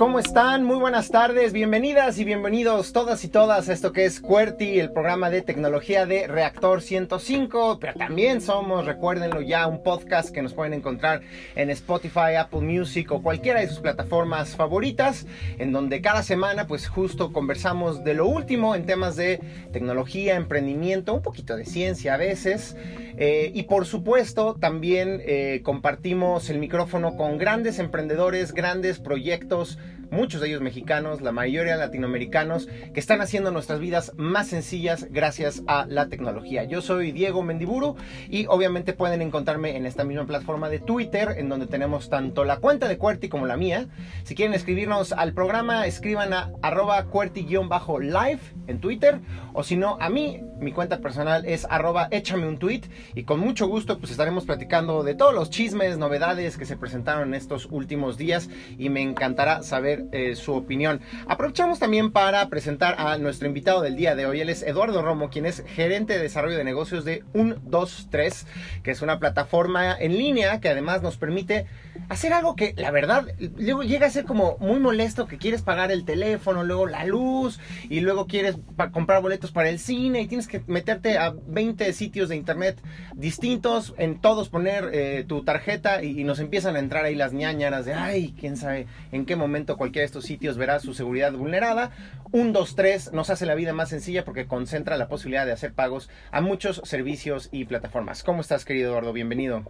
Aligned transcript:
¿Cómo 0.00 0.18
están? 0.18 0.64
Muy 0.64 0.78
buenas 0.78 1.10
tardes, 1.10 1.52
bienvenidas 1.52 2.18
y 2.18 2.24
bienvenidos 2.24 2.94
todas 2.94 3.22
y 3.22 3.28
todas 3.28 3.68
a 3.68 3.74
esto 3.74 3.92
que 3.92 4.06
es 4.06 4.18
QWERTY, 4.18 4.80
el 4.80 4.92
programa 4.92 5.28
de 5.28 5.42
tecnología 5.42 6.06
de 6.06 6.26
Reactor 6.26 6.80
105, 6.80 7.76
pero 7.78 7.92
también 7.92 8.40
somos, 8.40 8.86
recuérdenlo 8.86 9.42
ya, 9.42 9.66
un 9.66 9.82
podcast 9.82 10.30
que 10.30 10.40
nos 10.40 10.54
pueden 10.54 10.72
encontrar 10.72 11.20
en 11.54 11.68
Spotify, 11.68 12.36
Apple 12.38 12.62
Music 12.62 13.12
o 13.12 13.20
cualquiera 13.20 13.60
de 13.60 13.68
sus 13.68 13.80
plataformas 13.80 14.56
favoritas, 14.56 15.26
en 15.58 15.70
donde 15.70 16.00
cada 16.00 16.22
semana 16.22 16.66
pues 16.66 16.88
justo 16.88 17.30
conversamos 17.30 18.02
de 18.02 18.14
lo 18.14 18.26
último 18.26 18.74
en 18.74 18.86
temas 18.86 19.16
de 19.16 19.38
tecnología, 19.70 20.36
emprendimiento, 20.36 21.12
un 21.12 21.20
poquito 21.20 21.58
de 21.58 21.66
ciencia 21.66 22.14
a 22.14 22.16
veces, 22.16 22.74
eh, 23.18 23.50
y 23.52 23.64
por 23.64 23.84
supuesto 23.84 24.56
también 24.58 25.20
eh, 25.26 25.60
compartimos 25.62 26.48
el 26.48 26.58
micrófono 26.58 27.18
con 27.18 27.36
grandes 27.36 27.78
emprendedores, 27.78 28.54
grandes 28.54 28.98
proyectos, 28.98 29.76
muchos 30.10 30.40
de 30.40 30.48
ellos 30.48 30.60
mexicanos, 30.60 31.20
la 31.20 31.32
mayoría 31.32 31.76
latinoamericanos, 31.76 32.68
que 32.92 33.00
están 33.00 33.20
haciendo 33.20 33.50
nuestras 33.50 33.80
vidas 33.80 34.12
más 34.16 34.48
sencillas 34.48 35.06
gracias 35.10 35.62
a 35.66 35.86
la 35.86 36.08
tecnología. 36.08 36.64
Yo 36.64 36.82
soy 36.82 37.12
Diego 37.12 37.42
Mendiburu 37.42 37.96
y 38.28 38.46
obviamente 38.46 38.92
pueden 38.92 39.22
encontrarme 39.22 39.76
en 39.76 39.86
esta 39.86 40.04
misma 40.04 40.26
plataforma 40.26 40.68
de 40.68 40.78
Twitter, 40.78 41.34
en 41.36 41.48
donde 41.48 41.66
tenemos 41.66 42.10
tanto 42.10 42.44
la 42.44 42.58
cuenta 42.58 42.88
de 42.88 42.98
Cuerti 42.98 43.28
como 43.28 43.46
la 43.46 43.56
mía. 43.56 43.88
Si 44.24 44.34
quieren 44.34 44.54
escribirnos 44.54 45.12
al 45.12 45.32
programa, 45.32 45.86
escriban 45.86 46.32
a 46.32 46.52
arroba 46.62 47.04
cuerti-live 47.04 48.40
en 48.66 48.80
Twitter, 48.80 49.20
o 49.52 49.62
si 49.62 49.76
no, 49.76 49.96
a 50.00 50.08
mí, 50.10 50.42
mi 50.58 50.72
cuenta 50.72 51.00
personal 51.00 51.44
es 51.46 51.66
arroba 51.68 52.08
échame 52.10 52.46
un 52.46 52.58
tweet 52.58 52.82
y 53.14 53.24
con 53.24 53.40
mucho 53.40 53.66
gusto 53.66 53.98
pues 53.98 54.10
estaremos 54.10 54.44
platicando 54.44 55.02
de 55.02 55.14
todos 55.14 55.34
los 55.34 55.50
chismes, 55.50 55.98
novedades 55.98 56.56
que 56.56 56.66
se 56.66 56.76
presentaron 56.76 57.28
en 57.28 57.34
estos 57.34 57.66
últimos 57.70 58.16
días 58.16 58.48
y 58.78 58.90
me 58.90 59.02
encantará 59.02 59.62
saber 59.62 59.99
eh, 60.12 60.34
su 60.36 60.54
opinión. 60.54 61.00
Aprovechamos 61.26 61.78
también 61.78 62.12
para 62.12 62.48
presentar 62.48 62.96
a 62.98 63.18
nuestro 63.18 63.48
invitado 63.48 63.82
del 63.82 63.96
día 63.96 64.14
de 64.14 64.26
hoy. 64.26 64.40
Él 64.40 64.48
es 64.48 64.62
Eduardo 64.62 65.02
Romo, 65.02 65.30
quien 65.30 65.46
es 65.46 65.64
gerente 65.66 66.14
de 66.14 66.20
desarrollo 66.20 66.56
de 66.56 66.64
negocios 66.64 67.04
de 67.04 67.24
123, 67.32 68.46
que 68.82 68.90
es 68.90 69.02
una 69.02 69.18
plataforma 69.18 69.96
en 69.98 70.16
línea 70.16 70.60
que 70.60 70.68
además 70.68 71.02
nos 71.02 71.16
permite 71.16 71.66
hacer 72.08 72.32
algo 72.32 72.56
que 72.56 72.74
la 72.76 72.90
verdad 72.90 73.26
luego 73.56 73.82
llega 73.82 74.06
a 74.06 74.10
ser 74.10 74.24
como 74.24 74.56
muy 74.58 74.80
molesto 74.80 75.26
que 75.26 75.38
quieres 75.38 75.62
pagar 75.62 75.90
el 75.92 76.04
teléfono, 76.04 76.64
luego 76.64 76.86
la 76.86 77.04
luz 77.04 77.60
y 77.88 78.00
luego 78.00 78.26
quieres 78.26 78.56
comprar 78.92 79.22
boletos 79.22 79.52
para 79.52 79.68
el 79.68 79.78
cine 79.78 80.22
y 80.22 80.26
tienes 80.26 80.48
que 80.48 80.62
meterte 80.66 81.18
a 81.18 81.34
20 81.46 81.92
sitios 81.92 82.28
de 82.28 82.36
internet 82.36 82.80
distintos, 83.14 83.94
en 83.98 84.20
todos 84.20 84.48
poner 84.48 84.90
eh, 84.92 85.24
tu 85.26 85.42
tarjeta 85.44 86.02
y, 86.02 86.20
y, 86.20 86.24
nos 86.24 86.40
empiezan 86.40 86.76
a 86.76 86.78
entrar 86.78 87.04
ahí 87.04 87.14
las 87.14 87.32
ñañaras 87.32 87.84
de 87.84 87.94
ay, 87.94 88.34
quién 88.38 88.56
sabe 88.56 88.86
en 89.12 89.26
qué 89.26 89.36
momento 89.36 89.76
cualquiera 89.90 90.02
de 90.02 90.06
estos 90.06 90.24
sitios 90.24 90.56
verá 90.56 90.78
su 90.78 90.94
seguridad 90.94 91.32
vulnerada. 91.32 91.90
Un 92.30 92.52
2, 92.52 92.76
3 92.76 93.12
nos 93.12 93.28
hace 93.28 93.44
la 93.44 93.56
vida 93.56 93.72
más 93.72 93.88
sencilla 93.88 94.24
porque 94.24 94.46
concentra 94.46 94.96
la 94.96 95.08
posibilidad 95.08 95.44
de 95.44 95.52
hacer 95.52 95.72
pagos 95.72 96.08
a 96.30 96.40
muchos 96.40 96.80
servicios 96.84 97.48
y 97.50 97.64
plataformas. 97.64 98.22
¿Cómo 98.22 98.40
estás, 98.40 98.64
querido 98.64 98.90
Eduardo? 98.90 99.12
Bienvenido. 99.12 99.64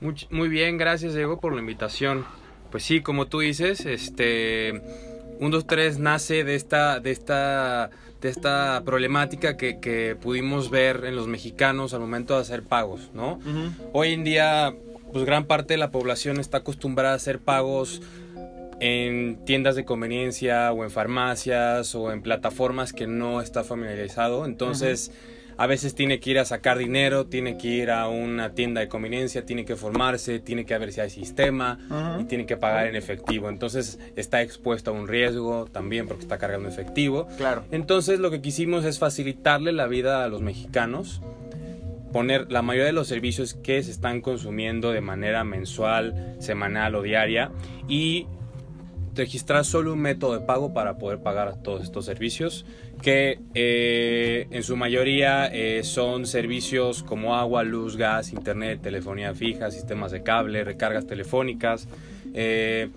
Muy, 0.00 0.14
muy 0.30 0.48
bien, 0.48 0.78
gracias 0.78 1.14
Diego 1.14 1.40
por 1.40 1.54
la 1.54 1.60
invitación. 1.60 2.24
Pues 2.70 2.84
sí, 2.84 3.00
como 3.00 3.26
tú 3.26 3.40
dices, 3.40 3.84
este 3.84 4.80
1, 5.40 5.50
2, 5.50 5.66
3 5.66 5.98
nace 5.98 6.44
de 6.44 6.54
esta, 6.54 7.00
de 7.00 7.10
esta, 7.10 7.90
de 8.20 8.28
esta 8.28 8.80
problemática 8.84 9.56
que, 9.56 9.80
que, 9.80 10.16
pudimos 10.20 10.70
ver 10.70 11.04
en 11.04 11.16
los 11.16 11.26
mexicanos 11.26 11.94
al 11.94 12.00
momento 12.00 12.36
de 12.36 12.42
hacer 12.42 12.62
pagos, 12.62 13.10
¿no? 13.12 13.34
Uh 13.34 13.40
-huh. 13.40 13.72
Hoy 13.92 14.12
en 14.12 14.22
día, 14.22 14.72
pues 15.12 15.24
gran 15.24 15.46
parte 15.46 15.74
de 15.74 15.78
la 15.78 15.90
población 15.90 16.38
está 16.38 16.58
acostumbrada 16.58 17.14
a 17.14 17.16
hacer 17.16 17.40
pagos 17.40 18.02
en 18.80 19.44
tiendas 19.44 19.76
de 19.76 19.84
conveniencia 19.84 20.72
o 20.72 20.84
en 20.84 20.90
farmacias 20.90 21.94
o 21.94 22.12
en 22.12 22.22
plataformas 22.22 22.92
que 22.92 23.06
no 23.06 23.40
está 23.40 23.64
familiarizado. 23.64 24.44
Entonces, 24.44 25.12
a 25.56 25.66
veces 25.66 25.94
tiene 25.94 26.20
que 26.20 26.30
ir 26.30 26.38
a 26.38 26.44
sacar 26.44 26.78
dinero, 26.78 27.26
tiene 27.26 27.56
que 27.56 27.68
ir 27.68 27.90
a 27.90 28.08
una 28.08 28.54
tienda 28.54 28.80
de 28.80 28.88
conveniencia, 28.88 29.46
tiene 29.46 29.64
que 29.64 29.76
formarse, 29.76 30.40
tiene 30.40 30.64
que 30.64 30.76
ver 30.78 30.92
si 30.92 31.00
hay 31.00 31.10
sistema 31.10 31.78
y 32.20 32.24
tiene 32.24 32.46
que 32.46 32.56
pagar 32.56 32.86
en 32.86 32.96
efectivo. 32.96 33.48
Entonces, 33.48 33.98
está 34.16 34.42
expuesto 34.42 34.90
a 34.90 34.94
un 34.94 35.06
riesgo 35.06 35.66
también 35.70 36.06
porque 36.08 36.22
está 36.22 36.38
cargando 36.38 36.68
efectivo. 36.68 37.28
Claro. 37.36 37.64
Entonces, 37.70 38.18
lo 38.18 38.30
que 38.30 38.40
quisimos 38.40 38.84
es 38.84 38.98
facilitarle 38.98 39.72
la 39.72 39.86
vida 39.86 40.24
a 40.24 40.28
los 40.28 40.42
mexicanos 40.42 41.20
poner 42.12 42.52
la 42.52 42.62
mayoría 42.62 42.86
de 42.86 42.92
los 42.92 43.08
servicios 43.08 43.54
que 43.54 43.82
se 43.82 43.90
están 43.90 44.20
consumiendo 44.20 44.92
de 44.92 45.00
manera 45.00 45.42
mensual, 45.42 46.36
semanal 46.38 46.94
o 46.94 47.02
diaria 47.02 47.50
y 47.88 48.28
registrar 49.14 49.64
solo 49.64 49.92
un 49.92 50.00
método 50.00 50.38
de 50.38 50.44
pago 50.44 50.72
para 50.72 50.98
poder 50.98 51.20
pagar 51.20 51.62
todos 51.62 51.82
estos 51.82 52.04
servicios 52.04 52.64
que 53.02 53.40
eh, 53.54 54.46
en 54.50 54.62
su 54.62 54.76
mayoría 54.76 55.46
eh, 55.46 55.82
son 55.84 56.26
servicios 56.26 57.02
como 57.02 57.36
agua, 57.36 57.62
luz, 57.62 57.96
gas, 57.96 58.32
internet, 58.32 58.80
telefonía 58.82 59.34
fija, 59.34 59.70
sistemas 59.70 60.10
de 60.12 60.22
cable, 60.22 60.64
recargas 60.64 61.06
telefónicas, 61.06 61.86
eh, 62.32 62.88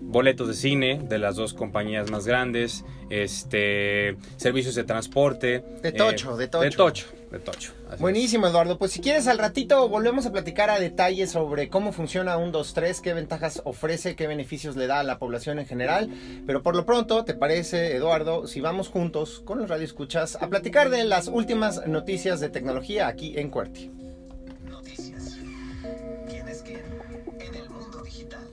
boletos 0.00 0.48
de 0.48 0.54
cine 0.54 1.00
de 1.02 1.18
las 1.18 1.36
dos 1.36 1.52
compañías 1.52 2.10
más 2.10 2.26
grandes, 2.26 2.84
este, 3.10 4.16
servicios 4.36 4.74
de 4.74 4.84
transporte. 4.84 5.64
De 5.82 5.92
tocho, 5.92 6.36
de 6.36 6.48
tocho. 6.48 6.64
De 6.64 6.70
tocho, 6.70 7.06
de 7.30 7.38
tocho. 7.38 7.72
Buenísimo, 7.98 8.46
es. 8.46 8.52
Eduardo. 8.52 8.78
Pues 8.78 8.92
si 8.92 9.00
quieres, 9.00 9.26
al 9.26 9.38
ratito 9.38 9.88
volvemos 9.88 10.26
a 10.26 10.32
platicar 10.32 10.70
a 10.70 10.78
detalle 10.78 11.26
sobre 11.26 11.68
cómo 11.68 11.92
funciona 11.92 12.36
un 12.36 12.52
2-3, 12.52 13.00
qué 13.00 13.14
ventajas 13.14 13.62
ofrece, 13.64 14.16
qué 14.16 14.26
beneficios 14.26 14.76
le 14.76 14.86
da 14.86 15.00
a 15.00 15.02
la 15.02 15.18
población 15.18 15.58
en 15.58 15.66
general. 15.66 16.10
Pero 16.46 16.62
por 16.62 16.76
lo 16.76 16.86
pronto, 16.86 17.24
¿te 17.24 17.34
parece, 17.34 17.96
Eduardo, 17.96 18.46
si 18.46 18.60
vamos 18.60 18.88
juntos 18.88 19.42
con 19.44 19.58
los 19.58 19.68
radioescuchas 19.68 20.36
a 20.40 20.48
platicar 20.48 20.90
de 20.90 21.04
las 21.04 21.28
últimas 21.28 21.86
noticias 21.86 22.40
de 22.40 22.48
tecnología 22.48 23.08
aquí 23.08 23.34
en 23.36 23.50
Cuerti? 23.50 23.90
Noticias. 24.68 25.38
¿Quién 26.28 26.48
es 26.48 26.62
quién 26.62 26.80
en 27.40 27.54
el 27.54 27.70
mundo 27.70 28.02
digital? 28.02 28.46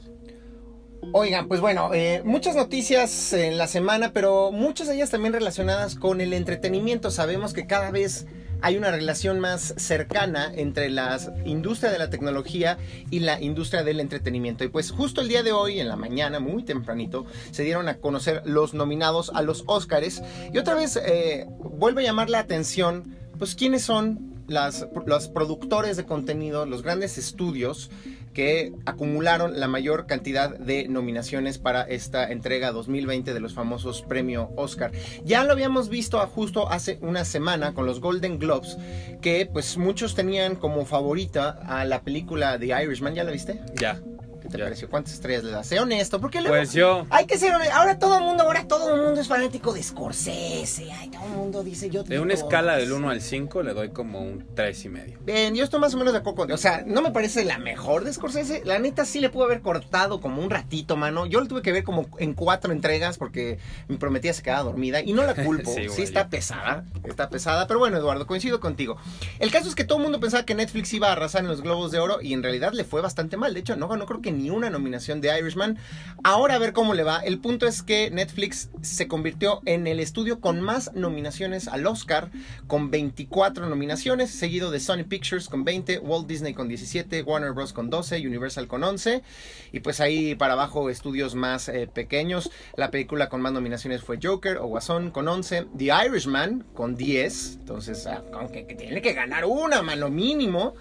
Oigan, 1.12 1.48
pues 1.48 1.62
bueno, 1.62 1.94
eh, 1.94 2.22
muchas 2.26 2.56
noticias 2.56 3.34
en 3.34 3.58
la 3.58 3.68
semana, 3.68 4.12
pero 4.14 4.52
muchas 4.52 4.88
de 4.88 4.96
ellas 4.96 5.12
también 5.12 5.34
relacionadas 5.34 5.96
con 5.96 6.22
el 6.22 6.34
entretenimiento. 6.34 7.12
Sabemos 7.12 7.54
que 7.54 7.68
cada 7.68 7.92
vez 7.92 8.26
hay 8.64 8.78
una 8.78 8.92
relación 8.92 9.42
más 9.42 9.74
cercana 9.76 10.50
entre 10.56 10.90
la 10.90 11.20
industria 11.44 11.92
de 11.92 12.00
la 12.00 12.10
tecnología 12.10 12.78
y 13.12 13.20
la 13.20 13.42
industria 13.42 13.84
del 13.84 14.00
entretenimiento. 14.00 14.64
Y 14.64 14.70
pues 14.70 14.90
justo 14.90 15.20
el 15.20 15.28
día 15.28 15.44
de 15.44 15.52
hoy, 15.52 15.82
en 15.82 15.90
la 15.90 15.98
mañana, 15.98 16.40
muy 16.40 16.64
tempranito, 16.64 17.26
se 17.52 17.64
dieron 17.64 17.90
a 17.90 17.98
conocer 17.98 18.42
los 18.46 18.74
nominados 18.74 19.32
a 19.36 19.42
los 19.42 19.66
Óscares. 19.68 20.24
Y 20.54 20.58
otra 20.58 20.76
vez 20.76 20.96
eh, 20.96 21.46
vuelve 21.60 22.04
a 22.04 22.06
llamar 22.06 22.30
la 22.30 22.40
atención, 22.40 23.18
pues 23.38 23.54
quiénes 23.54 23.84
son 23.84 24.34
los 24.48 25.28
productores 25.28 25.98
de 25.98 26.06
contenido, 26.06 26.66
los 26.66 26.84
grandes 26.84 27.18
estudios 27.18 27.92
que 28.34 28.74
acumularon 28.86 29.60
la 29.60 29.68
mayor 29.68 30.08
cantidad 30.08 30.58
de 30.58 30.88
nominaciones 30.88 31.58
para 31.58 31.84
esta 31.84 32.32
entrega 32.32 32.72
2020 32.72 33.34
de 33.34 33.40
los 33.40 33.54
famosos 33.54 34.02
premio 34.02 34.52
Oscar. 34.56 34.92
Ya 35.24 35.44
lo 35.44 35.54
habíamos 35.54 35.90
visto 35.90 36.20
justo 36.28 36.70
hace 36.70 36.98
una 37.02 37.26
semana 37.26 37.74
con 37.74 37.86
los 37.86 38.00
Golden 38.00 38.40
Globes, 38.40 38.78
que 39.22 39.50
pues 39.52 39.78
muchos 39.78 40.16
tenían 40.16 40.56
como 40.56 40.86
favorita 40.86 41.50
a 41.68 41.86
la 41.86 42.02
película 42.02 42.60
The 42.60 42.84
Irishman. 42.84 43.16
¿Ya 43.16 43.24
la 43.24 43.32
viste? 43.32 43.60
Ya. 43.76 44.00
¿Qué 44.02 44.13
te 44.58 44.64
pareció? 44.64 44.90
¿Cuántas 44.90 45.14
estrellas 45.14 45.44
le 45.44 45.52
das? 45.52 45.68
Sé 45.68 45.80
honesto, 45.80 46.20
porque 46.20 46.42
luego 46.42 46.56
Pues 46.56 46.74
yo. 46.74 47.06
hay 47.10 47.26
que 47.26 47.38
ser 47.38 47.54
honesto. 47.54 47.74
Ahora 47.76 48.00
todo 48.00 48.18
el 48.18 48.24
mundo, 48.24 48.44
ahora 48.44 48.68
todo 48.68 48.94
el 48.96 49.02
mundo 49.02 49.22
es 49.22 49.28
fanático 49.28 49.74
de 49.74 49.82
Scorsese. 49.84 50.92
Ay, 50.92 51.10
todo 51.10 51.24
el 51.26 51.32
mundo 51.32 51.64
dice 51.64 51.90
yo. 51.90 52.04
De 52.04 52.20
una 52.20 52.34
escala 52.34 52.78
del 52.78 52.92
1 52.92 53.10
al 53.10 53.22
5 53.22 53.64
le 53.64 53.74
doy 53.74 53.90
como 53.90 54.22
un 54.22 54.46
3 54.56 54.86
y 54.86 54.90
medio. 54.90 55.20
Bien, 55.26 55.56
yo 55.56 55.64
estoy 55.64 55.80
más 55.80 55.94
o 55.94 55.98
menos 55.98 56.14
de 56.14 56.20
acuerdo 56.20 56.38
con. 56.38 56.52
O 56.52 56.58
sea, 56.58 56.84
no 56.86 57.02
me 57.02 57.12
parece 57.12 57.44
la 57.46 57.58
mejor 57.58 58.04
de 58.04 58.14
Scorsese. 58.14 58.62
La 58.66 58.80
neta 58.80 59.06
sí 59.06 59.20
le 59.20 59.30
pudo 59.30 59.46
haber 59.46 59.62
cortado 59.62 60.22
como 60.22 60.42
un 60.42 60.50
ratito, 60.50 60.96
mano. 60.98 61.26
Yo 61.26 61.40
lo 61.42 61.48
tuve 61.48 61.62
que 61.62 61.72
ver 61.72 61.84
como 61.84 62.08
en 62.20 62.34
cuatro 62.34 62.72
entregas 62.72 63.18
porque 63.18 63.58
mi 63.88 63.98
prometida 63.98 64.34
se 64.34 64.44
quedaba 64.44 64.64
dormida. 64.64 65.02
Y 65.02 65.14
no 65.14 65.24
la 65.24 65.34
culpo. 65.46 65.72
sí, 65.74 65.90
sí 65.90 66.02
está 66.04 66.30
pesada. 66.30 66.86
Está 67.04 67.30
pesada. 67.30 67.68
Pero 67.68 67.80
bueno, 67.80 67.98
Eduardo, 67.98 68.28
coincido 68.28 68.60
contigo. 68.60 68.98
El 69.40 69.52
caso 69.52 69.68
es 69.68 69.76
que 69.76 69.84
todo 69.84 69.98
el 69.98 70.04
mundo 70.04 70.20
pensaba 70.20 70.46
que 70.46 70.56
Netflix 70.56 70.94
iba 70.94 71.10
a 71.10 71.14
arrasar 71.14 71.42
en 71.42 71.48
los 71.48 71.62
Globos 71.62 71.92
de 71.92 72.00
Oro 72.00 72.22
y 72.22 72.34
en 72.34 72.44
realidad 72.44 72.74
le 72.74 72.84
fue 72.84 73.02
bastante 73.02 73.38
mal. 73.38 73.54
De 73.54 73.60
hecho, 73.60 73.76
no 73.76 73.88
ganó 73.88 74.06
creo 74.06 74.22
que 74.22 74.32
ni 74.32 74.43
una 74.50 74.70
nominación 74.70 75.22
de 75.22 75.38
Irishman. 75.38 75.78
Ahora 76.24 76.56
a 76.56 76.60
ver 76.60 76.74
cómo 76.74 76.94
le 76.94 77.04
va. 77.04 77.20
El 77.20 77.40
punto 77.40 77.68
es 77.68 77.84
que 77.84 78.12
Netflix 78.12 78.70
se 78.82 79.08
convirtió 79.08 79.62
en 79.66 79.88
el 79.88 80.00
estudio 80.00 80.40
con 80.40 80.62
más 80.62 80.94
nominaciones 80.94 81.68
al 81.68 81.86
Oscar, 81.88 82.32
con 82.68 82.92
24 82.92 83.68
nominaciones, 83.68 84.32
seguido 84.32 84.72
de 84.72 84.80
Sony 84.80 85.04
Pictures 85.08 85.50
con 85.50 85.64
20, 85.64 86.00
Walt 86.00 86.28
Disney 86.28 86.54
con 86.54 86.68
17, 86.68 87.24
Warner 87.24 87.54
Bros. 87.54 87.74
con 87.74 87.90
12, 87.90 88.26
Universal 88.28 88.68
con 88.68 88.84
11. 88.84 89.24
Y 89.72 89.80
pues 89.80 90.00
ahí 90.02 90.36
para 90.36 90.54
abajo 90.54 90.90
estudios 90.90 91.36
más 91.36 91.70
eh, 91.70 91.88
pequeños. 91.92 92.52
La 92.76 92.92
película 92.92 93.30
con 93.30 93.42
más 93.42 93.54
nominaciones 93.54 94.02
fue 94.02 94.20
Joker 94.22 94.58
o 94.58 94.68
Guasón 94.68 95.12
con 95.12 95.28
11, 95.28 95.68
The 95.78 95.92
Irishman 96.08 96.66
con 96.74 96.96
10. 96.96 97.58
Entonces, 97.60 98.08
aunque 98.34 98.64
tiene 98.64 99.02
que 99.02 99.14
ganar 99.14 99.46
una, 99.46 99.82
lo 99.96 100.10
mínimo. 100.10 100.74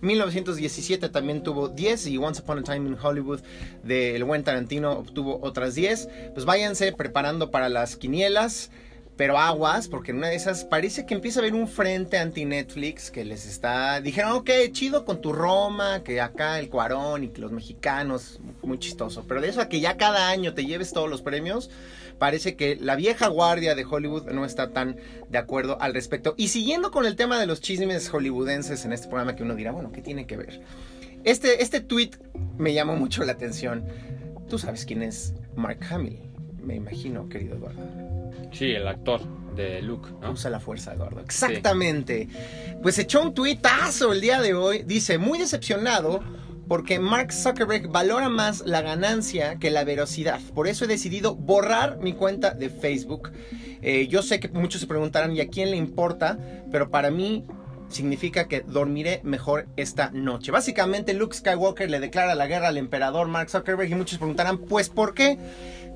1917 0.00 1.08
también 1.08 1.42
tuvo 1.42 1.68
10 1.68 2.06
y 2.06 2.18
Once 2.18 2.42
Upon 2.42 2.58
a 2.58 2.62
Time 2.62 2.88
in 2.88 2.96
Hollywood 3.00 3.40
del 3.82 4.24
buen 4.24 4.44
Tarantino 4.44 4.92
obtuvo 4.92 5.40
otras 5.42 5.74
10. 5.74 6.08
Pues 6.34 6.44
váyanse 6.46 6.92
preparando 6.92 7.50
para 7.50 7.68
las 7.68 7.96
quinielas. 7.96 8.70
Pero 9.16 9.36
aguas, 9.36 9.88
porque 9.88 10.12
en 10.12 10.18
una 10.18 10.28
de 10.28 10.36
esas 10.36 10.64
parece 10.64 11.04
que 11.04 11.12
empieza 11.12 11.40
a 11.40 11.42
haber 11.42 11.52
un 11.52 11.66
frente 11.66 12.18
anti-Netflix 12.18 13.10
que 13.10 13.24
les 13.24 13.46
está... 13.46 14.00
Dijeron, 14.00 14.30
ok, 14.30 14.48
chido 14.70 15.04
con 15.04 15.20
tu 15.20 15.32
Roma, 15.32 16.04
que 16.04 16.20
acá 16.20 16.60
el 16.60 16.68
Cuarón 16.68 17.24
y 17.24 17.28
que 17.30 17.40
los 17.40 17.50
mexicanos, 17.50 18.38
muy 18.62 18.78
chistoso. 18.78 19.24
Pero 19.26 19.40
de 19.40 19.48
eso 19.48 19.60
a 19.60 19.68
que 19.68 19.80
ya 19.80 19.96
cada 19.96 20.28
año 20.28 20.54
te 20.54 20.64
lleves 20.64 20.92
todos 20.92 21.10
los 21.10 21.20
premios, 21.20 21.68
parece 22.18 22.56
que 22.56 22.76
la 22.76 22.96
vieja 22.96 23.28
guardia 23.28 23.74
de 23.74 23.84
Hollywood 23.84 24.30
no 24.30 24.44
está 24.44 24.70
tan 24.70 24.96
de 25.28 25.38
acuerdo 25.38 25.80
al 25.80 25.94
respecto. 25.94 26.34
Y 26.36 26.48
siguiendo 26.48 26.90
con 26.90 27.06
el 27.06 27.16
tema 27.16 27.38
de 27.38 27.46
los 27.46 27.60
chismes 27.60 28.08
hollywoodenses 28.08 28.84
en 28.84 28.92
este 28.92 29.08
programa 29.08 29.36
que 29.36 29.42
uno 29.42 29.54
dirá, 29.54 29.72
bueno, 29.72 29.92
¿qué 29.92 30.02
tiene 30.02 30.26
que 30.26 30.36
ver? 30.36 30.60
Este, 31.24 31.62
este 31.62 31.80
tweet 31.80 32.10
me 32.56 32.74
llamó 32.74 32.96
mucho 32.96 33.24
la 33.24 33.32
atención. 33.32 33.84
Tú 34.48 34.58
sabes 34.58 34.84
quién 34.84 35.02
es 35.02 35.34
Mark 35.56 35.80
Hamill, 35.90 36.18
me 36.62 36.74
imagino, 36.74 37.28
querido 37.28 37.56
Eduardo. 37.56 37.80
Sí, 38.52 38.70
el 38.72 38.86
actor 38.88 39.20
de 39.54 39.82
Luke, 39.82 40.08
¿no? 40.22 40.32
Usa 40.32 40.50
la 40.50 40.60
fuerza, 40.60 40.94
Eduardo. 40.94 41.20
Exactamente. 41.20 42.28
Pues 42.82 42.98
echó 42.98 43.22
un 43.22 43.34
tuitazo 43.34 44.12
el 44.12 44.20
día 44.20 44.40
de 44.40 44.54
hoy. 44.54 44.84
Dice, 44.84 45.18
muy 45.18 45.38
decepcionado 45.38 46.22
porque 46.68 46.98
Mark 46.98 47.32
Zuckerberg 47.32 47.88
valora 47.88 48.28
más 48.28 48.62
la 48.66 48.82
ganancia 48.82 49.56
que 49.58 49.70
la 49.70 49.84
velocidad. 49.84 50.40
Por 50.54 50.68
eso 50.68 50.84
he 50.84 50.88
decidido 50.88 51.34
borrar 51.34 51.98
mi 51.98 52.12
cuenta 52.12 52.50
de 52.50 52.68
Facebook. 52.68 53.32
Eh, 53.80 54.06
yo 54.08 54.22
sé 54.22 54.38
que 54.38 54.48
muchos 54.48 54.80
se 54.80 54.86
preguntarán, 54.86 55.34
¿y 55.34 55.40
a 55.40 55.48
quién 55.48 55.70
le 55.70 55.76
importa? 55.76 56.38
Pero 56.70 56.90
para 56.90 57.10
mí 57.10 57.44
significa 57.88 58.48
que 58.48 58.60
dormiré 58.60 59.20
mejor 59.24 59.66
esta 59.76 60.10
noche. 60.10 60.52
Básicamente 60.52 61.14
Luke 61.14 61.34
Skywalker 61.34 61.90
le 61.90 62.00
declara 62.00 62.34
la 62.34 62.46
guerra 62.46 62.68
al 62.68 62.76
emperador 62.76 63.28
Mark 63.28 63.50
Zuckerberg 63.50 63.90
y 63.90 63.94
muchos 63.94 64.18
preguntarán, 64.18 64.58
pues 64.58 64.90
¿por 64.90 65.14
qué? 65.14 65.38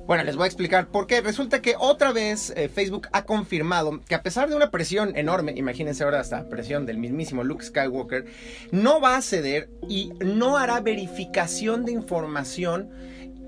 Bueno, 0.05 0.25
les 0.25 0.35
voy 0.35 0.43
a 0.43 0.47
explicar 0.47 0.87
por 0.87 1.07
qué. 1.07 1.21
Resulta 1.21 1.61
que 1.61 1.75
otra 1.79 2.11
vez 2.11 2.51
eh, 2.57 2.67
Facebook 2.67 3.07
ha 3.13 3.23
confirmado 3.23 4.01
que 4.01 4.15
a 4.15 4.21
pesar 4.21 4.49
de 4.49 4.55
una 4.55 4.69
presión 4.69 5.15
enorme, 5.15 5.53
imagínense 5.55 6.03
ahora 6.03 6.19
esta 6.19 6.49
presión 6.49 6.85
del 6.85 6.97
mismísimo 6.97 7.45
Luke 7.45 7.63
Skywalker, 7.63 8.25
no 8.71 8.99
va 8.99 9.15
a 9.15 9.21
ceder 9.21 9.69
y 9.87 10.11
no 10.19 10.57
hará 10.57 10.81
verificación 10.81 11.85
de 11.85 11.93
información 11.93 12.89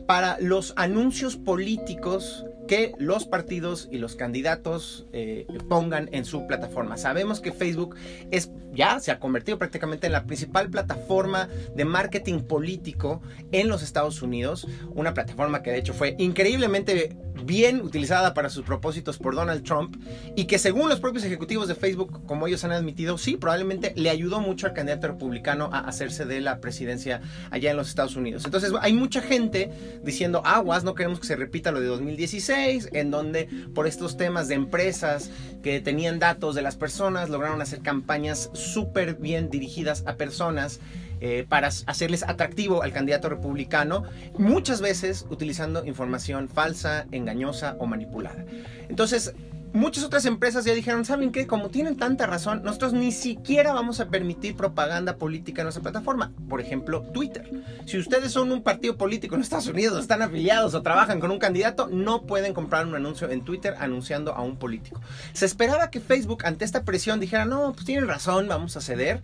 para 0.08 0.38
los 0.40 0.74
anuncios 0.78 1.36
políticos 1.36 2.46
que 2.68 2.94
los 2.98 3.26
partidos 3.26 3.88
y 3.92 3.98
los 3.98 4.16
candidatos 4.16 5.08
eh, 5.14 5.48
pongan 5.70 6.10
en 6.12 6.26
su 6.26 6.48
plataforma. 6.48 6.98
Sabemos 6.98 7.42
que 7.42 7.52
Facebook 7.52 7.96
es 8.32 8.50
ya 8.76 9.00
se 9.00 9.12
ha 9.12 9.20
convertido 9.20 9.58
prácticamente 9.58 10.08
en 10.08 10.14
la 10.14 10.26
principal 10.26 10.70
plataforma 10.70 11.48
de 11.76 11.86
marketing 11.86 12.42
político 12.42 13.22
en 13.52 13.70
los 13.70 13.82
Estados 13.82 14.22
Unidos, 14.22 14.68
una 14.94 15.14
plataforma 15.14 15.64
que 15.64 15.72
de 15.72 15.80
hecho 15.80 15.94
fue 15.94 16.16
increíblemente 16.20 17.16
bien 17.46 17.82
utilizada 17.82 18.34
para 18.34 18.50
sus 18.50 18.66
propósitos 18.66 19.18
por 19.18 19.36
Donald 19.36 19.64
Trump 19.64 19.96
y 20.36 20.46
que 20.46 20.58
según 20.58 20.90
los 20.90 21.00
propios 21.00 21.24
ejecutivos 21.24 21.68
de 21.68 21.76
Facebook, 21.76 22.26
como 22.26 22.48
ellos 22.48 22.64
han 22.64 22.72
admitido, 22.72 23.18
sí, 23.18 23.38
probablemente 23.38 23.94
le 23.96 24.10
ayudó 24.10 24.40
mucho 24.40 24.68
al 24.68 24.74
candidato 24.74 25.08
republicano 25.08 25.70
a 25.72 25.80
hacerse 25.80 26.26
de 26.26 26.42
la 26.42 26.60
presidencia 26.60 27.22
allá 27.52 27.72
en 27.72 27.78
los 27.78 27.90
Estados 27.90 28.16
Unidos. 28.16 28.46
Entonces 28.46 28.72
hay 28.82 28.94
mucha 28.94 29.22
gente 29.22 29.72
diciendo, 30.04 30.42
aguas, 30.46 30.84
no 30.84 30.96
queremos 30.96 31.20
que 31.20 31.28
se 31.28 31.36
repita 31.36 31.72
lo 31.72 31.82
de 31.82 31.88
2016, 31.88 32.55
en 32.56 33.12
donde 33.12 33.50
por 33.74 33.88
estos 33.88 34.18
temas 34.18 34.48
de 34.48 34.56
empresas 34.56 35.30
que 35.62 35.80
tenían 35.82 36.20
datos 36.20 36.56
de 36.56 36.62
las 36.62 36.76
personas 36.76 37.30
lograron 37.30 37.62
hacer 37.62 37.82
campañas 37.82 38.50
súper 38.54 39.16
bien 39.16 39.50
dirigidas 39.50 40.04
a 40.06 40.16
personas 40.16 40.80
eh, 41.22 41.46
para 41.48 41.68
hacerles 41.68 42.24
atractivo 42.24 42.84
al 42.84 42.92
candidato 42.92 43.30
republicano, 43.30 44.04
muchas 44.38 44.82
veces 44.82 45.26
utilizando 45.30 45.86
información 45.86 46.50
falsa, 46.50 47.08
engañosa 47.12 47.76
o 47.80 47.86
manipulada. 47.86 48.46
Entonces, 48.90 49.34
muchas 49.76 50.04
otras 50.04 50.26
empresas 50.26 50.66
ya 50.66 50.74
dijeron, 50.74 51.06
¿saben 51.06 51.32
qué? 51.32 51.46
Como 51.46 51.70
tienen 51.70 51.98
tanta 51.98 52.26
razón, 52.26 52.64
nosotros 52.64 52.94
ni 52.94 53.12
siquiera 53.12 53.74
vamos 53.74 54.00
a 54.00 54.08
permitir 54.08 54.56
propaganda 54.56 55.18
política 55.18 55.62
en 55.62 55.66
nuestra 55.66 55.84
plataforma. 55.84 56.32
Por 56.50 56.62
ejemplo, 56.62 57.02
Twitter. 57.02 57.50
Si 57.86 57.98
ustedes 57.98 58.32
son 58.32 58.52
un 58.52 58.64
partido 58.64 58.98
político 58.98 59.36
en 59.36 59.42
Estados 59.42 59.68
Unidos, 59.68 60.00
están 60.00 60.22
afiliados 60.22 60.74
o 60.74 60.82
trabajan 60.82 61.20
con 61.20 61.30
un 61.30 61.40
candidato, 61.40 61.88
no 61.88 62.24
pueden 62.24 62.54
comprar 62.54 62.88
un 62.88 62.96
anuncio 62.96 63.30
en 63.30 63.44
Twitter 63.44 63.76
anunciando 63.80 64.34
a 64.34 64.42
un 64.42 64.58
político. 64.58 65.02
Se 65.34 65.46
esperaba 65.46 65.92
que 65.92 66.00
Facebook 66.00 66.46
ante 66.46 66.66
esta 66.66 66.84
presión 66.84 67.20
dijera, 67.20 67.46
no, 67.46 67.74
pues 67.74 67.86
tienen 67.86 68.08
razón, 68.08 68.48
vamos 68.48 68.78
a 68.78 68.82
ceder. 68.82 69.22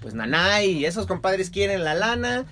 Pues 0.00 0.12
Nanay 0.12 0.84
esos 0.84 1.06
compadres 1.06 1.50
quieren 1.50 1.84
la 1.84 1.94
lana 1.94 2.44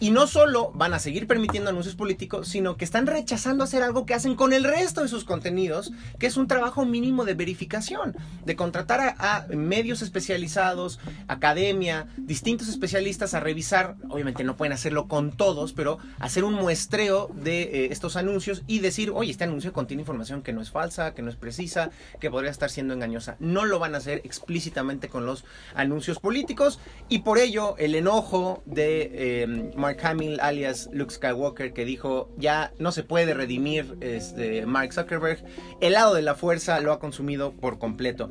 y 0.00 0.10
no 0.10 0.26
solo 0.26 0.70
van 0.74 0.94
a 0.94 0.98
seguir 0.98 1.26
permitiendo 1.26 1.70
anuncios 1.70 1.96
políticos, 1.96 2.48
sino 2.48 2.76
que 2.76 2.84
están 2.84 3.06
rechazando 3.06 3.64
hacer 3.64 3.82
algo 3.82 4.06
que 4.06 4.14
hacen 4.14 4.36
con 4.36 4.52
el 4.52 4.64
resto 4.64 5.02
de 5.02 5.08
sus 5.08 5.24
contenidos, 5.24 5.92
que 6.18 6.26
es 6.26 6.36
un 6.36 6.46
trabajo 6.46 6.84
mínimo 6.84 7.24
de 7.24 7.34
verificación, 7.34 8.14
de 8.44 8.56
contratar 8.56 9.16
a, 9.18 9.46
medios 9.48 10.02
especializados, 10.02 11.00
academia, 11.26 12.06
distintos 12.16 12.68
especialistas 12.68 13.34
a 13.34 13.40
revisar, 13.40 13.96
obviamente 14.08 14.44
no 14.44 14.56
pueden 14.56 14.72
hacerlo 14.72 15.08
con 15.08 15.32
todos, 15.32 15.72
pero 15.72 15.98
hacer 16.18 16.44
un 16.44 16.54
muestreo 16.54 17.28
de 17.34 17.62
eh, 17.62 17.88
estos 17.90 18.16
anuncios 18.16 18.62
y 18.66 18.78
decir, 18.78 19.10
oye, 19.14 19.30
este 19.30 19.44
anuncio 19.44 19.72
contiene 19.72 20.02
información 20.02 20.42
que 20.42 20.52
no 20.52 20.60
es 20.60 20.70
falsa, 20.70 21.14
que 21.14 21.22
no 21.22 21.30
es 21.30 21.36
precisa, 21.36 21.90
que 22.20 22.30
podría 22.30 22.50
estar 22.50 22.70
siendo 22.70 22.94
engañosa. 22.94 23.36
No 23.40 23.64
lo 23.64 23.78
van 23.78 23.94
a 23.94 23.98
hacer 23.98 24.20
explícitamente 24.24 25.08
con 25.08 25.26
los 25.26 25.44
anuncios 25.74 26.20
políticos 26.20 26.78
y 27.08 27.20
por 27.20 27.38
ello 27.38 27.74
el 27.78 27.94
enojo 27.94 28.62
de... 28.64 29.10
Eh, 29.12 29.72
Mark 29.88 30.04
Hamill, 30.04 30.38
alias 30.42 30.90
Luke 30.92 31.14
Skywalker, 31.14 31.72
que 31.72 31.86
dijo 31.86 32.28
ya 32.36 32.74
no 32.78 32.92
se 32.92 33.04
puede 33.04 33.32
redimir 33.32 33.96
este, 34.02 34.66
Mark 34.66 34.92
Zuckerberg. 34.92 35.42
El 35.80 35.94
lado 35.94 36.14
de 36.14 36.20
la 36.20 36.34
fuerza 36.34 36.78
lo 36.80 36.92
ha 36.92 37.00
consumido 37.00 37.52
por 37.52 37.78
completo. 37.78 38.28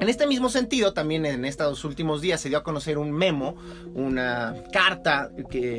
En 0.00 0.08
este 0.08 0.26
mismo 0.26 0.48
sentido, 0.48 0.94
también 0.94 1.26
en 1.26 1.44
estos 1.44 1.84
últimos 1.84 2.22
días 2.22 2.40
se 2.40 2.48
dio 2.48 2.56
a 2.56 2.62
conocer 2.62 2.96
un 2.96 3.12
memo, 3.12 3.56
una 3.94 4.54
carta 4.72 5.30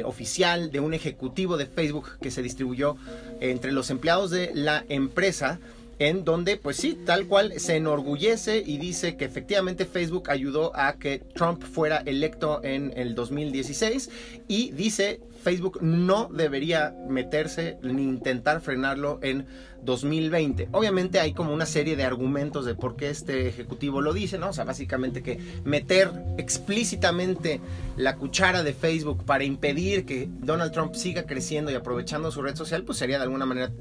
oficial 0.06 0.70
de 0.70 0.80
un 0.80 0.94
ejecutivo 0.94 1.58
de 1.58 1.66
Facebook 1.66 2.20
que 2.22 2.30
se 2.30 2.44
distribuyó 2.44 2.96
entre 3.40 3.72
los 3.72 3.90
empleados 3.90 4.30
de 4.30 4.52
la 4.54 4.86
empresa 4.90 5.60
en 6.00 6.24
donde, 6.24 6.58
pues 6.58 6.78
sí, 6.78 6.98
tal 7.06 7.28
cual 7.28 7.54
se 7.60 7.76
enorgullece 7.76 8.64
y 8.66 8.78
dice 8.78 9.18
que 9.18 9.26
efectivamente 9.26 9.86
Facebook 9.86 10.30
ayudó 10.32 10.76
a 10.76 10.94
que 10.98 11.20
Trump 11.36 11.64
fuera 11.64 11.98
electo 11.98 12.62
en 12.64 12.94
el 12.96 13.16
2016 13.16 14.10
y 14.48 14.72
dice 14.72 15.20
Facebook 15.44 15.80
no 15.82 16.30
debería 16.32 16.96
meterse 17.08 17.78
ni 17.82 18.04
intentar 18.04 18.62
frenarlo 18.62 19.20
en 19.22 19.46
2020. 19.84 20.70
Obviamente 20.72 21.20
hay 21.20 21.34
como 21.34 21.54
una 21.54 21.66
serie 21.66 21.96
de 21.96 22.04
argumentos 22.04 22.66
de 22.66 22.76
por 22.76 22.96
qué 22.96 23.10
este 23.10 23.48
ejecutivo 23.48 24.02
lo 24.02 24.14
dice, 24.14 24.38
¿no? 24.38 24.50
O 24.50 24.54
sea, 24.54 24.64
básicamente 24.64 25.24
que 25.24 25.40
meter 25.64 26.12
explícitamente 26.38 27.62
la 27.98 28.16
cuchara 28.16 28.64
de 28.64 28.74
Facebook 28.74 29.26
para 29.26 29.44
impedir 29.44 30.06
que 30.06 30.30
Donald 30.30 30.72
Trump 30.72 30.96
siga 30.96 31.24
creciendo 31.24 31.72
y 31.72 31.76
aprovechando 31.76 32.32
su 32.32 32.42
red 32.42 32.56
social, 32.56 32.84
pues 32.84 32.98
sería 32.98 33.18
de 33.18 33.24
alguna 33.24 33.46
manera 33.46 33.72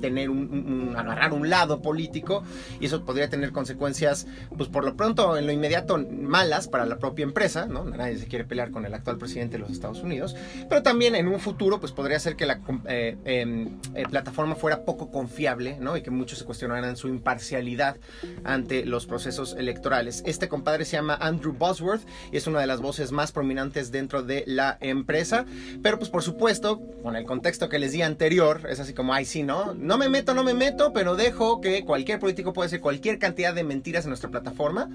tener 0.00 0.30
un, 0.30 0.94
agarrar 0.96 1.32
un 1.32 1.48
lado 1.48 1.80
político 1.80 2.42
y 2.80 2.86
eso 2.86 3.04
podría 3.04 3.28
tener 3.28 3.52
consecuencias, 3.52 4.26
pues 4.56 4.68
por 4.68 4.84
lo 4.84 4.96
pronto 4.96 5.36
en 5.36 5.46
lo 5.46 5.52
inmediato 5.52 5.98
malas 5.98 6.68
para 6.68 6.86
la 6.86 6.98
propia 6.98 7.22
empresa, 7.24 7.66
¿no? 7.66 7.84
Nadie 7.84 8.18
se 8.18 8.26
quiere 8.26 8.44
pelear 8.44 8.70
con 8.70 8.84
el 8.84 8.94
actual 8.94 9.18
presidente 9.18 9.56
de 9.56 9.60
los 9.60 9.70
Estados 9.70 10.02
Unidos, 10.02 10.36
pero 10.68 10.82
también 10.82 11.14
en 11.14 11.28
un 11.28 11.40
futuro 11.40 11.80
pues 11.80 11.92
podría 11.92 12.18
ser 12.18 12.36
que 12.36 12.46
la 12.46 12.60
eh, 12.86 13.16
em, 13.24 13.78
eh, 13.94 14.04
plataforma 14.08 14.54
fuera 14.54 14.84
poco 14.84 15.10
confiable, 15.10 15.41
¿no? 15.80 15.96
Y 15.96 16.02
que 16.02 16.10
muchos 16.10 16.38
se 16.38 16.44
cuestionaran 16.44 16.96
su 16.96 17.08
imparcialidad 17.08 17.96
ante 18.44 18.84
los 18.84 19.06
procesos 19.06 19.54
electorales. 19.58 20.22
Este 20.26 20.48
compadre 20.48 20.84
se 20.84 20.92
llama 20.92 21.16
Andrew 21.20 21.52
Bosworth 21.52 22.02
y 22.30 22.36
es 22.36 22.46
una 22.46 22.60
de 22.60 22.66
las 22.66 22.80
voces 22.80 23.12
más 23.12 23.32
prominentes 23.32 23.90
dentro 23.90 24.22
de 24.22 24.44
la 24.46 24.78
empresa, 24.80 25.44
pero 25.82 25.98
pues 25.98 26.10
por 26.10 26.22
supuesto, 26.22 26.80
con 27.02 27.16
el 27.16 27.24
contexto 27.24 27.68
que 27.68 27.78
les 27.78 27.92
di 27.92 28.02
anterior, 28.02 28.66
es 28.68 28.80
así 28.80 28.94
como, 28.94 29.14
ay 29.14 29.24
sí, 29.24 29.42
¿no? 29.42 29.74
No 29.74 29.98
me 29.98 30.08
meto, 30.08 30.34
no 30.34 30.44
me 30.44 30.54
meto, 30.54 30.92
pero 30.92 31.16
dejo 31.16 31.60
que 31.60 31.84
cualquier 31.84 32.18
político 32.18 32.52
puede 32.52 32.66
hacer 32.66 32.80
cualquier 32.80 33.18
cantidad 33.18 33.54
de 33.54 33.64
mentiras 33.64 34.04
en 34.04 34.10
nuestra 34.10 34.30
plataforma 34.30 34.88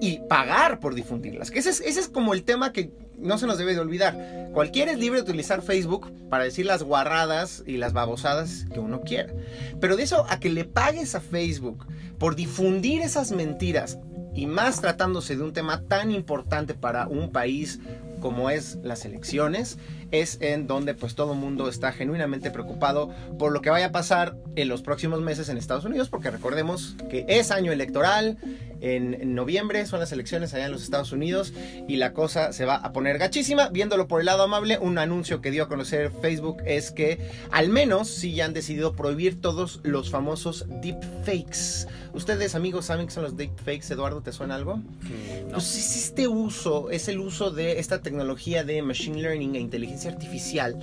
y 0.00 0.20
pagar 0.28 0.80
por 0.80 0.94
difundirlas. 0.94 1.50
Que 1.50 1.58
ese 1.58 1.70
es, 1.70 1.80
ese 1.80 2.00
es 2.00 2.08
como 2.08 2.32
el 2.34 2.44
tema 2.44 2.72
que 2.72 2.90
no 3.20 3.38
se 3.38 3.46
nos 3.46 3.58
debe 3.58 3.74
de 3.74 3.80
olvidar. 3.80 4.50
Cualquiera 4.52 4.92
es 4.92 4.98
libre 4.98 5.18
de 5.18 5.24
utilizar 5.24 5.62
Facebook 5.62 6.12
para 6.28 6.44
decir 6.44 6.66
las 6.66 6.82
guarradas 6.82 7.62
y 7.66 7.76
las 7.76 7.92
babosadas 7.92 8.66
que 8.72 8.80
uno 8.80 9.02
quiera. 9.02 9.32
Pero 9.80 9.96
de 9.96 10.02
eso 10.02 10.26
a 10.28 10.40
que 10.40 10.50
le 10.50 10.64
pagues 10.64 11.14
a 11.14 11.20
Facebook 11.20 11.86
por 12.18 12.36
difundir 12.36 13.02
esas 13.02 13.32
mentiras 13.32 13.98
y 14.34 14.46
más 14.46 14.80
tratándose 14.80 15.36
de 15.36 15.42
un 15.42 15.52
tema 15.52 15.82
tan 15.82 16.10
importante 16.10 16.74
para 16.74 17.06
un 17.06 17.30
país 17.30 17.80
como 18.20 18.50
es 18.50 18.78
las 18.82 19.04
elecciones, 19.04 19.78
es 20.10 20.38
en 20.40 20.66
donde 20.66 20.94
pues 20.94 21.14
todo 21.14 21.32
el 21.32 21.38
mundo 21.38 21.68
está 21.68 21.92
genuinamente 21.92 22.50
preocupado 22.50 23.10
por 23.38 23.52
lo 23.52 23.60
que 23.60 23.70
vaya 23.70 23.86
a 23.86 23.92
pasar 23.92 24.36
en 24.56 24.68
los 24.68 24.82
próximos 24.82 25.20
meses 25.20 25.48
en 25.48 25.56
Estados 25.56 25.84
Unidos, 25.84 26.08
porque 26.08 26.30
recordemos 26.30 26.96
que 27.08 27.24
es 27.28 27.50
año 27.50 27.72
electoral, 27.72 28.38
en, 28.80 29.14
en 29.14 29.34
noviembre 29.34 29.84
son 29.86 30.00
las 30.00 30.10
elecciones 30.12 30.54
allá 30.54 30.66
en 30.66 30.72
los 30.72 30.82
Estados 30.82 31.12
Unidos 31.12 31.52
y 31.86 31.96
la 31.96 32.12
cosa 32.12 32.52
se 32.52 32.64
va 32.64 32.76
a 32.76 32.92
poner 32.92 33.18
gachísima. 33.18 33.68
Viéndolo 33.68 34.08
por 34.08 34.20
el 34.20 34.26
lado 34.26 34.42
amable, 34.42 34.78
un 34.78 34.98
anuncio 34.98 35.40
que 35.40 35.50
dio 35.50 35.64
a 35.64 35.68
conocer 35.68 36.10
Facebook 36.22 36.62
es 36.64 36.90
que 36.90 37.18
al 37.50 37.68
menos 37.68 38.08
sí 38.08 38.34
ya 38.34 38.46
han 38.46 38.54
decidido 38.54 38.94
prohibir 38.94 39.40
todos 39.40 39.80
los 39.82 40.10
famosos 40.10 40.66
deepfakes. 40.80 41.86
Ustedes 42.12 42.54
amigos 42.54 42.86
saben 42.86 43.06
qué 43.06 43.12
son 43.12 43.22
los 43.22 43.36
deepfakes, 43.36 43.92
Eduardo, 43.92 44.22
¿te 44.22 44.32
suena 44.32 44.54
algo? 44.56 44.76
Mm, 44.76 45.48
no. 45.48 45.52
Pues 45.52 45.76
es 45.76 45.96
este 45.96 46.26
uso, 46.26 46.90
es 46.90 47.08
el 47.08 47.20
uso 47.20 47.50
de 47.50 47.78
esta 47.78 48.00
tecnología 48.00 48.64
de 48.64 48.82
machine 48.82 49.20
learning 49.20 49.54
e 49.56 49.60
inteligencia 49.60 49.99
artificial 50.06 50.74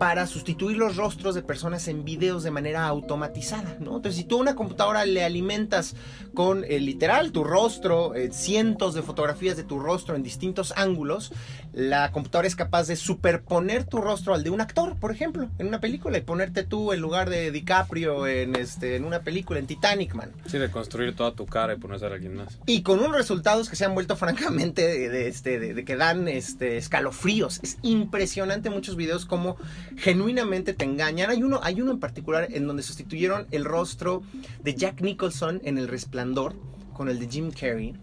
para 0.00 0.26
sustituir 0.26 0.78
los 0.78 0.96
rostros 0.96 1.34
de 1.34 1.42
personas 1.42 1.86
en 1.86 2.06
videos 2.06 2.42
de 2.42 2.50
manera 2.50 2.86
automatizada, 2.86 3.76
¿no? 3.80 3.96
Entonces, 3.96 4.16
si 4.16 4.24
tú 4.24 4.38
a 4.38 4.40
una 4.40 4.54
computadora 4.54 5.04
le 5.04 5.22
alimentas 5.22 5.94
con 6.32 6.64
eh, 6.64 6.80
literal 6.80 7.32
tu 7.32 7.44
rostro, 7.44 8.14
eh, 8.14 8.30
cientos 8.32 8.94
de 8.94 9.02
fotografías 9.02 9.58
de 9.58 9.62
tu 9.62 9.78
rostro 9.78 10.16
en 10.16 10.22
distintos 10.22 10.72
ángulos, 10.74 11.34
la 11.74 12.12
computadora 12.12 12.48
es 12.48 12.56
capaz 12.56 12.86
de 12.86 12.96
superponer 12.96 13.84
tu 13.84 13.98
rostro 13.98 14.32
al 14.32 14.42
de 14.42 14.48
un 14.48 14.62
actor, 14.62 14.96
por 14.96 15.12
ejemplo, 15.12 15.50
en 15.58 15.66
una 15.66 15.80
película 15.80 16.16
y 16.16 16.22
ponerte 16.22 16.64
tú 16.64 16.94
en 16.94 17.00
lugar 17.00 17.28
de 17.28 17.50
DiCaprio 17.50 18.26
en 18.26 18.56
este 18.56 18.96
en 18.96 19.04
una 19.04 19.20
película 19.20 19.58
en 19.58 19.66
Titanic, 19.66 20.14
man. 20.14 20.32
Sí, 20.46 20.56
de 20.56 20.70
construir 20.70 21.14
toda 21.14 21.32
tu 21.32 21.44
cara 21.44 21.74
y 21.74 21.76
ponerse 21.76 22.06
a 22.06 22.08
alguien 22.08 22.36
más. 22.36 22.58
Y 22.64 22.80
con 22.80 23.00
unos 23.00 23.12
resultados 23.12 23.68
que 23.68 23.76
se 23.76 23.84
han 23.84 23.92
vuelto 23.92 24.16
francamente 24.24 24.80
de, 24.80 25.10
de, 25.10 25.28
este, 25.28 25.58
de, 25.58 25.74
de 25.74 25.84
que 25.84 25.96
dan 25.96 26.26
este, 26.26 26.78
escalofríos. 26.78 27.60
Es 27.62 27.76
impresionante 27.82 28.70
muchos 28.70 28.96
videos 28.96 29.26
como 29.26 29.58
genuinamente 29.96 30.74
te 30.74 30.84
engañan. 30.84 31.30
Hay 31.30 31.42
uno, 31.42 31.60
hay 31.62 31.80
uno 31.80 31.92
en 31.92 32.00
particular 32.00 32.48
en 32.50 32.66
donde 32.66 32.82
sustituyeron 32.82 33.46
el 33.50 33.64
rostro 33.64 34.22
de 34.62 34.74
Jack 34.74 35.00
Nicholson 35.00 35.60
en 35.64 35.78
El 35.78 35.88
Resplandor 35.88 36.54
con 36.92 37.08
el 37.08 37.18
de 37.18 37.28
Jim 37.28 37.50
Carrey. 37.50 37.94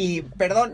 Y 0.00 0.22
perdón, 0.22 0.72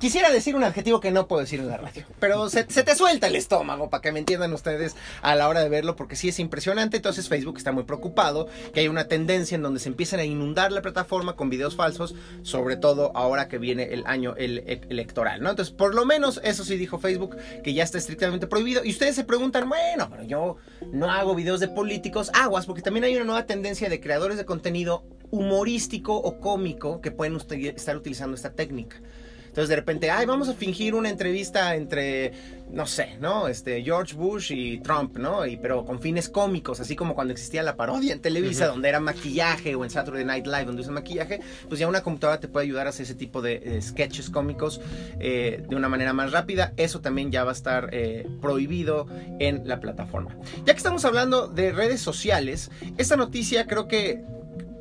quisiera 0.00 0.30
decir 0.30 0.56
un 0.56 0.64
adjetivo 0.64 0.98
que 0.98 1.10
no 1.10 1.28
puedo 1.28 1.42
decir 1.42 1.60
en 1.60 1.68
la 1.68 1.76
radio, 1.76 2.06
pero 2.20 2.48
se, 2.48 2.64
te 2.64 2.96
suelta 2.96 3.26
el 3.26 3.36
estómago 3.36 3.90
para 3.90 4.00
que 4.00 4.12
me 4.12 4.18
entiendan 4.18 4.50
ustedes 4.54 4.96
a 5.20 5.34
la 5.34 5.46
hora 5.46 5.62
de 5.62 5.68
verlo, 5.68 5.94
porque 5.94 6.16
sí 6.16 6.30
es 6.30 6.38
impresionante. 6.38 6.96
Entonces 6.96 7.28
Facebook 7.28 7.58
está 7.58 7.70
muy 7.70 7.82
preocupado 7.82 8.48
que 8.72 8.80
hay 8.80 8.88
una 8.88 9.08
tendencia 9.08 9.56
en 9.56 9.62
donde 9.62 9.78
se 9.78 9.90
empiezan 9.90 10.20
a 10.20 10.24
inundar 10.24 10.72
la 10.72 10.80
plataforma 10.80 11.36
con 11.36 11.50
videos 11.50 11.76
falsos, 11.76 12.14
sobre 12.40 12.78
todo 12.78 13.12
ahora 13.14 13.48
que 13.48 13.58
viene 13.58 13.92
el 13.92 14.06
año 14.06 14.36
e- 14.38 14.80
electoral, 14.88 15.42
¿no? 15.42 15.50
Entonces, 15.50 15.74
por 15.74 15.94
lo 15.94 16.06
menos 16.06 16.40
eso 16.44 16.64
sí 16.64 16.78
dijo 16.78 16.98
Facebook, 16.98 17.36
que 17.62 17.74
ya 17.74 17.84
está 17.84 17.98
estrictamente 17.98 18.46
prohibido. 18.46 18.82
Y 18.86 18.92
ustedes 18.92 19.16
se 19.16 19.24
preguntan, 19.24 19.68
bueno, 19.68 20.08
pero 20.10 20.22
yo 20.22 20.56
no 20.92 21.10
hago 21.10 21.34
videos 21.34 21.60
de 21.60 21.68
políticos, 21.68 22.30
aguas, 22.32 22.64
porque 22.64 22.80
también 22.80 23.04
hay 23.04 23.16
una 23.16 23.26
nueva 23.26 23.44
tendencia 23.44 23.90
de 23.90 24.00
creadores 24.00 24.38
de 24.38 24.46
contenido 24.46 25.04
humorístico 25.32 26.14
o 26.14 26.38
cómico 26.38 27.00
que 27.00 27.10
pueden 27.10 27.34
usted- 27.34 27.74
estar 27.76 27.96
utilizando 27.96 28.36
esta 28.36 28.52
técnica. 28.52 29.00
Entonces 29.48 29.68
de 29.68 29.76
repente, 29.76 30.10
ay, 30.10 30.24
vamos 30.24 30.48
a 30.48 30.54
fingir 30.54 30.94
una 30.94 31.10
entrevista 31.10 31.74
entre, 31.76 32.32
no 32.70 32.86
sé, 32.86 33.18
¿no? 33.20 33.48
Este, 33.48 33.82
George 33.82 34.14
Bush 34.14 34.50
y 34.50 34.78
Trump, 34.78 35.18
¿no? 35.18 35.44
Y, 35.44 35.58
pero 35.58 35.84
con 35.84 36.00
fines 36.00 36.30
cómicos, 36.30 36.80
así 36.80 36.96
como 36.96 37.14
cuando 37.14 37.34
existía 37.34 37.62
la 37.62 37.76
parodia 37.76 38.14
en 38.14 38.20
Televisa, 38.22 38.66
donde 38.68 38.88
era 38.88 38.98
maquillaje, 38.98 39.74
o 39.74 39.84
en 39.84 39.90
Saturday 39.90 40.24
Night 40.24 40.46
Live, 40.46 40.64
donde 40.64 40.80
usan 40.80 40.94
maquillaje, 40.94 41.40
pues 41.68 41.78
ya 41.78 41.86
una 41.86 42.02
computadora 42.02 42.40
te 42.40 42.48
puede 42.48 42.64
ayudar 42.64 42.86
a 42.86 42.90
hacer 42.90 43.04
ese 43.04 43.14
tipo 43.14 43.42
de 43.42 43.60
eh, 43.62 43.82
sketches 43.82 44.30
cómicos 44.30 44.80
eh, 45.20 45.62
de 45.68 45.76
una 45.76 45.90
manera 45.90 46.14
más 46.14 46.32
rápida. 46.32 46.72
Eso 46.78 47.02
también 47.02 47.30
ya 47.30 47.44
va 47.44 47.50
a 47.50 47.54
estar 47.54 47.90
eh, 47.92 48.26
prohibido 48.40 49.06
en 49.38 49.68
la 49.68 49.80
plataforma. 49.80 50.34
Ya 50.64 50.72
que 50.72 50.78
estamos 50.78 51.04
hablando 51.04 51.46
de 51.48 51.72
redes 51.72 52.00
sociales, 52.00 52.70
esta 52.96 53.16
noticia 53.16 53.66
creo 53.66 53.86
que 53.86 54.24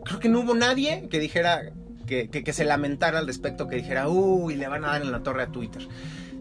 creo 0.03 0.20
que 0.20 0.29
no 0.29 0.41
hubo 0.41 0.53
nadie 0.55 1.08
que 1.10 1.20
dijera 1.20 1.72
que, 2.08 2.29
que- 2.29 2.53
se 2.53 2.65
lamentara 2.65 3.20
al 3.20 3.27
respecto, 3.27 3.67
que 3.67 3.77
dijera, 3.77 4.10
uy, 4.10 4.55
le 4.55 4.67
van 4.67 4.84
a 4.84 4.89
dar 4.89 5.01
en 5.01 5.12
la 5.12 5.24
torre 5.24 5.43
a 5.43 5.48
Twitter. 5.48 5.88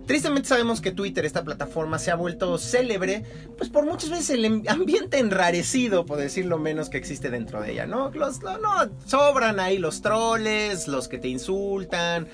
Tristemente 0.07 0.49
sabemos 0.49 0.81
que 0.81 0.91
Twitter, 0.91 1.25
esta 1.25 1.45
plataforma, 1.45 2.01
se 2.01 2.11
ha 2.11 2.17
vuelto 2.17 2.59
célebre, 2.59 3.23
pues 3.57 3.71
por 3.71 3.87
muchas 3.87 4.11
veces 4.11 4.31
el 4.31 4.45
em- 4.45 4.63
ambiente 4.67 5.19
enrarecido, 5.19 6.05
por 6.05 6.19
decirlo 6.19 6.59
menos, 6.59 6.89
que 6.91 6.99
existe 6.99 7.31
dentro 7.31 7.61
de 7.63 7.73
ella, 7.73 7.87
¿no? 7.87 8.11
Los, 8.11 8.41
no, 8.43 8.59
sobran 9.07 9.61
ahí 9.61 9.79
los 9.79 10.03
troles, 10.03 10.89
los 10.89 11.07
que 11.07 11.19
te 11.19 11.29
insultan, 11.29 12.27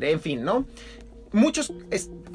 en 0.00 0.20
fin, 0.20 0.44
¿no? 0.44 0.66
Muchos 1.32 1.72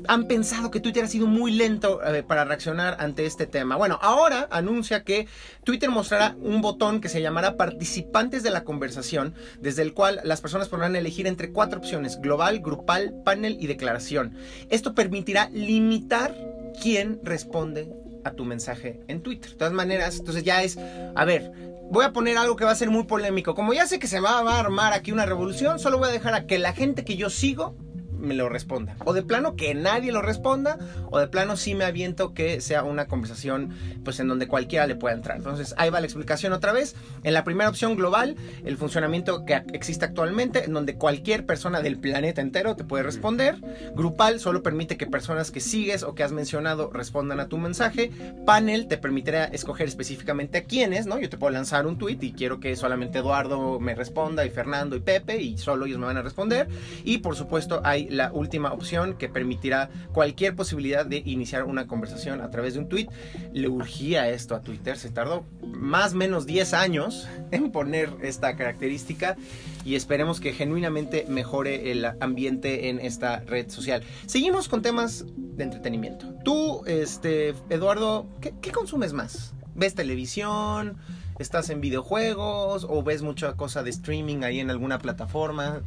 han 0.07 0.27
pensado 0.27 0.71
que 0.71 0.79
Twitter 0.79 1.03
ha 1.03 1.07
sido 1.07 1.27
muy 1.27 1.51
lento 1.51 2.03
eh, 2.03 2.23
para 2.23 2.45
reaccionar 2.45 2.97
ante 2.99 3.25
este 3.25 3.45
tema. 3.45 3.75
Bueno, 3.75 3.99
ahora 4.01 4.47
anuncia 4.51 5.03
que 5.03 5.27
Twitter 5.63 5.89
mostrará 5.89 6.35
un 6.41 6.61
botón 6.61 7.01
que 7.01 7.09
se 7.09 7.21
llamará 7.21 7.57
participantes 7.57 8.43
de 8.43 8.49
la 8.49 8.63
conversación, 8.63 9.33
desde 9.59 9.81
el 9.81 9.93
cual 9.93 10.21
las 10.23 10.41
personas 10.41 10.69
podrán 10.69 10.95
elegir 10.95 11.27
entre 11.27 11.51
cuatro 11.51 11.79
opciones, 11.79 12.19
global, 12.21 12.59
grupal, 12.59 13.13
panel 13.23 13.57
y 13.59 13.67
declaración. 13.67 14.35
Esto 14.69 14.93
permitirá 14.95 15.49
limitar 15.49 16.35
quién 16.81 17.19
responde 17.23 17.91
a 18.23 18.31
tu 18.31 18.45
mensaje 18.45 19.01
en 19.07 19.21
Twitter. 19.21 19.51
De 19.51 19.57
todas 19.57 19.73
maneras, 19.73 20.19
entonces 20.19 20.43
ya 20.43 20.63
es, 20.63 20.77
a 20.77 21.25
ver, 21.25 21.51
voy 21.89 22.05
a 22.05 22.13
poner 22.13 22.37
algo 22.37 22.55
que 22.55 22.65
va 22.65 22.71
a 22.71 22.75
ser 22.75 22.89
muy 22.89 23.03
polémico. 23.03 23.55
Como 23.55 23.73
ya 23.73 23.87
sé 23.87 23.99
que 23.99 24.07
se 24.07 24.19
va 24.19 24.39
a 24.39 24.59
armar 24.59 24.93
aquí 24.93 25.11
una 25.11 25.25
revolución, 25.25 25.79
solo 25.79 25.97
voy 25.97 26.09
a 26.09 26.11
dejar 26.11 26.33
a 26.33 26.45
que 26.45 26.59
la 26.59 26.73
gente 26.73 27.03
que 27.03 27.15
yo 27.15 27.29
sigo 27.29 27.75
me 28.19 28.35
lo 28.35 28.49
responda. 28.49 28.95
O 29.05 29.13
de 29.13 29.23
plano 29.23 29.55
que 29.55 29.73
nadie 29.73 30.11
lo 30.11 30.21
responda, 30.21 30.77
o 31.09 31.19
de 31.19 31.27
plano 31.27 31.57
sí 31.57 31.75
me 31.75 31.85
aviento 31.85 32.33
que 32.33 32.61
sea 32.61 32.83
una 32.83 33.07
conversación 33.07 33.69
pues 34.03 34.19
en 34.19 34.27
donde 34.27 34.47
cualquiera 34.47 34.87
le 34.87 34.95
pueda 34.95 35.15
entrar. 35.15 35.37
Entonces 35.37 35.73
ahí 35.77 35.89
va 35.89 35.99
la 35.99 36.05
explicación 36.05 36.53
otra 36.53 36.73
vez. 36.73 36.95
En 37.23 37.33
la 37.33 37.43
primera 37.43 37.69
opción 37.69 37.95
global, 37.95 38.35
el 38.65 38.77
funcionamiento 38.77 39.45
que 39.45 39.63
existe 39.73 40.05
actualmente, 40.05 40.65
en 40.65 40.73
donde 40.73 40.95
cualquier 40.95 41.45
persona 41.45 41.81
del 41.81 41.97
planeta 41.97 42.41
entero 42.41 42.75
te 42.75 42.83
puede 42.83 43.03
responder. 43.03 43.55
Grupal 43.95 44.39
solo 44.39 44.63
permite 44.63 44.97
que 44.97 45.07
personas 45.07 45.51
que 45.51 45.59
sigues 45.59 46.03
o 46.03 46.15
que 46.15 46.23
has 46.23 46.31
mencionado 46.31 46.89
respondan 46.91 47.39
a 47.39 47.47
tu 47.47 47.57
mensaje. 47.57 48.11
Panel 48.45 48.87
te 48.87 48.97
permitirá 48.97 49.45
escoger 49.45 49.87
específicamente 49.87 50.59
a 50.59 50.63
quiénes, 50.63 51.05
¿no? 51.05 51.19
Yo 51.19 51.29
te 51.29 51.37
puedo 51.37 51.51
lanzar 51.51 51.87
un 51.87 51.97
tweet 51.97 52.17
y 52.21 52.33
quiero 52.33 52.59
que 52.59 52.75
solamente 52.75 53.19
Eduardo 53.19 53.79
me 53.79 53.95
responda 53.95 54.45
y 54.45 54.49
Fernando 54.49 54.95
y 54.95 54.99
Pepe 54.99 55.41
y 55.41 55.57
solo 55.57 55.85
ellos 55.85 55.99
me 55.99 56.05
van 56.05 56.17
a 56.17 56.21
responder. 56.21 56.67
Y 57.03 57.19
por 57.19 57.35
supuesto 57.35 57.81
hay 57.83 58.08
la 58.09 58.31
última 58.31 58.73
opción 58.73 59.15
que 59.17 59.29
permitirá 59.29 59.89
cualquier 60.11 60.55
posibilidad 60.55 61.05
de 61.05 61.21
iniciar 61.25 61.63
una 61.63 61.87
conversación 61.87 62.41
a 62.41 62.49
través 62.49 62.73
de 62.73 62.79
un 62.79 62.89
tweet. 62.89 63.07
Le 63.53 63.67
urgía 63.67 64.29
esto 64.29 64.55
a 64.55 64.61
Twitter, 64.61 64.97
se 64.97 65.09
tardó 65.09 65.45
más 65.61 66.13
o 66.13 66.17
menos 66.17 66.45
10 66.45 66.73
años 66.73 67.27
en 67.51 67.71
poner 67.71 68.09
esta 68.21 68.55
característica 68.55 69.37
y 69.85 69.95
esperemos 69.95 70.39
que 70.39 70.53
genuinamente 70.53 71.25
mejore 71.27 71.91
el 71.91 72.05
ambiente 72.19 72.89
en 72.89 72.99
esta 72.99 73.39
red 73.41 73.69
social. 73.69 74.03
Seguimos 74.25 74.67
con 74.67 74.81
temas 74.81 75.25
de 75.37 75.63
entretenimiento. 75.63 76.33
Tú, 76.43 76.83
este, 76.85 77.53
Eduardo, 77.69 78.27
¿qué, 78.41 78.53
qué 78.61 78.71
consumes 78.71 79.13
más? 79.13 79.53
¿Ves 79.75 79.95
televisión? 79.95 80.97
¿Estás 81.39 81.69
en 81.69 81.79
videojuegos? 81.79 82.85
¿O 82.89 83.01
ves 83.01 83.21
mucha 83.21 83.53
cosa 83.53 83.81
de 83.81 83.89
streaming 83.91 84.43
ahí 84.43 84.59
en 84.59 84.69
alguna 84.69 84.99
plataforma? 84.99 85.81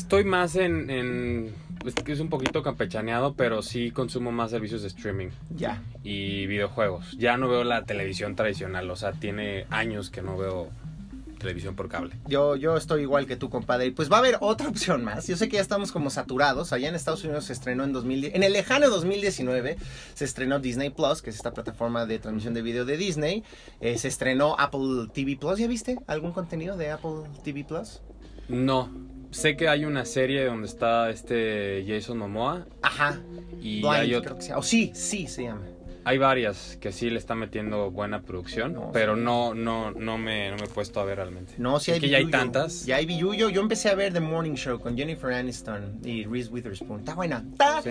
Estoy 0.00 0.24
más 0.24 0.56
en, 0.56 0.88
en 0.88 1.54
que 2.04 2.12
es 2.12 2.20
un 2.20 2.30
poquito 2.30 2.62
campechaneado, 2.62 3.34
pero 3.34 3.60
sí 3.60 3.90
consumo 3.90 4.32
más 4.32 4.50
servicios 4.50 4.80
de 4.80 4.88
streaming 4.88 5.28
Ya. 5.54 5.82
y 6.02 6.46
videojuegos. 6.46 7.18
Ya 7.18 7.36
no 7.36 7.50
veo 7.50 7.64
la 7.64 7.84
televisión 7.84 8.34
tradicional, 8.34 8.90
o 8.90 8.96
sea, 8.96 9.12
tiene 9.12 9.66
años 9.68 10.08
que 10.08 10.22
no 10.22 10.38
veo 10.38 10.70
televisión 11.38 11.76
por 11.76 11.90
cable. 11.90 12.16
Yo, 12.26 12.56
yo 12.56 12.78
estoy 12.78 13.02
igual 13.02 13.26
que 13.26 13.36
tú, 13.36 13.50
compadre. 13.50 13.86
Y 13.86 13.90
pues 13.90 14.10
va 14.10 14.16
a 14.16 14.18
haber 14.20 14.38
otra 14.40 14.68
opción 14.68 15.04
más. 15.04 15.26
Yo 15.26 15.36
sé 15.36 15.50
que 15.50 15.56
ya 15.56 15.62
estamos 15.62 15.92
como 15.92 16.08
saturados. 16.08 16.72
Allá 16.72 16.88
en 16.88 16.94
Estados 16.94 17.22
Unidos 17.24 17.44
se 17.44 17.52
estrenó 17.52 17.84
en 17.84 17.92
2010. 17.92 18.34
En 18.34 18.42
el 18.42 18.54
lejano 18.54 18.88
2019 18.88 19.76
se 20.14 20.24
estrenó 20.24 20.60
Disney 20.60 20.88
Plus, 20.88 21.20
que 21.20 21.28
es 21.28 21.36
esta 21.36 21.52
plataforma 21.52 22.06
de 22.06 22.18
transmisión 22.18 22.54
de 22.54 22.62
video 22.62 22.86
de 22.86 22.96
Disney. 22.96 23.44
Eh, 23.82 23.98
se 23.98 24.08
estrenó 24.08 24.56
Apple 24.58 25.08
TV 25.12 25.36
Plus. 25.36 25.58
¿Ya 25.58 25.68
viste 25.68 25.98
algún 26.06 26.32
contenido 26.32 26.76
de 26.78 26.90
Apple 26.90 27.22
TV 27.44 27.64
Plus? 27.64 28.00
No, 28.48 28.90
sé 29.30 29.56
que 29.56 29.68
hay 29.68 29.84
una 29.84 30.04
serie 30.04 30.44
donde 30.44 30.66
está 30.66 31.10
este 31.10 31.84
Jason 31.86 32.18
Momoa 32.18 32.66
Ajá. 32.82 33.20
y 33.60 33.80
Blind, 33.80 33.86
hay, 33.94 34.10
ot- 34.12 34.22
creo 34.24 34.36
que 34.36 34.42
se 34.42 34.48
llama. 34.48 34.58
O 34.60 34.62
sí, 34.62 34.90
sí 34.94 35.26
se 35.26 35.44
llama. 35.44 35.62
hay 36.04 36.18
varias 36.18 36.76
que 36.80 36.92
sí 36.92 37.10
le 37.10 37.18
están 37.18 37.38
metiendo 37.38 37.90
buena 37.90 38.22
producción, 38.22 38.72
No, 38.72 38.90
pero 38.92 39.14
sí. 39.16 39.20
no, 39.22 39.54
no, 39.54 39.90
no 39.92 40.18
me, 40.18 40.50
no 40.50 40.56
me 40.56 40.64
he 40.64 40.68
puesto 40.68 40.98
a 41.00 41.04
ver 41.04 41.16
realmente. 41.16 41.54
No, 41.58 41.78
sí 41.78 41.92
hay 41.92 42.00
que 42.00 42.08
ya 42.08 42.18
hay 42.18 42.26
tantas. 42.30 42.86
Ya 42.86 42.96
hay 42.96 43.06
billuyo. 43.06 43.50
Yo 43.50 43.60
empecé 43.60 43.88
a 43.90 43.94
ver 43.94 44.12
The 44.12 44.20
Morning 44.20 44.54
Show 44.54 44.80
con 44.80 44.96
Jennifer 44.96 45.32
Aniston 45.32 46.00
y 46.04 46.24
Reese 46.24 46.50
Witherspoon. 46.50 47.00
Está 47.00 47.14
buena. 47.14 47.44
Está, 47.52 47.82
¿Sí? 47.82 47.90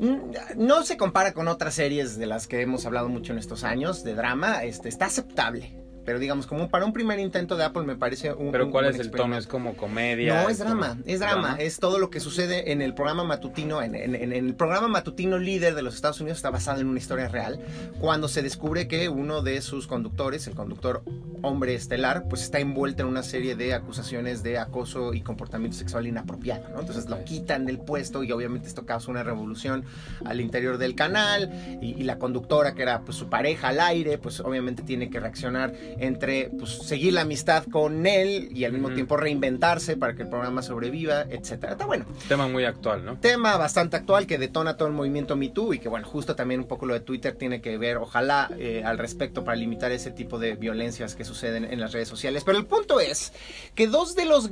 Mm, 0.00 0.32
No 0.66 0.82
se 0.84 0.96
compara 0.96 1.32
con 1.34 1.48
otras 1.48 1.74
series 1.74 2.16
de 2.18 2.26
las 2.26 2.46
que 2.46 2.60
hemos 2.60 2.86
hablado 2.86 3.08
mucho 3.08 3.32
en 3.32 3.38
estos 3.38 3.64
años 3.64 4.04
de 4.04 4.14
drama. 4.14 4.62
Este, 4.64 4.88
está 4.88 5.06
aceptable. 5.06 5.74
Pero 6.10 6.18
digamos, 6.18 6.48
como 6.48 6.68
para 6.68 6.84
un 6.84 6.92
primer 6.92 7.20
intento 7.20 7.56
de 7.56 7.62
Apple 7.62 7.84
me 7.84 7.94
parece 7.94 8.32
un... 8.32 8.50
Pero 8.50 8.66
un 8.66 8.72
¿cuál 8.72 8.86
es 8.86 8.98
el 8.98 9.12
tono? 9.12 9.38
¿Es 9.38 9.46
como 9.46 9.76
comedia? 9.76 10.42
No, 10.42 10.48
es 10.48 10.58
como- 10.58 10.70
drama, 10.70 10.98
es 11.06 11.20
drama, 11.20 11.54
es 11.60 11.78
todo 11.78 12.00
lo 12.00 12.10
que 12.10 12.18
sucede 12.18 12.72
en 12.72 12.82
el 12.82 12.94
programa 12.94 13.22
matutino, 13.22 13.80
en, 13.80 13.94
en- 13.94 14.16
en 14.16 14.32
el 14.32 14.56
programa 14.56 14.88
matutino 14.88 15.38
líder 15.38 15.76
de 15.76 15.82
los 15.82 15.94
Estados 15.94 16.20
Unidos 16.20 16.38
está 16.38 16.50
basado 16.50 16.80
en 16.80 16.88
una 16.88 16.98
historia 16.98 17.28
real, 17.28 17.60
cuando 18.00 18.26
se 18.26 18.42
descubre 18.42 18.88
que 18.88 19.08
uno 19.08 19.40
de 19.42 19.62
sus 19.62 19.86
conductores, 19.86 20.48
el 20.48 20.54
conductor 20.56 21.04
hombre 21.42 21.74
estelar, 21.76 22.24
pues 22.28 22.42
está 22.42 22.58
envuelto 22.58 23.02
en 23.04 23.08
una 23.08 23.22
serie 23.22 23.54
de 23.54 23.72
acusaciones 23.72 24.42
de 24.42 24.58
acoso 24.58 25.14
y 25.14 25.20
comportamiento 25.20 25.76
sexual 25.78 26.08
inapropiado, 26.08 26.68
¿no? 26.70 26.80
Entonces 26.80 27.08
lo 27.08 27.22
quitan 27.24 27.66
del 27.66 27.78
puesto 27.78 28.24
y 28.24 28.32
obviamente 28.32 28.66
esto 28.66 28.84
causa 28.84 29.12
una 29.12 29.22
revolución 29.22 29.84
al 30.24 30.40
interior 30.40 30.76
del 30.76 30.96
canal 30.96 31.50
y, 31.80 31.94
y 31.98 32.02
la 32.02 32.18
conductora 32.18 32.74
que 32.74 32.82
era 32.82 33.02
pues 33.02 33.16
su 33.16 33.28
pareja 33.30 33.68
al 33.68 33.78
aire, 33.78 34.18
pues 34.18 34.40
obviamente 34.40 34.82
tiene 34.82 35.08
que 35.08 35.20
reaccionar 35.20 35.72
entre 36.00 36.50
pues 36.58 36.70
seguir 36.70 37.12
la 37.12 37.22
amistad 37.22 37.64
con 37.64 38.06
él 38.06 38.48
y 38.54 38.64
al 38.64 38.72
mismo 38.72 38.90
tiempo 38.90 39.16
reinventarse 39.16 39.96
para 39.96 40.14
que 40.14 40.22
el 40.22 40.28
programa 40.28 40.62
sobreviva, 40.62 41.22
etcétera. 41.22 41.72
Está 41.72 41.86
bueno. 41.86 42.06
Tema 42.28 42.48
muy 42.48 42.64
actual, 42.64 43.04
¿no? 43.04 43.18
Tema 43.18 43.56
bastante 43.56 43.96
actual 43.96 44.26
que 44.26 44.38
detona 44.38 44.76
todo 44.76 44.88
el 44.88 44.94
movimiento 44.94 45.36
Me 45.36 45.48
Too 45.48 45.74
y 45.74 45.78
que 45.78 45.88
bueno, 45.88 46.06
justo 46.06 46.34
también 46.34 46.60
un 46.60 46.66
poco 46.66 46.86
lo 46.86 46.94
de 46.94 47.00
Twitter 47.00 47.36
tiene 47.36 47.60
que 47.60 47.76
ver, 47.78 47.98
ojalá, 47.98 48.50
eh, 48.58 48.82
al 48.84 48.98
respecto 48.98 49.44
para 49.44 49.56
limitar 49.56 49.92
ese 49.92 50.10
tipo 50.10 50.38
de 50.38 50.54
violencias 50.54 51.14
que 51.14 51.24
suceden 51.24 51.64
en 51.64 51.80
las 51.80 51.92
redes 51.92 52.08
sociales. 52.08 52.44
Pero 52.44 52.58
el 52.58 52.66
punto 52.66 53.00
es 53.00 53.32
que 53.74 53.86
dos 53.86 54.14
de 54.14 54.24
los, 54.24 54.50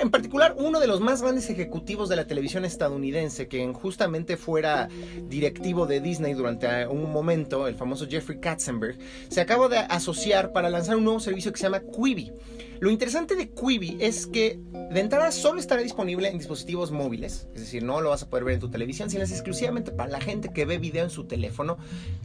en 0.00 0.10
particular 0.10 0.54
uno 0.58 0.80
de 0.80 0.86
los 0.86 1.00
más 1.00 1.22
grandes 1.22 1.48
ejecutivos 1.50 2.08
de 2.08 2.16
la 2.16 2.26
televisión 2.26 2.64
estadounidense, 2.64 3.48
que 3.48 3.72
justamente 3.72 4.36
fuera 4.36 4.88
directivo 5.28 5.86
de 5.86 6.00
Disney 6.00 6.34
durante 6.34 6.86
un 6.86 7.10
momento, 7.12 7.66
el 7.66 7.74
famoso 7.76 8.06
Jeffrey 8.08 8.40
Katzenberg, 8.40 8.98
se 9.28 9.40
acaba 9.40 9.68
de 9.68 9.78
asociar 9.78 10.52
para 10.52 10.61
lanzar 10.70 10.96
un 10.96 11.04
nuevo 11.04 11.20
servicio 11.20 11.52
que 11.52 11.58
se 11.58 11.64
llama 11.64 11.80
Quibi. 11.80 12.32
Lo 12.80 12.90
interesante 12.90 13.36
de 13.36 13.50
Quibi 13.50 13.96
es 14.00 14.26
que 14.26 14.58
de 14.90 15.00
entrada 15.00 15.30
solo 15.30 15.60
estará 15.60 15.82
disponible 15.82 16.28
en 16.28 16.38
dispositivos 16.38 16.90
móviles, 16.90 17.46
es 17.54 17.60
decir, 17.60 17.82
no 17.84 18.00
lo 18.00 18.10
vas 18.10 18.24
a 18.24 18.28
poder 18.28 18.44
ver 18.44 18.54
en 18.54 18.60
tu 18.60 18.70
televisión, 18.70 19.08
sino 19.08 19.22
es 19.22 19.30
exclusivamente 19.30 19.92
para 19.92 20.10
la 20.10 20.20
gente 20.20 20.48
que 20.52 20.64
ve 20.64 20.78
video 20.78 21.04
en 21.04 21.10
su 21.10 21.24
teléfono, 21.24 21.78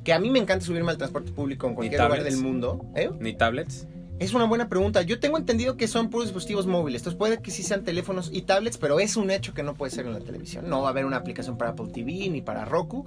que 0.03 0.13
a 0.13 0.19
mí 0.19 0.31
me 0.31 0.39
encanta 0.39 0.65
subirme 0.65 0.91
al 0.91 0.97
transporte 0.97 1.31
público 1.31 1.67
en 1.67 1.75
cualquier 1.75 2.01
lugar 2.01 2.23
del 2.23 2.37
mundo. 2.37 2.85
¿eh? 2.95 3.11
¿Ni 3.19 3.35
tablets? 3.35 3.87
Es 4.19 4.33
una 4.33 4.45
buena 4.45 4.67
pregunta. 4.67 5.03
Yo 5.03 5.19
tengo 5.19 5.37
entendido 5.37 5.77
que 5.77 5.87
son 5.87 6.09
puros 6.09 6.27
dispositivos 6.27 6.65
móviles. 6.65 7.01
Entonces 7.01 7.17
puede 7.17 7.41
que 7.41 7.51
sí 7.51 7.61
sean 7.61 7.83
teléfonos 7.83 8.29
y 8.33 8.41
tablets, 8.41 8.77
pero 8.77 8.99
es 8.99 9.15
un 9.15 9.29
hecho 9.29 9.53
que 9.53 9.61
no 9.61 9.75
puede 9.75 9.91
ser 9.91 10.07
en 10.07 10.13
la 10.13 10.19
televisión. 10.19 10.69
No 10.69 10.81
va 10.81 10.87
a 10.87 10.91
haber 10.91 11.05
una 11.05 11.17
aplicación 11.17 11.57
para 11.57 11.71
Apple 11.71 11.87
TV 11.93 12.29
ni 12.29 12.41
para 12.41 12.65
Roku. 12.65 13.05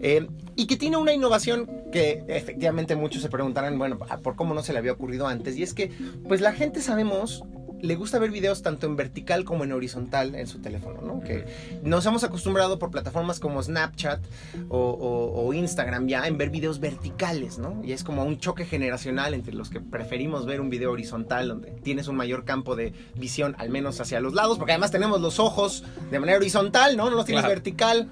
Eh, 0.00 0.26
y 0.56 0.66
que 0.66 0.76
tiene 0.76 0.96
una 0.96 1.12
innovación 1.12 1.68
que 1.92 2.24
efectivamente 2.28 2.96
muchos 2.96 3.22
se 3.22 3.28
preguntarán, 3.28 3.78
bueno, 3.78 3.98
¿por 3.98 4.34
cómo 4.34 4.54
no 4.54 4.62
se 4.62 4.72
le 4.72 4.80
había 4.80 4.92
ocurrido 4.92 5.28
antes? 5.28 5.56
Y 5.56 5.62
es 5.62 5.72
que, 5.72 5.92
pues 6.26 6.40
la 6.40 6.52
gente 6.52 6.80
sabemos, 6.80 7.44
le 7.82 7.94
gusta 7.96 8.18
ver 8.18 8.30
videos 8.30 8.62
tanto 8.62 8.86
en 8.86 8.96
vertical 8.96 9.44
como 9.44 9.64
en 9.64 9.72
horizontal 9.72 10.34
en 10.34 10.46
su 10.46 10.60
teléfono, 10.60 11.00
¿no? 11.02 11.20
Que 11.20 11.44
nos 11.82 12.04
hemos 12.06 12.24
acostumbrado 12.24 12.78
por 12.78 12.90
plataformas 12.90 13.40
como 13.40 13.62
Snapchat 13.62 14.20
o, 14.68 14.78
o- 14.78 15.46
o 15.46 15.52
Instagram 15.54 16.06
ya 16.08 16.26
en 16.26 16.38
ver 16.38 16.50
videos 16.50 16.80
verticales, 16.80 17.58
¿no? 17.58 17.80
Y 17.84 17.92
es 17.92 18.04
como 18.04 18.24
un 18.24 18.38
choque 18.38 18.64
generacional 18.64 19.34
entre 19.34 19.54
los 19.54 19.70
que 19.70 19.80
preferimos 19.80 20.46
ver 20.46 20.60
un 20.60 20.70
video 20.70 20.92
horizontal 20.92 21.48
donde 21.48 21.70
tienes 21.82 22.08
un 22.08 22.16
mayor 22.16 22.44
campo 22.44 22.76
de 22.76 22.92
visión, 23.14 23.54
al 23.58 23.70
menos 23.70 24.00
hacia 24.00 24.20
los 24.20 24.34
lados, 24.34 24.58
porque 24.58 24.72
además 24.72 24.90
tenemos 24.90 25.20
los 25.20 25.38
ojos 25.38 25.84
de 26.10 26.18
manera 26.20 26.38
horizontal, 26.38 26.96
¿no? 26.96 27.10
No 27.10 27.16
los 27.16 27.24
tienes 27.26 27.42
Claro. 27.42 27.54
vertical. 27.54 28.08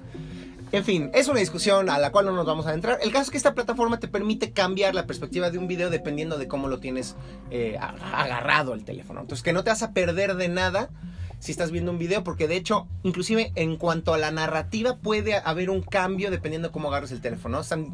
En 0.71 0.83
fin, 0.85 1.09
es 1.15 1.27
una 1.27 1.39
discusión 1.39 1.89
a 1.89 1.97
la 1.97 2.11
cual 2.11 2.27
no 2.27 2.31
nos 2.31 2.45
vamos 2.45 2.67
a 2.67 2.73
entrar. 2.73 2.99
El 3.01 3.11
caso 3.11 3.23
es 3.23 3.31
que 3.31 3.37
esta 3.37 3.55
plataforma 3.55 3.99
te 3.99 4.07
permite 4.07 4.51
cambiar 4.51 4.93
la 4.93 5.07
perspectiva 5.07 5.49
de 5.49 5.57
un 5.57 5.67
video 5.67 5.89
dependiendo 5.89 6.37
de 6.37 6.47
cómo 6.47 6.67
lo 6.67 6.79
tienes 6.79 7.15
eh, 7.49 7.77
agarrado 7.79 8.75
el 8.75 8.85
teléfono. 8.85 9.21
Entonces, 9.21 9.43
que 9.43 9.51
no 9.51 9.63
te 9.63 9.71
vas 9.71 9.81
a 9.81 9.93
perder 9.93 10.35
de 10.35 10.47
nada 10.47 10.91
si 11.39 11.51
estás 11.51 11.71
viendo 11.71 11.91
un 11.91 11.97
video, 11.97 12.23
porque 12.23 12.47
de 12.47 12.57
hecho, 12.57 12.87
inclusive 13.03 13.51
en 13.55 13.77
cuanto 13.77 14.13
a 14.13 14.17
la 14.17 14.31
narrativa, 14.31 14.97
puede 14.97 15.35
haber 15.35 15.69
un 15.69 15.81
cambio 15.81 16.31
dependiendo 16.31 16.67
de 16.67 16.71
cómo 16.71 16.89
agarres 16.89 17.11
el 17.11 17.21
teléfono. 17.21 17.57
¿no? 17.57 17.61
Están 17.61 17.91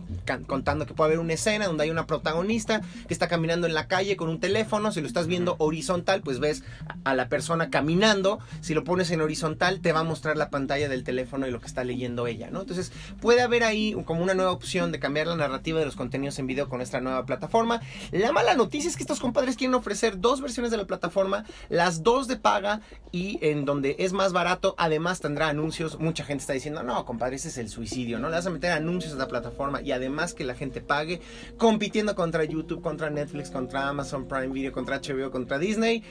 contando 0.47 0.85
que 0.85 0.93
puede 0.93 1.09
haber 1.09 1.19
una 1.19 1.33
escena 1.33 1.67
donde 1.67 1.83
hay 1.83 1.91
una 1.91 2.07
protagonista 2.07 2.81
que 3.07 3.13
está 3.13 3.27
caminando 3.27 3.67
en 3.67 3.73
la 3.73 3.87
calle 3.87 4.17
con 4.17 4.29
un 4.29 4.39
teléfono. 4.39 4.91
Si 4.91 5.01
lo 5.01 5.07
estás 5.07 5.27
viendo 5.27 5.55
horizontal, 5.59 6.21
pues 6.21 6.39
ves 6.39 6.63
a 7.03 7.13
la 7.13 7.29
persona 7.29 7.69
caminando. 7.69 8.39
Si 8.61 8.73
lo 8.73 8.83
pones 8.83 9.11
en 9.11 9.21
horizontal, 9.21 9.79
te 9.79 9.93
va 9.93 9.99
a 9.99 10.03
mostrar 10.03 10.37
la 10.37 10.49
pantalla 10.49 10.89
del 10.89 11.03
teléfono 11.03 11.47
y 11.47 11.51
lo 11.51 11.59
que 11.59 11.67
está 11.67 11.83
leyendo 11.83 12.27
ella, 12.27 12.49
¿no? 12.49 12.61
Entonces, 12.61 12.91
puede 13.21 13.41
haber 13.41 13.63
ahí 13.63 13.95
como 14.05 14.23
una 14.23 14.33
nueva 14.33 14.51
opción 14.51 14.91
de 14.91 14.99
cambiar 14.99 15.27
la 15.27 15.35
narrativa 15.35 15.79
de 15.79 15.85
los 15.85 15.95
contenidos 15.95 16.39
en 16.39 16.47
video 16.47 16.67
con 16.67 16.81
esta 16.81 16.99
nueva 16.99 17.25
plataforma. 17.25 17.81
La 18.11 18.31
mala 18.31 18.55
noticia 18.55 18.89
es 18.89 18.95
que 18.95 19.03
estos 19.03 19.19
compadres 19.19 19.55
quieren 19.55 19.75
ofrecer 19.75 20.19
dos 20.19 20.41
versiones 20.41 20.71
de 20.71 20.77
la 20.77 20.85
plataforma, 20.85 21.45
las 21.69 22.03
dos 22.03 22.27
de 22.27 22.37
paga 22.37 22.81
y 23.11 23.34
en 23.41 23.65
donde 23.65 23.95
es 23.99 24.13
más 24.13 24.33
barato, 24.33 24.75
además 24.77 25.19
tendrá 25.19 25.49
anuncios. 25.49 25.99
Mucha 25.99 26.23
gente 26.23 26.41
está 26.41 26.53
diciendo, 26.53 26.83
no, 26.83 27.05
compadre, 27.05 27.35
ese 27.35 27.49
es 27.49 27.57
el 27.57 27.69
suicidio, 27.69 28.19
¿no? 28.19 28.29
Le 28.29 28.35
vas 28.35 28.45
a 28.47 28.49
meter 28.49 28.71
anuncios 28.71 29.13
a 29.13 29.17
la 29.17 29.27
plataforma 29.27 29.81
y 29.81 29.91
además 29.91 30.33
que 30.33 30.43
la 30.43 30.55
gente 30.55 30.81
pague, 30.81 31.21
compitiendo 31.57 32.15
contra 32.15 32.43
YouTube, 32.43 32.81
contra 32.81 33.09
Netflix, 33.09 33.49
contra 33.49 33.89
Amazon 33.89 34.27
Prime 34.27 34.47
Video, 34.47 34.71
contra 34.71 34.99
HBO, 34.99 35.31
contra 35.31 35.57
Disney. 35.57 36.03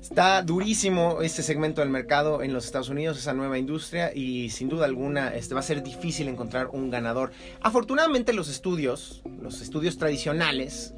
Está 0.00 0.42
durísimo 0.42 1.20
este 1.20 1.42
segmento 1.42 1.82
del 1.82 1.90
mercado 1.90 2.42
en 2.42 2.54
los 2.54 2.64
Estados 2.64 2.88
Unidos, 2.88 3.18
esa 3.18 3.34
nueva 3.34 3.58
industria, 3.58 4.12
y 4.14 4.48
sin 4.48 4.70
duda 4.70 4.86
alguna 4.86 5.34
este, 5.34 5.52
va 5.52 5.60
a 5.60 5.62
ser 5.62 5.82
difícil 5.82 6.26
encontrar 6.28 6.68
un 6.68 6.90
ganador. 6.90 7.32
Afortunadamente 7.60 8.32
los 8.32 8.48
estudios, 8.48 9.22
los 9.42 9.60
estudios 9.60 9.98
tradicionales, 9.98 10.94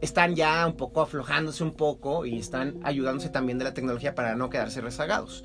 están 0.00 0.34
ya 0.34 0.66
un 0.66 0.76
poco 0.76 1.02
aflojándose 1.02 1.62
un 1.62 1.72
poco 1.72 2.24
y 2.26 2.38
están 2.38 2.80
ayudándose 2.82 3.28
también 3.28 3.58
de 3.58 3.64
la 3.64 3.74
tecnología 3.74 4.14
para 4.14 4.34
no 4.34 4.50
quedarse 4.50 4.80
rezagados. 4.80 5.44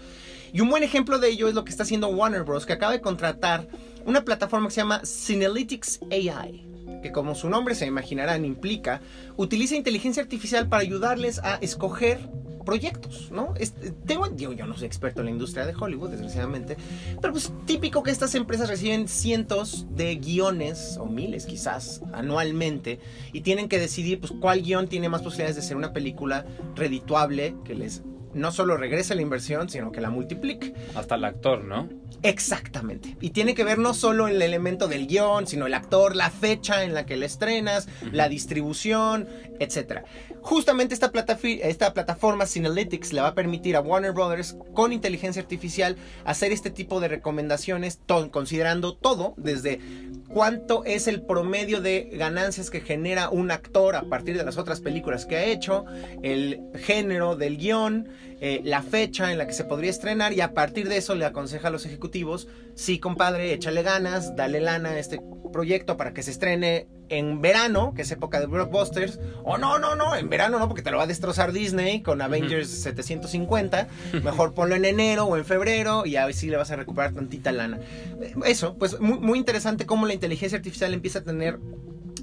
Y 0.54 0.62
un 0.62 0.70
buen 0.70 0.84
ejemplo 0.84 1.20
de 1.20 1.30
ello 1.30 1.48
es 1.48 1.54
lo 1.54 1.66
que 1.66 1.72
está 1.72 1.84
haciendo 1.84 2.08
Warner 2.08 2.44
Bros., 2.44 2.66
que 2.66 2.74
acaba 2.74 2.94
de 2.94 3.02
contratar 3.02 3.68
una 4.06 4.24
plataforma 4.24 4.68
que 4.68 4.74
se 4.74 4.82
llama 4.82 5.02
Cinelytics 5.04 6.00
AI, 6.12 6.65
que 7.06 7.12
como 7.12 7.36
su 7.36 7.50
nombre 7.52 7.76
se 7.76 7.86
imaginarán 7.86 8.46
implica, 8.46 9.00
utiliza 9.38 9.76
inteligencia 9.76 10.24
artificial 10.24 10.68
para 10.68 10.82
ayudarles 10.82 11.38
a 11.38 11.56
escoger 11.62 12.18
proyectos, 12.66 13.30
¿no? 13.32 13.54
Es- 13.60 13.76
tengo, 14.08 14.36
yo 14.36 14.66
no 14.66 14.76
soy 14.76 14.88
experto 14.88 15.20
en 15.22 15.26
la 15.26 15.32
industria 15.32 15.68
de 15.68 15.76
Hollywood, 15.80 16.10
desgraciadamente, 16.10 16.78
pero 17.22 17.32
pues 17.32 17.54
típico 17.68 18.02
que 18.02 18.10
estas 18.10 18.34
empresas 18.34 18.70
reciben 18.70 19.08
cientos 19.08 19.86
de 19.92 20.16
guiones, 20.16 20.98
o 21.00 21.06
miles 21.06 21.46
quizás, 21.46 22.02
anualmente, 22.12 22.98
y 23.34 23.42
tienen 23.42 23.70
que 23.70 23.78
decidir 23.78 24.20
pues 24.20 24.34
cuál 24.42 24.64
guion 24.64 24.88
tiene 24.88 25.10
más 25.10 25.22
posibilidades 25.22 25.58
de 25.58 25.62
ser 25.62 25.78
una 25.78 25.94
película 25.94 26.44
redituable, 26.76 27.56
que 27.64 27.76
les 27.76 28.02
no 28.36 28.52
solo 28.52 28.78
regrese 28.78 29.16
la 29.16 29.22
inversión, 29.24 29.70
sino 29.70 29.92
que 29.92 30.02
la 30.02 30.10
multiplique. 30.12 30.74
Hasta 30.94 31.16
el 31.16 31.26
actor, 31.26 31.64
¿no? 31.64 31.90
Exactamente. 32.22 33.16
Y 33.22 33.30
tiene 33.32 33.54
que 33.56 33.64
ver 33.64 33.78
no 33.78 33.94
solo 33.94 34.28
el 34.28 34.42
elemento 34.42 34.88
del 34.88 35.08
guion, 35.08 35.48
sino 35.48 35.68
el 35.68 35.74
actor, 35.74 36.16
la 36.16 36.30
fecha 36.30 36.84
en 36.84 36.94
la 36.94 37.06
que 37.06 37.18
la 37.18 37.26
estrenas, 37.26 37.88
la 38.12 38.30
distribución, 38.30 39.28
etc. 39.60 40.02
Justamente 40.42 40.94
esta, 40.94 41.12
platafi- 41.12 41.60
esta 41.64 41.94
plataforma 41.94 42.46
Cinelytics 42.46 43.14
le 43.14 43.22
va 43.22 43.30
a 43.30 43.36
permitir 43.36 43.76
a 43.76 43.82
Warner 43.82 44.12
Brothers 44.12 44.58
con 44.74 44.92
inteligencia 44.92 45.42
artificial 45.42 45.98
hacer 46.26 46.52
este 46.52 46.70
tipo 46.72 47.00
de 47.00 47.08
recomendaciones, 47.08 48.00
to- 48.06 48.32
considerando 48.32 48.96
todo, 48.96 49.34
desde 49.38 49.80
cuánto 50.28 50.84
es 50.86 51.08
el 51.08 51.22
promedio 51.22 51.82
de 51.82 52.10
ganancias 52.14 52.70
que 52.70 52.82
genera 52.82 53.30
un 53.30 53.52
actor 53.52 53.96
a 53.96 54.04
partir 54.04 54.38
de 54.38 54.44
las 54.44 54.58
otras 54.58 54.82
películas 54.82 55.26
que 55.26 55.38
ha 55.38 55.46
hecho, 55.46 55.86
el 56.24 56.62
género 56.76 57.36
del 57.36 57.58
guion, 57.58 58.08
eh, 58.42 58.62
la 58.64 58.82
fecha 58.82 59.32
en 59.32 59.38
la 59.38 59.48
que 59.48 59.54
se 59.54 59.64
podría 59.64 59.90
estrenar 59.90 60.34
y 60.34 60.42
a 60.42 60.54
partir 60.54 60.90
de 60.90 60.98
eso 60.98 61.16
le 61.16 61.26
aconseja 61.26 61.70
a 61.70 61.72
los 61.72 61.86
ejecutivos, 61.86 62.48
sí 62.74 63.00
compadre, 63.00 63.54
échale 63.54 63.82
ganas, 63.82 64.36
dale 64.36 64.60
lana 64.60 64.90
a 64.90 65.00
este 65.00 65.22
proyecto 65.54 65.96
para 65.96 66.14
que 66.14 66.22
se 66.22 66.32
estrene 66.32 66.88
en 67.08 67.42
verano, 67.42 67.94
que 67.96 68.02
es 68.02 68.12
época 68.12 68.40
de 68.40 68.48
blockbusters, 68.48 69.20
o 69.44 69.58
no, 69.58 69.80
no, 69.80 69.96
no, 69.96 70.16
en 70.16 70.30
verano 70.30 70.60
no, 70.60 70.68
porque 70.68 70.82
te 70.82 70.92
lo 70.92 70.98
va 70.98 71.04
a 71.04 71.08
destrozar 71.08 71.54
Disney 71.54 72.02
con 72.02 72.22
Avengers 72.22 72.68
750, 72.68 73.88
mejor 74.24 74.54
ponlo 74.54 74.76
en 74.76 74.86
enero 74.86 75.26
o 75.26 75.38
en 75.38 75.46
febrero 75.46 76.06
y 76.06 76.18
así 76.18 76.50
le 76.50 76.58
vas 76.58 76.72
a 76.72 76.76
recuperar 76.76 77.14
tantita 77.14 77.52
lana. 77.52 77.80
Eh, 78.22 78.34
Eso, 78.46 78.76
pues 78.78 79.00
muy, 79.00 79.20
muy 79.20 79.40
interesante 79.40 79.86
cómo 79.86 80.08
la 80.08 80.14
inteligencia 80.14 80.58
artificial 80.58 80.94
empieza 80.94 81.20
a 81.20 81.24
tener 81.24 81.60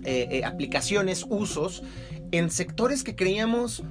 eh, 0.04 0.28
eh, 0.30 0.44
aplicaciones, 0.44 1.24
usos 1.28 1.82
en 2.32 2.50
sectores 2.50 3.04
que 3.04 3.14
creíamos 3.14 3.84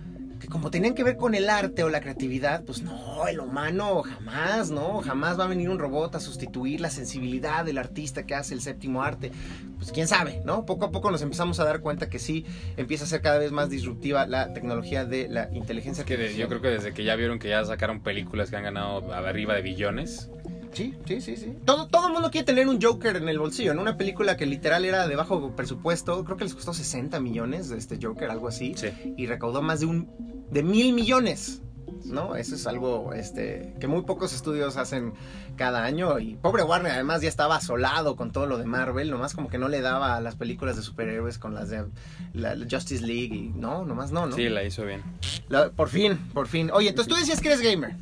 como 0.52 0.70
tenían 0.70 0.94
que 0.94 1.04
ver 1.04 1.16
con 1.16 1.34
el 1.34 1.50
arte 1.50 1.84
o 1.84 1.90
la 1.90 2.02
creatividad, 2.02 2.64
pues 2.66 2.84
no, 2.84 3.28
el 3.28 3.40
humano 3.40 4.04
jamás, 4.04 4.70
¿no? 4.70 5.02
Jamás 5.02 5.40
va 5.40 5.46
a 5.46 5.48
venir 5.48 5.70
un 5.70 5.80
robot 5.80 6.16
a 6.16 6.20
sustituir 6.20 6.82
la 6.82 6.90
sensibilidad 6.90 7.64
del 7.64 7.78
artista 7.78 8.26
que 8.26 8.36
hace 8.36 8.54
el 8.54 8.62
séptimo 8.62 9.02
arte. 9.02 9.32
Pues 9.78 9.92
quién 9.92 10.08
sabe, 10.08 10.42
¿no? 10.46 10.66
Poco 10.66 10.86
a 10.86 10.92
poco 10.92 11.10
nos 11.10 11.22
empezamos 11.22 11.60
a 11.60 11.64
dar 11.64 11.80
cuenta 11.80 12.10
que 12.10 12.20
sí 12.20 12.46
empieza 12.76 13.06
a 13.06 13.08
ser 13.08 13.22
cada 13.22 13.40
vez 13.40 13.52
más 13.52 13.70
disruptiva 13.70 14.28
la 14.28 14.54
tecnología 14.54 15.06
de 15.06 15.30
la 15.30 15.50
inteligencia 15.54 16.04
artificial. 16.04 16.36
yo 16.36 16.48
creo 16.50 16.62
que 16.62 16.68
desde 16.68 16.94
que 16.94 17.06
ya 17.06 17.16
vieron 17.16 17.40
que 17.40 17.48
ya 17.50 17.64
sacaron 17.64 18.02
películas 18.02 18.50
que 18.50 18.58
han 18.58 18.64
ganado 18.64 19.14
arriba 19.14 19.56
de 19.56 19.62
billones, 19.62 20.30
Sí, 20.74 20.94
sí, 21.06 21.22
sí, 21.22 21.36
sí. 21.38 21.54
Todo, 21.66 21.88
todo 21.88 22.08
el 22.08 22.14
mundo 22.14 22.32
quiere 22.32 22.46
tener 22.46 22.68
un 22.68 22.82
Joker 22.82 23.16
en 23.18 23.28
el 23.28 23.40
bolsillo, 23.40 23.72
en 23.72 23.80
una 23.80 23.98
película 23.98 24.38
que 24.38 24.46
literal 24.46 24.86
era 24.86 25.08
de 25.08 25.16
bajo 25.16 25.56
presupuesto, 25.56 26.24
creo 26.24 26.38
que 26.38 26.46
les 26.46 26.54
costó 26.56 26.74
60 26.74 27.20
millones 27.20 27.70
de 27.70 27.78
este 27.78 28.00
Joker, 28.02 28.30
algo 28.32 28.48
así, 28.48 28.74
Sí. 28.76 28.90
y 29.18 29.26
recaudó 29.28 29.62
más 29.62 29.82
de 29.82 29.86
un 29.88 30.10
de 30.50 30.64
mil 30.64 30.94
millones. 30.94 31.62
¿No? 32.04 32.36
Eso 32.36 32.56
es 32.56 32.66
algo 32.66 33.14
este, 33.14 33.76
que 33.80 33.88
muy 33.88 34.02
pocos 34.04 34.34
estudios 34.34 34.76
hacen 34.76 35.14
cada 35.56 35.84
año. 35.84 36.18
Y 36.18 36.34
pobre 36.36 36.64
Warner, 36.64 36.94
además, 36.94 37.22
ya 37.22 37.30
estaba 37.30 37.58
asolado 37.58 38.16
con 38.16 38.32
todo 38.32 38.48
lo 38.48 38.58
de 38.58 38.66
Marvel. 38.66 39.12
Nomás 39.12 39.36
como 39.36 39.50
que 39.50 39.60
no 39.60 39.68
le 39.70 39.82
daba 39.82 40.16
a 40.16 40.22
las 40.22 40.36
películas 40.36 40.76
de 40.76 40.82
superhéroes 40.82 41.38
con 41.38 41.54
las 41.54 41.70
de 41.70 41.86
la, 42.34 42.56
la 42.56 42.66
Justice 42.70 43.06
League. 43.06 43.36
Y 43.36 43.50
no, 43.50 43.86
nomás 43.86 44.12
no, 44.12 44.26
¿no? 44.26 44.36
Sí, 44.36 44.50
la 44.50 44.64
hizo 44.64 44.84
bien. 44.84 45.04
La- 45.48 45.70
por 45.70 45.90
fin, 45.90 46.18
por 46.34 46.48
fin. 46.48 46.72
Oye, 46.74 46.90
entonces 46.90 47.14
tú 47.14 47.20
decías 47.20 47.40
que 47.40 47.50
eres 47.50 47.62
gamer. 47.62 47.96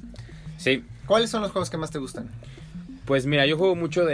Sí. 0.58 0.86
¿Cuáles 1.05 1.29
son 1.29 1.41
los 1.41 1.51
juegos 1.51 1.69
que 1.69 1.77
más 1.77 1.91
te 1.91 1.99
gustan? 1.99 2.29
Pues 3.10 3.26
mira, 3.26 3.45
yo 3.48 3.58
juego 3.58 3.76
mucho 3.76 4.06
de, 4.06 4.13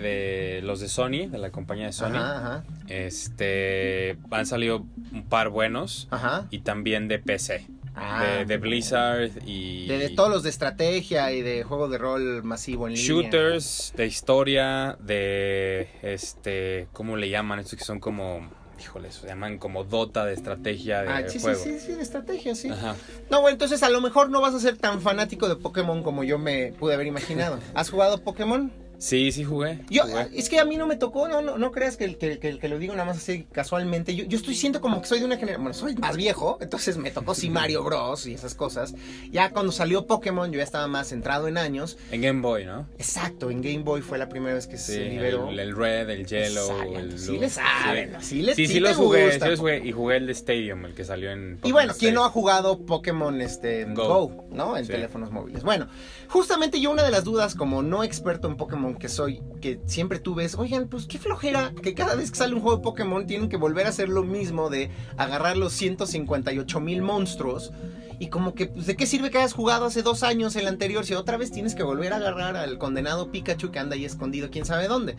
de 0.00 0.60
los 0.62 0.78
de 0.78 0.88
Sony, 0.88 1.26
de 1.28 1.36
la 1.36 1.50
compañía 1.50 1.86
de 1.86 1.92
Sony. 1.92 2.14
Ajá, 2.14 2.36
ajá. 2.38 2.64
Este, 2.88 4.16
han 4.30 4.46
salido 4.46 4.86
un 5.12 5.24
par 5.28 5.48
buenos 5.48 6.06
Ajá. 6.12 6.46
y 6.50 6.60
también 6.60 7.08
de 7.08 7.18
PC. 7.18 7.66
Ah. 7.98 8.22
de, 8.38 8.44
de 8.44 8.58
Blizzard 8.58 9.30
y 9.46 9.86
De, 9.88 9.96
de 9.98 10.10
todos 10.10 10.28
los 10.28 10.42
de 10.42 10.50
estrategia 10.50 11.32
y 11.32 11.40
de 11.40 11.64
juego 11.64 11.88
de 11.88 11.96
rol 11.96 12.42
masivo 12.44 12.86
en 12.86 12.92
línea. 12.94 13.06
shooters, 13.08 13.94
de 13.96 14.06
historia, 14.06 14.96
de 15.00 15.88
este, 16.02 16.88
¿cómo 16.92 17.16
le 17.16 17.30
llaman? 17.30 17.58
Estos 17.58 17.78
que 17.78 17.84
son 17.86 17.98
como, 17.98 18.48
híjole, 18.78 19.10
se 19.12 19.26
llaman 19.26 19.58
como 19.58 19.84
Dota 19.84 20.24
de 20.24 20.34
estrategia 20.34 21.02
de 21.02 21.08
Ah, 21.08 21.28
sí, 21.28 21.38
sí, 21.38 21.54
sí, 21.54 21.80
sí, 21.80 21.92
de 21.94 22.02
estrategia, 22.02 22.54
sí. 22.54 22.70
Ajá. 22.70 22.94
No, 23.30 23.40
bueno, 23.40 23.54
entonces 23.54 23.82
a 23.82 23.90
lo 23.90 24.00
mejor 24.00 24.30
no 24.30 24.40
vas 24.40 24.54
a 24.54 24.60
ser 24.60 24.76
tan 24.76 25.00
fanático 25.00 25.48
de 25.48 25.56
Pokémon 25.56 26.02
como 26.02 26.24
yo 26.24 26.38
me 26.38 26.72
pude 26.72 26.94
haber 26.94 27.06
imaginado. 27.06 27.58
¿Has 27.74 27.90
jugado 27.90 28.22
Pokémon? 28.22 28.72
Sí, 28.98 29.30
sí 29.32 29.44
jugué. 29.44 29.80
Yo, 29.90 30.02
jugué. 30.02 30.28
es 30.34 30.48
que 30.48 30.58
a 30.58 30.64
mí 30.64 30.76
no 30.76 30.86
me 30.86 30.96
tocó, 30.96 31.28
no, 31.28 31.42
no, 31.42 31.58
no 31.58 31.70
creas 31.72 31.96
que, 31.96 32.16
que, 32.16 32.38
que- 32.38 32.58
que 32.58 32.68
lo 32.68 32.78
digo 32.78 32.94
nada 32.94 33.04
más 33.06 33.18
así 33.18 33.46
casualmente. 33.52 34.14
Yo, 34.16 34.24
yo 34.24 34.36
estoy 34.38 34.54
siento 34.54 34.80
como 34.80 35.00
que 35.00 35.06
soy 35.06 35.18
de 35.20 35.24
una 35.26 35.36
generación, 35.36 35.64
bueno, 35.64 35.74
soy 35.78 35.94
más 35.96 36.16
viejo, 36.16 36.58
entonces 36.60 36.96
me 36.96 37.10
tocó 37.10 37.34
sí 37.34 37.50
Mario 37.50 37.84
Bros. 37.84 38.26
y 38.26 38.34
esas 38.34 38.54
cosas. 38.54 38.94
Ya 39.30 39.50
cuando 39.50 39.72
salió 39.72 40.06
Pokémon 40.06 40.50
yo 40.50 40.58
ya 40.58 40.64
estaba 40.64 40.86
más 40.88 41.08
centrado 41.08 41.48
en 41.48 41.58
años. 41.58 41.98
En 42.10 42.22
Game 42.22 42.40
Boy, 42.40 42.64
¿no? 42.64 42.86
Exacto, 42.98 43.50
en 43.50 43.60
Game 43.62 43.80
Boy 43.84 44.00
fue 44.02 44.18
la 44.18 44.28
primera 44.28 44.54
vez 44.54 44.66
que 44.66 44.78
Sí, 44.78 44.92
se 44.94 45.04
liberó. 45.08 45.48
el, 45.50 45.58
el 45.58 45.76
Red, 45.76 46.10
el 46.10 46.26
Yellow, 46.26 46.70
Exacto, 46.70 46.98
el 46.98 47.18
sí 47.18 47.30
Blue. 47.32 47.40
le 47.40 47.50
saben, 47.50 48.12
sí 48.20 48.42
le- 48.42 48.54
sí, 48.54 48.66
sí 48.66 48.74
sí 48.74 48.80
los 48.80 48.96
jugué, 48.96 49.26
gusta. 49.26 49.44
sí 49.46 49.50
los 49.50 49.60
jugué. 49.60 49.82
Y 49.86 49.92
jugué 49.92 50.16
el 50.16 50.26
de 50.26 50.32
Stadium, 50.32 50.84
el 50.86 50.94
que 50.94 51.04
salió 51.04 51.30
en 51.32 51.58
Y 51.64 51.72
bueno, 51.72 51.88
Pokémon 51.92 51.98
¿quién 51.98 52.14
no 52.14 52.24
ha 52.24 52.30
jugado 52.30 52.78
Pokémon 52.86 53.40
este, 53.40 53.84
Go. 53.86 54.06
Go. 54.28 54.44
¿no? 54.52 54.76
En 54.76 54.84
Sí. 54.86 54.92
teléfonos 54.92 55.30
móviles. 55.30 55.62
Bueno, 55.62 55.88
justamente 56.28 56.80
yo 56.80 56.90
una 56.90 57.02
de 57.02 57.10
las 57.10 57.24
dudas 57.24 57.54
como 57.54 57.82
no 57.82 58.02
experto 58.04 58.48
en 58.48 58.56
Pokémon 58.56 58.85
que 58.94 59.08
soy, 59.08 59.42
que 59.60 59.80
siempre 59.86 60.18
tuve 60.18 60.44
es, 60.44 60.54
oigan, 60.54 60.88
pues 60.88 61.06
qué 61.06 61.18
flojera 61.18 61.72
que 61.82 61.94
cada 61.94 62.14
vez 62.14 62.30
que 62.30 62.38
sale 62.38 62.54
un 62.54 62.60
juego 62.60 62.78
de 62.78 62.82
Pokémon 62.82 63.26
tienen 63.26 63.48
que 63.48 63.56
volver 63.56 63.86
a 63.86 63.90
hacer 63.90 64.08
lo 64.08 64.22
mismo 64.22 64.70
de 64.70 64.90
agarrar 65.16 65.56
los 65.56 65.72
158 65.72 66.80
mil 66.80 67.02
monstruos. 67.02 67.72
Y 68.18 68.28
como 68.28 68.54
que, 68.54 68.66
pues, 68.66 68.86
¿de 68.86 68.96
qué 68.96 69.06
sirve 69.06 69.30
que 69.30 69.38
hayas 69.38 69.52
jugado 69.52 69.84
hace 69.84 70.02
dos 70.02 70.22
años 70.22 70.56
el 70.56 70.66
anterior 70.66 71.04
si 71.04 71.14
otra 71.14 71.36
vez 71.36 71.50
tienes 71.50 71.74
que 71.74 71.82
volver 71.82 72.12
a 72.12 72.16
agarrar 72.16 72.56
al 72.56 72.78
condenado 72.78 73.30
Pikachu 73.30 73.70
que 73.70 73.78
anda 73.78 73.94
ahí 73.94 74.04
escondido 74.04 74.50
quién 74.50 74.64
sabe 74.64 74.88
dónde? 74.88 75.16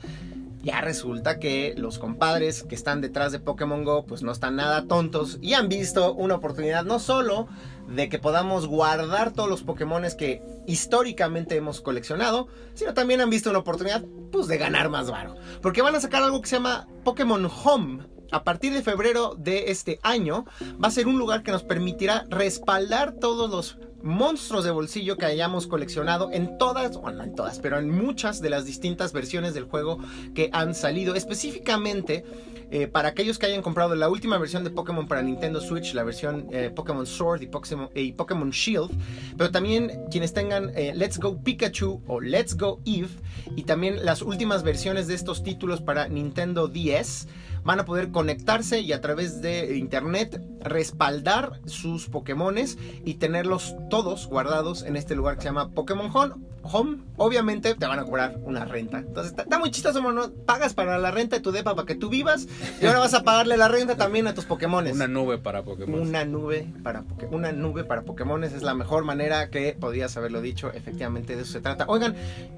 Ya 0.63 0.81
resulta 0.81 1.39
que 1.39 1.75
los 1.77 1.99
compadres 1.99 2.63
que 2.63 2.75
están 2.75 2.99
detrás 2.99 3.31
de 3.31 3.39
Pokémon 3.39 3.83
Go 3.83 4.05
pues 4.05 4.23
no 4.23 4.31
están 4.31 4.55
nada 4.55 4.85
tontos 4.87 5.37
y 5.41 5.53
han 5.53 5.69
visto 5.69 6.13
una 6.13 6.35
oportunidad 6.35 6.83
no 6.83 6.99
solo 6.99 7.47
de 7.87 8.09
que 8.09 8.19
podamos 8.19 8.67
guardar 8.67 9.31
todos 9.31 9.49
los 9.49 9.63
Pokémones 9.63 10.15
que 10.15 10.41
históricamente 10.67 11.55
hemos 11.55 11.81
coleccionado, 11.81 12.47
sino 12.73 12.93
también 12.93 13.21
han 13.21 13.29
visto 13.29 13.49
una 13.49 13.59
oportunidad 13.59 14.03
pues 14.31 14.47
de 14.47 14.57
ganar 14.57 14.89
más 14.89 15.09
varo. 15.09 15.35
Porque 15.61 15.81
van 15.81 15.95
a 15.95 16.01
sacar 16.01 16.23
algo 16.23 16.41
que 16.41 16.49
se 16.49 16.57
llama 16.57 16.87
Pokémon 17.03 17.49
Home. 17.63 18.05
A 18.29 18.43
partir 18.43 18.73
de 18.73 18.81
febrero 18.81 19.35
de 19.37 19.71
este 19.71 19.99
año 20.03 20.43
va 20.83 20.89
a 20.89 20.91
ser 20.91 21.07
un 21.07 21.17
lugar 21.17 21.43
que 21.43 21.51
nos 21.53 21.63
permitirá 21.63 22.25
respaldar 22.29 23.13
todos 23.13 23.49
los 23.49 23.77
monstruos 24.01 24.63
de 24.63 24.71
bolsillo 24.71 25.17
que 25.17 25.25
hayamos 25.25 25.67
coleccionado 25.67 26.29
en 26.31 26.57
todas, 26.57 26.97
bueno, 26.97 27.19
no 27.19 27.23
en 27.23 27.35
todas, 27.35 27.59
pero 27.59 27.79
en 27.79 27.89
muchas 27.89 28.41
de 28.41 28.49
las 28.49 28.65
distintas 28.65 29.13
versiones 29.13 29.53
del 29.53 29.65
juego 29.65 29.99
que 30.33 30.49
han 30.53 30.75
salido. 30.75 31.15
Específicamente, 31.15 32.23
eh, 32.69 32.87
para 32.87 33.09
aquellos 33.09 33.39
que 33.39 33.45
hayan 33.45 33.61
comprado 33.61 33.95
la 33.95 34.09
última 34.09 34.37
versión 34.37 34.63
de 34.63 34.69
Pokémon 34.69 35.07
para 35.07 35.21
Nintendo 35.21 35.61
Switch, 35.61 35.93
la 35.93 36.03
versión 36.03 36.47
eh, 36.51 36.69
Pokémon 36.73 37.05
Sword 37.05 37.41
y 37.41 37.47
Pokémon, 37.47 37.89
y 37.95 38.11
Pokémon 38.11 38.49
Shield, 38.49 38.91
pero 39.37 39.51
también 39.51 40.05
quienes 40.11 40.33
tengan 40.33 40.71
eh, 40.75 40.93
Let's 40.93 41.17
Go 41.17 41.41
Pikachu 41.41 42.01
o 42.07 42.19
Let's 42.19 42.57
Go 42.57 42.81
Eve, 42.85 43.09
y 43.55 43.63
también 43.63 44.03
las 44.05 44.21
últimas 44.21 44.63
versiones 44.63 45.07
de 45.07 45.15
estos 45.15 45.43
títulos 45.43 45.81
para 45.81 46.07
Nintendo 46.09 46.67
10 46.67 47.27
van 47.67 47.81
a 47.81 47.85
poder 47.85 48.11
conectarse 48.11 48.79
y 48.79 48.93
a 48.93 49.01
través 49.01 49.41
de 49.41 49.75
internet 49.75 50.41
respaldar 50.61 51.59
sus 51.65 52.07
Pokémones 52.07 52.77
y 53.03 53.15
tenerlos 53.15 53.75
todos 53.89 54.25
guardados 54.27 54.83
en 54.83 54.95
este 54.95 55.15
lugar 55.15 55.35
que 55.35 55.41
se 55.41 55.47
llama 55.49 55.71
Pokémon 55.71 56.09
Home. 56.13 56.35
Home, 56.71 56.97
obviamente 57.17 57.75
te 57.75 57.85
van 57.85 57.99
a 57.99 58.03
cobrar 58.03 58.37
una 58.43 58.65
renta. 58.65 58.99
Entonces 58.99 59.31
está, 59.31 59.43
está 59.43 59.59
muy 59.59 59.71
chistoso, 59.71 60.01
¿no? 60.11 60.31
Pagas 60.45 60.73
para 60.73 60.97
la 60.97 61.11
renta 61.11 61.35
de 61.37 61.41
tu 61.41 61.51
depa 61.51 61.75
para 61.75 61.85
que 61.85 61.95
tú 61.95 62.09
vivas 62.09 62.47
y 62.81 62.85
ahora 62.85 62.99
vas 62.99 63.13
a 63.13 63.23
pagarle 63.23 63.57
la 63.57 63.67
renta 63.67 63.95
también 63.95 64.27
a 64.27 64.33
tus 64.33 64.45
Pokémones. 64.45 64.93
Una 64.93 65.07
nube 65.07 65.37
para 65.37 65.63
Pokémon. 65.63 65.99
Una 66.01 66.25
nube 66.25 66.67
para 66.83 67.03
Poké- 67.03 67.27
una 67.31 67.51
nube 67.51 67.83
para 67.83 68.03
Pokémon 68.03 68.43
es 68.43 68.61
la 68.61 68.73
mejor 68.73 69.03
manera 69.03 69.49
que 69.49 69.75
podías 69.79 70.15
haberlo 70.17 70.41
dicho. 70.41 70.71
Efectivamente 70.73 71.35
de 71.35 71.41
eso 71.43 71.51
se 71.53 71.61
trata. 71.61 71.85
Oigan, 71.87 72.15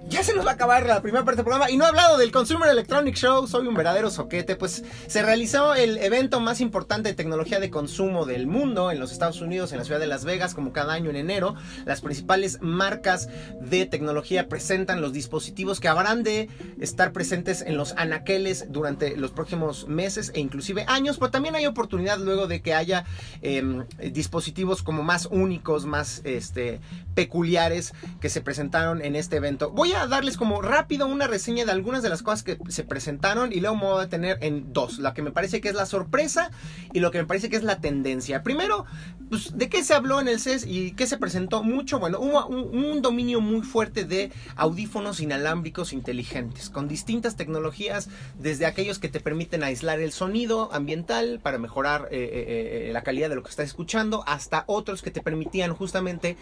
ya 0.07 0.23
se 0.23 0.33
nos 0.35 0.45
va 0.45 0.51
a 0.51 0.53
acabar 0.55 0.85
la 0.85 1.01
primera 1.01 1.23
parte 1.23 1.37
del 1.37 1.45
programa 1.45 1.69
y 1.69 1.77
no 1.77 1.85
he 1.85 1.87
hablado 1.87 2.17
del 2.17 2.31
Consumer 2.31 2.69
Electronic 2.69 3.15
Show. 3.15 3.47
Soy 3.47 3.67
un 3.67 3.75
verdadero 3.75 4.09
soquete. 4.09 4.55
Pues 4.55 4.83
se 5.07 5.21
realizó 5.21 5.73
el 5.75 5.97
evento 5.99 6.39
más 6.39 6.61
importante 6.61 7.09
de 7.09 7.15
tecnología 7.15 7.59
de 7.59 7.69
consumo 7.69 8.25
del 8.25 8.47
mundo 8.47 8.91
en 8.91 8.99
los 8.99 9.11
Estados 9.11 9.41
Unidos, 9.41 9.71
en 9.71 9.77
la 9.79 9.83
ciudad 9.85 9.99
de 9.99 10.07
Las 10.07 10.25
Vegas, 10.25 10.53
como 10.55 10.73
cada 10.73 10.93
año 10.93 11.09
en 11.09 11.15
enero. 11.15 11.55
Las 11.85 12.01
principales 12.01 12.59
marcas 12.61 13.29
de 13.61 13.85
tecnología 13.85 13.98
presentan 14.47 15.01
los 15.01 15.13
dispositivos 15.13 15.79
que 15.79 15.87
habrán 15.87 16.23
de 16.23 16.49
estar 16.79 17.11
presentes 17.11 17.61
en 17.61 17.77
los 17.77 17.93
anaqueles 17.97 18.71
durante 18.71 19.15
los 19.17 19.31
próximos 19.31 19.87
meses 19.87 20.31
e 20.33 20.39
inclusive 20.39 20.85
años, 20.87 21.17
pero 21.17 21.31
también 21.31 21.55
hay 21.55 21.65
oportunidad 21.65 22.19
luego 22.19 22.47
de 22.47 22.61
que 22.61 22.73
haya 22.73 23.05
eh, 23.41 23.63
dispositivos 24.11 24.83
como 24.83 25.03
más 25.03 25.27
únicos, 25.31 25.85
más 25.85 26.21
este, 26.23 26.79
peculiares 27.15 27.93
que 28.21 28.29
se 28.29 28.41
presentaron 28.41 29.01
en 29.01 29.15
este 29.15 29.37
evento. 29.37 29.71
Voy 29.71 29.93
a 29.93 30.07
darles 30.07 30.37
como 30.37 30.61
rápido 30.61 31.07
una 31.07 31.27
reseña 31.27 31.65
de 31.65 31.71
algunas 31.71 32.03
de 32.03 32.09
las 32.09 32.23
cosas 32.23 32.43
que 32.43 32.57
se 32.69 32.83
presentaron 32.83 33.51
y 33.51 33.59
luego 33.59 33.75
me 33.75 33.83
voy 33.83 33.97
a 33.99 34.01
detener 34.01 34.37
en 34.41 34.73
dos, 34.73 34.99
la 34.99 35.13
que 35.13 35.21
me 35.21 35.31
parece 35.31 35.61
que 35.61 35.69
es 35.69 35.75
la 35.75 35.85
sorpresa 35.85 36.51
y 36.93 36.99
lo 36.99 37.11
que 37.11 37.19
me 37.19 37.25
parece 37.25 37.49
que 37.49 37.55
es 37.55 37.63
la 37.63 37.79
tendencia. 37.79 38.43
Primero, 38.43 38.85
pues, 39.29 39.57
¿de 39.57 39.69
qué 39.69 39.83
se 39.83 39.93
habló 39.93 40.19
en 40.19 40.27
el 40.27 40.39
CES 40.39 40.65
y 40.65 40.91
qué 40.91 41.07
se 41.07 41.17
presentó 41.17 41.63
mucho? 41.63 41.99
Bueno, 41.99 42.19
hubo 42.19 42.45
un 42.47 43.01
dominio 43.01 43.41
muy 43.41 43.61
fuerte 43.61 43.88
de 43.89 44.31
audífonos 44.55 45.19
inalámbricos 45.19 45.93
inteligentes, 45.93 46.69
con 46.69 46.87
distintas 46.87 47.35
tecnologías, 47.35 48.09
desde 48.37 48.65
aquellos 48.65 48.99
que 48.99 49.09
te 49.09 49.19
permiten 49.19 49.63
aislar 49.63 49.99
el 49.99 50.11
sonido 50.11 50.69
ambiental 50.71 51.39
para 51.41 51.57
mejorar 51.57 52.07
eh, 52.11 52.17
eh, 52.17 52.87
eh, 52.89 52.93
la 52.93 53.03
calidad 53.03 53.29
de 53.29 53.35
lo 53.35 53.43
que 53.43 53.49
estás 53.49 53.67
escuchando, 53.67 54.23
hasta 54.27 54.63
otros 54.67 55.01
que 55.01 55.11
te 55.11 55.21
permitían 55.21 55.73
justamente 55.73 56.37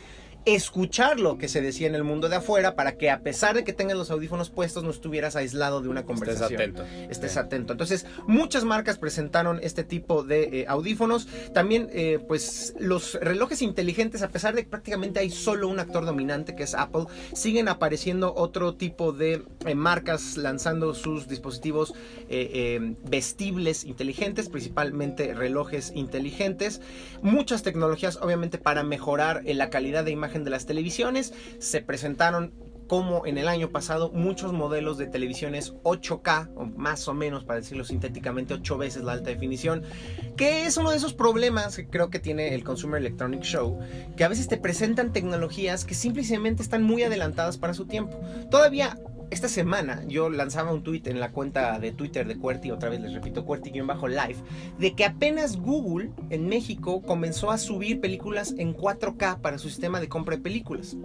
escuchar 0.56 1.20
lo 1.20 1.38
que 1.38 1.50
se 1.50 1.62
decía 1.62 1.88
en 1.88 1.96
el 1.96 2.04
mundo 2.06 2.30
de 2.30 2.38
afuera 2.38 2.76
para 2.76 2.98
que 2.98 3.10
a 3.10 3.20
pesar 3.20 3.54
de 3.56 3.64
que 3.66 3.74
tengas 3.74 3.98
los 3.98 4.12
audífonos 4.12 4.50
puestos 4.50 4.84
no 4.84 4.92
estuvieras 4.92 5.36
aislado 5.36 5.82
de 5.82 5.90
una 5.90 6.00
Estés 6.00 6.08
conversación 6.16 6.62
atento. 6.62 6.84
estés 7.10 7.34
Sí. 7.34 7.40
atento. 7.40 7.74
Entonces, 7.74 8.06
muchas 8.28 8.64
marcas 8.64 8.98
presentaron 8.98 9.60
este 9.62 9.84
tipo 9.84 10.24
de 10.24 10.62
eh, 10.62 10.66
audífonos. 10.68 11.28
También, 11.54 11.90
eh, 11.92 12.20
pues, 12.28 12.74
los 12.80 13.16
relojes 13.16 13.62
inteligentes, 13.62 14.22
a 14.22 14.30
pesar 14.30 14.56
de 14.56 14.64
que 14.64 14.70
prácticamente 14.70 15.20
hay 15.20 15.30
solo 15.32 15.68
un 15.68 15.80
actor 15.80 16.06
dominante, 16.06 16.56
que 16.56 16.64
es 16.64 16.74
Apple, 16.76 17.06
siguen 17.34 17.68
apareciendo 17.68 18.34
otro 18.36 18.76
tipo 18.76 19.12
de 19.12 19.44
eh, 19.66 19.76
marcas 19.76 20.38
lanzando 20.38 20.94
sus 20.94 21.28
dispositivos 21.28 21.94
eh, 22.30 22.96
vestibles 23.04 23.84
inteligentes, 23.84 24.48
principalmente 24.50 25.34
relojes 25.34 25.92
inteligentes. 25.94 26.80
Muchas 27.22 27.64
tecnologías, 27.64 28.18
obviamente, 28.22 28.58
para 28.58 28.84
mejorar 28.84 29.42
la 29.46 29.70
calidad 29.70 30.06
de 30.06 30.12
imagen 30.12 30.37
de 30.44 30.52
las 30.52 30.66
televisiones. 30.66 31.34
Se 31.60 31.82
presentaron 31.82 32.54
como 32.88 33.26
en 33.26 33.38
el 33.38 33.48
año 33.48 33.70
pasado 33.70 34.12
muchos 34.12 34.54
modelos 34.54 34.98
de 34.98 35.08
televisiones 35.08 35.74
8K, 35.84 36.52
o 36.56 36.66
más 36.66 37.08
o 37.08 37.14
menos 37.14 37.44
para 37.44 37.60
decirlo 37.60 37.84
sintéticamente, 37.84 38.54
8 38.54 38.78
veces 38.78 39.04
la 39.04 39.12
alta 39.12 39.30
definición, 39.30 39.84
que 40.36 40.66
es 40.66 40.78
uno 40.78 40.92
de 40.92 40.98
esos 40.98 41.14
problemas 41.14 41.76
que 41.76 41.88
creo 41.88 42.10
que 42.10 42.20
tiene 42.20 42.56
el 42.56 42.64
Consumer 42.64 43.00
Electronic 43.00 43.42
Show, 43.42 43.80
que 44.16 44.24
a 44.24 44.30
veces 44.30 44.48
te 44.48 44.58
presentan 44.58 45.12
tecnologías 45.12 45.86
que 45.86 45.96
simplemente 45.96 46.64
están 46.64 46.84
muy 46.84 47.04
adelantadas 47.04 47.58
para 47.58 47.74
su 47.74 47.86
tiempo. 47.86 48.20
Todavía 48.50 48.98
esta 49.30 49.50
semana 49.50 50.04
yo 50.08 50.30
lanzaba 50.30 50.72
un 50.72 50.84
tweet 50.84 51.04
en 51.06 51.20
la 51.20 51.32
cuenta 51.32 51.80
de 51.80 51.92
Twitter 51.92 52.28
de 52.28 52.38
QWERTY, 52.38 52.72
otra 52.72 52.90
vez 52.90 53.02
les 53.02 53.14
repito, 53.14 53.46
QWERTY-live, 53.46 54.38
de 54.80 54.96
que 54.96 55.06
apenas 55.06 55.58
Google 55.58 56.12
en 56.30 56.48
México 56.48 57.02
comenzó 57.02 57.52
a 57.52 57.58
subir 57.58 58.00
películas 58.00 58.56
en 58.58 58.76
4K 58.76 59.42
para 59.42 59.58
su 59.58 59.70
sistema 59.70 60.00
de 60.00 60.08
compra 60.08 60.38
de 60.38 60.42
películas. 60.42 60.96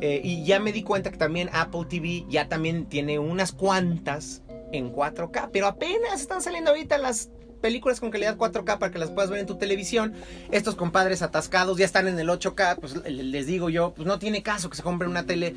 Eh, 0.00 0.20
y 0.22 0.44
ya 0.44 0.60
me 0.60 0.72
di 0.72 0.82
cuenta 0.82 1.10
que 1.10 1.18
también 1.18 1.50
Apple 1.52 1.86
TV 1.88 2.24
ya 2.28 2.48
también 2.48 2.86
tiene 2.86 3.18
unas 3.18 3.52
cuantas 3.52 4.42
en 4.72 4.92
4K, 4.92 5.50
pero 5.52 5.66
apenas 5.66 6.20
están 6.20 6.42
saliendo 6.42 6.70
ahorita 6.70 6.98
las 6.98 7.30
películas 7.60 8.00
con 8.00 8.10
calidad 8.10 8.36
4K 8.36 8.78
para 8.78 8.90
que 8.90 8.98
las 8.98 9.10
puedas 9.10 9.30
ver 9.30 9.40
en 9.40 9.46
tu 9.46 9.56
televisión. 9.56 10.14
Estos 10.50 10.74
compadres 10.74 11.22
atascados 11.22 11.78
ya 11.78 11.84
están 11.84 12.08
en 12.08 12.18
el 12.18 12.28
8K, 12.28 12.78
pues 12.80 12.96
les 13.06 13.46
digo 13.46 13.68
yo, 13.70 13.92
pues 13.94 14.06
no 14.06 14.18
tiene 14.18 14.42
caso 14.42 14.70
que 14.70 14.76
se 14.76 14.82
compren 14.82 15.10
una 15.10 15.26
tele. 15.26 15.54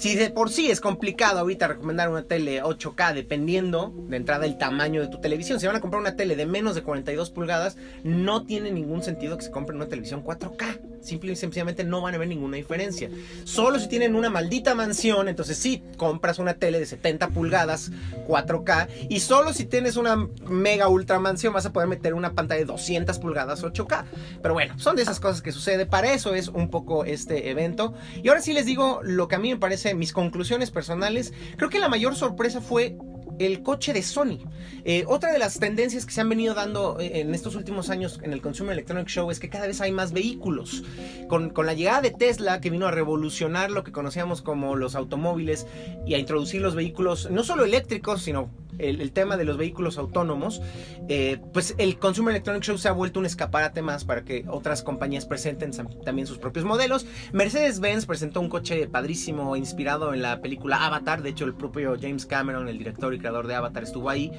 Si 0.00 0.14
de 0.14 0.30
por 0.30 0.48
sí 0.48 0.70
es 0.70 0.80
complicado 0.80 1.40
ahorita 1.40 1.68
recomendar 1.68 2.08
una 2.08 2.22
tele 2.22 2.62
8K 2.62 3.12
dependiendo 3.12 3.92
de 4.08 4.16
entrada 4.16 4.46
el 4.46 4.56
tamaño 4.56 5.02
de 5.02 5.08
tu 5.08 5.20
televisión. 5.20 5.60
Si 5.60 5.66
van 5.66 5.76
a 5.76 5.82
comprar 5.82 6.00
una 6.00 6.16
tele 6.16 6.36
de 6.36 6.46
menos 6.46 6.74
de 6.74 6.82
42 6.82 7.28
pulgadas, 7.28 7.76
no 8.02 8.46
tiene 8.46 8.70
ningún 8.70 9.02
sentido 9.02 9.36
que 9.36 9.44
se 9.44 9.50
compren 9.50 9.76
una 9.76 9.90
televisión 9.90 10.24
4K. 10.24 10.80
Simple 11.02 11.32
y 11.32 11.36
sencillamente 11.36 11.84
no 11.84 12.00
van 12.00 12.14
a 12.14 12.18
ver 12.18 12.28
ninguna 12.28 12.56
diferencia. 12.56 13.10
Solo 13.44 13.78
si 13.78 13.88
tienen 13.88 14.14
una 14.14 14.30
maldita 14.30 14.74
mansión, 14.74 15.28
entonces 15.28 15.58
sí, 15.58 15.82
compras 15.98 16.38
una 16.38 16.54
tele 16.54 16.78
de 16.78 16.86
70 16.86 17.28
pulgadas 17.28 17.90
4K. 18.26 18.88
Y 19.10 19.20
solo 19.20 19.52
si 19.52 19.66
tienes 19.66 19.96
una 19.96 20.16
mega 20.48 20.88
ultra 20.88 21.18
mansión 21.18 21.52
vas 21.52 21.66
a 21.66 21.74
poder 21.74 21.88
meter 21.88 22.14
una 22.14 22.32
pantalla 22.32 22.60
de 22.60 22.66
200 22.66 23.18
pulgadas 23.18 23.62
8K. 23.62 24.04
Pero 24.40 24.54
bueno, 24.54 24.78
son 24.78 24.96
de 24.96 25.02
esas 25.02 25.20
cosas 25.20 25.42
que 25.42 25.52
sucede. 25.52 25.84
Para 25.84 26.14
eso 26.14 26.34
es 26.34 26.48
un 26.48 26.70
poco 26.70 27.04
este 27.04 27.50
evento. 27.50 27.92
Y 28.22 28.28
ahora 28.28 28.40
sí 28.40 28.54
les 28.54 28.64
digo 28.64 29.00
lo 29.02 29.28
que 29.28 29.34
a 29.34 29.38
mí 29.38 29.52
me 29.52 29.58
parece 29.58 29.89
mis 29.94 30.12
conclusiones 30.12 30.70
personales. 30.70 31.32
Creo 31.56 31.70
que 31.70 31.78
la 31.78 31.88
mayor 31.88 32.16
sorpresa 32.16 32.60
fue 32.60 32.96
el 33.40 33.62
coche 33.62 33.92
de 33.92 34.02
Sony. 34.02 34.38
Eh, 34.84 35.04
otra 35.06 35.32
de 35.32 35.38
las 35.38 35.58
tendencias 35.58 36.04
que 36.04 36.12
se 36.12 36.20
han 36.20 36.28
venido 36.28 36.54
dando 36.54 37.00
eh, 37.00 37.20
en 37.20 37.34
estos 37.34 37.54
últimos 37.54 37.88
años 37.88 38.20
en 38.22 38.32
el 38.32 38.42
Consumer 38.42 38.74
Electronic 38.74 39.08
Show 39.08 39.30
es 39.30 39.40
que 39.40 39.48
cada 39.48 39.66
vez 39.66 39.80
hay 39.80 39.92
más 39.92 40.12
vehículos. 40.12 40.84
Con, 41.28 41.50
con, 41.50 41.64
la 41.64 41.72
llegada 41.72 42.02
de 42.02 42.10
Tesla, 42.10 42.60
que 42.60 42.70
vino 42.70 42.86
a 42.86 42.90
revolucionar 42.90 43.70
lo 43.70 43.82
que 43.82 43.92
conocíamos 43.92 44.42
como 44.42 44.76
los 44.76 44.94
automóviles 44.94 45.66
y 46.06 46.14
a 46.14 46.18
introducir 46.18 46.60
los 46.60 46.74
vehículos, 46.74 47.30
no 47.30 47.42
solo 47.42 47.64
eléctricos, 47.64 48.22
sino 48.22 48.50
el, 48.88 49.12
tema 49.12 49.36
de 49.36 49.44
los 49.44 49.56
vehículos 49.56 49.98
autónomos, 49.98 50.62
eh, 51.08 51.40
pues 51.52 51.74
el 51.78 51.98
Consumer 51.98 52.32
Electronic 52.32 52.62
Show 52.62 52.78
se 52.78 52.88
ha 52.88 52.92
vuelto 52.92 53.20
un 53.20 53.26
escaparate 53.26 53.82
más 53.82 54.04
para 54.04 54.24
que 54.24 54.44
otras 54.48 54.82
compañías 54.82 55.26
presenten 55.26 55.72
también 56.04 56.26
sus 56.26 56.38
propios 56.38 56.64
modelos. 56.64 57.06
Mercedes-Benz 57.32 58.06
presentó 58.06 58.40
un 58.40 58.48
coche 58.48 58.86
padrísimo 58.86 59.56
inspirado 59.56 60.14
en 60.14 60.22
la 60.22 60.40
película 60.40 60.86
Avatar, 60.86 61.22
de 61.22 61.30
hecho 61.30 61.44
el 61.44 61.54
propio 61.54 61.96
James 62.00 62.26
Cameron, 62.26 62.68
el 62.68 62.78
director 62.78 63.14
y 63.14 63.18
creador 63.18 63.46
de 63.46 63.54
Avatar, 63.54 63.82
estuvo 63.82 64.10
ahí. 64.10 64.32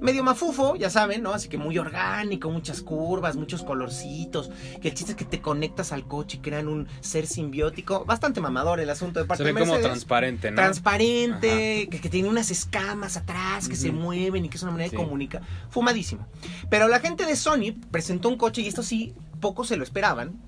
Medio 0.00 0.22
mafufo, 0.22 0.76
ya 0.76 0.90
saben, 0.90 1.22
¿no? 1.22 1.32
Así 1.32 1.48
que 1.48 1.58
muy 1.58 1.78
orgánico, 1.78 2.50
muchas 2.50 2.82
curvas, 2.82 3.36
muchos 3.36 3.62
colorcitos, 3.62 4.50
que 4.80 4.88
el 4.88 4.94
chiste 4.94 5.12
es 5.12 5.16
que 5.16 5.24
te 5.24 5.40
conectas 5.40 5.92
al 5.92 6.06
coche 6.06 6.38
y 6.38 6.40
crean 6.40 6.68
un 6.68 6.88
ser 7.00 7.26
simbiótico. 7.26 8.04
Bastante 8.04 8.40
mamador 8.40 8.80
el 8.80 8.90
asunto 8.90 9.20
de 9.20 9.26
parte 9.26 9.44
se 9.44 9.52
ve 9.52 9.60
de 9.60 9.66
como 9.66 9.78
transparente, 9.80 10.50
¿no? 10.50 10.56
Transparente, 10.56 11.88
que, 11.90 12.00
que, 12.00 12.08
tiene 12.08 12.28
unas 12.28 12.50
escamas 12.50 13.16
atrás, 13.16 13.68
que 13.68 13.76
se 13.76 13.87
mueven 13.92 14.44
y 14.44 14.48
que 14.48 14.56
es 14.56 14.62
una 14.62 14.72
manera 14.72 14.90
de 14.90 14.96
comunicar. 14.96 15.42
Fumadísimo. 15.70 16.26
Pero 16.70 16.88
la 16.88 17.00
gente 17.00 17.26
de 17.26 17.36
Sony 17.36 17.74
presentó 17.90 18.28
un 18.28 18.36
coche 18.36 18.62
y 18.62 18.68
esto 18.68 18.82
sí, 18.82 19.14
pocos 19.40 19.68
se 19.68 19.76
lo 19.76 19.84
esperaban. 19.84 20.40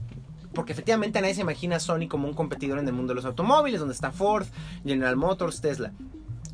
Porque 0.53 0.73
efectivamente 0.73 1.21
nadie 1.21 1.35
se 1.35 1.43
imagina 1.43 1.77
a 1.77 1.81
Sony 1.81 2.09
como 2.09 2.27
un 2.27 2.35
competidor 2.35 2.79
en 2.79 2.87
el 2.89 2.93
mundo 2.93 3.13
de 3.13 3.17
los 3.17 3.25
automóviles, 3.25 3.79
donde 3.79 3.95
está 3.95 4.11
Ford, 4.11 4.47
General 4.85 5.17
Motors, 5.17 5.61
Tesla. 5.61 5.93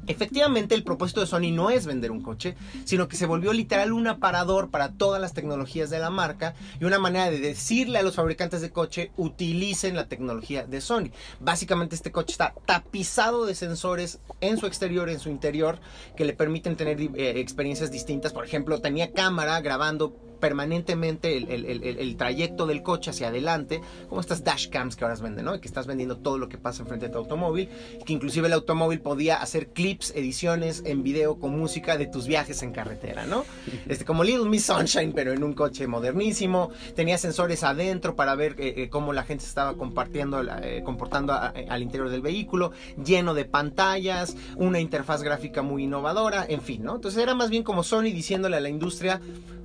Efectivamente, 0.06 0.74
el 0.74 0.84
propósito 0.84 1.20
de 1.20 1.26
Sony 1.26 1.50
no 1.52 1.70
es 1.70 1.86
vender 1.86 2.10
un 2.10 2.22
coche, 2.22 2.56
sino 2.84 3.08
que 3.08 3.16
se 3.16 3.26
volvió 3.26 3.52
literal 3.52 3.92
un 3.92 4.06
aparador 4.06 4.70
para 4.70 4.92
todas 4.92 5.20
las 5.20 5.32
tecnologías 5.32 5.90
de 5.90 5.98
la 5.98 6.10
marca 6.10 6.54
y 6.80 6.84
una 6.84 6.98
manera 6.98 7.30
de 7.30 7.40
decirle 7.40 7.98
a 7.98 8.02
los 8.02 8.14
fabricantes 8.14 8.60
de 8.60 8.70
coche 8.70 9.10
utilicen 9.16 9.96
la 9.96 10.08
tecnología 10.08 10.64
de 10.64 10.80
Sony. 10.80 11.10
Básicamente 11.40 11.94
este 11.96 12.12
coche 12.12 12.32
está 12.32 12.54
tapizado 12.66 13.46
de 13.46 13.54
sensores 13.54 14.20
en 14.40 14.58
su 14.58 14.66
exterior, 14.66 15.08
en 15.08 15.18
su 15.18 15.28
interior, 15.28 15.78
que 16.16 16.24
le 16.24 16.32
permiten 16.32 16.76
tener 16.76 17.00
eh, 17.00 17.40
experiencias 17.40 17.90
distintas. 17.90 18.32
Por 18.32 18.44
ejemplo, 18.44 18.80
tenía 18.80 19.12
cámara 19.12 19.60
grabando 19.60 20.16
permanentemente 20.40 21.36
el, 21.36 22.16
trayecto 22.16 22.66
del 22.66 22.82
coche 22.82 23.10
hacia 23.10 23.28
adelante, 23.28 23.80
como 24.08 24.20
estas 24.20 24.44
dashcams 24.44 24.96
que 24.96 25.04
ahora 25.04 25.16
venden, 25.16 25.44
¿no? 25.44 25.60
que 25.60 25.68
estás 25.68 25.86
vendiendo 25.86 26.16
todo 26.16 26.38
lo 26.38 26.48
que 26.48 26.58
pasa 26.58 26.82
enfrente 26.82 27.06
de 27.06 27.12
tu 27.12 27.18
automóvil, 27.18 27.68
que 28.04 28.12
inclusive 28.12 28.46
el 28.46 28.52
automóvil 28.52 29.00
podía 29.00 29.36
hacer 29.36 29.68
clips, 29.68 30.12
ediciones 30.14 30.82
en 30.84 31.02
video 31.02 31.38
con 31.38 31.58
música 31.58 31.96
de 31.96 32.06
tus 32.06 32.26
viajes 32.26 32.62
en 32.62 32.72
carretera, 32.72 33.26
¿no? 33.26 33.44
Este, 33.86 34.04
como 34.04 34.24
Little 34.24 34.48
Miss 34.48 34.64
Sunshine, 34.64 35.12
pero 35.12 35.32
en 35.32 35.44
un 35.44 35.54
coche 35.54 35.86
modernísimo, 35.86 36.70
tenía 36.94 37.18
sensores 37.18 37.62
adentro 37.62 38.16
para 38.16 38.34
ver 38.34 38.56
eh, 38.58 38.74
eh, 38.76 38.88
cómo 38.88 39.12
la 39.12 39.22
gente 39.22 39.44
se 39.44 39.48
estaba 39.48 39.74
compartiendo, 39.74 40.42
eh, 40.62 40.82
comportando 40.84 41.32
al 41.32 41.82
interior 41.82 42.08
del 42.08 42.20
vehículo, 42.20 42.72
lleno 43.02 43.34
de 43.34 43.44
pantallas, 43.44 44.36
una 44.56 44.80
interfaz 44.80 45.22
gráfica 45.22 45.62
muy 45.62 45.84
innovadora, 45.84 46.44
en 46.48 46.62
fin, 46.62 46.82
¿no? 46.82 46.96
Entonces 46.96 47.22
era 47.22 47.34
más 47.34 47.50
bien 47.50 47.62
como 47.62 47.82
Sony 47.84 48.04
diciéndole 48.04 48.56
a 48.56 48.60
la 48.60 48.68
industria, 48.68 49.20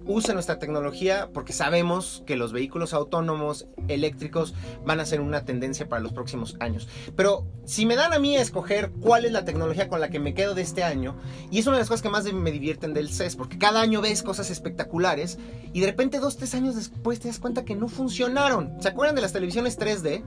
usa 0.06 0.34
nuestra 0.34 0.60
tecnología 0.60 1.30
porque 1.34 1.54
sabemos 1.54 2.24
que 2.26 2.36
los 2.36 2.54
vehículos 2.54 2.94
autónomos 2.94 3.68
eléctricos 3.88 4.54
van 4.86 5.00
a 5.00 5.06
ser 5.06 5.22
una 5.22 5.46
tendencia 5.46 5.88
para 5.88 6.02
los 6.02 6.14
próximos 6.14 6.56
años. 6.60 6.88
Pero 7.16 7.46
si 7.66 7.86
me 7.86 7.96
dan 7.96 8.14
a 8.14 8.20
mí 8.20 8.36
a 8.36 8.42
escoger 8.42 8.92
cuál 8.92 9.26
es 9.26 9.32
la 9.32 9.46
tecnología 9.46 9.88
con 9.88 10.00
la 10.00 10.10
que 10.10 10.20
me 10.20 10.34
quedo 10.34 10.56
de 10.56 10.62
este 10.62 10.84
año, 10.84 11.16
y 11.50 11.60
es 11.60 11.68
una 11.68 11.78
de 11.78 11.82
las 11.82 11.90
cosas 11.90 12.02
que 12.02 12.10
más 12.10 12.32
me 12.32 12.52
divierten 12.52 12.94
del 12.94 13.10
CES, 13.10 13.36
porque 13.36 13.58
cada 13.58 13.82
año 13.82 14.02
ves 14.02 14.24
cosas 14.24 14.50
espectaculares 14.50 15.38
y 15.74 15.82
de 15.82 15.88
repente 15.88 16.20
dos, 16.20 16.38
tres 16.38 16.54
años 16.56 16.76
después 16.76 17.20
te 17.20 17.28
das 17.28 17.40
cuenta 17.40 17.66
que 17.66 17.76
no 17.76 17.88
funcionaron. 17.88 18.82
¿Se 18.82 18.90
acuerdan 18.90 19.16
de 19.16 19.22
las 19.22 19.34
televisiones 19.34 19.80
3D? 19.80 20.24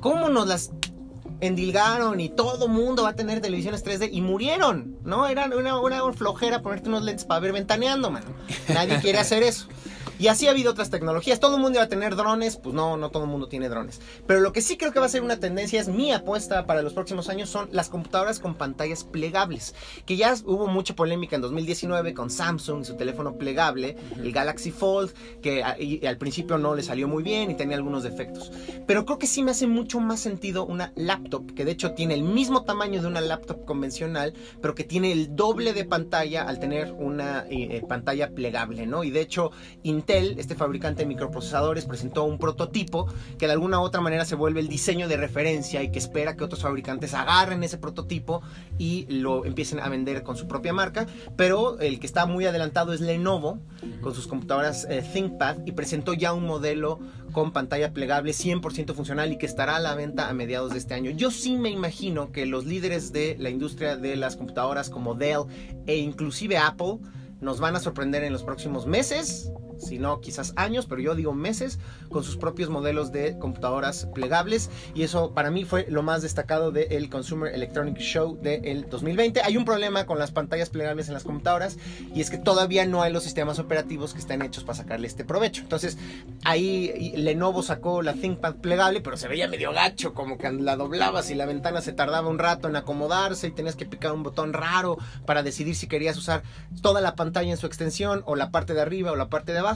¿Cómo 0.00 0.30
nos 0.30 0.48
las 0.48 0.72
endilgaron 1.40 2.20
y 2.20 2.28
todo 2.28 2.68
mundo 2.68 3.04
va 3.04 3.10
a 3.10 3.16
tener 3.16 3.40
televisiones 3.40 3.84
3D 3.84 4.10
y 4.12 4.20
murieron, 4.20 4.96
¿no? 5.04 5.26
Era 5.26 5.46
una, 5.46 5.78
una 5.80 6.12
flojera 6.12 6.62
ponerte 6.62 6.88
unos 6.88 7.02
lentes 7.02 7.24
para 7.24 7.40
ver 7.40 7.52
ventaneando, 7.52 8.10
mano. 8.10 8.26
Nadie 8.68 9.00
quiere 9.00 9.18
hacer 9.18 9.42
eso. 9.42 9.66
Y 10.20 10.28
así 10.28 10.46
ha 10.48 10.50
habido 10.50 10.72
otras 10.72 10.90
tecnologías. 10.90 11.40
Todo 11.40 11.56
el 11.56 11.62
mundo 11.62 11.78
iba 11.78 11.84
a 11.84 11.88
tener 11.88 12.14
drones, 12.14 12.58
pues 12.58 12.74
no, 12.74 12.98
no 12.98 13.08
todo 13.10 13.24
el 13.24 13.30
mundo 13.30 13.48
tiene 13.48 13.70
drones. 13.70 14.02
Pero 14.26 14.40
lo 14.40 14.52
que 14.52 14.60
sí 14.60 14.76
creo 14.76 14.92
que 14.92 15.00
va 15.00 15.06
a 15.06 15.08
ser 15.08 15.22
una 15.22 15.40
tendencia, 15.40 15.80
es 15.80 15.88
mi 15.88 16.12
apuesta 16.12 16.66
para 16.66 16.82
los 16.82 16.92
próximos 16.92 17.30
años, 17.30 17.48
son 17.48 17.70
las 17.72 17.88
computadoras 17.88 18.38
con 18.38 18.54
pantallas 18.54 19.02
plegables. 19.02 19.74
Que 20.04 20.18
ya 20.18 20.34
hubo 20.44 20.66
mucha 20.66 20.94
polémica 20.94 21.36
en 21.36 21.42
2019 21.42 22.12
con 22.12 22.28
Samsung 22.28 22.82
y 22.82 22.84
su 22.84 22.98
teléfono 22.98 23.38
plegable, 23.38 23.96
el 24.14 24.30
Galaxy 24.30 24.70
Fold, 24.70 25.14
que 25.40 25.62
al 25.64 26.18
principio 26.18 26.58
no 26.58 26.74
le 26.74 26.82
salió 26.82 27.08
muy 27.08 27.22
bien 27.22 27.50
y 27.50 27.54
tenía 27.54 27.78
algunos 27.78 28.02
defectos. 28.02 28.52
Pero 28.86 29.06
creo 29.06 29.18
que 29.18 29.26
sí 29.26 29.42
me 29.42 29.52
hace 29.52 29.66
mucho 29.66 30.00
más 30.00 30.20
sentido 30.20 30.66
una 30.66 30.92
laptop, 30.96 31.54
que 31.54 31.64
de 31.64 31.70
hecho 31.70 31.92
tiene 31.92 32.12
el 32.12 32.24
mismo 32.24 32.64
tamaño 32.64 33.00
de 33.00 33.08
una 33.08 33.22
laptop 33.22 33.64
convencional, 33.64 34.34
pero 34.60 34.74
que 34.74 34.84
tiene 34.84 35.12
el 35.12 35.34
doble 35.34 35.72
de 35.72 35.86
pantalla 35.86 36.42
al 36.42 36.60
tener 36.60 36.92
una 36.92 37.46
eh, 37.48 37.78
eh, 37.78 37.84
pantalla 37.88 38.32
plegable, 38.32 38.86
¿no? 38.86 39.02
Y 39.02 39.10
de 39.10 39.22
hecho, 39.22 39.50
este 40.18 40.54
fabricante 40.54 41.02
de 41.02 41.06
microprocesadores, 41.06 41.84
presentó 41.84 42.24
un 42.24 42.38
prototipo 42.38 43.06
que 43.38 43.46
de 43.46 43.52
alguna 43.52 43.80
u 43.80 43.82
otra 43.82 44.00
manera 44.00 44.24
se 44.24 44.34
vuelve 44.34 44.60
el 44.60 44.68
diseño 44.68 45.08
de 45.08 45.16
referencia 45.16 45.82
y 45.82 45.90
que 45.90 45.98
espera 45.98 46.36
que 46.36 46.44
otros 46.44 46.62
fabricantes 46.62 47.14
agarren 47.14 47.62
ese 47.62 47.78
prototipo 47.78 48.42
y 48.78 49.06
lo 49.08 49.44
empiecen 49.44 49.80
a 49.80 49.88
vender 49.88 50.22
con 50.22 50.36
su 50.36 50.46
propia 50.46 50.72
marca. 50.72 51.06
Pero 51.36 51.78
el 51.80 52.00
que 52.00 52.06
está 52.06 52.26
muy 52.26 52.46
adelantado 52.46 52.92
es 52.92 53.00
Lenovo 53.00 53.58
con 54.00 54.14
sus 54.14 54.26
computadoras 54.26 54.86
eh, 54.90 55.02
ThinkPad 55.12 55.66
y 55.66 55.72
presentó 55.72 56.14
ya 56.14 56.32
un 56.32 56.46
modelo 56.46 56.98
con 57.32 57.52
pantalla 57.52 57.92
plegable 57.92 58.32
100% 58.32 58.94
funcional 58.94 59.32
y 59.32 59.38
que 59.38 59.46
estará 59.46 59.76
a 59.76 59.80
la 59.80 59.94
venta 59.94 60.28
a 60.28 60.32
mediados 60.32 60.72
de 60.72 60.78
este 60.78 60.94
año. 60.94 61.10
Yo 61.10 61.30
sí 61.30 61.56
me 61.56 61.70
imagino 61.70 62.32
que 62.32 62.46
los 62.46 62.66
líderes 62.66 63.12
de 63.12 63.36
la 63.38 63.50
industria 63.50 63.96
de 63.96 64.16
las 64.16 64.36
computadoras 64.36 64.90
como 64.90 65.14
Dell 65.14 65.44
e 65.86 65.96
inclusive 65.96 66.58
Apple 66.58 66.98
nos 67.40 67.60
van 67.60 67.76
a 67.76 67.80
sorprender 67.80 68.24
en 68.24 68.32
los 68.32 68.42
próximos 68.42 68.86
meses 68.86 69.50
si 69.80 69.98
no 69.98 70.20
quizás 70.20 70.52
años, 70.56 70.86
pero 70.86 71.00
yo 71.00 71.14
digo 71.14 71.32
meses, 71.32 71.78
con 72.08 72.24
sus 72.24 72.36
propios 72.36 72.70
modelos 72.70 73.12
de 73.12 73.38
computadoras 73.38 74.06
plegables. 74.14 74.70
Y 74.94 75.02
eso 75.02 75.32
para 75.32 75.50
mí 75.50 75.64
fue 75.64 75.86
lo 75.88 76.02
más 76.02 76.22
destacado 76.22 76.70
del 76.70 77.08
Consumer 77.08 77.54
Electronic 77.54 77.98
Show 77.98 78.38
del 78.40 78.88
2020. 78.88 79.42
Hay 79.42 79.56
un 79.56 79.64
problema 79.64 80.06
con 80.06 80.18
las 80.18 80.30
pantallas 80.30 80.70
plegables 80.70 81.08
en 81.08 81.14
las 81.14 81.24
computadoras 81.24 81.78
y 82.14 82.20
es 82.20 82.30
que 82.30 82.38
todavía 82.38 82.86
no 82.86 83.02
hay 83.02 83.12
los 83.12 83.22
sistemas 83.22 83.58
operativos 83.58 84.12
que 84.12 84.20
están 84.20 84.42
hechos 84.42 84.64
para 84.64 84.76
sacarle 84.76 85.06
este 85.06 85.24
provecho. 85.24 85.62
Entonces 85.62 85.98
ahí 86.44 87.12
Lenovo 87.16 87.62
sacó 87.62 88.02
la 88.02 88.14
ThinkPad 88.14 88.56
plegable, 88.56 89.00
pero 89.00 89.16
se 89.16 89.28
veía 89.28 89.48
medio 89.48 89.72
gacho, 89.72 90.14
como 90.14 90.38
que 90.38 90.50
la 90.50 90.76
doblabas 90.76 91.30
y 91.30 91.34
la 91.34 91.46
ventana 91.46 91.80
se 91.80 91.92
tardaba 91.92 92.28
un 92.28 92.38
rato 92.38 92.68
en 92.68 92.76
acomodarse 92.76 93.48
y 93.48 93.50
tenías 93.52 93.76
que 93.76 93.86
picar 93.86 94.12
un 94.12 94.22
botón 94.22 94.52
raro 94.52 94.98
para 95.26 95.42
decidir 95.42 95.74
si 95.74 95.86
querías 95.86 96.16
usar 96.16 96.42
toda 96.82 97.00
la 97.00 97.14
pantalla 97.14 97.50
en 97.50 97.56
su 97.56 97.66
extensión 97.66 98.22
o 98.26 98.36
la 98.36 98.50
parte 98.50 98.74
de 98.74 98.80
arriba 98.80 99.12
o 99.12 99.16
la 99.16 99.28
parte 99.28 99.52
de 99.52 99.58
abajo 99.58 99.69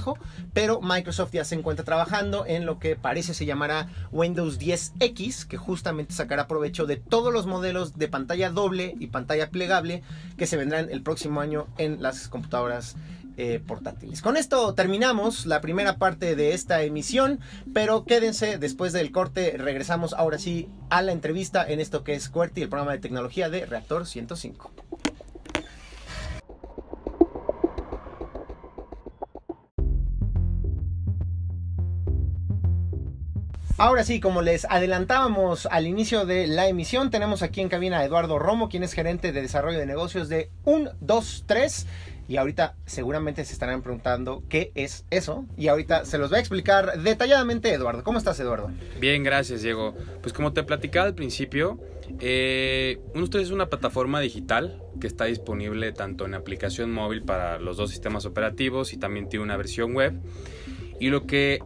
pero 0.52 0.80
Microsoft 0.80 1.32
ya 1.32 1.44
se 1.44 1.54
encuentra 1.54 1.84
trabajando 1.84 2.44
en 2.46 2.66
lo 2.66 2.78
que 2.78 2.96
parece 2.96 3.34
se 3.34 3.46
llamará 3.46 3.88
Windows 4.12 4.58
10X, 4.58 5.46
que 5.46 5.56
justamente 5.56 6.14
sacará 6.14 6.46
provecho 6.46 6.86
de 6.86 6.96
todos 6.96 7.32
los 7.32 7.46
modelos 7.46 7.98
de 7.98 8.08
pantalla 8.08 8.50
doble 8.50 8.94
y 8.98 9.08
pantalla 9.08 9.50
plegable 9.50 10.02
que 10.36 10.46
se 10.46 10.56
vendrán 10.56 10.90
el 10.90 11.02
próximo 11.02 11.40
año 11.40 11.66
en 11.78 12.02
las 12.02 12.28
computadoras 12.28 12.96
eh, 13.36 13.60
portátiles. 13.66 14.22
Con 14.22 14.36
esto 14.36 14.74
terminamos 14.74 15.44
la 15.44 15.60
primera 15.60 15.96
parte 15.96 16.36
de 16.36 16.54
esta 16.54 16.82
emisión, 16.82 17.40
pero 17.72 18.04
quédense 18.04 18.58
después 18.58 18.92
del 18.92 19.10
corte, 19.10 19.56
regresamos 19.58 20.12
ahora 20.12 20.38
sí 20.38 20.68
a 20.88 21.02
la 21.02 21.10
entrevista 21.10 21.68
en 21.68 21.80
esto 21.80 22.04
que 22.04 22.14
es 22.14 22.28
QWERTY, 22.28 22.62
el 22.62 22.68
programa 22.68 22.92
de 22.92 22.98
tecnología 22.98 23.50
de 23.50 23.66
Reactor 23.66 24.06
105. 24.06 24.70
Ahora 33.76 34.04
sí, 34.04 34.20
como 34.20 34.40
les 34.40 34.66
adelantábamos 34.66 35.66
al 35.66 35.88
inicio 35.88 36.24
de 36.26 36.46
la 36.46 36.68
emisión, 36.68 37.10
tenemos 37.10 37.42
aquí 37.42 37.60
en 37.60 37.68
cabina 37.68 37.98
a 37.98 38.04
Eduardo 38.04 38.38
Romo, 38.38 38.68
quien 38.68 38.84
es 38.84 38.92
gerente 38.92 39.32
de 39.32 39.42
desarrollo 39.42 39.80
de 39.80 39.86
negocios 39.86 40.28
de 40.28 40.48
123. 40.62 41.88
Y 42.28 42.36
ahorita 42.36 42.76
seguramente 42.86 43.44
se 43.44 43.52
estarán 43.52 43.82
preguntando 43.82 44.44
qué 44.48 44.70
es 44.76 45.04
eso. 45.10 45.44
Y 45.56 45.66
ahorita 45.66 46.04
se 46.04 46.18
los 46.18 46.32
va 46.32 46.36
a 46.36 46.40
explicar 46.40 47.02
detalladamente 47.02 47.72
Eduardo. 47.72 48.04
¿Cómo 48.04 48.18
estás, 48.18 48.38
Eduardo? 48.38 48.70
Bien, 49.00 49.24
gracias, 49.24 49.62
Diego. 49.62 49.96
Pues 50.22 50.32
como 50.32 50.52
te 50.52 50.62
platicaba 50.62 51.06
al 51.06 51.16
principio, 51.16 51.80
eh, 52.20 53.00
123 53.06 53.48
es 53.48 53.52
una 53.52 53.66
plataforma 53.66 54.20
digital 54.20 54.80
que 55.00 55.08
está 55.08 55.24
disponible 55.24 55.90
tanto 55.90 56.26
en 56.26 56.34
aplicación 56.34 56.92
móvil 56.92 57.24
para 57.24 57.58
los 57.58 57.76
dos 57.76 57.90
sistemas 57.90 58.24
operativos 58.24 58.92
y 58.92 58.98
también 58.98 59.28
tiene 59.28 59.42
una 59.42 59.56
versión 59.56 59.94
web. 59.94 60.14
Y 61.00 61.08
lo 61.08 61.26
que 61.26 61.58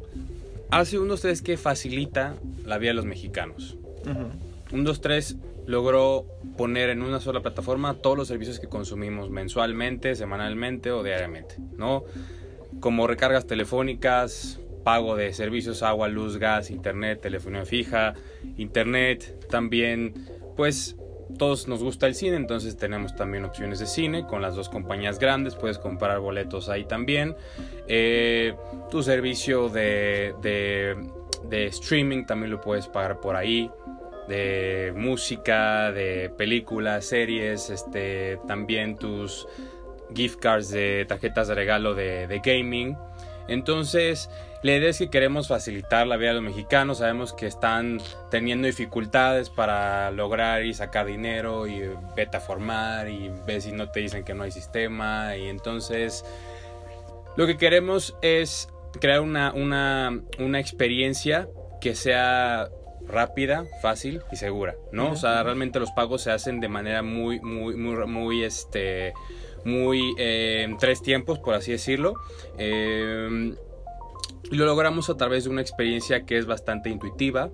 hace 0.71 0.91
123 0.93 1.33
es 1.33 1.43
que 1.43 1.57
facilita 1.57 2.37
la 2.65 2.79
vida 2.79 2.91
de 2.91 2.95
los 2.95 3.05
mexicanos. 3.05 3.77
123 4.71 5.37
logró 5.67 6.27
poner 6.57 6.91
en 6.91 7.03
una 7.03 7.21
sola 7.21 7.41
plataforma 7.41 7.95
todos 7.95 8.17
los 8.17 8.29
servicios 8.29 8.59
que 8.59 8.69
consumimos 8.69 9.31
mensualmente, 9.31 10.15
semanalmente 10.15 10.91
o 10.91 11.03
diariamente, 11.03 11.57
¿no? 11.77 12.05
Como 12.81 13.07
recargas 13.07 13.47
telefónicas, 13.47 14.61
pago 14.85 15.17
de 15.17 15.35
servicios 15.35 15.83
agua, 15.83 16.09
luz, 16.09 16.39
gas, 16.39 16.71
internet, 16.71 17.21
telefonía 17.21 17.67
fija, 17.67 18.15
internet, 18.57 19.47
también 19.51 20.15
pues 20.57 20.97
todos 21.37 21.69
nos 21.69 21.83
gusta 21.83 22.07
el 22.07 22.15
cine, 22.15 22.37
entonces 22.37 22.77
tenemos 22.77 23.15
también 23.15 23.45
opciones 23.45 23.79
de 23.79 23.87
cine 23.87 24.27
con 24.27 24.41
las 24.41 24.55
dos 24.55 24.69
compañías 24.69 25.19
grandes, 25.19 25.55
puedes 25.55 25.79
comprar 25.79 26.21
boletos 26.21 26.69
ahí 26.69 26.85
también. 26.85 27.37
Eh, 27.87 28.55
tu 28.91 29.03
servicio 29.03 29.69
de, 29.69 30.35
de, 30.41 30.97
de 31.49 31.67
streaming 31.67 32.25
también 32.25 32.51
lo 32.51 32.61
puedes 32.61 32.87
pagar 32.87 33.21
por 33.21 33.37
ahí 33.37 33.71
de 34.29 34.93
música, 34.95 35.91
de 35.93 36.31
películas, 36.37 37.07
series, 37.07 37.71
este, 37.71 38.39
también 38.47 38.97
tus 38.97 39.47
gift 40.15 40.39
cards 40.39 40.71
de 40.71 41.05
tarjetas 41.09 41.49
de 41.49 41.55
regalo 41.55 41.95
de, 41.95 42.27
de 42.27 42.39
gaming. 42.41 42.97
Entonces, 43.49 44.29
la 44.63 44.75
idea 44.75 44.91
es 44.91 44.99
que 44.99 45.09
queremos 45.09 45.47
facilitar 45.47 46.07
la 46.07 46.17
vida 46.17 46.31
de 46.31 46.35
los 46.35 46.43
mexicanos. 46.43 46.99
Sabemos 46.99 47.33
que 47.33 47.47
están 47.47 48.01
teniendo 48.31 48.67
dificultades 48.67 49.51
para 49.51 50.11
lograr 50.11 50.65
y 50.65 50.75
sacar 50.75 51.07
dinero 51.07 51.69
y 51.69 51.83
vete 52.17 52.39
a 52.39 52.41
formar 52.41 53.09
y 53.09 53.31
ves 53.47 53.65
si 53.65 53.73
no 53.73 53.91
te 53.91 54.01
dicen 54.01 54.25
que 54.25 54.35
no 54.35 54.43
hay 54.43 54.51
sistema. 54.51 55.37
Y 55.37 55.49
entonces, 55.49 56.25
lo 57.37 57.47
que 57.47 57.57
queremos 57.57 58.17
es 58.21 58.69
crear 59.01 59.21
una, 59.21 59.53
una, 59.53 60.21
una 60.41 60.59
experiencia 60.59 61.49
que 61.81 61.95
sea 61.95 62.69
rápida, 63.07 63.65
fácil 63.81 64.23
y 64.33 64.37
segura, 64.37 64.75
¿no? 64.91 65.13
O 65.13 65.17
sea, 65.17 65.43
realmente 65.45 65.79
los 65.79 65.93
pagos 65.93 66.23
se 66.23 66.33
hacen 66.33 66.59
de 66.59 66.69
manera 66.69 67.03
muy, 67.03 67.41
muy, 67.41 67.77
muy, 67.77 68.07
muy, 68.07 68.43
este, 68.43 69.15
muy, 69.65 70.15
eh, 70.19 70.63
en 70.65 70.77
tres 70.79 71.01
tiempos, 71.01 71.39
por 71.39 71.55
así 71.55 71.71
decirlo. 71.71 72.15
Eh, 72.59 73.55
lo 74.51 74.65
logramos 74.65 75.11
a 75.11 75.17
través 75.17 75.45
de 75.45 75.51
una 75.51 75.61
experiencia 75.61 76.25
que 76.25 76.39
es 76.39 76.47
bastante 76.47 76.89
intuitiva, 76.91 77.51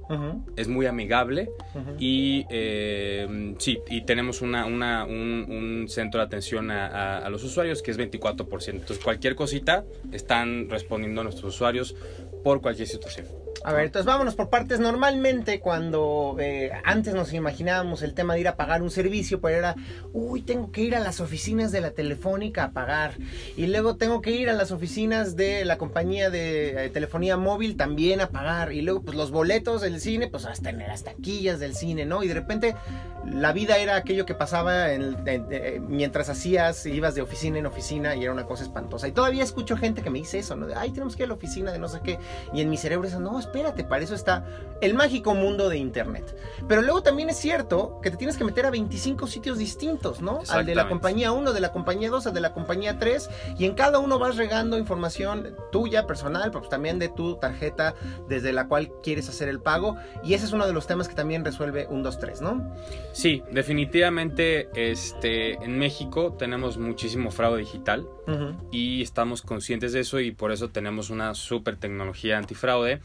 es 0.57 0.69
muy 0.69 0.87
amigable 0.87 1.51
y 1.99 2.45
eh, 2.51 3.55
sí, 3.59 3.81
y 3.91 4.03
tenemos 4.03 4.43
una, 4.43 4.67
una- 4.67 5.05
un, 5.05 5.47
un 5.49 5.89
centro 5.89 6.21
de 6.21 6.27
atención 6.27 6.71
a, 6.71 6.87
a- 6.87 7.19
a 7.19 7.31
los 7.31 7.43
usuarios 7.45 7.83
que 7.83 7.91
es 7.91 7.99
24%. 7.99 8.69
Entonces 8.71 8.99
cualquier 9.03 9.35
cosita 9.35 9.85
están 10.13 10.69
respondiendo 10.71 11.21
a 11.21 11.25
nuestros 11.25 11.55
usuarios 11.55 11.95
por 12.43 12.61
cualquier 12.61 12.87
situación. 12.89 13.27
A 13.63 13.73
ver, 13.73 13.87
entonces 13.87 14.07
vámonos 14.07 14.35
por 14.35 14.51
partes. 14.51 14.81
Normalmente 14.81 15.61
cuando 15.61 16.37
eh, 16.39 16.71
antes 16.85 17.15
nos 17.15 17.33
imaginábamos 17.33 18.03
el 18.03 18.15
tema 18.15 18.35
de 18.35 18.41
ir 18.41 18.49
a 18.49 18.57
pagar 18.57 18.83
un 18.83 18.91
servicio, 18.91 19.41
pues 19.41 19.57
era, 19.57 19.75
uy, 20.13 20.43
tengo 20.43 20.73
que 20.73 20.83
ir 20.83 20.95
a 20.97 21.01
las 21.01 21.21
oficinas 21.21 21.73
de 21.73 21.81
la 21.81 21.93
telefónica 21.93 22.65
a 22.65 22.71
pagar. 22.73 23.15
Y 23.57 23.67
luego 23.67 23.97
tengo 23.97 24.21
que 24.21 24.33
ir 24.33 24.51
a 24.51 24.53
las 24.53 24.71
oficinas 24.71 25.37
de 25.37 25.65
la 25.65 25.79
compañía 25.79 26.31
de 26.31 26.87
eh, 26.87 26.91
telefonía 26.91 27.37
móvil 27.37 27.77
también 27.77 28.21
a 28.21 28.29
pagar. 28.31 28.73
Y 28.73 28.83
luego 28.83 29.03
pues 29.03 29.17
los 29.17 29.31
boletos 29.31 29.81
del 29.81 30.01
cine, 30.01 30.29
pues 30.29 30.45
hasta 30.45 30.71
en 30.71 30.79
las 30.79 31.05
taquillas 31.05 31.61
del 31.61 31.75
cine, 31.75 32.05
¿no? 32.05 32.23
Y 32.23 32.29
de 32.29 32.35
repente 32.35 32.75
la 33.27 33.53
vida 33.53 33.79
era 33.79 33.97
aquello 33.97 34.27
que 34.27 34.35
pasaba 34.35 34.93
eh, 34.93 35.81
mientras 35.87 36.29
hacías, 36.29 36.85
ibas 36.87 37.15
de 37.15 37.23
oficina 37.23 37.59
en 37.59 37.67
oficina 37.67 38.15
y 38.15 38.25
era 38.25 38.33
una 38.33 38.45
cosa 38.45 38.65
espantosa. 38.65 39.09
Y 39.09 39.13
todavía 39.13 39.43
escucho 39.43 39.77
gente 39.77 40.03
que 40.03 40.11
me 40.11 40.19
dice 40.19 40.39
eso, 40.39 40.57
¿no? 40.57 40.67
De, 40.67 40.75
ay, 40.75 40.91
tenemos 40.91 41.17
que 41.17 41.23
ir 41.23 41.27
a 41.27 41.29
la 41.29 41.35
oficina 41.35 41.73
de 41.73 41.79
no 41.79 41.89
sé 41.89 42.01
qué. 42.05 42.19
Y 42.53 42.61
en 42.61 42.71
mi 42.71 42.77
cerebro 42.77 43.09
es, 43.09 43.19
no, 43.19 43.39
espérate, 43.47 43.85
para 43.85 44.03
eso 44.03 44.15
está 44.15 44.45
el 44.81 44.95
mágico 44.95 45.35
mundo 45.35 45.69
de 45.69 45.79
Internet. 45.79 46.37
Pero 46.69 46.83
luego 46.83 47.03
también 47.03 47.31
es 47.31 47.37
cierto 47.37 48.01
que 48.03 48.11
te 48.11 48.17
tienes 48.17 48.37
que 48.37 48.45
meter 48.45 48.67
a 48.67 48.71
25 48.71 49.27
sitios 49.27 49.59
distintos, 49.59 50.21
¿no? 50.21 50.41
Al 50.49 50.67
de 50.67 50.75
la 50.75 50.89
compañía 50.89 51.33
1, 51.33 51.53
de 51.53 51.61
la 51.61 51.73
compañía 51.73 52.11
2, 52.11 52.27
al 52.27 52.35
de 52.35 52.41
la 52.41 52.53
compañía 52.53 52.99
3. 52.99 53.31
Y 53.59 53.65
en 53.65 53.75
cada 53.75 53.99
uno 53.99 54.19
vas 54.19 54.37
regando 54.37 54.79
información 54.79 55.57
tuya, 55.73 56.07
personal, 56.07 56.43
pero 56.51 56.61
pues 56.61 56.69
también 56.69 56.99
de 56.99 57.09
tu 57.09 57.37
tarjeta 57.37 57.95
desde 58.29 58.53
la 58.53 58.69
cual 58.69 58.91
quieres 59.03 59.29
hacer 59.29 59.49
el 59.49 59.61
pago. 59.61 59.97
Y 60.23 60.35
ese 60.35 60.47
es 60.47 60.53
uno 60.53 60.67
de 60.67 60.73
los 60.73 60.87
temas 60.87 61.09
que 61.09 61.15
también 61.15 61.45
resuelve 61.45 61.87
un 61.89 62.03
2, 62.03 62.19
3, 62.19 62.41
¿no? 62.43 62.75
Sí, 63.13 63.43
definitivamente 63.51 64.69
este, 64.75 65.55
en 65.55 65.79
México 65.79 66.35
tenemos 66.39 66.79
muchísimo 66.79 67.31
fraude 67.31 67.61
digital 67.61 68.07
y 68.71 69.03
estamos 69.03 69.43
conscientes 69.43 69.93
de 69.93 70.01
eso 70.01 70.19
y 70.19 70.31
por 70.31 70.51
eso 70.51 70.71
tenemos 70.71 71.11
una 71.11 71.35
super 71.35 71.77
tecnología 71.77 72.39
antifraude 72.39 73.01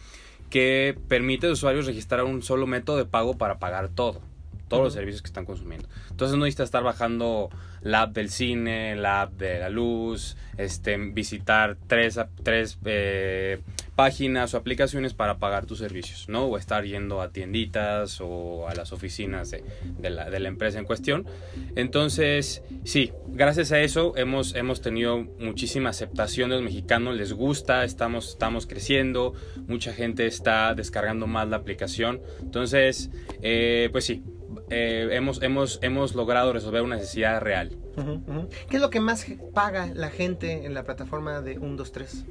que 0.49 0.97
permite 1.07 1.45
a 1.45 1.49
los 1.49 1.59
usuarios 1.59 1.85
registrar 1.85 2.23
un 2.23 2.41
solo 2.41 2.67
método 2.67 2.97
de 2.97 3.05
pago 3.05 3.38
para 3.38 3.59
pagar 3.59 3.89
todo, 3.89 4.21
todos 4.67 4.83
los 4.83 4.93
servicios 4.93 5.21
que 5.21 5.27
están 5.27 5.45
consumiendo. 5.45 5.88
Entonces 6.09 6.38
no 6.38 6.45
necesita 6.45 6.63
estar 6.63 6.83
bajando 6.83 7.49
la 7.81 8.03
app 8.03 8.13
del 8.13 8.29
cine, 8.29 8.95
la 8.95 9.23
app 9.23 9.33
de 9.33 9.59
la 9.59 9.69
luz, 9.69 10.38
este, 10.57 10.97
visitar 10.97 11.77
tres, 11.88 12.19
tres 12.43 12.77
eh, 12.85 13.62
páginas 13.99 14.53
o 14.53 14.57
aplicaciones 14.57 15.13
para 15.13 15.39
pagar 15.39 15.65
tus 15.65 15.79
servicios, 15.79 16.29
¿no? 16.29 16.45
O 16.45 16.57
estar 16.57 16.85
yendo 16.85 17.21
a 17.21 17.33
tienditas 17.33 18.21
o 18.21 18.65
a 18.69 18.73
las 18.73 18.93
oficinas 18.93 19.51
de, 19.51 19.62
de 19.83 20.09
la, 20.09 20.29
de 20.29 20.39
la 20.39 20.47
empresa 20.47 20.79
en 20.79 20.85
cuestión. 20.85 21.25
Entonces, 21.75 22.63
sí, 22.85 23.12
gracias 23.27 23.73
a 23.73 23.81
eso 23.81 24.15
hemos, 24.15 24.55
hemos 24.55 24.79
tenido 24.79 25.17
muchísima 25.17 25.89
aceptación 25.89 26.49
de 26.49 26.55
los 26.55 26.63
mexicanos, 26.63 27.17
les 27.17 27.33
gusta, 27.33 27.83
estamos, 27.83 28.29
estamos 28.29 28.67
creciendo, 28.67 29.33
mucha 29.67 29.91
gente 29.91 30.27
está 30.27 30.73
descargando 30.75 31.27
más 31.27 31.49
la 31.49 31.57
aplicación. 31.57 32.21
Entonces, 32.39 33.09
eh, 33.41 33.89
pues 33.91 34.05
sí, 34.05 34.23
eh, 34.69 35.09
hemos, 35.12 35.41
hemos, 35.41 35.77
hemos 35.81 36.15
logrado 36.15 36.53
resolver 36.53 36.83
una 36.83 36.95
necesidad 36.95 37.41
real. 37.41 37.75
¿Qué 38.69 38.77
es 38.77 38.81
lo 38.81 38.89
que 38.89 39.01
más 39.01 39.25
paga 39.53 39.88
la 39.93 40.09
gente 40.09 40.65
en 40.65 40.73
la 40.73 40.85
plataforma 40.85 41.41
de 41.41 41.59
1, 41.59 41.75
2, 41.75 41.91
3? 41.91 42.25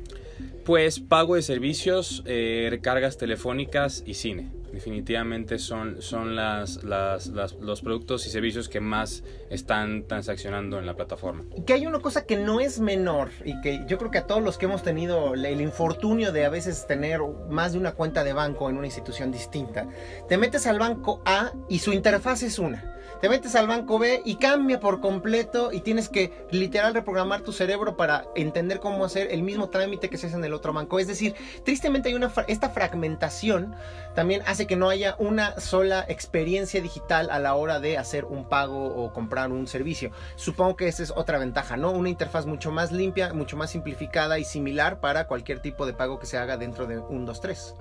Pues 0.65 1.01
pago 1.01 1.35
de 1.35 1.43
servicios, 1.43 2.23
eh, 2.27 2.69
recargas 2.71 3.17
telefónicas 3.17 4.03
y 4.07 4.15
cine. 4.15 4.51
Definitivamente 4.73 5.59
son, 5.59 6.03
son 6.03 6.37
las, 6.37 6.83
los 6.85 7.81
productos 7.81 8.27
y 8.27 8.31
servicios 8.31 8.69
que 8.69 8.81
más 8.81 9.25
están 9.51 10.07
transaccionando 10.07 10.79
en 10.79 10.87
la 10.87 10.95
plataforma. 10.95 11.45
Que 11.67 11.73
hay 11.73 11.87
una 11.87 12.01
cosa 12.01 12.27
que 12.27 12.37
no 12.37 12.61
es 12.61 12.79
menor 12.79 13.31
y 13.45 13.59
que 13.63 13.85
yo 13.87 13.97
creo 13.97 14.11
que 14.11 14.19
a 14.19 14.27
todos 14.27 14.43
los 14.43 14.59
que 14.59 14.67
hemos 14.67 14.83
tenido 14.83 15.35
el 15.35 15.61
infortunio 15.61 16.33
de 16.33 16.45
a 16.45 16.51
veces 16.51 16.87
tener 16.87 17.21
más 17.49 17.73
de 17.73 17.79
una 17.79 17.93
cuenta 17.93 18.25
de 18.25 18.35
banco 18.35 18.69
en 18.69 18.77
una 18.77 18.87
institución 18.87 19.33
distinta, 19.33 19.89
te 20.29 20.37
metes 20.37 20.67
al 20.67 20.79
banco 20.79 21.23
A 21.25 21.53
y 21.69 21.79
su 21.79 21.93
interfaz 21.93 22.43
es 22.43 22.59
una. 22.59 22.98
Te 23.21 23.29
metes 23.29 23.57
al 23.57 23.67
banco 23.67 23.99
B 23.99 24.23
y 24.25 24.37
cambia 24.37 24.79
por 24.79 25.01
completo 25.01 25.73
y 25.73 25.81
tienes 25.81 26.09
que 26.09 26.47
literal 26.51 26.95
reprogramar 26.95 27.41
tu 27.41 27.53
cerebro 27.53 27.97
para 27.97 28.27
entender 28.37 28.79
cómo 28.79 29.05
hacer 29.05 29.33
el 29.33 29.43
mismo 29.43 29.71
trámite 29.71 30.09
que 30.09 30.17
se 30.17 30.29
hace 30.29 30.37
en 30.37 30.45
el 30.45 30.55
otro 30.55 30.73
banco. 30.73 30.99
Es 31.01 31.09
decir, 31.09 31.35
tristemente 31.65 32.11
hay 32.11 32.15
una 32.15 32.33
esta 32.47 32.71
fragmentación 32.71 33.75
también 34.15 34.43
hace 34.47 34.67
que 34.67 34.77
no 34.77 34.89
haya 34.89 35.17
una 35.19 35.59
sola 35.61 36.05
experiencia 36.09 36.81
digital 36.81 37.31
a 37.31 37.39
la 37.39 37.55
hora 37.55 37.81
de 37.81 37.99
hacer 37.99 38.25
un 38.25 38.49
pago 38.49 38.87
o 38.87 39.13
comprar 39.13 39.51
un 39.51 39.67
servicio. 39.67 40.11
Supongo 40.37 40.77
que 40.77 40.89
esa 40.89 41.03
es 41.03 41.13
otra 41.15 41.39
ventaja, 41.39 41.77
¿no? 41.77 41.91
Una 41.91 42.09
interfaz 42.09 42.47
mucho 42.47 42.71
más 42.71 42.93
limpia, 42.93 43.33
mucho 43.33 43.57
más 43.57 43.71
simplificada 43.71 44.39
y 44.39 44.45
similar 44.45 45.01
para 45.01 45.27
cualquier 45.27 45.61
tipo 45.61 45.87
de 45.87 45.93
pago 45.93 46.19
que 46.19 46.27
se 46.27 46.39
haga 46.39 46.57
dentro 46.57 46.87
de 46.87 46.99
un 46.99 47.27
2, 47.27 47.41
3. 47.41 47.75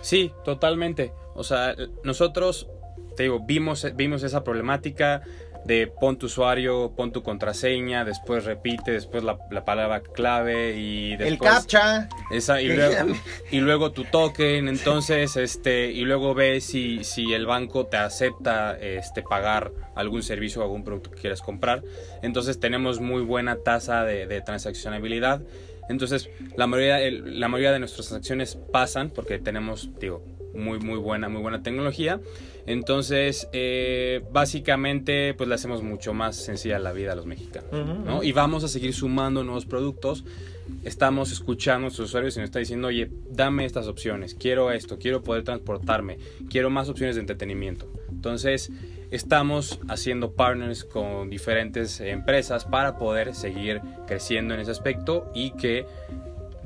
Sí, 0.00 0.32
totalmente. 0.44 1.12
O 1.34 1.44
sea, 1.44 1.74
nosotros, 2.04 2.68
te 3.16 3.24
digo, 3.24 3.40
vimos, 3.40 3.86
vimos 3.94 4.22
esa 4.22 4.42
problemática, 4.44 5.22
de 5.64 5.86
pon 6.00 6.16
tu 6.16 6.24
usuario, 6.24 6.94
pon 6.96 7.12
tu 7.12 7.22
contraseña, 7.22 8.02
después 8.06 8.46
repite, 8.46 8.92
después 8.92 9.22
la, 9.22 9.36
la 9.50 9.62
palabra 9.66 10.00
clave 10.00 10.74
y 10.78 11.10
después... 11.16 11.32
El 11.32 11.38
captcha. 11.38 12.08
Esa, 12.30 12.62
y, 12.62 12.68
luego, 12.68 12.94
y 13.50 13.60
luego 13.60 13.92
tu 13.92 14.04
token, 14.04 14.68
entonces, 14.68 15.36
este, 15.36 15.92
y 15.92 16.00
luego 16.06 16.32
ves 16.32 16.64
si, 16.64 17.04
si 17.04 17.34
el 17.34 17.44
banco 17.44 17.84
te 17.86 17.98
acepta 17.98 18.78
este, 18.80 19.22
pagar 19.22 19.70
algún 19.94 20.22
servicio 20.22 20.62
o 20.62 20.64
algún 20.64 20.82
producto 20.82 21.10
que 21.10 21.20
quieras 21.20 21.42
comprar. 21.42 21.82
Entonces 22.22 22.58
tenemos 22.58 22.98
muy 23.00 23.20
buena 23.22 23.56
tasa 23.56 24.04
de, 24.04 24.26
de 24.26 24.40
transaccionabilidad. 24.40 25.42
Entonces 25.90 26.30
la 26.56 26.66
mayoría, 26.66 27.02
el- 27.02 27.38
la 27.38 27.48
mayoría 27.48 27.72
de 27.72 27.80
nuestras 27.80 28.06
transacciones 28.06 28.56
pasan 28.72 29.10
porque 29.10 29.38
tenemos, 29.38 29.90
digo, 30.00 30.24
muy, 30.54 30.78
muy 30.78 30.96
buena, 30.98 31.28
muy 31.28 31.42
buena 31.42 31.62
tecnología. 31.62 32.18
Entonces, 32.66 33.48
eh, 33.52 34.22
básicamente, 34.32 35.34
pues 35.34 35.48
le 35.48 35.54
hacemos 35.54 35.82
mucho 35.82 36.14
más 36.14 36.36
sencilla 36.36 36.78
la 36.78 36.92
vida 36.92 37.12
a 37.12 37.16
los 37.16 37.26
mexicanos. 37.26 37.70
¿no? 37.72 38.22
Y 38.22 38.32
vamos 38.32 38.64
a 38.64 38.68
seguir 38.68 38.94
sumando 38.94 39.44
nuevos 39.44 39.66
productos. 39.66 40.24
Estamos 40.84 41.32
escuchando 41.32 41.78
a 41.78 41.80
nuestros 41.82 42.08
usuarios 42.08 42.36
y 42.36 42.40
nos 42.40 42.46
está 42.46 42.60
diciendo, 42.60 42.88
oye, 42.88 43.10
dame 43.28 43.64
estas 43.64 43.86
opciones, 43.88 44.34
quiero 44.34 44.70
esto, 44.70 44.98
quiero 44.98 45.22
poder 45.22 45.42
transportarme, 45.42 46.18
quiero 46.48 46.70
más 46.70 46.88
opciones 46.88 47.16
de 47.16 47.22
entretenimiento. 47.22 47.88
Entonces, 48.08 48.70
estamos 49.10 49.80
haciendo 49.88 50.32
partners 50.32 50.84
con 50.84 51.28
diferentes 51.28 52.00
empresas 52.00 52.64
para 52.64 52.98
poder 52.98 53.34
seguir 53.34 53.80
creciendo 54.06 54.54
en 54.54 54.60
ese 54.60 54.70
aspecto 54.70 55.30
y 55.34 55.50
que 55.52 55.86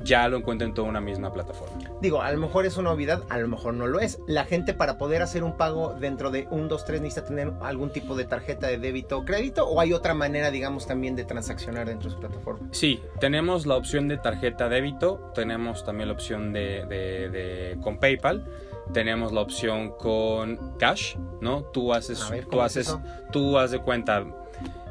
ya 0.03 0.27
lo 0.27 0.37
encuentren 0.37 0.73
toda 0.73 0.87
una 0.89 1.01
misma 1.01 1.31
plataforma. 1.31 1.77
Digo, 2.01 2.21
a 2.21 2.31
lo 2.31 2.37
mejor 2.39 2.65
es 2.65 2.77
una 2.77 2.91
obviedad, 2.91 3.23
a 3.29 3.37
lo 3.37 3.47
mejor 3.47 3.73
no 3.73 3.87
lo 3.87 3.99
es. 3.99 4.19
La 4.27 4.45
gente 4.45 4.73
para 4.73 4.97
poder 4.97 5.21
hacer 5.21 5.43
un 5.43 5.57
pago 5.57 5.93
dentro 5.99 6.31
de 6.31 6.47
un 6.51 6.67
2, 6.67 6.85
3 6.85 7.01
necesita 7.01 7.27
tener 7.27 7.51
algún 7.61 7.89
tipo 7.91 8.15
de 8.15 8.25
tarjeta 8.25 8.67
de 8.67 8.77
débito 8.77 9.17
o 9.19 9.25
crédito 9.25 9.67
o 9.67 9.79
hay 9.79 9.93
otra 9.93 10.13
manera, 10.13 10.51
digamos, 10.51 10.85
también 10.87 11.15
de 11.15 11.23
transaccionar 11.25 11.87
dentro 11.87 12.09
de 12.09 12.15
su 12.15 12.19
plataforma. 12.19 12.67
Sí, 12.71 12.99
tenemos 13.19 13.65
la 13.65 13.75
opción 13.75 14.07
de 14.07 14.17
tarjeta 14.17 14.69
débito, 14.69 15.31
tenemos 15.33 15.85
también 15.85 16.09
la 16.09 16.13
opción 16.13 16.51
de, 16.53 16.85
de- 16.85 17.29
de- 17.29 17.77
con 17.81 17.97
PayPal, 17.97 18.45
tenemos 18.93 19.31
la 19.31 19.41
opción 19.41 19.91
con 19.97 20.77
Cash, 20.77 21.15
¿no? 21.41 21.63
Tú 21.63 21.93
haces, 21.93 22.29
ver, 22.29 22.43
tú 22.43 22.51
¿cómo 22.51 22.65
es 22.65 22.77
haces, 22.77 22.97
tú 23.31 23.57
haz 23.57 23.71
de 23.71 23.79
cuenta, 23.79 24.23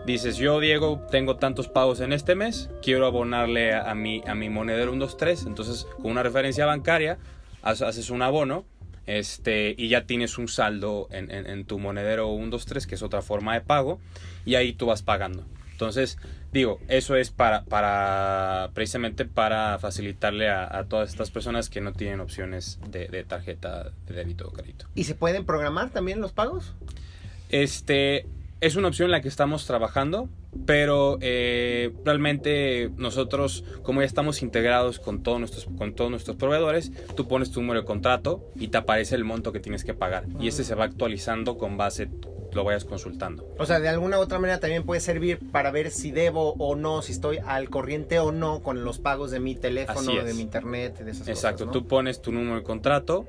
dices 0.07 0.37
yo 0.37 0.61
Diego 0.61 1.01
tengo 1.11 1.37
tantos 1.37 1.69
pagos 1.69 2.01
en 2.01 2.13
este 2.13 2.35
mes, 2.35 2.71
quiero 2.83 3.07
abonarle 3.07 3.73
a, 3.75 3.91
a 3.91 3.95
mi 3.95 4.23
a 4.27 4.35
mi 4.35 4.49
monedero 4.51 4.91
123, 4.93 5.47
entonces 5.47 5.87
con 6.01 6.11
una 6.13 6.23
referencia 6.23 6.67
bancaria 6.67 7.19
haces 7.63 8.11
un 8.11 8.23
abono. 8.23 8.65
Este, 9.07 9.75
y 9.77 9.89
ya 9.89 10.07
tienes 10.07 10.39
un 10.39 10.49
saldo 10.49 11.09
en, 11.11 11.31
en- 11.31 11.47
en 11.47 11.67
tu 11.67 11.79
monedero 11.79 12.29
123, 12.29 12.87
que 12.87 12.95
es 12.95 13.03
otra 13.03 13.21
forma 13.21 13.53
de 13.53 13.61
pago, 13.61 14.01
y 14.47 14.55
ahí 14.55 14.73
tú 14.73 14.87
vas 14.87 15.03
pagando. 15.03 15.45
Entonces, 15.73 16.17
digo, 16.53 16.81
eso 16.89 17.15
es 17.15 17.31
para, 17.31 17.65
para 17.65 18.71
precisamente 18.73 19.27
para 19.27 19.79
facilitarle 19.79 20.49
a, 20.49 20.75
a 20.79 20.85
todas 20.85 21.11
estas 21.11 21.31
personas 21.31 21.69
que 21.69 21.83
no 21.83 21.93
tienen 21.93 22.21
opciones 22.21 22.79
de, 22.89 23.09
de 23.09 23.25
tarjeta 23.25 23.93
de 24.07 24.15
débito 24.15 24.49
o 24.49 24.53
crédito. 24.53 24.87
¿Y 24.95 25.05
se 25.05 25.15
pueden 25.15 25.45
programar 25.45 25.91
también 25.91 26.23
los 26.23 26.33
pagos? 26.33 26.73
Este 27.51 28.25
es 28.61 28.77
una 28.77 28.89
opción 28.89 29.07
en 29.07 29.13
la 29.13 29.21
que 29.21 29.29
estamos 29.29 29.67
trabajando, 29.67 30.29
pero 30.65 31.19
eh, 31.21 31.93
realmente 32.05 32.91
nosotros, 32.97 33.65
como 33.83 34.01
ya 34.01 34.07
estamos 34.07 34.43
integrados 34.43 35.01
con 35.01 35.23
todos 35.23 35.39
nuestros, 35.39 35.69
con 35.77 35.95
todos 35.95 36.11
nuestros 36.11 36.37
proveedores, 36.37 36.93
tú 37.15 37.29
pones 37.29 37.51
tu 37.51 37.61
número 37.61 37.81
de 37.81 37.87
contrato 37.87 38.51
y 38.57 38.69
te 38.69 38.79
aparece 38.79 39.17
el 39.17 39.25
monto 39.25 39.53
que 39.53 39.61
tienes 39.61 39.85
que 39.85 39.95
pagar. 39.95 40.25
Y 40.41 40.49
este 40.49 40.65
se 40.65 40.75
va 40.75 40.85
actualizando 40.85 41.59
con 41.59 41.77
base, 41.77 42.09
lo 42.53 42.65
vayas 42.65 42.85
consultando. 42.85 43.47
O 43.59 43.67
sea, 43.67 43.81
de 43.81 43.89
alguna 43.89 44.19
u 44.19 44.23
otra 44.23 44.39
manera 44.39 44.61
también 44.61 44.85
puede 44.85 45.01
servir 45.01 45.41
para 45.51 45.71
ver 45.71 45.91
si 45.91 46.11
debo 46.11 46.55
o 46.55 46.75
no, 46.77 47.03
si 47.03 47.13
estoy 47.13 47.39
al 47.45 47.69
corriente 47.69 48.19
o 48.19 48.33
no 48.33 48.63
con 48.63 48.85
los 48.85 48.99
pagos 48.99 49.31
de 49.31 49.41
mi 49.41 49.57
teléfono, 49.57 50.25
de 50.25 50.33
mi 50.35 50.41
internet, 50.41 50.99
de 51.01 51.11
esas 51.11 51.29
Exacto, 51.29 51.65
cosas. 51.65 51.67
¿no? 51.67 51.73
tú 51.73 51.87
pones 51.89 52.23
tu 52.23 52.33
número 52.33 52.57
de 52.57 52.63
contrato, 52.63 53.27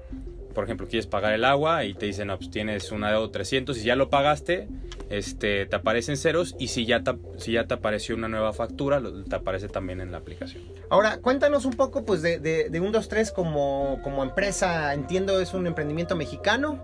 por 0.56 0.64
ejemplo, 0.64 0.88
quieres 0.88 1.06
pagar 1.06 1.34
el 1.34 1.46
agua 1.46 1.84
y 1.86 1.94
te 1.94 2.08
dicen, 2.08 2.28
no, 2.30 2.38
pues 2.38 2.50
tienes 2.50 2.92
una 2.92 3.12
deuda 3.12 3.28
de 3.28 3.32
300 3.34 3.78
y 3.78 3.84
ya 3.84 3.96
lo 3.96 4.10
pagaste, 4.10 4.68
este, 5.12 5.68
te 5.68 5.76
aparecen 5.76 6.18
ceros 6.18 6.56
y 6.58 6.70
si 6.70 6.86
ya 6.88 7.04
te, 7.04 7.14
si 7.38 7.52
ya 7.52 7.66
te 7.68 7.76
apareció 7.76 8.16
una 8.16 8.28
nueva 8.28 8.54
factura, 8.54 9.00
te 9.30 9.36
aparece 9.36 9.68
también 9.68 10.02
en 10.02 10.12
la 10.12 10.18
aplicación. 10.18 10.64
Ahora, 10.90 11.18
cuéntanos 11.20 11.66
un 11.66 11.74
poco 11.74 12.04
pues 12.06 12.24
de, 12.24 12.40
de, 12.40 12.70
de 12.72 12.80
un 12.80 12.92
2-3 12.92 13.32
como, 13.34 14.00
como 14.04 14.24
empresa, 14.24 14.94
entiendo 14.96 15.40
es 15.40 15.54
un 15.54 15.68
emprendimiento 15.68 16.16
mexicano, 16.16 16.82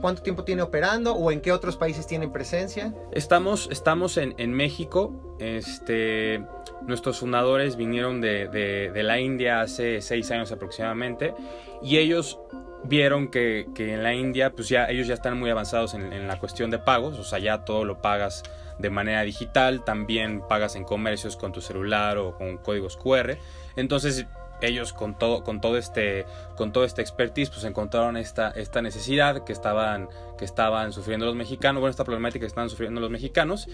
¿cuánto 0.00 0.22
tiempo 0.22 0.44
tiene 0.44 0.62
operando 0.62 1.14
o 1.14 1.32
en 1.32 1.40
qué 1.40 1.50
otros 1.50 1.76
países 1.76 2.06
tienen 2.06 2.30
presencia? 2.32 2.92
Estamos, 3.12 3.68
estamos 3.72 4.16
en, 4.18 4.34
en 4.38 4.52
México, 4.52 5.36
este, 5.40 6.44
nuestros 6.86 7.18
fundadores 7.18 7.76
vinieron 7.76 8.20
de, 8.20 8.48
de- 8.48 8.90
de 8.92 9.02
la 9.02 9.18
India 9.20 9.60
hace 9.62 10.00
seis 10.00 10.30
años 10.30 10.52
aproximadamente 10.52 11.34
y 11.82 11.96
ellos 11.98 12.38
vieron 12.84 13.28
que, 13.28 13.66
que 13.74 13.94
en 13.94 14.02
la 14.02 14.14
India, 14.14 14.50
pues 14.50 14.68
ya 14.68 14.86
ellos 14.86 15.06
ya 15.06 15.14
están 15.14 15.38
muy 15.38 15.50
avanzados 15.50 15.94
en, 15.94 16.12
en 16.12 16.28
la 16.28 16.38
cuestión 16.38 16.70
de 16.70 16.78
pagos, 16.78 17.18
o 17.18 17.24
sea, 17.24 17.38
ya 17.38 17.64
todo 17.64 17.84
lo 17.84 18.00
pagas 18.00 18.42
de 18.78 18.90
manera 18.90 19.22
digital, 19.22 19.84
también 19.84 20.42
pagas 20.48 20.76
en 20.76 20.84
comercios 20.84 21.36
con 21.36 21.52
tu 21.52 21.60
celular 21.60 22.18
o 22.18 22.36
con 22.36 22.58
códigos 22.58 22.96
QR. 22.96 23.36
Entonces, 23.76 24.26
ellos 24.60 24.92
con 24.92 25.18
todo, 25.18 25.44
con 25.44 25.60
todo 25.60 25.76
este, 25.76 26.26
con 26.56 26.72
todo 26.72 26.84
este 26.84 27.02
expertise, 27.02 27.50
pues 27.50 27.64
encontraron 27.64 28.16
esta, 28.16 28.50
esta 28.50 28.82
necesidad 28.82 29.44
que 29.44 29.52
estaban, 29.52 30.08
que 30.38 30.44
estaban 30.44 30.92
sufriendo 30.92 31.26
los 31.26 31.34
mexicanos, 31.34 31.80
bueno, 31.80 31.90
esta 31.90 32.04
problemática 32.04 32.40
que 32.40 32.46
estaban 32.46 32.70
sufriendo 32.70 33.00
los 33.00 33.10
mexicanos, 33.10 33.68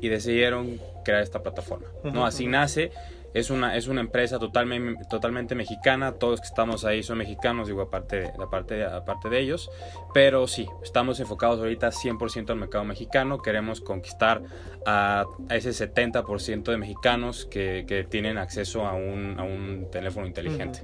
y 0.00 0.08
decidieron 0.08 0.78
crear 1.04 1.22
esta 1.22 1.42
plataforma. 1.42 1.86
¿no? 2.04 2.26
Así 2.26 2.46
nace. 2.46 2.92
Es 3.36 3.50
una, 3.50 3.76
es 3.76 3.86
una 3.86 4.00
empresa 4.00 4.38
totalmente, 4.38 5.04
totalmente 5.04 5.54
mexicana, 5.54 6.12
todos 6.12 6.32
los 6.32 6.40
que 6.40 6.46
estamos 6.46 6.86
ahí 6.86 7.02
son 7.02 7.18
mexicanos, 7.18 7.68
digo, 7.68 7.82
aparte 7.82 8.20
de, 8.20 8.32
aparte, 8.42 8.82
aparte 8.82 9.28
de 9.28 9.40
ellos, 9.40 9.70
pero 10.14 10.46
sí, 10.46 10.66
estamos 10.82 11.20
enfocados 11.20 11.58
ahorita 11.58 11.90
100% 11.90 12.48
al 12.48 12.56
mercado 12.56 12.84
mexicano, 12.84 13.42
queremos 13.42 13.82
conquistar 13.82 14.40
a, 14.86 15.26
a 15.50 15.54
ese 15.54 15.70
70% 15.70 16.62
de 16.62 16.78
mexicanos 16.78 17.44
que, 17.44 17.84
que 17.86 18.04
tienen 18.04 18.38
acceso 18.38 18.86
a 18.86 18.94
un, 18.94 19.38
a 19.38 19.42
un 19.42 19.88
teléfono 19.90 20.26
inteligente. 20.26 20.80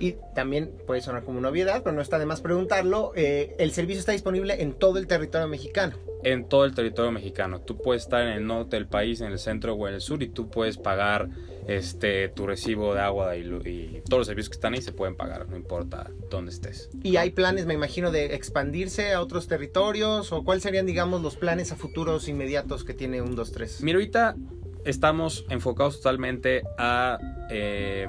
Y 0.00 0.16
también 0.34 0.70
puede 0.86 1.00
sonar 1.00 1.24
como 1.24 1.38
una 1.38 1.48
obviedad, 1.48 1.82
pero 1.82 1.96
no 1.96 2.02
está 2.02 2.18
de 2.18 2.26
más 2.26 2.42
preguntarlo, 2.42 3.12
eh, 3.16 3.56
el 3.58 3.70
servicio 3.70 4.00
está 4.00 4.12
disponible 4.12 4.60
en 4.62 4.74
todo 4.74 4.98
el 4.98 5.06
territorio 5.06 5.48
mexicano. 5.48 5.96
En 6.22 6.48
todo 6.48 6.64
el 6.64 6.74
territorio 6.74 7.12
mexicano. 7.12 7.60
Tú 7.60 7.78
puedes 7.78 8.02
estar 8.02 8.22
en 8.22 8.28
el 8.28 8.46
norte 8.46 8.76
del 8.76 8.86
país, 8.86 9.20
en 9.20 9.32
el 9.32 9.38
centro 9.38 9.74
o 9.74 9.88
en 9.88 9.94
el 9.94 10.00
sur 10.00 10.22
y 10.22 10.28
tú 10.28 10.48
puedes 10.48 10.78
pagar 10.78 11.28
este 11.68 12.30
tu 12.30 12.46
recibo 12.46 12.94
de 12.94 13.00
agua 13.00 13.36
y, 13.36 13.42
y 13.42 14.02
todos 14.08 14.20
los 14.20 14.26
servicios 14.26 14.48
que 14.48 14.54
están 14.54 14.72
ahí 14.72 14.80
se 14.80 14.92
pueden 14.92 15.16
pagar, 15.16 15.46
no 15.48 15.56
importa 15.56 16.10
dónde 16.30 16.50
estés. 16.50 16.88
Y 17.02 17.16
hay 17.16 17.30
planes, 17.30 17.66
me 17.66 17.74
imagino, 17.74 18.10
de 18.10 18.34
expandirse 18.34 19.12
a 19.12 19.20
otros 19.20 19.48
territorios 19.48 20.32
o 20.32 20.44
cuáles 20.44 20.62
serían, 20.62 20.86
digamos, 20.86 21.20
los 21.22 21.36
planes 21.36 21.70
a 21.70 21.76
futuros 21.76 22.28
inmediatos 22.28 22.84
que 22.84 22.94
tiene 22.94 23.20
un 23.20 23.36
2-3. 23.36 23.82
Mira, 23.82 23.96
ahorita 23.96 24.36
estamos 24.84 25.44
enfocados 25.50 25.98
totalmente 25.98 26.62
a, 26.78 27.18
eh, 27.50 28.08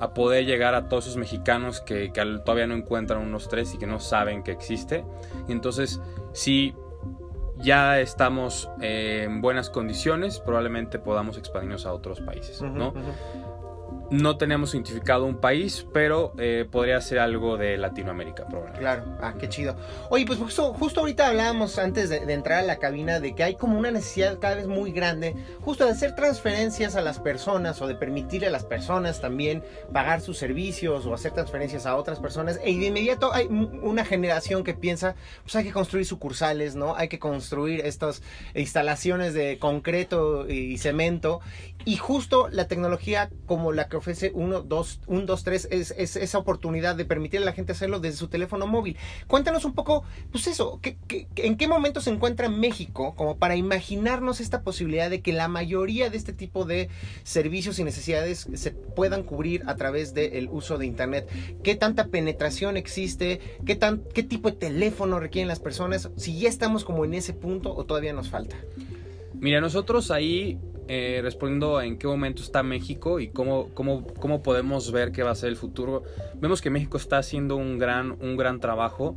a 0.00 0.14
poder 0.14 0.46
llegar 0.46 0.74
a 0.74 0.88
todos 0.88 1.06
esos 1.06 1.16
mexicanos 1.16 1.80
que, 1.80 2.12
que 2.12 2.24
todavía 2.44 2.68
no 2.68 2.74
encuentran 2.74 3.20
unos 3.20 3.48
tres 3.48 3.74
y 3.74 3.78
que 3.78 3.86
no 3.86 3.98
saben 3.98 4.44
que 4.44 4.52
existe. 4.52 5.04
Y 5.48 5.52
entonces, 5.52 6.00
si 6.32 6.74
ya 7.58 8.00
estamos 8.00 8.68
en 8.80 9.40
buenas 9.40 9.70
condiciones, 9.70 10.40
probablemente 10.40 10.98
podamos 10.98 11.38
expandirnos 11.38 11.86
a 11.86 11.92
otros 11.92 12.20
países, 12.20 12.60
¿no? 12.62 12.92
No 14.10 14.36
tenemos 14.36 14.74
identificado 14.74 15.24
un 15.24 15.36
país, 15.36 15.86
pero 15.92 16.32
eh, 16.38 16.66
podría 16.70 17.00
ser 17.00 17.18
algo 17.18 17.56
de 17.56 17.76
Latinoamérica, 17.78 18.46
probablemente. 18.46 18.80
Claro, 18.80 19.04
ah, 19.20 19.34
qué 19.38 19.48
chido. 19.48 19.76
Oye, 20.10 20.26
pues 20.26 20.38
justo, 20.38 20.74
justo 20.74 21.00
ahorita 21.00 21.28
hablábamos 21.28 21.78
antes 21.78 22.10
de, 22.10 22.18
entrar 22.32 22.58
a 22.60 22.62
la 22.62 22.78
cabina 22.78 23.20
de 23.20 23.34
que 23.34 23.44
hay 23.44 23.54
como 23.56 23.78
una 23.78 23.90
necesidad 23.90 24.38
cada 24.38 24.56
vez 24.56 24.66
muy 24.66 24.92
grande 24.92 25.34
justo 25.62 25.84
de 25.84 25.92
hacer 25.92 26.14
transferencias 26.14 26.96
a 26.96 27.00
las 27.00 27.18
personas 27.18 27.80
o 27.80 27.86
de 27.86 27.94
permitirle 27.94 28.48
a 28.48 28.50
las 28.50 28.64
personas 28.64 29.20
también 29.20 29.62
pagar 29.92 30.20
sus 30.20 30.36
servicios 30.36 31.06
o 31.06 31.14
hacer 31.14 31.32
transferencias 31.32 31.86
a 31.86 31.96
otras 31.96 32.20
personas. 32.20 32.60
Y 32.64 32.78
de 32.78 32.86
inmediato 32.86 33.32
hay 33.32 33.46
una 33.46 34.04
generación 34.04 34.64
que 34.64 34.74
piensa, 34.74 35.14
pues 35.42 35.56
hay 35.56 35.64
que 35.64 35.72
construir 35.72 36.06
sucursales, 36.06 36.74
¿no? 36.74 36.94
Hay 36.96 37.08
que 37.08 37.18
construir 37.18 37.84
estas 37.84 38.22
instalaciones 38.54 39.34
de 39.34 39.58
concreto 39.58 40.48
y 40.48 40.78
cemento. 40.78 41.40
Y 41.84 41.96
justo 41.96 42.48
la 42.50 42.66
tecnología 42.66 43.30
como 43.46 43.72
la 43.72 43.88
que 43.88 43.96
ofrece 43.96 44.30
1, 44.34 44.62
2, 44.62 45.00
1, 45.06 45.26
2, 45.26 45.44
3 45.44 45.68
es, 45.70 45.94
es 45.96 46.16
esa 46.16 46.38
oportunidad 46.38 46.96
de 46.96 47.04
permitirle 47.04 47.44
a 47.44 47.50
la 47.50 47.52
gente 47.52 47.72
hacerlo 47.72 48.00
desde 48.00 48.16
su 48.16 48.28
teléfono 48.28 48.66
móvil. 48.66 48.96
Cuéntanos 49.26 49.64
un 49.64 49.74
poco, 49.74 50.04
pues 50.30 50.46
eso, 50.46 50.78
¿qué, 50.80 50.96
qué, 51.06 51.28
en 51.36 51.56
qué 51.56 51.68
momento 51.68 52.00
se 52.00 52.10
encuentra 52.10 52.48
México 52.48 53.14
como 53.16 53.36
para 53.36 53.56
imaginarnos 53.56 54.40
esta 54.40 54.62
posibilidad 54.62 55.10
de 55.10 55.20
que 55.20 55.32
la 55.32 55.48
mayoría 55.48 56.10
de 56.10 56.16
este 56.16 56.32
tipo 56.32 56.64
de 56.64 56.88
servicios 57.22 57.78
y 57.78 57.84
necesidades 57.84 58.48
se 58.54 58.70
puedan 58.70 59.22
cubrir 59.22 59.62
a 59.66 59.76
través 59.76 60.14
del 60.14 60.48
uso 60.50 60.78
de 60.78 60.86
Internet? 60.86 61.28
¿Qué 61.62 61.74
tanta 61.74 62.06
penetración 62.06 62.76
existe? 62.76 63.40
¿Qué, 63.66 63.76
tan, 63.76 64.02
¿Qué 64.14 64.22
tipo 64.22 64.50
de 64.50 64.56
teléfono 64.56 65.20
requieren 65.20 65.48
las 65.48 65.60
personas? 65.60 66.10
Si 66.16 66.38
ya 66.38 66.48
estamos 66.48 66.84
como 66.84 67.04
en 67.04 67.14
ese 67.14 67.32
punto 67.32 67.74
o 67.74 67.84
todavía 67.84 68.12
nos 68.12 68.30
falta. 68.30 68.56
Mira, 69.34 69.60
nosotros 69.60 70.10
ahí 70.10 70.58
eh, 70.88 71.20
respondiendo 71.22 71.80
en 71.80 71.98
qué 71.98 72.06
momento 72.06 72.42
está 72.42 72.62
México 72.62 73.20
y 73.20 73.28
cómo, 73.28 73.70
cómo, 73.74 74.06
cómo 74.06 74.42
podemos 74.42 74.92
ver 74.92 75.12
qué 75.12 75.22
va 75.22 75.30
a 75.30 75.34
ser 75.34 75.48
el 75.50 75.56
futuro, 75.56 76.02
vemos 76.40 76.60
que 76.60 76.70
México 76.70 76.96
está 76.96 77.18
haciendo 77.18 77.56
un 77.56 77.78
gran, 77.78 78.16
un 78.20 78.36
gran 78.36 78.60
trabajo 78.60 79.16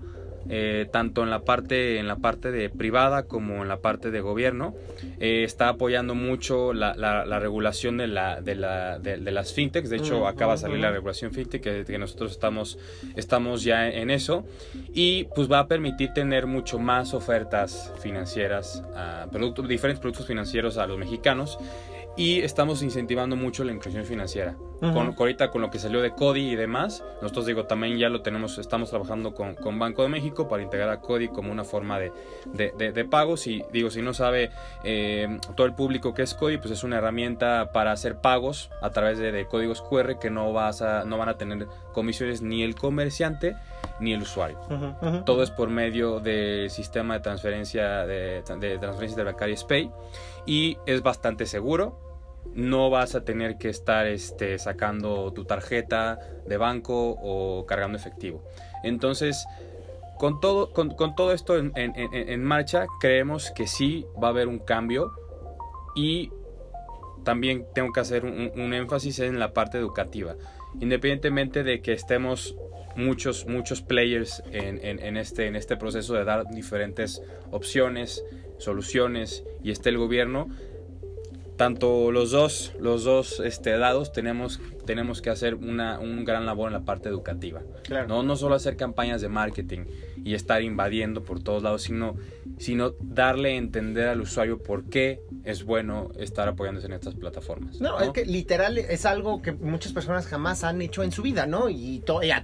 eh, 0.49 0.87
tanto 0.91 1.23
en 1.23 1.29
la 1.29 1.41
parte 1.41 1.99
en 1.99 2.07
la 2.07 2.17
parte 2.17 2.51
de 2.51 2.69
privada 2.69 3.23
como 3.23 3.61
en 3.63 3.67
la 3.67 3.77
parte 3.77 4.11
de 4.11 4.21
gobierno 4.21 4.75
eh, 5.19 5.43
está 5.43 5.69
apoyando 5.69 6.15
mucho 6.15 6.73
la, 6.73 6.95
la, 6.95 7.39
regulación 7.39 7.97
de, 7.97 8.07
la, 8.07 8.41
de, 8.41 8.55
la, 8.55 8.99
de, 8.99 9.17
las 9.31 9.53
fintechs. 9.53 9.89
De 9.89 9.97
hecho 9.97 10.27
acaba 10.27 10.53
de 10.53 10.59
salir 10.59 10.79
la 10.79 10.91
regulación 10.91 11.31
fintech 11.31 11.61
que, 11.61 11.85
que, 11.85 11.97
nosotros 11.97 12.31
estamos 12.31 12.77
estamos 13.15 13.63
ya 13.63 13.89
en 13.89 14.09
eso. 14.09 14.45
Y 14.93 15.25
pues 15.35 15.51
va 15.51 15.59
a 15.59 15.67
permitir 15.67 16.13
tener 16.13 16.47
mucho 16.47 16.79
más 16.79 17.13
ofertas 17.13 17.93
financieras 17.99 18.83
a 18.95 19.27
productos 19.31 19.67
diferentes 19.67 19.99
productos 19.99 20.27
financieros 20.27 20.77
a 20.77 20.87
los 20.87 20.97
mexicanos 20.97 21.57
y 22.17 22.39
estamos 22.39 22.81
incentivando 22.81 23.35
mucho 23.35 23.63
la 23.63 23.71
inclusión 23.71 24.03
financiera. 24.03 24.57
con, 24.79 25.15
ahorita 25.17 25.51
con 25.51 25.61
lo 25.61 25.69
que 25.69 25.77
salió 25.77 26.01
de 26.01 26.11
CODI 26.11 26.51
y 26.51 26.55
demás, 26.55 27.03
nosotros 27.21 27.45
digo, 27.45 27.65
también 27.65 27.97
ya 27.97 28.09
lo 28.09 28.21
tenemos, 28.21 28.57
estamos 28.57 28.89
trabajando 28.89 29.35
con, 29.35 29.53
con 29.53 29.77
Banco 29.77 30.01
de 30.01 30.09
México 30.09 30.47
para 30.47 30.63
integrar 30.63 30.89
a 30.89 30.99
CODI 30.99 31.29
como 31.29 31.51
una 31.51 31.63
forma 31.63 31.99
de, 31.99 32.11
de, 32.53 32.91
de, 32.91 33.05
pagos 33.05 33.45
y 33.45 33.63
digo, 33.71 33.91
si 33.91 34.01
no 34.01 34.15
sabe 34.15 34.49
eh, 34.83 35.39
todo 35.55 35.67
el 35.67 35.75
público 35.75 36.15
que 36.15 36.23
es 36.23 36.33
CODI, 36.33 36.57
pues 36.57 36.71
es 36.71 36.83
una 36.83 36.97
herramienta 36.97 37.71
para 37.71 37.91
hacer 37.91 38.19
pagos 38.19 38.71
a 38.81 38.89
través 38.89 39.19
de, 39.19 39.45
códigos 39.45 39.83
QR 39.83 40.17
que 40.17 40.31
no, 40.31 40.51
vas 40.53 40.81
a, 40.81 41.05
no 41.05 41.19
van 41.19 41.29
a 41.29 41.37
tener 41.37 41.67
comisiones 41.93 42.41
ni 42.41 42.63
el 42.63 42.73
comerciante 42.73 43.55
ni 43.99 44.13
el 44.13 44.23
usuario. 44.23 44.59
Todo 45.25 45.43
es 45.43 45.51
por 45.51 45.69
medio 45.69 46.19
del 46.19 46.69
sistema 46.71 47.15
de 47.15 47.19
transferencia 47.19 48.05
de, 48.05 48.41
de 48.41 48.77
transferencias 48.77 49.15
de 49.15 49.23
bancaria 49.23 49.55
SPAY 49.55 49.91
y 50.45 50.77
es 50.85 51.03
bastante 51.03 51.45
seguro 51.45 52.06
no 52.53 52.89
vas 52.89 53.15
a 53.15 53.23
tener 53.23 53.57
que 53.57 53.69
estar 53.69 54.07
este, 54.07 54.57
sacando 54.57 55.31
tu 55.31 55.45
tarjeta 55.45 56.19
de 56.47 56.57
banco 56.57 57.15
o 57.21 57.65
cargando 57.65 57.97
efectivo. 57.97 58.43
Entonces, 58.83 59.45
con 60.17 60.39
todo, 60.39 60.71
con, 60.71 61.15
todo 61.15 61.31
esto 61.31 61.55
en, 61.57 62.43
marcha, 62.43 62.87
creemos 62.99 63.51
que 63.51 63.67
sí 63.67 64.05
va 64.21 64.29
a 64.29 64.31
haber 64.31 64.47
un 64.47 64.59
cambio 64.59 65.11
y 65.95 66.31
también 67.23 67.67
tengo 67.75 67.91
que 67.93 67.99
hacer 67.99 68.25
un, 68.25 68.73
énfasis 68.73 69.19
en 69.19 69.37
la 69.37 69.53
parte 69.53 69.77
educativa. 69.77 70.35
Independientemente 70.79 71.63
de 71.63 71.81
que 71.81 71.93
estemos 71.93 72.55
muchos, 72.95 73.45
muchos 73.45 73.81
players 73.81 74.41
en, 74.51 75.17
este, 75.17 75.45
en 75.45 75.55
este 75.55 75.77
proceso 75.77 76.15
de 76.15 76.23
dar 76.23 76.47
diferentes 76.47 77.21
opciones, 77.51 78.23
soluciones 78.57 79.43
y 79.61 79.69
esté 79.69 79.89
el 79.89 79.99
gobierno, 79.99 80.47
tanto 81.57 82.11
los 82.11 82.31
dos, 82.31 82.73
los 82.79 83.03
dos 83.03 83.39
este, 83.39 83.75
lados 83.77 84.11
tenemos, 84.13 84.61
tenemos 84.85 85.21
que 85.21 85.29
hacer 85.29 85.55
una, 85.55 85.99
un 85.99 86.23
gran 86.23 86.45
labor 86.45 86.67
en 86.67 86.73
la 86.73 86.85
parte 86.85 87.09
educativa. 87.09 87.61
¿no? 88.07 88.23
no 88.23 88.35
solo 88.35 88.55
hacer 88.55 88.77
campañas 88.77 89.21
de 89.21 89.27
marketing 89.27 89.85
y 90.27 90.33
estar 90.33 90.61
invadiendo 90.61 91.23
por 91.23 91.41
todos 91.41 91.63
lados, 91.63 91.83
sino, 91.83 92.17
sino 92.57 92.91
darle 92.99 93.53
a 93.53 93.55
entender 93.55 94.09
al 94.09 94.19
usuario 94.19 94.61
por 94.61 94.89
qué 94.89 95.21
es 95.45 95.63
bueno 95.63 96.11
estar 96.19 96.49
apoyándose 96.49 96.87
en 96.87 96.93
estas 96.93 97.15
plataformas. 97.15 97.79
No, 97.79 97.97
es 98.01 98.09
que 98.09 98.25
literal 98.25 98.77
es 98.77 99.05
algo 99.05 99.41
que 99.41 99.53
muchas 99.53 99.93
personas 99.93 100.27
jamás 100.27 100.65
han 100.65 100.81
hecho 100.81 101.01
en 101.01 101.13
su 101.13 101.21
vida, 101.21 101.47
¿no? 101.47 101.69
Y, 101.69 102.03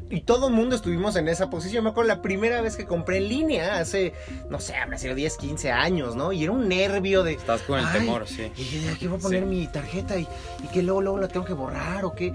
y, 0.09 0.21
todo 0.21 0.47
el 0.47 0.53
mundo 0.53 0.77
estuvimos 0.77 1.17
en 1.17 1.27
esa 1.27 1.49
posición. 1.49 1.83
Me 1.83 1.89
acuerdo 1.89 2.07
la 2.07 2.21
primera 2.21 2.61
vez 2.61 2.77
que 2.77 2.85
compré 2.85 3.17
en 3.17 3.27
línea, 3.27 3.79
hace, 3.79 4.13
no 4.49 4.61
sé, 4.61 4.75
habrá 4.75 4.97
sido 4.97 5.13
10, 5.13 5.35
15 5.35 5.71
años, 5.71 6.15
¿no? 6.15 6.31
Y 6.31 6.43
era 6.43 6.53
un 6.53 6.69
nervio 6.69 7.23
de... 7.23 7.33
Estás 7.33 7.63
con 7.63 7.79
el 7.79 7.91
temor, 7.91 8.25
sí. 8.29 8.49
Y 8.55 8.87
aquí 8.87 9.07
voy 9.07 9.19
a 9.19 9.21
poner 9.21 9.45
mi 9.45 9.67
tarjeta 9.67 10.17
y, 10.17 10.25
y 10.63 10.67
que 10.67 10.81
luego, 10.83 11.01
luego 11.01 11.17
la 11.17 11.27
tengo 11.27 11.45
que 11.45 11.53
borrar 11.53 12.05
o 12.05 12.15
qué 12.15 12.31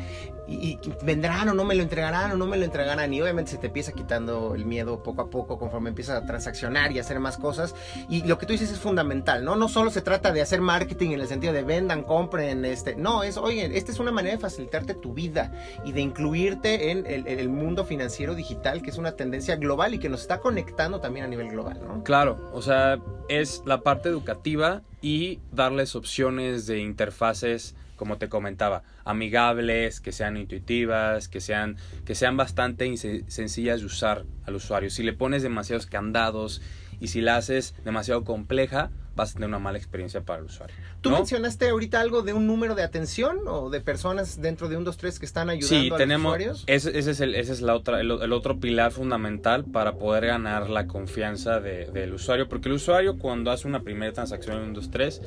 y, 0.49 0.78
vendrán 1.03 1.49
o 1.49 1.55
no 1.55 1.64
me 1.64 1.74
lo 1.74 1.82
entregarán 1.82 2.32
o 2.32 2.36
no 2.36 2.46
me 2.46 2.57
lo 2.57 2.64
entregarán 2.64 3.12
y 3.12 3.20
obviamente 3.20 3.51
se 3.51 3.59
te 3.59 3.66
empieza 3.66 3.92
quitando 3.92 4.55
el 4.55 4.64
miedo 4.64 5.03
poco 5.03 5.22
a 5.22 5.30
poco 5.30 5.59
conforme 5.59 5.90
empiezas 5.90 6.22
a 6.22 6.26
transaccionar 6.26 6.90
y 6.92 6.99
hacer 6.99 7.20
más 7.20 7.36
cosas 7.36 7.74
y 8.09 8.22
lo 8.22 8.38
que 8.38 8.46
tú 8.46 8.53
dices 8.53 8.70
es 8.70 8.78
fundamental, 8.78 9.44
¿no? 9.44 9.57
No 9.57 9.68
solo 9.68 9.90
se 9.90 10.01
trata 10.01 10.32
de 10.32 10.40
hacer 10.40 10.61
marketing 10.61 11.11
en 11.11 11.20
el 11.20 11.28
sentido 11.28 11.53
de 11.53 11.62
vendan, 11.62 12.03
compren, 12.03 12.64
este, 12.64 12.96
no, 12.96 13.22
es, 13.22 13.36
oye, 13.36 13.76
esta 13.76 13.92
es 13.92 14.01
una 14.01 14.11
manera 14.11 14.36
de 14.36 14.40
facilitarte 14.40 14.94
tu 14.94 15.12
vida 15.12 15.53
y 15.84 15.92
de 15.92 16.01
incluirte 16.01 16.90
en 16.90 17.07
el, 17.07 17.49
mundo 17.49 17.84
financiero 17.84 18.34
digital 18.34 18.82
que 18.82 18.90
es 18.90 18.99
una 18.99 19.12
tendencia 19.12 19.57
global 19.57 19.94
y 19.94 19.99
que 19.99 20.09
nos 20.09 20.20
está 20.20 20.40
conectando 20.40 21.01
también 21.01 21.24
a 21.24 21.28
nivel 21.28 21.49
global, 21.49 21.80
¿no? 21.86 22.03
Claro, 22.05 22.51
o 22.53 22.62
sea, 22.62 22.99
es 23.28 23.62
la 23.64 23.80
parte 23.80 24.09
educativa 24.09 24.82
y 25.01 25.40
darles 25.53 25.94
opciones 25.94 26.66
de 26.66 26.80
interfaces 26.80 27.74
como 27.99 28.16
te 28.16 28.30
comentaba, 28.30 28.82
amigables, 29.05 30.01
que 30.01 30.12
sean 30.12 30.38
intuitivas, 30.38 31.28
que 31.28 31.42
sean, 31.42 31.76
que 32.07 32.14
sean 32.14 32.38
bastante 32.38 32.96
sencillas 32.96 33.80
de 33.80 33.86
usar 33.86 34.24
al 34.46 34.55
usuario. 34.55 34.88
Si 34.88 35.03
le 35.03 35.12
pones 35.12 35.42
demasiados 35.42 35.84
candados 35.84 36.62
y 37.01 37.09
si 37.09 37.20
la 37.20 37.36
haces 37.36 37.74
demasiado 37.84 38.24
compleja, 38.24 38.90
vas 39.18 39.32
a 39.32 39.34
tener 39.34 39.49
una 39.49 39.59
mala 39.59 39.78
experiencia 39.78 40.22
para 40.22 40.38
el 40.38 40.46
usuario. 40.46 40.74
¿Tú 41.01 41.11
mencionaste 41.11 41.68
ahorita 41.68 42.01
algo 42.01 42.22
de 42.22 42.32
un 42.32 42.46
número 42.46 42.74
de 42.76 42.84
atención 42.84 43.40
o 43.46 43.68
de 43.68 43.80
personas 43.80 44.40
dentro 44.40 44.68
de 44.68 44.76
un 44.76 44.84
2, 44.84 44.96
3 44.96 45.18
que 45.18 45.26
están 45.26 45.51
ayudando 45.51 45.96
a 45.96 45.99
tenemos, 45.99 46.38
los 46.38 46.40
usuarios? 46.40 46.64
Ese, 46.68 46.96
ese 46.96 47.11
es, 47.11 47.20
el, 47.20 47.34
ese 47.34 47.53
es 47.53 47.61
la 47.61 47.74
otra, 47.74 48.01
el, 48.01 48.32
otro 48.32 48.61
pilar 48.61 48.92
fundamental 48.92 49.64
para 49.64 49.96
poder 49.96 50.26
ganar 50.26 50.70
la 50.70 50.86
confianza 50.86 51.61
del 51.61 52.14
usuario, 52.14 52.49
porque 52.49 52.68
el 52.68 52.76
usuario 52.76 53.18
cuando 53.18 53.51
hace 53.51 53.66
una 53.66 53.82
primera 53.82 54.12
transacción 54.12 54.57
en 54.57 54.62
un 54.62 54.74
2, 54.74 54.90
3 54.90 55.22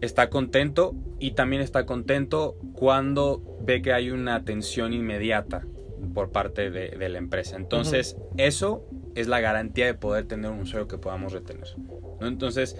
está 0.00 0.30
contento 0.30 0.94
y 1.18 1.32
también 1.32 1.62
está 1.62 1.86
contento 1.86 2.56
cuando 2.72 3.42
ve 3.60 3.82
que 3.82 3.92
hay 3.92 4.10
una 4.10 4.34
atención 4.34 4.92
inmediata 4.92 5.66
por 6.14 6.30
parte 6.30 6.70
de, 6.70 7.08
la 7.08 7.18
empresa. 7.18 7.56
Entonces, 7.56 8.16
eso 8.38 8.84
es 9.14 9.28
la 9.28 9.40
garantía 9.40 9.86
de 9.86 9.94
poder 9.94 10.26
tener 10.26 10.50
un 10.50 10.60
usuario 10.60 10.88
que 10.88 10.98
podamos 10.98 11.32
retener. 11.32 11.68
¿no? 12.20 12.26
Entonces, 12.26 12.76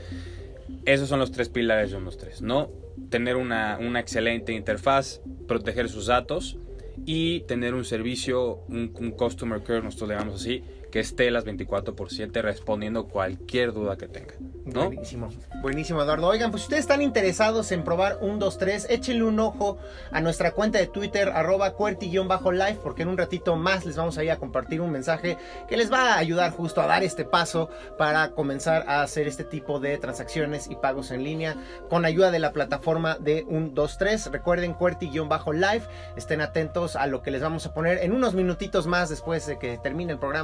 esos 0.85 1.09
son 1.09 1.19
los 1.19 1.33
tres 1.33 1.49
pilares 1.49 1.91
de 1.91 1.97
unos 1.97 2.17
tres, 2.17 2.43
¿no? 2.43 2.71
Tener 3.11 3.37
una, 3.37 3.79
una 3.79 4.01
excelente 4.01 4.53
interfaz, 4.53 5.21
proteger 5.47 5.89
sus 5.89 6.07
datos 6.07 6.59
y 7.05 7.41
tener 7.41 7.75
un 7.75 7.85
servicio, 7.85 8.61
un, 8.69 8.93
un 8.99 9.11
customer 9.11 9.63
care, 9.63 9.83
nosotros 9.83 10.09
le 10.09 10.15
llamamos 10.15 10.41
así, 10.41 10.63
que 10.91 11.01
esté 11.01 11.31
las 11.31 11.45
24 11.45 11.95
por 11.95 12.11
7 12.11 12.43
respondiendo 12.43 13.07
cualquier 13.07 13.73
duda 13.73 13.97
que 13.97 14.09
tenga. 14.09 14.35
Buenísimo, 14.73 15.29
buenísimo 15.63 16.03
Eduardo. 16.03 16.27
Oigan, 16.29 16.51
pues 16.51 16.63
si 16.63 16.67
ustedes 16.67 16.83
están 16.83 17.03
interesados 17.03 17.73
en 17.73 17.85
probar 17.85 18.19
un 18.21 18.39
2, 18.39 18.59
3, 18.59 18.87
échenle 18.91 19.25
un 19.25 19.39
ojo 19.41 19.79
a 20.11 20.21
nuestra 20.21 20.53
cuenta 20.53 20.79
de 20.79 20.87
Twitter, 20.87 21.29
arroba 21.29 21.73
cuerti-live, 21.73 22.79
porque 22.83 23.03
en 23.03 23.09
un 23.09 23.19
ratito 23.19 23.57
más 23.57 23.85
les 23.85 23.97
vamos 23.97 24.19
a 24.19 24.25
ir 24.25 24.31
a 24.31 24.37
compartir 24.37 24.81
un 24.81 24.91
mensaje 24.91 25.39
que 25.69 25.77
les 25.77 25.93
va 25.93 26.15
a 26.15 26.19
ayudar 26.19 26.53
justo 26.53 26.81
a 26.81 26.87
dar 26.87 27.03
este 27.03 27.25
paso 27.25 27.69
para 27.99 28.31
comenzar 28.31 28.85
a 28.89 29.03
hacer 29.03 29.27
este 29.29 29.45
tipo 29.45 29.81
de 29.81 29.99
transacciones 29.99 30.69
y 30.71 30.77
pagos 30.77 31.11
en 31.11 31.25
línea 31.25 31.57
con 31.89 32.05
ayuda 32.05 32.31
de 32.31 32.39
la 32.39 32.53
plataforma 32.53 33.17
de 33.19 33.45
un 33.49 33.75
2, 33.75 33.99
3. 33.99 34.33
Recuerden 34.33 34.75
cuerti-live, 34.75 35.83
estén 36.17 36.41
atentos 36.41 36.97
a 36.97 37.07
lo 37.07 37.23
que 37.23 37.31
les 37.31 37.43
vamos 37.43 37.67
a 37.67 37.75
poner 37.75 37.99
en 37.99 38.13
unos 38.13 38.35
minutitos 38.35 38.87
más 38.87 39.09
después 39.09 39.47
de 39.47 39.59
que 39.59 39.79
termine 39.79 40.13
el 40.13 40.19
programa 40.19 40.41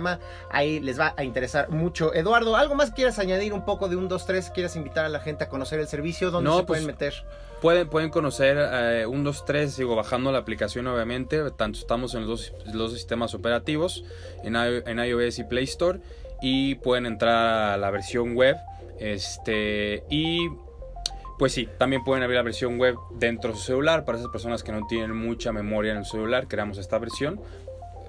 Ahí 0.50 0.80
les 0.80 0.98
va 0.98 1.14
a 1.16 1.24
interesar 1.24 1.70
mucho. 1.70 2.14
Eduardo, 2.14 2.56
¿algo 2.56 2.74
más 2.74 2.90
quieras 2.90 3.18
añadir 3.18 3.52
un 3.52 3.64
poco 3.64 3.88
de 3.88 3.96
un 3.96 4.08
2-3? 4.16 4.52
¿Quieres 4.52 4.76
invitar 4.76 5.04
a 5.04 5.08
la 5.08 5.20
gente 5.20 5.44
a 5.44 5.48
conocer 5.48 5.80
el 5.80 5.88
servicio? 5.88 6.30
¿Dónde 6.30 6.50
se 6.50 6.62
pueden 6.64 6.84
pues, 6.84 6.94
meter? 6.94 7.14
Pueden, 7.60 7.88
pueden 7.88 8.10
conocer 8.10 8.56
eh, 8.58 9.06
un 9.06 9.24
2-3, 9.24 9.68
sigo 9.68 9.96
bajando 9.96 10.32
la 10.32 10.38
aplicación 10.38 10.86
obviamente. 10.86 11.50
Tanto 11.52 11.78
estamos 11.78 12.14
en 12.14 12.26
los 12.26 12.52
dos, 12.72 12.92
sistemas 12.92 13.34
operativos, 13.34 14.04
en, 14.42 14.56
en 14.56 14.98
iOS 14.98 15.38
y 15.38 15.44
Play 15.44 15.64
Store. 15.64 16.00
Y 16.42 16.76
pueden 16.76 17.06
entrar 17.06 17.72
a 17.72 17.76
la 17.76 17.90
versión 17.90 18.34
web. 18.34 18.56
Este, 18.98 20.04
y 20.10 20.48
pues 21.38 21.52
sí, 21.52 21.68
también 21.78 22.02
pueden 22.02 22.22
abrir 22.22 22.36
la 22.36 22.42
versión 22.42 22.78
web 22.78 22.94
dentro 23.10 23.52
de 23.52 23.58
su 23.58 23.64
celular. 23.64 24.04
Para 24.04 24.18
esas 24.18 24.30
personas 24.30 24.62
que 24.62 24.72
no 24.72 24.86
tienen 24.86 25.16
mucha 25.16 25.52
memoria 25.52 25.92
en 25.92 25.98
el 25.98 26.06
celular, 26.06 26.48
creamos 26.48 26.78
esta 26.78 26.98
versión 26.98 27.40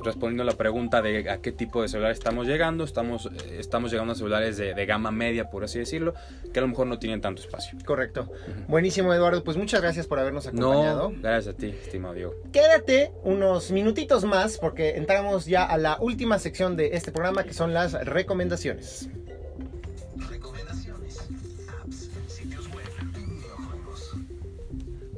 respondiendo 0.08 0.44
la 0.44 0.54
pregunta 0.54 1.02
de 1.02 1.30
a 1.30 1.38
qué 1.38 1.52
tipo 1.52 1.82
de 1.82 1.88
celular 1.88 2.12
estamos 2.12 2.48
llegando, 2.48 2.84
estamos, 2.84 3.28
eh, 3.28 3.58
estamos 3.60 3.92
llegando 3.92 4.14
a 4.14 4.16
celulares 4.16 4.58
de, 4.58 4.74
de 4.74 4.86
gama 4.86 5.12
media, 5.12 5.50
por 5.50 5.64
así 5.64 5.80
decirlo, 5.80 6.14
que 6.52 6.60
a 6.60 6.62
lo 6.62 6.68
mejor 6.68 6.88
no 6.88 7.00
tienen 7.00 7.22
tanto 7.22 7.42
espacio. 7.42 7.78
Correcto. 7.86 8.30
Buenísimo, 8.68 9.14
Eduardo. 9.14 9.44
Pues 9.44 9.58
muchas 9.58 9.82
gracias 9.82 10.08
por 10.08 10.20
habernos 10.20 10.48
acompañado. 10.48 11.12
No, 11.12 11.22
gracias 11.22 11.54
a 11.54 11.58
ti, 11.58 11.68
estimado 11.68 12.14
Diego. 12.14 12.34
Quédate 12.52 13.12
unos 13.24 13.72
minutitos 13.72 14.26
más 14.26 14.58
porque 14.58 14.96
entramos 14.98 15.46
ya 15.46 15.64
a 15.64 15.78
la 15.78 15.98
última 16.00 16.40
sección 16.40 16.76
de 16.76 16.92
este 16.94 17.12
programa 17.12 17.44
que 17.44 17.54
son 17.54 17.74
las. 17.74 17.94
Recomendaciones. 17.94 19.10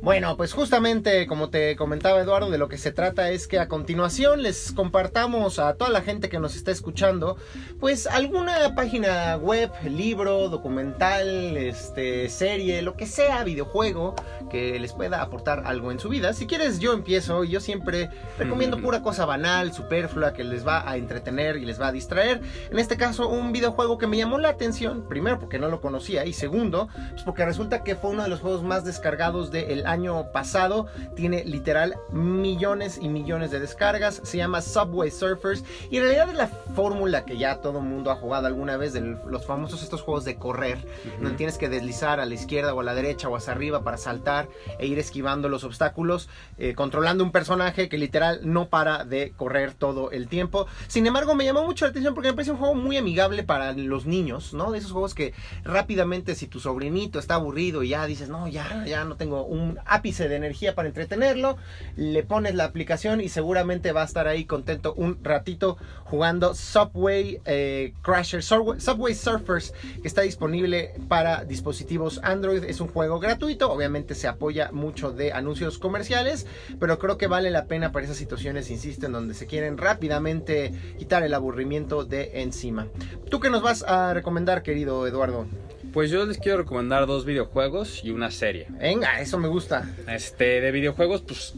Bueno, 0.01 0.37
pues 0.37 0.53
justamente 0.53 1.27
como 1.27 1.49
te 1.49 1.75
comentaba 1.75 2.21
Eduardo, 2.21 2.49
de 2.49 2.57
lo 2.57 2.69
que 2.69 2.77
se 2.77 2.93
trata 2.93 3.31
es 3.31 3.47
que 3.47 3.59
a 3.59 3.67
continuación 3.67 4.41
les 4.41 4.71
compartamos 4.71 5.59
a 5.59 5.73
toda 5.73 5.89
la 5.89 6.01
gente 6.01 6.29
que 6.29 6.39
nos 6.39 6.55
está 6.55 6.71
escuchando, 6.71 7.35
pues 7.81 8.07
alguna 8.07 8.75
página 8.75 9.35
web, 9.35 9.69
libro, 9.83 10.47
documental, 10.47 11.57
este, 11.57 12.29
serie, 12.29 12.81
lo 12.81 12.95
que 12.95 13.07
sea, 13.07 13.43
videojuego, 13.43 14.15
que 14.49 14.79
les 14.79 14.93
pueda 14.93 15.21
aportar 15.21 15.63
algo 15.65 15.91
en 15.91 15.99
su 15.99 16.07
vida. 16.07 16.31
Si 16.31 16.47
quieres, 16.47 16.79
yo 16.79 16.93
empiezo 16.93 17.43
y 17.43 17.49
yo 17.49 17.59
siempre 17.59 18.09
recomiendo 18.37 18.81
pura 18.81 19.01
cosa 19.01 19.25
banal, 19.25 19.73
superflua, 19.73 20.31
que 20.31 20.45
les 20.45 20.65
va 20.65 20.89
a 20.89 20.95
entretener 20.95 21.57
y 21.57 21.65
les 21.65 21.79
va 21.79 21.87
a 21.87 21.91
distraer. 21.91 22.39
En 22.71 22.79
este 22.79 22.95
caso, 22.95 23.27
un 23.27 23.51
videojuego 23.51 23.97
que 23.97 24.07
me 24.07 24.15
llamó 24.15 24.37
la 24.37 24.47
atención, 24.47 25.05
primero 25.09 25.39
porque 25.39 25.59
no 25.59 25.67
lo 25.67 25.81
conocía 25.81 26.25
y 26.25 26.31
segundo, 26.31 26.87
pues 27.11 27.23
porque 27.23 27.43
resulta 27.43 27.83
que 27.83 27.97
fue 27.97 28.11
uno 28.11 28.23
de 28.23 28.29
los 28.29 28.39
juegos 28.39 28.63
más 28.63 28.85
descargados 28.85 29.51
del 29.51 29.88
año 29.89 30.31
pasado. 30.31 30.87
Tiene 31.15 31.43
literal 31.43 31.95
millones 32.11 32.99
y 33.01 33.09
millones 33.09 33.51
de 33.51 33.59
descargas. 33.59 34.21
Se 34.23 34.37
llama 34.37 34.61
Subway 34.61 35.11
Surfers 35.11 35.63
y 35.89 35.97
en 35.97 36.03
realidad 36.03 36.29
es 36.29 36.35
la 36.35 36.47
fórmula 36.47 37.25
que 37.25 37.37
ya 37.37 37.57
todo 37.61 37.79
el 37.79 37.85
mundo 37.85 38.11
ha 38.11 38.15
jugado 38.15 38.47
alguna 38.47 38.77
vez 38.77 38.93
de 38.93 39.01
los 39.01 39.45
famosos 39.45 39.83
estos 39.83 40.01
juegos 40.01 40.25
de 40.25 40.35
correr, 40.35 40.77
donde 41.19 41.37
tienes 41.37 41.57
que 41.57 41.69
deslizar 41.69 42.19
a 42.19 42.25
la 42.25 42.33
izquierda 42.33 42.73
o 42.73 42.81
a 42.81 42.83
la 42.83 42.93
derecha 42.93 43.27
o 43.27 43.35
hacia 43.35 43.53
arriba 43.53 43.83
para 43.83 43.97
saltar 43.97 44.47
e 44.77 44.87
ir 44.87 44.99
esquivando 44.99 45.49
los 45.49 45.63
obstáculos, 45.63 46.29
eh, 46.57 46.73
controlando 46.75 47.23
un 47.23 47.31
personaje 47.31 47.89
que 47.89 47.97
literal 47.97 48.41
no 48.43 48.69
para 48.69 49.05
de 49.05 49.33
correr 49.35 49.73
todo 49.73 50.11
el 50.11 50.27
tiempo. 50.27 50.67
Sin 50.87 51.05
embargo, 51.07 51.35
me 51.35 51.45
llamó 51.45 51.63
mucho 51.65 51.85
la 51.85 51.91
atención 51.91 52.13
porque 52.13 52.29
me 52.29 52.33
parece 52.33 52.51
un 52.51 52.57
juego 52.57 52.75
muy 52.75 52.97
amigable 52.97 53.43
para 53.43 53.73
los 53.73 54.05
niños, 54.05 54.53
¿no? 54.53 54.71
De 54.71 54.77
esos 54.77 54.91
juegos 54.91 55.13
que 55.13 55.33
rápidamente 55.63 56.35
si 56.35 56.47
tu 56.47 56.59
sobrinito 56.59 57.19
está 57.19 57.35
aburrido 57.35 57.83
y 57.83 57.89
ya 57.89 58.05
dices, 58.05 58.29
no, 58.29 58.47
ya, 58.47 58.85
ya 58.85 59.05
no 59.05 59.15
tengo 59.15 59.43
un 59.45 59.78
ápice 59.85 60.29
de 60.29 60.35
energía 60.35 60.75
para 60.75 60.87
entretenerlo, 60.87 61.57
le 61.95 62.23
pones 62.23 62.55
la 62.55 62.65
aplicación 62.65 63.21
y 63.21 63.29
seguramente 63.29 63.91
va 63.91 64.01
a 64.01 64.05
estar 64.05 64.27
ahí 64.27 64.45
contento 64.45 64.93
un 64.93 65.23
ratito 65.23 65.77
jugando 66.03 66.55
Subway 66.55 67.41
eh, 67.45 67.93
Crasher, 68.01 68.43
Subway, 68.43 68.79
Subway 68.79 69.13
Surfers, 69.13 69.73
que 70.01 70.07
está 70.07 70.21
disponible 70.21 70.93
para 71.07 71.43
dispositivos 71.45 72.19
Android. 72.23 72.63
Es 72.63 72.81
un 72.81 72.87
juego 72.87 73.19
gratuito, 73.19 73.71
obviamente 73.71 74.15
se 74.15 74.27
apoya 74.27 74.71
mucho 74.71 75.11
de 75.11 75.33
anuncios 75.33 75.77
comerciales, 75.77 76.45
pero 76.79 76.99
creo 76.99 77.17
que 77.17 77.27
vale 77.27 77.51
la 77.51 77.65
pena 77.65 77.91
para 77.91 78.05
esas 78.05 78.17
situaciones, 78.17 78.69
insisto, 78.69 79.05
en 79.05 79.13
donde 79.13 79.33
se 79.33 79.47
quieren 79.47 79.77
rápidamente 79.77 80.73
quitar 80.97 81.23
el 81.23 81.33
aburrimiento 81.33 82.05
de 82.05 82.41
encima. 82.41 82.87
¿Tú 83.29 83.39
qué 83.39 83.49
nos 83.49 83.61
vas 83.61 83.83
a 83.83 84.13
recomendar, 84.13 84.63
querido 84.63 85.07
Eduardo? 85.07 85.47
Pues 85.93 86.11
yo 86.11 86.25
les 86.25 86.37
quiero 86.37 86.59
recomendar 86.59 87.07
dos 87.07 87.25
videojuegos 87.25 88.03
y 88.03 88.11
una 88.11 88.31
serie. 88.31 88.67
Venga, 88.69 89.19
eso 89.21 89.37
me 89.37 89.47
gusta. 89.47 89.89
Este, 90.07 90.61
de 90.61 90.71
videojuegos, 90.71 91.21
pues 91.21 91.53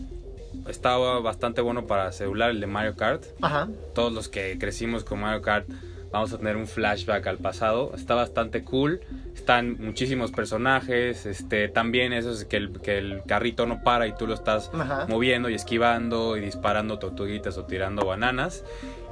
estaba 0.67 1.19
bastante 1.19 1.61
bueno 1.61 1.87
para 1.87 2.11
celular 2.11 2.51
el 2.51 2.59
de 2.61 2.67
Mario 2.67 2.95
Kart. 2.95 3.23
Ajá. 3.41 3.67
Todos 3.93 4.13
los 4.13 4.29
que 4.29 4.57
crecimos 4.57 5.03
con 5.03 5.19
Mario 5.19 5.41
Kart 5.41 5.67
vamos 6.11 6.33
a 6.33 6.37
tener 6.37 6.57
un 6.57 6.67
flashback 6.67 7.25
al 7.27 7.37
pasado. 7.37 7.93
Está 7.95 8.15
bastante 8.15 8.63
cool. 8.63 9.01
Están 9.35 9.77
muchísimos 9.79 10.31
personajes. 10.31 11.25
Este, 11.25 11.67
también 11.67 12.13
eso 12.13 12.31
es 12.31 12.45
que 12.45 12.57
el, 12.57 12.79
que 12.81 12.97
el 12.97 13.21
carrito 13.25 13.65
no 13.65 13.81
para 13.83 14.07
y 14.07 14.13
tú 14.15 14.27
lo 14.27 14.33
estás 14.33 14.69
Ajá. 14.73 15.07
moviendo 15.07 15.49
y 15.49 15.55
esquivando 15.55 16.37
y 16.37 16.41
disparando 16.41 16.99
tortuguitas 16.99 17.57
o 17.57 17.65
tirando 17.65 18.05
bananas. 18.05 18.63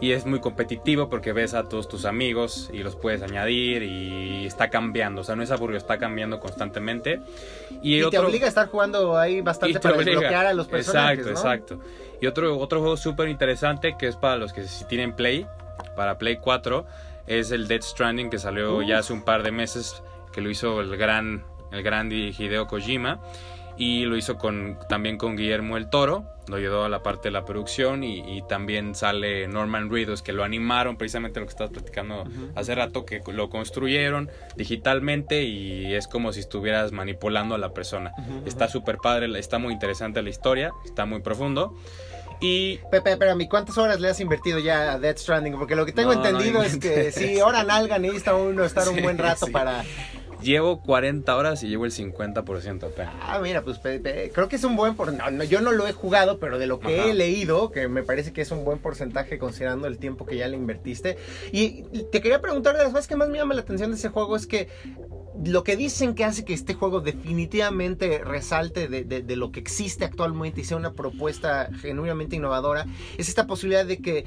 Y 0.01 0.13
es 0.13 0.25
muy 0.25 0.39
competitivo 0.39 1.09
porque 1.09 1.33
ves 1.33 1.53
a 1.53 1.63
todos 1.63 1.89
tus 1.89 2.05
amigos 2.05 2.69
y 2.71 2.83
los 2.83 2.95
puedes 2.95 3.21
añadir 3.21 3.83
y 3.83 4.45
está 4.45 4.69
cambiando. 4.69 5.21
O 5.21 5.23
sea, 5.23 5.35
no 5.35 5.43
es 5.43 5.51
aburrido, 5.51 5.77
está 5.77 5.97
cambiando 5.97 6.39
constantemente. 6.39 7.19
Y, 7.81 8.01
te 8.09 8.17
obliga 8.17 8.45
a 8.45 8.49
estar 8.49 8.67
jugando 8.67 9.17
ahí 9.17 9.41
bastante 9.41 9.79
para 9.79 9.95
obliga. 9.95 10.11
desbloquear 10.11 10.45
a 10.45 10.53
los 10.53 10.67
personajes, 10.67 11.27
Exacto, 11.27 11.33
¿no? 11.33 11.77
exacto. 11.77 11.99
Y 12.21 12.27
otro, 12.27 12.57
otro 12.57 12.79
juego 12.79 12.97
súper 12.97 13.29
interesante 13.29 13.95
que 13.97 14.07
es 14.07 14.15
para 14.15 14.37
los 14.37 14.53
que 14.53 14.63
si 14.63 14.85
tienen 14.85 15.13
Play, 15.13 15.45
para 15.95 16.17
Play 16.17 16.37
4, 16.37 16.85
es 17.27 17.51
el 17.51 17.67
Dead 17.67 17.81
Stranding 17.81 18.29
que 18.29 18.39
salió 18.39 18.77
Uf. 18.77 18.85
ya 18.85 18.99
hace 18.99 19.13
un 19.13 19.23
par 19.23 19.43
de 19.43 19.51
meses, 19.51 20.01
que 20.31 20.41
lo 20.41 20.49
hizo 20.49 20.81
el 20.81 20.95
gran, 20.97 21.43
el 21.71 21.83
gran 21.83 22.11
Hideo 22.11 22.67
Kojima. 22.67 23.19
Y 23.79 24.03
lo 24.03 24.17
hizo 24.17 24.37
con, 24.37 24.77
también 24.89 25.17
con 25.17 25.37
Guillermo 25.37 25.77
el 25.77 25.89
Toro, 25.89 26.25
lo 26.49 26.57
ayudó 26.57 26.83
a 26.83 26.89
la 26.89 27.01
parte 27.01 27.29
de 27.29 27.31
la 27.31 27.45
producción 27.45 28.03
y, 28.03 28.37
y 28.37 28.41
también 28.41 28.93
sale 28.93 29.47
Norman 29.47 29.89
Reedus 29.89 30.21
que 30.21 30.33
lo 30.33 30.43
animaron, 30.43 30.97
precisamente 30.97 31.39
lo 31.39 31.45
que 31.45 31.51
estabas 31.51 31.71
platicando 31.71 32.23
Ujú. 32.23 32.51
hace 32.55 32.75
rato, 32.75 33.05
que 33.05 33.21
lo 33.31 33.49
construyeron 33.49 34.29
digitalmente 34.57 35.43
y 35.43 35.93
es 35.95 36.09
como 36.09 36.33
si 36.33 36.41
estuvieras 36.41 36.91
manipulando 36.91 37.55
a 37.55 37.57
la 37.57 37.73
persona. 37.73 38.11
Ujú, 38.17 38.41
Está 38.45 38.65
ujú. 38.65 38.73
súper 38.73 38.97
padre, 38.97 39.27
está 39.39 39.59
muy 39.59 39.71
interesante 39.73 40.21
la 40.21 40.29
historia, 40.29 40.73
está 40.83 41.05
muy 41.05 41.21
profundo. 41.21 41.73
Y 42.41 42.79
Pepe, 42.91 43.11
espérame, 43.11 43.47
¿cuántas 43.47 43.77
horas 43.77 44.01
le 44.01 44.09
has 44.09 44.19
invertido 44.19 44.59
ya 44.59 44.93
a 44.93 44.99
Death 44.99 45.19
Stranding? 45.19 45.57
Porque 45.57 45.75
lo 45.77 45.85
que 45.85 45.93
tengo 45.93 46.13
No, 46.13 46.21
no 46.21 46.27
entendido 46.27 46.63
es 46.63 46.77
que 46.77 47.11
sí, 47.13 47.39
ahora 47.39 47.63
nalga 47.63 47.97
necesita 47.97 48.35
uno 48.35 48.65
estar 48.65 48.89
un 48.89 48.95
Sí, 48.97 49.01
buen 49.01 49.17
rato 49.17 49.45
sí. 49.45 49.51
para... 49.53 49.83
llevo 50.41 50.81
40 50.81 51.35
horas 51.35 51.63
y 51.63 51.67
llevo 51.67 51.85
el 51.85 51.91
50% 51.91 52.83
apenas. 52.83 53.15
Ah, 53.21 53.39
mira, 53.41 53.61
pues 53.63 53.79
creo 53.79 54.47
que 54.47 54.55
es 54.55 54.63
un 54.63 54.75
buen... 54.75 54.95
Por... 54.95 55.13
No, 55.13 55.29
no, 55.31 55.43
yo 55.43 55.61
no 55.61 55.71
lo 55.71 55.87
he 55.87 55.93
jugado, 55.93 56.39
pero 56.39 56.59
de 56.59 56.67
lo 56.67 56.79
que 56.79 56.99
Ajá. 56.99 57.09
he 57.09 57.13
leído, 57.13 57.71
que 57.71 57.87
me 57.87 58.03
parece 58.03 58.33
que 58.33 58.41
es 58.41 58.51
un 58.51 58.65
buen 58.65 58.79
porcentaje 58.79 59.37
considerando 59.37 59.87
el 59.87 59.97
tiempo 59.97 60.25
que 60.25 60.37
ya 60.37 60.47
le 60.47 60.57
invertiste. 60.57 61.17
Y 61.51 61.83
te 62.11 62.21
quería 62.21 62.41
preguntar, 62.41 62.75
de 62.77 62.83
las 62.83 62.91
cosas 62.91 63.07
que 63.07 63.15
más 63.15 63.29
me 63.29 63.37
llama 63.37 63.53
la 63.53 63.61
atención 63.61 63.91
de 63.91 63.97
ese 63.97 64.09
juego 64.09 64.35
es 64.35 64.47
que 64.47 64.67
lo 65.45 65.63
que 65.63 65.75
dicen 65.77 66.15
que 66.15 66.25
hace 66.25 66.43
que 66.45 66.53
este 66.53 66.73
juego 66.73 67.01
definitivamente 67.01 68.19
resalte 68.23 68.87
de, 68.87 69.03
de- 69.03 69.21
de 69.21 69.35
lo 69.35 69.51
que 69.51 69.59
existe 69.59 70.05
actualmente 70.05 70.61
y 70.61 70.63
sea 70.63 70.77
una 70.77 70.93
propuesta 70.93 71.69
genuinamente 71.81 72.35
innovadora 72.35 72.85
es 73.17 73.29
esta 73.29 73.47
posibilidad 73.47 73.85
de 73.85 73.97
que 73.99 74.25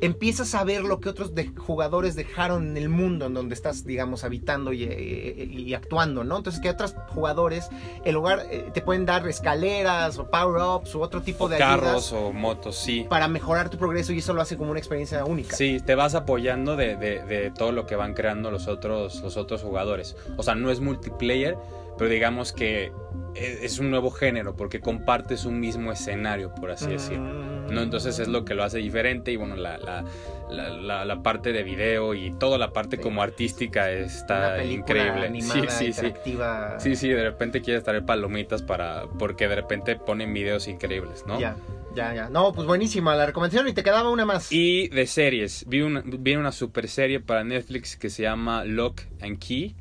empiezas 0.00 0.54
a 0.54 0.64
ver 0.64 0.82
lo 0.82 1.00
que 1.00 1.08
otros 1.08 1.34
de- 1.34 1.48
jugadores 1.56 2.14
dejaron 2.14 2.68
en 2.68 2.76
el 2.76 2.88
mundo 2.88 3.26
en 3.26 3.34
donde 3.34 3.54
estás, 3.54 3.84
digamos, 3.86 4.22
habitando 4.24 4.72
y, 4.72 4.82
y 4.84 5.72
actuando, 5.74 6.24
¿no? 6.24 6.36
Entonces 6.36 6.60
que 6.60 6.68
otros 6.70 6.94
jugadores 7.08 7.68
en 8.04 8.14
lugar 8.14 8.46
eh, 8.50 8.70
te 8.74 8.80
pueden 8.82 9.06
dar 9.06 9.26
escaleras 9.28 10.18
o 10.18 10.28
power-ups 10.30 10.94
u 10.94 11.00
otro 11.02 11.22
tipo 11.22 11.44
O 11.44 11.48
de 11.48 11.58
carros 11.58 11.86
ayudas 11.88 12.12
o 12.12 12.32
motos, 12.32 12.76
sí. 12.76 13.06
para 13.08 13.28
mejorar 13.28 13.70
tu 13.70 13.78
progreso 13.78 14.12
y 14.12 14.18
eso 14.18 14.34
lo 14.34 14.42
hace 14.42 14.56
como 14.56 14.70
una 14.70 14.80
experiencia 14.80 15.24
única. 15.24 15.56
Sí, 15.56 15.78
te 15.84 15.94
vas 15.94 16.14
apoyando 16.14 16.76
de, 16.76 16.96
de- 16.96 17.22
de 17.24 17.50
todo 17.50 17.72
lo 17.72 17.86
que 17.86 17.96
van 17.96 18.14
creando 18.14 18.50
los 18.50 18.66
otros, 18.68 19.20
los 19.22 19.36
otros 19.36 19.62
jugadores. 19.62 20.16
O 20.36 20.42
sea, 20.44 20.54
no 20.54 20.70
es 20.70 20.80
multiplayer, 20.80 21.56
pero 21.98 22.10
digamos 22.10 22.52
que 22.52 22.92
es, 23.34 23.62
es 23.62 23.78
un 23.78 23.90
nuevo 23.90 24.10
género 24.10 24.56
porque 24.56 24.80
compartes 24.80 25.44
un 25.44 25.58
mismo 25.60 25.90
escenario, 25.92 26.54
por 26.54 26.70
así 26.70 26.86
decirlo. 26.88 27.24
Mm. 27.24 27.54
¿no? 27.74 27.80
Entonces 27.82 28.18
es 28.18 28.28
lo 28.28 28.44
que 28.44 28.54
lo 28.54 28.62
hace 28.62 28.78
diferente 28.78 29.32
y 29.32 29.36
bueno, 29.36 29.56
la, 29.56 29.78
la, 29.78 31.04
la, 31.04 31.22
parte 31.22 31.52
de 31.52 31.62
video 31.62 32.14
y 32.14 32.32
toda 32.38 32.58
la 32.58 32.72
parte 32.72 32.96
Sí. 32.96 33.02
como 33.02 33.22
artística 33.22 33.90
está 33.90 34.62
increíble. 34.62 35.26
animada, 35.26 35.70
sí, 35.70 35.92
sí, 35.92 36.12
sí. 36.24 36.34
Sí, 36.78 36.96
sí, 36.96 37.08
de 37.08 37.24
repente 37.24 37.62
quieres 37.62 37.82
traer 37.82 38.04
palomitas 38.04 38.62
para 38.62 39.06
porque 39.18 39.48
de 39.48 39.54
repente 39.56 39.96
ponen 39.96 40.32
videos 40.34 40.68
increíbles, 40.68 41.24
¿no? 41.26 41.40
Ya, 41.40 41.56
ya, 41.94 42.14
ya. 42.14 42.28
No, 42.28 42.52
pues 42.52 42.66
buenísima 42.66 43.14
la 43.16 43.26
recomendación 43.26 43.66
y 43.68 43.72
te 43.72 43.82
quedaba 43.82 44.10
una 44.10 44.26
más. 44.26 44.52
Y 44.52 44.88
de 44.88 45.06
series, 45.06 45.64
vi 45.66 45.80
una, 45.80 46.02
vi 46.04 46.36
una 46.36 46.52
super 46.52 46.88
serie 46.88 47.20
para 47.20 47.42
Netflix 47.44 47.96
que 47.96 48.10
se 48.10 48.22
llama 48.24 48.64
Lock 48.64 49.00
and 49.22 49.38
Key, 49.38 49.74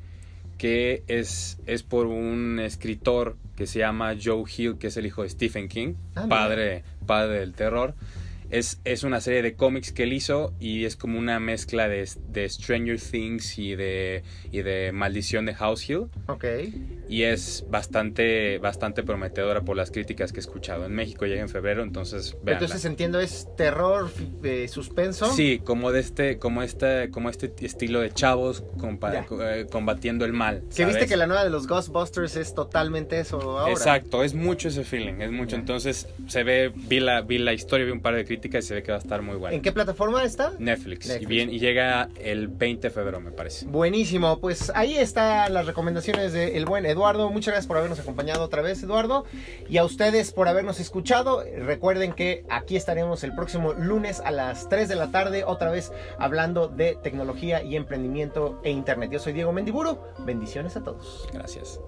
que 0.63 1.03
es, 1.09 1.57
es 1.65 1.83
por 1.83 2.05
un 2.05 2.57
escritor 2.57 3.35
que 3.57 3.67
se 3.67 3.79
llama 3.79 4.15
Joe 4.15 4.45
Hill, 4.49 4.77
que 4.77 4.87
es 4.87 4.95
el 4.95 5.05
hijo 5.05 5.23
de 5.23 5.29
Stephen 5.29 5.67
King, 5.67 5.95
Ah, 6.15 6.27
padre, 6.29 6.85
padre 7.05 7.41
del 7.41 7.51
terror. 7.53 7.95
Es, 8.53 8.79
es 8.85 9.03
una 9.03 9.19
serie 9.19 9.41
de 9.41 9.55
cómics 9.55 9.91
que 9.91 10.03
él 10.03 10.13
hizo 10.13 10.53
y 10.59 10.85
es 10.85 10.95
como 10.95 11.17
una 11.17 11.39
mezcla 11.39 11.87
de, 11.87 12.07
de 12.29 12.47
Stranger 12.47 12.99
Things 12.99 13.57
y 13.57 13.75
de, 13.75 14.23
y 14.51 14.61
de 14.61 14.91
Maldición 14.91 15.45
de 15.45 15.55
House 15.55 15.89
Hill. 15.89 16.05
Ok. 16.27 16.45
Y 17.09 17.23
es 17.23 17.65
bastante, 17.69 18.59
bastante 18.59 19.01
prometedora 19.01 19.61
por 19.61 19.75
las 19.75 19.89
críticas 19.89 20.31
que 20.31 20.37
he 20.37 20.41
escuchado. 20.41 20.85
En 20.85 20.93
México 20.93 21.25
llega 21.25 21.41
en 21.41 21.49
febrero, 21.49 21.81
entonces 21.83 22.37
vean. 22.43 22.59
Entonces 22.61 22.85
entiendo 22.85 23.19
es 23.19 23.47
terror, 23.57 24.09
eh, 24.43 24.67
suspenso. 24.67 25.31
Sí, 25.33 25.59
como 25.63 25.91
de 25.91 25.99
este, 25.99 26.37
como 26.37 26.61
este, 26.61 27.09
como 27.09 27.29
este 27.31 27.51
estilo 27.61 28.01
de 28.01 28.11
chavos 28.11 28.63
compa- 28.77 29.25
eh, 29.41 29.65
combatiendo 29.71 30.25
el 30.25 30.33
mal. 30.33 30.63
Que 30.75 30.85
viste 30.85 31.07
que 31.07 31.17
la 31.17 31.25
nueva 31.25 31.43
de 31.43 31.49
los 31.49 31.65
Ghostbusters 31.67 32.35
es 32.35 32.53
totalmente 32.53 33.19
eso 33.19 33.41
ahora. 33.59 33.71
Exacto, 33.71 34.23
es 34.23 34.35
mucho 34.35 34.67
ese 34.67 34.83
feeling, 34.83 35.21
es 35.21 35.31
mucho. 35.31 35.55
Ya. 35.55 35.59
Entonces 35.59 36.07
se 36.27 36.43
ve, 36.43 36.71
vi 36.75 36.99
la, 36.99 37.21
vi 37.21 37.39
la 37.39 37.53
historia, 37.53 37.85
vi 37.85 37.91
un 37.91 38.01
par 38.01 38.15
de 38.15 38.23
críticas 38.25 38.42
y 38.47 38.61
se 38.61 38.73
ve 38.75 38.83
que 38.83 38.91
va 38.91 38.97
a 38.97 39.01
estar 39.01 39.21
muy 39.21 39.35
bueno. 39.35 39.55
¿En 39.55 39.61
qué 39.61 39.71
plataforma 39.71 40.23
está? 40.23 40.53
Netflix. 40.59 41.07
Netflix. 41.07 41.21
Y, 41.21 41.25
bien, 41.25 41.49
y 41.49 41.59
llega 41.59 42.09
el 42.19 42.47
20 42.47 42.87
de 42.87 42.93
febrero, 42.93 43.19
me 43.19 43.31
parece. 43.31 43.65
Buenísimo, 43.65 44.39
pues 44.39 44.71
ahí 44.75 44.97
están 44.97 45.53
las 45.53 45.65
recomendaciones 45.65 46.33
del 46.33 46.65
buen 46.65 46.85
Eduardo. 46.85 47.29
Muchas 47.29 47.53
gracias 47.53 47.67
por 47.67 47.77
habernos 47.77 47.99
acompañado 47.99 48.43
otra 48.43 48.61
vez, 48.61 48.81
Eduardo. 48.83 49.25
Y 49.69 49.77
a 49.77 49.85
ustedes 49.85 50.31
por 50.31 50.47
habernos 50.47 50.79
escuchado. 50.79 51.43
Recuerden 51.57 52.13
que 52.13 52.45
aquí 52.49 52.75
estaremos 52.75 53.23
el 53.23 53.33
próximo 53.33 53.73
lunes 53.73 54.19
a 54.19 54.31
las 54.31 54.69
3 54.69 54.87
de 54.87 54.95
la 54.95 55.11
tarde, 55.11 55.43
otra 55.43 55.71
vez 55.71 55.91
hablando 56.17 56.67
de 56.67 56.97
tecnología 57.01 57.63
y 57.63 57.75
emprendimiento 57.75 58.59
e 58.63 58.71
internet. 58.71 59.11
Yo 59.11 59.19
soy 59.19 59.33
Diego 59.33 59.51
Mendiburu. 59.51 59.99
Bendiciones 60.19 60.75
a 60.75 60.83
todos. 60.83 61.27
Gracias. 61.33 61.79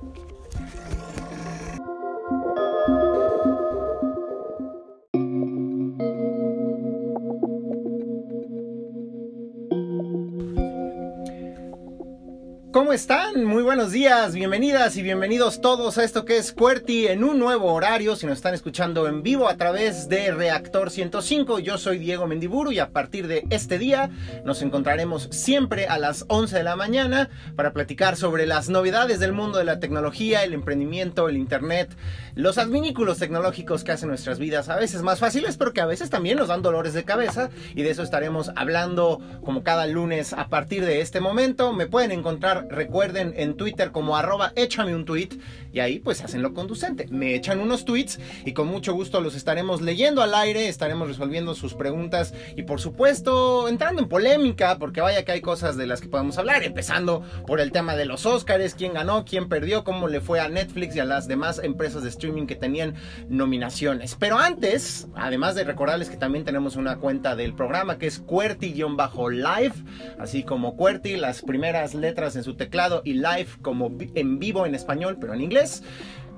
¿Cómo 12.76 12.92
están? 12.92 13.46
Muy 13.46 13.64
buenos 13.64 13.94
días, 13.94 14.34
bienvenidas 14.34 14.98
y 14.98 15.02
bienvenidos 15.02 15.62
todos 15.62 15.98
a 15.98 16.04
esto 16.04 16.26
que 16.26 16.36
es 16.36 16.52
QWERTY 16.52 17.08
en 17.08 17.24
un 17.24 17.40
nuevo 17.40 17.72
horario. 17.72 18.18
Si 18.18 18.26
nos 18.26 18.36
están 18.36 18.54
escuchando 18.54 19.08
en 19.08 19.24
vivo 19.24 19.48
a 19.48 19.56
través 19.56 20.10
de 20.10 20.30
Reactor 20.32 20.92
105, 20.92 21.60
yo 21.60 21.78
soy 21.78 22.00
Diego 22.00 22.28
Mendiburu 22.28 22.74
y 22.74 22.80
a 22.80 22.90
partir 22.90 23.28
de 23.30 23.46
este 23.50 23.78
día 23.78 24.10
nos 24.44 24.62
encontraremos 24.62 25.30
siempre 25.32 25.88
a 25.88 25.98
las 25.98 26.26
11 26.28 26.58
de 26.58 26.64
la 26.64 26.76
mañana 26.76 27.30
para 27.56 27.72
platicar 27.72 28.18
sobre 28.18 28.46
las 28.46 28.68
novedades 28.68 29.22
del 29.22 29.32
mundo 29.32 29.58
de 29.58 29.64
la 29.64 29.80
tecnología, 29.80 30.44
el 30.44 30.54
emprendimiento, 30.54 31.30
el 31.30 31.38
internet, 31.38 31.96
los 32.36 32.58
adminículos 32.58 33.20
tecnológicos 33.20 33.86
que 33.86 33.94
hacen 33.94 34.10
nuestras 34.10 34.38
vidas 34.38 34.68
a 34.68 34.76
veces 34.76 35.02
más 35.02 35.20
fáciles, 35.20 35.56
pero 35.56 35.72
que 35.72 35.80
a 35.80 35.86
veces 35.86 36.10
también 36.10 36.38
nos 36.38 36.50
dan 36.50 36.62
dolores 36.62 36.94
de 36.94 37.06
cabeza 37.06 37.50
y 37.74 37.84
de 37.84 37.92
eso 37.92 38.04
estaremos 38.04 38.52
hablando 38.58 39.22
como 39.46 39.64
cada 39.64 39.88
lunes 39.88 40.34
a 40.34 40.50
partir 40.50 40.84
de 40.84 41.00
este 41.00 41.22
momento. 41.22 41.72
Me 41.72 41.88
pueden 41.88 42.12
encontrar 42.12 42.65
recuerden 42.70 43.34
en 43.36 43.56
Twitter 43.56 43.92
como 43.92 44.18
arroba 44.18 44.52
échame 44.56 44.96
un 44.96 45.06
tweet 45.06 45.30
y 45.76 45.82
ahí 45.82 46.00
pues 46.00 46.24
hacen 46.24 46.42
lo 46.42 46.54
conducente. 46.54 47.06
Me 47.10 47.36
echan 47.36 47.60
unos 47.60 47.84
tweets 47.84 48.18
y 48.46 48.54
con 48.54 48.68
mucho 48.68 48.94
gusto 48.94 49.20
los 49.20 49.36
estaremos 49.36 49.82
leyendo 49.82 50.22
al 50.22 50.34
aire, 50.34 50.70
estaremos 50.70 51.10
resolviendo 51.10 51.54
sus 51.54 51.74
preguntas 51.74 52.34
y 52.56 52.64
por 52.64 52.80
supuesto 52.80 53.68
entrando 53.68 54.02
en 54.02 54.08
polémica 54.08 54.80
porque 54.80 55.02
vaya 55.02 55.26
que 55.26 55.34
hay 55.34 55.42
cosas 55.42 55.76
de 55.76 55.86
las 55.86 56.00
que 56.00 56.08
podemos 56.08 56.38
hablar, 56.38 56.64
empezando 56.64 57.24
por 57.46 57.60
el 57.60 57.74
tema 57.74 57.98
de 57.98 58.06
los 58.06 58.26
Oscars, 58.26 58.74
quién 58.74 58.94
ganó, 58.94 59.26
quién 59.26 59.50
perdió, 59.50 59.84
cómo 59.84 60.08
le 60.08 60.22
fue 60.22 60.40
a 60.40 60.48
Netflix 60.48 60.96
y 60.96 61.02
a 61.02 61.06
las 61.06 61.28
demás 61.28 61.60
empresas 61.62 62.04
de 62.04 62.10
streaming 62.10 62.48
que 62.48 62.56
tenían 62.56 62.96
nominaciones. 63.28 64.16
Pero 64.18 64.38
antes, 64.38 65.08
además 65.14 65.56
de 65.56 65.66
recordarles 65.66 66.10
que 66.10 66.16
también 66.16 66.46
tenemos 66.46 66.78
una 66.78 67.00
cuenta 67.00 67.36
del 67.36 67.54
programa 67.54 67.98
que 67.98 68.08
es 68.08 68.24
QWERTY-live, 68.26 69.74
así 70.20 70.44
como 70.44 70.78
QWERTY, 70.78 71.18
las 71.18 71.42
primeras 71.42 71.94
letras 71.94 72.38
en 72.38 72.46
su 72.46 72.56
teclado 72.56 73.02
y 73.04 73.16
live 73.16 73.48
como 73.62 73.92
en 74.14 74.40
vivo 74.40 74.66
en 74.66 74.74
español, 74.74 75.18
pero 75.20 75.34
en 75.34 75.42
inglés. 75.42 75.65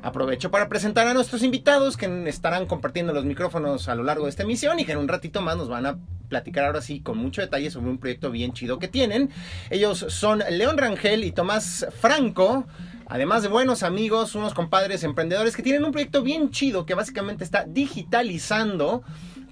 Aprovecho 0.04 0.52
para 0.52 0.70
presentar 0.70 1.08
a 1.08 1.14
nuestros 1.14 1.42
invitados 1.44 1.98
que 1.98 2.30
estarán 2.30 2.68
compartiendo 2.68 3.14
los 3.14 3.26
micrófonos 3.26 3.90
a 3.90 3.96
lo 3.96 4.04
largo 4.04 4.26
de 4.26 4.30
esta 4.30 4.44
emisión 4.44 4.80
y 4.80 4.86
que 4.86 4.92
en 4.92 5.00
un 5.00 5.08
ratito 5.08 5.42
más 5.42 5.58
nos 5.58 5.70
van 5.70 5.86
a 5.86 5.98
platicar 6.30 6.66
ahora 6.66 6.82
sí 6.82 7.02
con 7.02 7.18
mucho 7.18 7.42
detalle 7.42 7.72
sobre 7.72 7.90
un 7.90 7.98
proyecto 7.98 8.30
bien 8.30 8.54
chido 8.54 8.80
que 8.80 8.88
tienen. 8.88 9.32
Ellos 9.70 10.06
son 10.10 10.44
León 10.52 10.78
Rangel 10.78 11.24
y 11.24 11.32
Tomás 11.32 11.88
Franco. 12.00 12.68
Además 13.08 13.42
de 13.42 13.50
buenos 13.50 13.84
amigos, 13.84 14.36
unos 14.36 14.54
compadres 14.54 15.04
emprendedores 15.04 15.56
que 15.56 15.64
tienen 15.64 15.84
un 15.84 15.92
proyecto 15.92 16.22
bien 16.22 16.52
chido 16.52 16.86
que 16.86 16.94
básicamente 16.94 17.44
está 17.44 17.66
digitalizando 17.68 19.04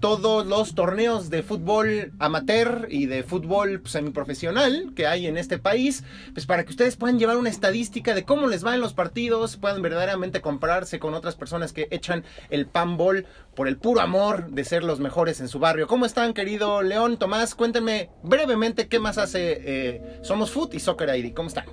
todos 0.05 0.45
los 0.45 0.75
torneos 0.75 1.31
de 1.31 1.41
fútbol 1.41 2.11
amateur 2.19 2.87
y 2.91 3.07
de 3.07 3.23
fútbol 3.23 3.81
semiprofesional 3.85 4.93
que 4.95 5.07
hay 5.07 5.25
en 5.25 5.35
este 5.35 5.57
país, 5.57 6.03
pues 6.31 6.45
para 6.45 6.63
que 6.63 6.69
ustedes 6.69 6.95
puedan 6.95 7.17
llevar 7.17 7.37
una 7.37 7.49
estadística 7.49 8.13
de 8.13 8.23
cómo 8.23 8.45
les 8.45 8.63
va 8.63 8.75
en 8.75 8.81
los 8.81 8.93
partidos, 8.93 9.57
puedan 9.57 9.81
verdaderamente 9.81 10.41
compararse 10.41 10.99
con 10.99 11.15
otras 11.15 11.35
personas 11.35 11.73
que 11.73 11.87
echan 11.89 12.23
el 12.51 12.67
panball 12.67 13.25
por 13.55 13.67
el 13.67 13.77
puro 13.77 13.99
amor 13.99 14.51
de 14.51 14.63
ser 14.63 14.83
los 14.83 14.99
mejores 14.99 15.39
en 15.39 15.47
su 15.47 15.57
barrio. 15.57 15.87
¿Cómo 15.87 16.05
están, 16.05 16.35
querido 16.35 16.83
León, 16.83 17.17
Tomás? 17.17 17.55
Cuéntenme 17.55 18.11
brevemente 18.21 18.87
qué 18.87 18.99
más 18.99 19.17
hace 19.17 19.59
eh, 19.65 20.19
Somos 20.21 20.51
Foot 20.51 20.75
y 20.75 20.79
Soccer 20.79 21.17
ID. 21.17 21.33
¿Cómo 21.33 21.47
están? 21.47 21.65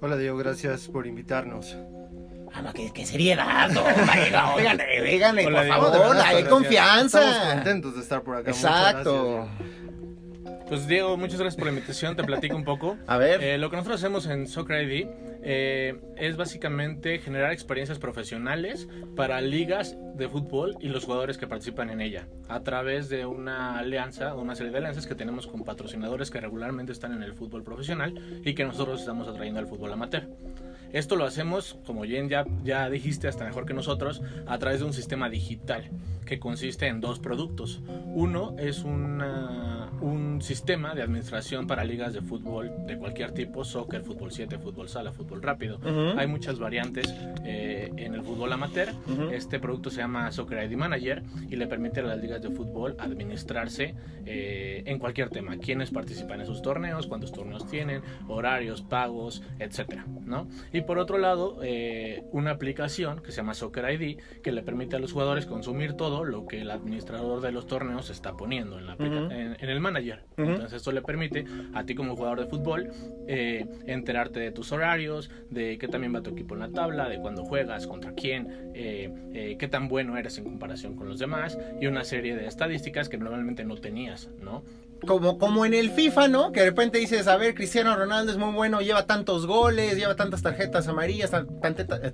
Hola 0.00 0.16
Diego, 0.16 0.36
gracias 0.36 0.88
por 0.88 1.06
invitarnos. 1.06 1.76
Ah, 2.58 2.62
no, 2.62 2.72
qué, 2.72 2.90
qué 2.92 3.06
seriedad, 3.06 3.70
no, 3.70 3.84
oigan, 3.84 4.56
oigan, 4.56 5.38
oigan, 5.38 5.52
por 5.52 5.66
favor, 5.68 5.92
De 5.92 5.98
verdad, 6.00 6.20
hay 6.22 6.42
gracias. 6.42 6.48
confianza. 6.48 7.30
Estamos 7.30 7.54
contentos 7.54 7.94
de 7.94 8.00
estar 8.00 8.22
por 8.22 8.36
acá. 8.36 8.50
Exacto. 8.50 9.48
Pues 10.68 10.86
Diego, 10.88 11.16
muchas 11.16 11.38
gracias 11.38 11.56
por 11.56 11.66
la 11.66 11.70
invitación, 11.72 12.16
te 12.16 12.24
platico 12.24 12.56
un 12.56 12.64
poco. 12.64 12.98
A 13.06 13.16
ver. 13.16 13.42
Eh, 13.42 13.58
lo 13.58 13.70
que 13.70 13.76
nosotros 13.76 14.02
hacemos 14.02 14.26
en 14.26 14.48
Soccer 14.48 14.82
ID 14.86 15.06
eh, 15.42 15.98
es 16.16 16.36
básicamente 16.36 17.20
generar 17.20 17.52
experiencias 17.52 17.98
profesionales 17.98 18.88
para 19.16 19.40
ligas 19.40 19.96
de 20.16 20.28
fútbol 20.28 20.76
y 20.80 20.88
los 20.88 21.04
jugadores 21.04 21.38
que 21.38 21.46
participan 21.46 21.88
en 21.90 22.00
ella, 22.00 22.26
a 22.48 22.60
través 22.64 23.08
de 23.08 23.24
una 23.24 23.78
alianza, 23.78 24.34
una 24.34 24.56
serie 24.56 24.72
de 24.72 24.78
alianzas 24.78 25.06
que 25.06 25.14
tenemos 25.14 25.46
con 25.46 25.62
patrocinadores 25.64 26.30
que 26.30 26.40
regularmente 26.40 26.92
están 26.92 27.12
en 27.12 27.22
el 27.22 27.34
fútbol 27.34 27.62
profesional 27.62 28.40
y 28.44 28.54
que 28.54 28.64
nosotros 28.64 29.00
estamos 29.00 29.28
atrayendo 29.28 29.60
al 29.60 29.68
fútbol 29.68 29.92
amateur. 29.92 30.26
Esto 30.92 31.16
lo 31.16 31.24
hacemos, 31.24 31.78
como 31.86 32.04
Jen 32.04 32.28
ya, 32.28 32.44
ya 32.64 32.88
dijiste, 32.90 33.28
hasta 33.28 33.44
mejor 33.44 33.66
que 33.66 33.74
nosotros, 33.74 34.22
a 34.46 34.58
través 34.58 34.80
de 34.80 34.86
un 34.86 34.92
sistema 34.92 35.28
digital 35.28 35.90
que 36.24 36.38
consiste 36.38 36.86
en 36.86 37.00
dos 37.00 37.18
productos. 37.20 37.80
Uno 38.14 38.54
es 38.58 38.84
una- 38.84 39.90
un 40.00 40.40
sistema 40.42 40.94
de 40.94 41.02
administración 41.02 41.66
para 41.66 41.84
ligas 41.84 42.12
de 42.12 42.20
fútbol 42.20 42.70
de 42.86 42.96
cualquier 42.98 43.32
tipo, 43.32 43.64
soccer, 43.64 44.02
fútbol 44.02 44.30
7, 44.30 44.58
fútbol 44.58 44.88
sala, 44.88 45.10
fútbol 45.12 45.42
rápido. 45.42 45.78
Ujú. 45.78 46.18
Hay 46.18 46.26
muchas 46.26 46.58
variantes 46.58 47.12
eh, 47.44 47.90
en 47.96 48.14
el 48.14 48.22
fútbol 48.22 48.52
amateur. 48.52 48.90
Ujú. 49.10 49.30
Este 49.30 49.58
producto 49.58 49.90
se 49.90 49.98
llama 49.98 50.30
Soccer 50.30 50.70
ID 50.70 50.76
Manager 50.76 51.22
y 51.50 51.56
le 51.56 51.66
permite 51.66 52.00
a 52.00 52.02
las 52.04 52.20
ligas 52.20 52.42
de 52.42 52.50
fútbol 52.50 52.94
administrarse 52.98 53.94
eh, 54.26 54.82
en 54.86 54.98
cualquier 54.98 55.30
tema. 55.30 55.56
Quiénes 55.56 55.90
participan 55.90 56.40
en 56.40 56.46
sus 56.46 56.60
torneos, 56.62 57.06
cuántos 57.06 57.32
torneos 57.32 57.66
tienen, 57.66 58.02
horarios, 58.28 58.82
pagos, 58.82 59.42
etcétera, 59.58 60.04
¿no? 60.26 60.46
Y 60.72 60.77
por 60.82 60.98
otro 60.98 61.18
lado, 61.18 61.58
eh, 61.62 62.22
una 62.32 62.50
aplicación 62.52 63.20
que 63.22 63.30
se 63.32 63.38
llama 63.38 63.54
Soccer 63.54 63.90
ID 64.00 64.18
que 64.42 64.52
le 64.52 64.62
permite 64.62 64.96
a 64.96 64.98
los 64.98 65.12
jugadores 65.12 65.46
consumir 65.46 65.94
todo 65.94 66.24
lo 66.24 66.46
que 66.46 66.60
el 66.60 66.70
administrador 66.70 67.40
de 67.40 67.52
los 67.52 67.66
torneos 67.66 68.10
está 68.10 68.36
poniendo 68.36 68.78
en, 68.78 68.86
la 68.86 68.94
Ujú. 68.94 69.04
en, 69.04 69.56
en 69.58 69.68
el 69.68 69.80
manager. 69.80 70.24
Entonces 70.36 70.72
esto 70.74 70.92
le 70.92 71.02
permite 71.02 71.44
a 71.74 71.84
ti 71.84 71.94
como 71.94 72.16
jugador 72.16 72.40
de 72.40 72.46
fútbol 72.46 72.90
eh, 73.26 73.66
enterarte 73.86 74.40
de 74.40 74.50
tus 74.52 74.72
horarios, 74.72 75.30
de 75.50 75.78
qué 75.78 75.88
también 75.88 76.14
va 76.14 76.22
tu 76.22 76.30
equipo 76.30 76.54
en 76.54 76.60
la 76.60 76.68
tabla, 76.70 77.08
de 77.08 77.18
cuándo 77.18 77.44
juegas, 77.44 77.86
contra 77.86 78.12
quién, 78.12 78.70
eh, 78.74 79.10
eh, 79.34 79.56
qué 79.58 79.68
tan 79.68 79.88
bueno 79.88 80.16
eres 80.16 80.38
en 80.38 80.44
comparación 80.44 80.94
con 80.96 81.08
los 81.08 81.18
demás 81.18 81.58
y 81.80 81.86
una 81.86 82.04
serie 82.04 82.36
de 82.36 82.46
estadísticas 82.46 83.08
que 83.08 83.18
normalmente 83.18 83.64
no 83.64 83.76
tenías, 83.76 84.30
¿no? 84.40 84.62
Como, 85.06 85.38
como 85.38 85.64
en 85.64 85.74
el 85.74 85.90
FIFA, 85.90 86.28
¿no? 86.28 86.52
Que 86.52 86.60
de 86.60 86.66
repente 86.66 86.98
dices, 86.98 87.28
a 87.28 87.36
ver, 87.36 87.54
Cristiano 87.54 87.94
Ronaldo 87.94 88.32
es 88.32 88.38
muy 88.38 88.52
bueno, 88.52 88.80
lleva 88.80 89.06
tantos 89.06 89.46
goles, 89.46 89.96
lleva 89.96 90.16
tantas 90.16 90.42
tarjetas 90.42 90.88
amarillas, 90.88 91.30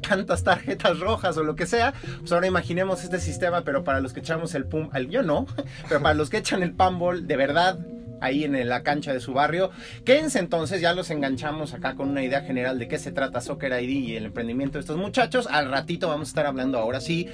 tantas 0.07 0.45
tarjetas 0.45 1.01
rojas 1.01 1.37
o 1.39 1.45
lo 1.45 1.57
que 1.57 1.67
sea. 1.67 1.95
Pues 2.21 2.31
ahora 2.33 2.47
imaginemos 2.47 3.03
este 3.03 3.21
sistema, 3.21 3.63
pero 3.63 3.85
para 3.85 4.01
los 4.01 4.13
que 4.13 4.21
echamos 4.21 4.55
el 4.55 4.67
pum, 4.67 4.91
al 4.93 5.09
yo 5.09 5.23
no, 5.23 5.47
pero 5.89 6.03
para 6.03 6.15
los 6.15 6.29
que 6.29 6.39
echan 6.39 6.63
el 6.63 6.75
panball 6.75 7.27
de 7.27 7.37
verdad 7.37 7.79
ahí 8.21 8.45
en 8.45 8.69
la 8.69 8.83
cancha 8.83 9.13
de 9.13 9.21
su 9.21 9.33
barrio. 9.33 9.71
Quédense 10.05 10.39
entonces, 10.39 10.81
ya 10.81 10.95
los 10.95 11.11
enganchamos 11.11 11.75
acá 11.75 11.95
con 11.95 12.09
una 12.09 12.23
idea 12.23 12.43
general 12.43 12.79
de 12.79 12.89
qué 12.89 12.99
se 12.99 13.13
trata 13.13 13.41
Soccer 13.41 13.73
ID 13.83 13.89
y 13.89 14.17
el 14.17 14.27
emprendimiento 14.27 14.79
de 14.79 14.81
estos 14.81 14.97
muchachos. 14.97 15.49
Al 15.51 15.71
ratito 15.71 16.09
vamos 16.09 16.29
a 16.29 16.31
estar 16.31 16.47
hablando 16.47 16.79
ahora 16.79 17.01
sí 17.01 17.29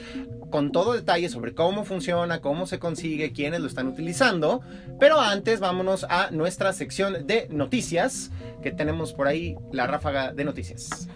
con 0.51 0.73
todo 0.73 0.93
detalle 0.93 1.29
sobre 1.29 1.55
cómo 1.55 1.85
funciona, 1.85 2.41
cómo 2.41 2.67
se 2.67 2.79
consigue, 2.79 3.33
quiénes 3.33 3.61
lo 3.61 3.67
están 3.67 3.87
utilizando. 3.87 4.61
Pero 4.99 5.21
antes 5.21 5.61
vámonos 5.61 6.05
a 6.09 6.31
nuestra 6.31 6.73
sección 6.73 7.27
de 7.27 7.47
noticias, 7.51 8.31
que 8.63 8.73
tenemos 8.73 9.13
por 9.13 9.29
ahí 9.29 9.57
la 9.73 9.87
ráfaga 9.87 10.33
de 10.33 10.45
noticias. 10.45 11.09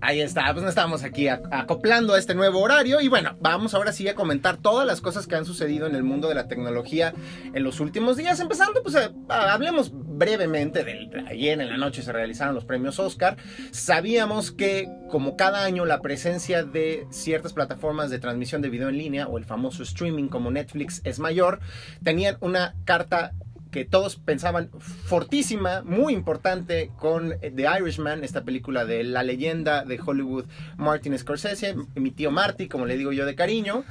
Ahí 0.00 0.20
está, 0.20 0.52
pues 0.54 0.64
estamos 0.64 1.02
aquí 1.02 1.24
ac- 1.24 1.48
acoplando 1.50 2.14
a 2.14 2.18
este 2.20 2.34
nuevo 2.34 2.60
horario 2.60 3.00
y 3.00 3.08
bueno, 3.08 3.36
vamos 3.40 3.74
ahora 3.74 3.92
sí 3.92 4.06
a 4.06 4.14
comentar 4.14 4.56
todas 4.56 4.86
las 4.86 5.00
cosas 5.00 5.26
que 5.26 5.34
han 5.34 5.44
sucedido 5.44 5.88
en 5.88 5.96
el 5.96 6.04
mundo 6.04 6.28
de 6.28 6.36
la 6.36 6.46
tecnología 6.46 7.14
en 7.52 7.64
los 7.64 7.80
últimos 7.80 8.16
días, 8.16 8.38
empezando 8.38 8.80
pues 8.84 8.94
a- 8.94 9.10
hablemos 9.52 9.90
brevemente 9.92 10.84
del 10.84 11.08
ayer 11.28 11.60
en 11.60 11.68
la 11.68 11.76
noche 11.76 12.02
se 12.02 12.12
realizaron 12.12 12.54
los 12.54 12.64
premios 12.64 12.98
Oscar. 13.00 13.36
Sabíamos 13.72 14.52
que 14.52 14.88
como 15.10 15.36
cada 15.36 15.64
año 15.64 15.84
la 15.84 16.00
presencia 16.00 16.62
de 16.62 17.06
ciertas 17.10 17.52
plataformas 17.52 18.08
de 18.10 18.18
transmisión 18.20 18.62
de 18.62 18.68
video 18.68 18.88
en 18.88 18.98
línea 18.98 19.26
o 19.26 19.36
el 19.36 19.44
famoso 19.44 19.82
streaming 19.82 20.28
como 20.28 20.50
Netflix 20.50 21.00
es 21.04 21.18
mayor, 21.18 21.58
tenían 22.04 22.36
una 22.40 22.74
carta 22.84 23.32
que 23.70 23.84
todos 23.84 24.16
pensaban 24.16 24.70
fortísima, 24.78 25.82
muy 25.82 26.14
importante, 26.14 26.90
con 26.98 27.34
The 27.40 27.66
Irishman, 27.80 28.24
esta 28.24 28.42
película 28.42 28.84
de 28.84 29.04
la 29.04 29.22
leyenda 29.22 29.84
de 29.84 30.00
Hollywood, 30.04 30.46
Martin 30.76 31.18
Scorsese, 31.18 31.74
mi 31.94 32.10
tío 32.10 32.30
Marty, 32.30 32.68
como 32.68 32.86
le 32.86 32.96
digo 32.96 33.12
yo 33.12 33.26
de 33.26 33.34
cariño. 33.34 33.84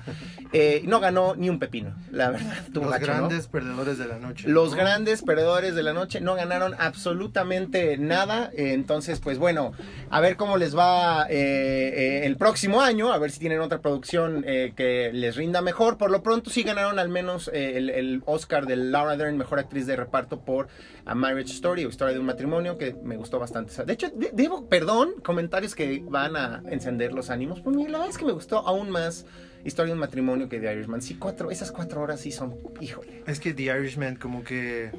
Eh, 0.54 0.82
no 0.86 1.00
ganó 1.00 1.36
ni 1.36 1.50
un 1.50 1.60
pepino, 1.60 1.96
la 2.12 2.32
verdad. 2.32 2.66
Los 2.72 2.90
gacho, 2.90 3.08
¿no? 3.08 3.14
grandes 3.14 3.48
perdedores 3.48 3.98
de 3.98 4.08
la 4.08 4.18
noche. 4.18 4.48
Los 4.48 4.72
¿no? 4.72 4.78
grandes 4.78 5.22
perdedores 5.22 5.76
de 5.76 5.84
la 5.84 5.94
noche 5.94 6.22
no 6.22 6.36
ganaron 6.36 6.74
absolutamente 6.80 7.98
nada. 7.98 8.50
Eh, 8.54 8.74
Entonces, 8.74 9.20
pues 9.20 9.38
bueno, 9.38 9.74
a 10.10 10.22
ver 10.22 10.38
cómo 10.38 10.58
les 10.58 10.78
va 10.78 11.28
eh, 11.30 12.22
el 12.24 12.38
próximo 12.38 12.82
año, 12.82 13.12
a 13.12 13.18
ver 13.18 13.32
si 13.32 13.40
tienen 13.40 13.60
otra 13.60 13.82
producción 13.82 14.44
que 14.44 15.12
les 15.14 15.36
rinda 15.36 15.62
mejor. 15.62 15.98
Por 15.98 16.12
lo 16.12 16.24
pronto 16.24 16.50
sí 16.50 16.64
ganaron 16.64 17.00
al 17.00 17.10
menos 17.10 17.50
el, 17.54 17.90
el 17.90 18.22
Oscar 18.26 18.66
de 18.66 18.76
Laura 18.76 19.18
Dern, 19.18 19.38
mejor 19.38 19.60
actriz 19.68 19.86
de 19.86 19.96
reparto 19.96 20.40
por 20.40 20.68
A 21.06 21.14
Marriage 21.14 21.52
Story 21.54 21.86
o 21.86 21.90
Historia 21.90 22.14
de 22.14 22.20
un 22.20 22.26
matrimonio, 22.26 22.78
que 22.78 22.96
me 23.04 23.18
gustó 23.18 23.38
bastante. 23.38 23.84
De 23.86 23.94
hecho, 23.94 24.10
de- 24.10 24.32
debo, 24.34 24.66
perdón, 24.68 25.16
comentarios 25.24 25.76
que 25.76 26.02
van 26.10 26.36
a 26.36 26.64
encender 26.72 27.12
los 27.14 27.30
ánimos. 27.30 27.62
Pues 27.62 27.76
mira, 27.76 27.92
la 27.92 27.98
verdad 28.00 28.12
es 28.12 28.18
que 28.18 28.26
me 28.26 28.32
gustó 28.32 28.60
aún 28.60 28.90
más 28.90 29.26
Historia 29.66 29.88
de 29.88 29.94
un 29.96 30.00
matrimonio 30.00 30.48
que 30.48 30.60
The 30.60 30.72
Irishman. 30.72 31.02
Sí, 31.02 31.16
cuatro, 31.16 31.52
esas 31.52 31.72
cuatro 31.74 32.00
horas 32.02 32.22
sí 32.22 32.32
son, 32.32 32.56
híjole. 32.80 33.24
Es 33.28 33.40
que 33.42 33.54
The 33.54 33.64
Irishman 33.64 34.16
como 34.16 34.44
que 34.44 34.92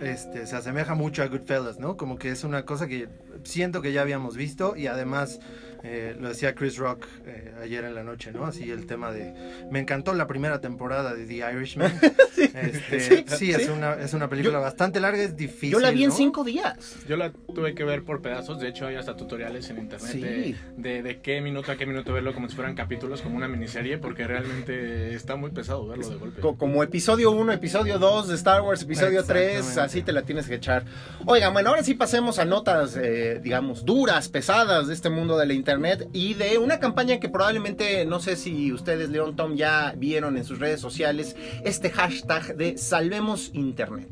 este, 0.00 0.46
se 0.46 0.56
asemeja 0.56 0.94
mucho 0.94 1.22
a 1.22 1.26
Goodfellas, 1.28 1.78
¿no? 1.78 1.96
Como 1.96 2.18
que 2.18 2.30
es 2.30 2.42
una 2.42 2.64
cosa 2.64 2.88
que 2.88 3.08
siento 3.44 3.82
que 3.82 3.92
ya 3.92 4.00
habíamos 4.02 4.36
visto 4.36 4.74
y 4.74 4.88
además 4.88 5.38
eh, 5.84 6.16
lo 6.18 6.28
decía 6.28 6.54
Chris 6.54 6.76
Rock 6.78 7.06
eh, 7.26 7.52
ayer 7.62 7.84
en 7.84 7.94
la 7.94 8.02
noche, 8.02 8.32
¿no? 8.32 8.46
Así 8.46 8.70
el 8.70 8.86
tema 8.86 9.12
de... 9.12 9.32
Me 9.70 9.78
encantó 9.80 10.14
la 10.14 10.26
primera 10.26 10.60
temporada 10.60 11.14
de 11.14 11.26
The 11.26 11.34
Irishman. 11.52 11.92
Este, 12.54 13.00
Sí, 13.00 13.24
sí, 13.26 13.36
sí. 13.38 13.50
es, 13.52 13.68
una, 13.68 13.94
es 13.94 14.12
una 14.14 14.28
película 14.28 14.58
bastante 14.58 15.00
larga, 15.00 15.22
es 15.22 15.36
difícil. 15.36 15.70
Yo 15.72 15.80
la 15.80 15.90
vi 15.90 16.04
en 16.04 16.10
¿no? 16.10 16.14
cinco 16.16 16.44
días. 16.44 16.96
Yo 17.08 17.16
la 17.16 17.32
tuve 17.32 17.74
que 17.74 17.84
ver 17.84 18.04
por 18.04 18.22
pedazos, 18.22 18.60
de 18.60 18.68
hecho 18.68 18.86
hay 18.86 18.96
hasta 18.96 19.16
tutoriales 19.16 19.68
en 19.70 19.78
internet 19.78 20.10
Sí. 20.10 20.20
de, 20.20 20.56
de, 20.76 21.02
de 21.02 21.20
qué 21.20 21.40
minuto 21.40 21.72
a 21.72 21.76
qué 21.76 21.86
minuto 21.86 22.12
verlo 22.12 22.32
como 22.34 22.48
si 22.48 22.54
fueran 22.54 22.74
capítulos, 22.74 23.22
como 23.22 23.36
una 23.36 23.48
miniserie, 23.48 23.98
porque 23.98 24.26
realmente 24.26 25.14
está 25.14 25.36
muy 25.36 25.50
pesado 25.50 25.86
verlo 25.86 26.08
de 26.08 26.16
golpe. 26.16 26.40
Co- 26.40 26.56
Como 26.56 26.82
episodio 26.82 27.30
1, 27.32 27.52
episodio 27.52 27.98
2 27.98 28.28
de 28.28 28.34
Star 28.36 28.62
Wars, 28.62 28.82
episodio 28.82 29.24
3, 29.24 29.56
Exactamente. 29.58 29.80
así 29.80 30.02
te 30.02 30.12
la 30.12 30.22
tienes 30.22 30.46
que 30.48 30.54
echar. 30.56 30.84
Oigan, 31.26 31.52
bueno, 31.52 31.70
ahora 31.70 31.82
sí 31.82 31.94
pasemos 31.94 32.38
a 32.38 32.44
notas, 32.44 32.96
eh, 32.96 33.40
digamos, 33.42 33.84
duras, 33.84 34.28
pesadas 34.28 34.86
de 34.88 34.94
este 34.94 35.10
mundo 35.10 35.36
de 35.38 35.46
la 35.46 35.54
internet 35.54 35.73
y 36.12 36.34
de 36.34 36.58
una 36.58 36.78
campaña 36.78 37.18
que 37.18 37.28
probablemente, 37.28 38.04
no 38.04 38.20
sé 38.20 38.36
si 38.36 38.72
ustedes, 38.72 39.10
León 39.10 39.34
Tom, 39.34 39.56
ya 39.56 39.92
vieron 39.96 40.36
en 40.36 40.44
sus 40.44 40.58
redes 40.58 40.80
sociales, 40.80 41.34
este 41.64 41.90
hashtag 41.90 42.56
de 42.56 42.78
Salvemos 42.78 43.50
Internet. 43.54 44.08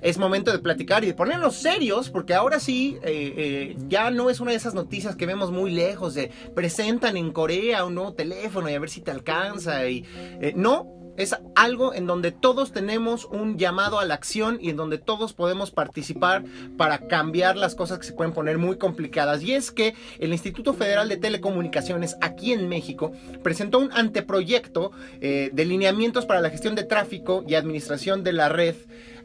Es 0.00 0.18
momento 0.18 0.52
de 0.52 0.58
platicar 0.58 1.02
y 1.04 1.08
de 1.08 1.14
ponernos 1.14 1.56
serios, 1.56 2.10
porque 2.10 2.34
ahora 2.34 2.60
sí, 2.60 2.98
eh, 3.02 3.34
eh, 3.36 3.76
ya 3.88 4.10
no 4.10 4.30
es 4.30 4.40
una 4.40 4.52
de 4.52 4.56
esas 4.56 4.74
noticias 4.74 5.16
que 5.16 5.26
vemos 5.26 5.50
muy 5.50 5.70
lejos, 5.70 6.14
de 6.14 6.30
presentan 6.54 7.16
en 7.16 7.32
Corea 7.32 7.84
un 7.84 7.94
nuevo 7.94 8.12
teléfono 8.14 8.68
y 8.68 8.74
a 8.74 8.78
ver 8.78 8.90
si 8.90 9.00
te 9.00 9.10
alcanza. 9.10 9.88
Y, 9.88 10.04
eh, 10.40 10.52
no, 10.54 10.97
es 11.18 11.36
algo 11.56 11.92
en 11.92 12.06
donde 12.06 12.32
todos 12.32 12.72
tenemos 12.72 13.26
un 13.26 13.58
llamado 13.58 13.98
a 13.98 14.04
la 14.04 14.14
acción 14.14 14.58
y 14.62 14.70
en 14.70 14.76
donde 14.76 14.98
todos 14.98 15.34
podemos 15.34 15.70
participar 15.70 16.44
para 16.78 17.08
cambiar 17.08 17.56
las 17.56 17.74
cosas 17.74 17.98
que 17.98 18.06
se 18.06 18.12
pueden 18.12 18.32
poner 18.32 18.56
muy 18.56 18.78
complicadas. 18.78 19.42
Y 19.42 19.52
es 19.52 19.70
que 19.70 19.94
el 20.20 20.32
Instituto 20.32 20.72
Federal 20.72 21.08
de 21.08 21.16
Telecomunicaciones 21.16 22.16
aquí 22.20 22.52
en 22.52 22.68
México 22.68 23.12
presentó 23.42 23.80
un 23.80 23.90
anteproyecto 23.92 24.92
eh, 25.20 25.50
de 25.52 25.64
lineamientos 25.64 26.24
para 26.24 26.40
la 26.40 26.50
gestión 26.50 26.76
de 26.76 26.84
tráfico 26.84 27.44
y 27.46 27.56
administración 27.56 28.22
de 28.22 28.32
la 28.32 28.48
red 28.48 28.76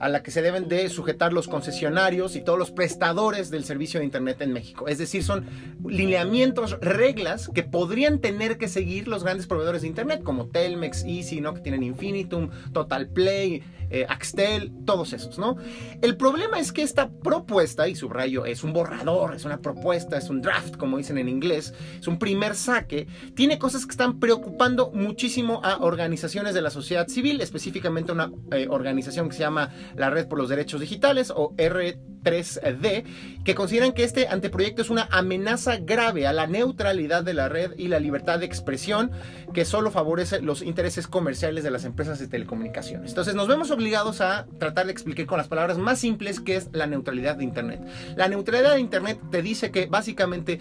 a 0.03 0.09
la 0.09 0.21
que 0.21 0.31
se 0.31 0.41
deben 0.41 0.67
de 0.67 0.89
sujetar 0.89 1.31
los 1.31 1.47
concesionarios 1.47 2.35
y 2.35 2.41
todos 2.41 2.59
los 2.59 2.71
prestadores 2.71 3.49
del 3.49 3.63
servicio 3.63 4.01
de 4.01 4.05
Internet 4.05 4.41
en 4.41 4.51
México. 4.51 4.89
Es 4.89 4.97
decir, 4.97 5.23
son 5.23 5.45
lineamientos, 5.87 6.77
reglas 6.81 7.49
que 7.53 7.63
podrían 7.63 8.19
tener 8.19 8.57
que 8.57 8.67
seguir 8.67 9.07
los 9.07 9.23
grandes 9.23 9.47
proveedores 9.47 9.83
de 9.83 9.87
Internet, 9.87 10.21
como 10.21 10.47
Telmex, 10.47 11.05
Easy, 11.05 11.39
¿no? 11.39 11.53
que 11.53 11.61
tienen 11.61 11.83
Infinitum, 11.83 12.49
Total 12.73 13.07
Play, 13.07 13.63
eh, 13.93 14.05
Axtel, 14.09 14.71
todos 14.85 15.13
esos. 15.13 15.37
¿no? 15.37 15.55
El 16.01 16.17
problema 16.17 16.59
es 16.59 16.73
que 16.73 16.81
esta 16.81 17.09
propuesta, 17.09 17.87
y 17.87 17.95
subrayo, 17.95 18.45
es 18.45 18.63
un 18.63 18.73
borrador, 18.73 19.35
es 19.35 19.45
una 19.45 19.59
propuesta, 19.59 20.17
es 20.17 20.29
un 20.29 20.41
draft, 20.41 20.75
como 20.77 20.97
dicen 20.97 21.17
en 21.17 21.29
inglés, 21.29 21.73
es 21.99 22.07
un 22.07 22.17
primer 22.17 22.55
saque, 22.55 23.07
tiene 23.35 23.59
cosas 23.59 23.85
que 23.85 23.91
están 23.91 24.19
preocupando 24.19 24.91
muchísimo 24.91 25.61
a 25.63 25.77
organizaciones 25.77 26.53
de 26.55 26.61
la 26.61 26.71
sociedad 26.71 27.07
civil, 27.07 27.39
específicamente 27.39 28.11
una 28.11 28.31
eh, 28.51 28.67
organización 28.69 29.29
que 29.29 29.35
se 29.35 29.41
llama 29.41 29.71
la 29.95 30.09
Red 30.09 30.27
por 30.27 30.37
los 30.37 30.49
Derechos 30.49 30.81
Digitales 30.81 31.31
o 31.35 31.53
R3D, 31.55 33.03
que 33.43 33.55
consideran 33.55 33.93
que 33.93 34.03
este 34.03 34.27
anteproyecto 34.27 34.81
es 34.81 34.89
una 34.89 35.07
amenaza 35.11 35.77
grave 35.77 36.27
a 36.27 36.33
la 36.33 36.47
neutralidad 36.47 37.23
de 37.23 37.33
la 37.33 37.49
red 37.49 37.71
y 37.77 37.87
la 37.87 37.99
libertad 37.99 38.39
de 38.39 38.45
expresión 38.45 39.11
que 39.53 39.65
solo 39.65 39.91
favorece 39.91 40.41
los 40.41 40.61
intereses 40.61 41.07
comerciales 41.07 41.63
de 41.63 41.71
las 41.71 41.85
empresas 41.85 42.19
de 42.19 42.27
telecomunicaciones. 42.27 43.11
Entonces 43.11 43.35
nos 43.35 43.47
vemos 43.47 43.71
obligados 43.71 44.21
a 44.21 44.45
tratar 44.59 44.85
de 44.85 44.91
explicar 44.91 45.25
con 45.25 45.37
las 45.37 45.47
palabras 45.47 45.77
más 45.77 45.99
simples 45.99 46.39
qué 46.39 46.55
es 46.55 46.69
la 46.71 46.87
neutralidad 46.87 47.35
de 47.35 47.43
Internet. 47.43 47.81
La 48.15 48.27
neutralidad 48.27 48.73
de 48.73 48.79
Internet 48.79 49.19
te 49.31 49.41
dice 49.41 49.71
que 49.71 49.85
básicamente 49.85 50.59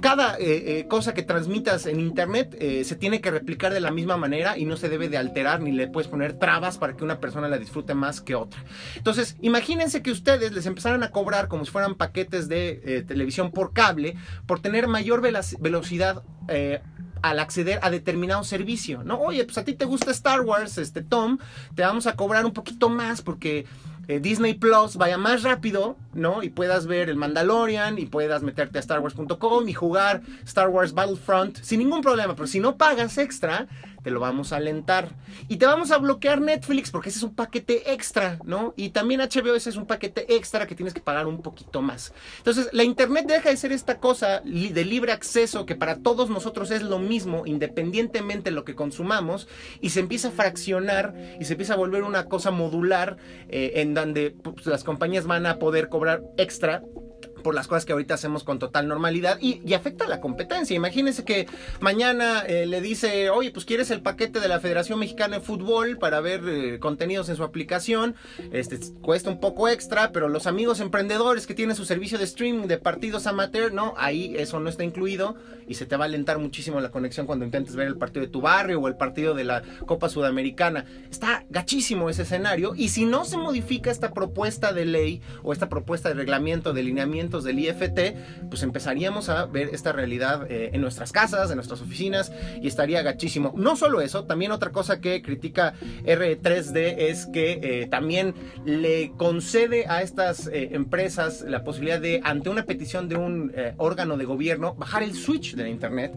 cada 0.00 0.36
eh, 0.38 0.78
eh, 0.78 0.86
cosa 0.88 1.14
que 1.14 1.22
transmitas 1.22 1.86
en 1.86 2.00
Internet 2.00 2.56
eh, 2.58 2.84
se 2.84 2.96
tiene 2.96 3.20
que 3.20 3.30
replicar 3.30 3.72
de 3.72 3.80
la 3.80 3.90
misma 3.90 4.16
manera 4.16 4.58
y 4.58 4.64
no 4.64 4.76
se 4.76 4.88
debe 4.88 5.08
de 5.08 5.16
alterar 5.16 5.60
ni 5.60 5.72
le 5.72 5.88
puedes 5.88 6.08
poner 6.08 6.34
trabas 6.34 6.78
para 6.78 6.96
que 6.96 7.04
una 7.04 7.20
persona 7.20 7.48
la 7.48 7.58
disfrute 7.58 7.94
más 7.94 8.20
que 8.20 8.34
otra. 8.34 8.62
Entonces, 8.96 9.36
imagínense 9.40 10.02
que 10.02 10.10
ustedes 10.10 10.52
les 10.52 10.66
empezaran 10.66 11.02
a 11.02 11.10
cobrar 11.10 11.48
como 11.48 11.64
si 11.64 11.70
fueran 11.70 11.94
paquetes 11.94 12.48
de 12.48 12.82
eh, 12.84 13.02
televisión 13.02 13.50
por 13.50 13.72
cable 13.72 14.16
por 14.46 14.60
tener 14.60 14.88
mayor 14.88 15.20
velocidad 15.20 16.22
eh, 16.48 16.80
al 17.22 17.38
acceder 17.38 17.78
a 17.82 17.90
determinado 17.90 18.44
servicio, 18.44 19.02
¿no? 19.02 19.18
Oye, 19.18 19.44
pues 19.44 19.56
a 19.56 19.64
ti 19.64 19.72
te 19.72 19.86
gusta 19.86 20.10
Star 20.10 20.42
Wars, 20.42 20.76
este 20.76 21.02
Tom, 21.02 21.38
te 21.74 21.82
vamos 21.82 22.06
a 22.06 22.16
cobrar 22.16 22.44
un 22.44 22.52
poquito 22.52 22.90
más 22.90 23.22
porque 23.22 23.64
eh, 24.08 24.20
Disney 24.20 24.52
Plus 24.52 24.96
vaya 24.96 25.16
más 25.16 25.42
rápido, 25.42 25.96
¿no? 26.12 26.42
Y 26.42 26.50
puedas 26.50 26.86
ver 26.86 27.08
el 27.08 27.16
Mandalorian 27.16 27.98
y 27.98 28.04
puedas 28.04 28.42
meterte 28.42 28.78
a 28.78 28.82
starwars.com 28.82 29.68
y 29.68 29.72
jugar 29.72 30.20
Star 30.44 30.68
Wars 30.68 30.92
Battlefront 30.92 31.58
sin 31.62 31.78
ningún 31.78 32.02
problema, 32.02 32.34
pero 32.34 32.46
si 32.46 32.60
no 32.60 32.76
pagas 32.76 33.16
extra, 33.16 33.68
te 34.04 34.10
lo 34.10 34.20
vamos 34.20 34.52
a 34.52 34.56
alentar. 34.56 35.08
Y 35.48 35.56
te 35.56 35.64
vamos 35.64 35.90
a 35.90 35.98
bloquear 35.98 36.40
Netflix 36.40 36.90
porque 36.90 37.08
ese 37.08 37.18
es 37.18 37.24
un 37.24 37.34
paquete 37.34 37.92
extra, 37.92 38.38
¿no? 38.44 38.74
Y 38.76 38.90
también 38.90 39.20
HBO 39.20 39.54
es 39.54 39.66
un 39.76 39.86
paquete 39.86 40.36
extra 40.36 40.66
que 40.66 40.74
tienes 40.74 40.92
que 40.92 41.00
pagar 41.00 41.26
un 41.26 41.40
poquito 41.40 41.80
más. 41.80 42.12
Entonces, 42.36 42.68
la 42.72 42.84
Internet 42.84 43.26
deja 43.26 43.48
de 43.48 43.56
ser 43.56 43.72
esta 43.72 43.98
cosa 43.98 44.42
de 44.44 44.84
libre 44.84 45.10
acceso 45.10 45.64
que 45.64 45.74
para 45.74 45.96
todos 45.96 46.28
nosotros 46.28 46.70
es 46.70 46.82
lo 46.82 46.98
mismo, 46.98 47.46
independientemente 47.46 48.50
de 48.50 48.54
lo 48.54 48.64
que 48.64 48.74
consumamos, 48.74 49.48
y 49.80 49.90
se 49.90 50.00
empieza 50.00 50.28
a 50.28 50.32
fraccionar 50.32 51.14
y 51.40 51.46
se 51.46 51.54
empieza 51.54 51.72
a 51.72 51.78
volver 51.78 52.02
una 52.02 52.26
cosa 52.26 52.50
modular 52.50 53.16
eh, 53.48 53.72
en 53.76 53.94
donde 53.94 54.32
pues, 54.32 54.66
las 54.66 54.84
compañías 54.84 55.26
van 55.26 55.46
a 55.46 55.58
poder 55.58 55.88
cobrar 55.88 56.22
extra 56.36 56.82
por 57.44 57.54
las 57.54 57.68
cosas 57.68 57.84
que 57.84 57.92
ahorita 57.92 58.14
hacemos 58.14 58.42
con 58.42 58.58
total 58.58 58.88
normalidad 58.88 59.38
y, 59.40 59.60
y 59.64 59.74
afecta 59.74 60.06
a 60.06 60.08
la 60.08 60.20
competencia. 60.20 60.74
Imagínense 60.74 61.24
que 61.24 61.46
mañana 61.78 62.40
eh, 62.40 62.66
le 62.66 62.80
dice, 62.80 63.30
oye, 63.30 63.52
pues 63.52 63.64
quieres 63.64 63.92
el 63.92 64.00
paquete 64.00 64.40
de 64.40 64.48
la 64.48 64.58
Federación 64.58 64.98
Mexicana 64.98 65.38
de 65.38 65.44
Fútbol 65.44 65.98
para 65.98 66.20
ver 66.20 66.42
eh, 66.48 66.78
contenidos 66.80 67.28
en 67.28 67.36
su 67.36 67.44
aplicación, 67.44 68.16
este 68.50 68.80
cuesta 69.02 69.30
un 69.30 69.38
poco 69.38 69.68
extra, 69.68 70.10
pero 70.10 70.28
los 70.28 70.46
amigos 70.46 70.80
emprendedores 70.80 71.46
que 71.46 71.54
tienen 71.54 71.76
su 71.76 71.84
servicio 71.84 72.18
de 72.18 72.24
streaming 72.24 72.66
de 72.66 72.78
partidos 72.78 73.26
amateur, 73.26 73.72
no, 73.72 73.94
ahí 73.96 74.34
eso 74.36 74.58
no 74.58 74.68
está 74.68 74.82
incluido 74.82 75.36
y 75.68 75.74
se 75.74 75.86
te 75.86 75.96
va 75.96 76.04
a 76.04 76.08
alentar 76.08 76.38
muchísimo 76.38 76.80
la 76.80 76.90
conexión 76.90 77.26
cuando 77.26 77.44
intentes 77.44 77.76
ver 77.76 77.86
el 77.86 77.96
partido 77.96 78.24
de 78.24 78.32
tu 78.32 78.40
barrio 78.40 78.80
o 78.80 78.88
el 78.88 78.96
partido 78.96 79.34
de 79.34 79.44
la 79.44 79.62
Copa 79.86 80.08
Sudamericana. 80.08 80.86
Está 81.10 81.44
gachísimo 81.50 82.08
ese 82.10 82.22
escenario 82.22 82.74
y 82.74 82.88
si 82.88 83.04
no 83.04 83.24
se 83.24 83.36
modifica 83.36 83.90
esta 83.90 84.12
propuesta 84.12 84.72
de 84.72 84.86
ley 84.86 85.20
o 85.42 85.52
esta 85.52 85.68
propuesta 85.68 86.08
de 86.08 86.14
reglamento 86.14 86.72
de 86.72 86.82
del 87.42 87.58
IFT, 87.58 88.48
pues 88.48 88.62
empezaríamos 88.62 89.28
a 89.28 89.46
ver 89.46 89.70
esta 89.72 89.92
realidad 89.92 90.46
eh, 90.50 90.70
en 90.72 90.80
nuestras 90.80 91.10
casas, 91.10 91.50
en 91.50 91.56
nuestras 91.56 91.80
oficinas 91.80 92.30
y 92.62 92.68
estaría 92.68 93.02
gachísimo. 93.02 93.52
No 93.56 93.74
solo 93.74 94.00
eso, 94.00 94.24
también 94.24 94.52
otra 94.52 94.70
cosa 94.70 95.00
que 95.00 95.22
critica 95.22 95.74
R3D 96.04 96.94
es 96.98 97.26
que 97.26 97.58
eh, 97.62 97.86
también 97.86 98.34
le 98.64 99.12
concede 99.16 99.86
a 99.88 100.02
estas 100.02 100.46
eh, 100.46 100.70
empresas 100.72 101.42
la 101.48 101.64
posibilidad 101.64 102.00
de, 102.00 102.20
ante 102.22 102.50
una 102.50 102.64
petición 102.64 103.08
de 103.08 103.16
un 103.16 103.52
órgano 103.78 104.16
de 104.16 104.24
gobierno, 104.24 104.74
bajar 104.74 105.02
el 105.02 105.14
switch 105.14 105.54
de 105.54 105.62
la 105.64 105.68
Internet. 105.68 106.12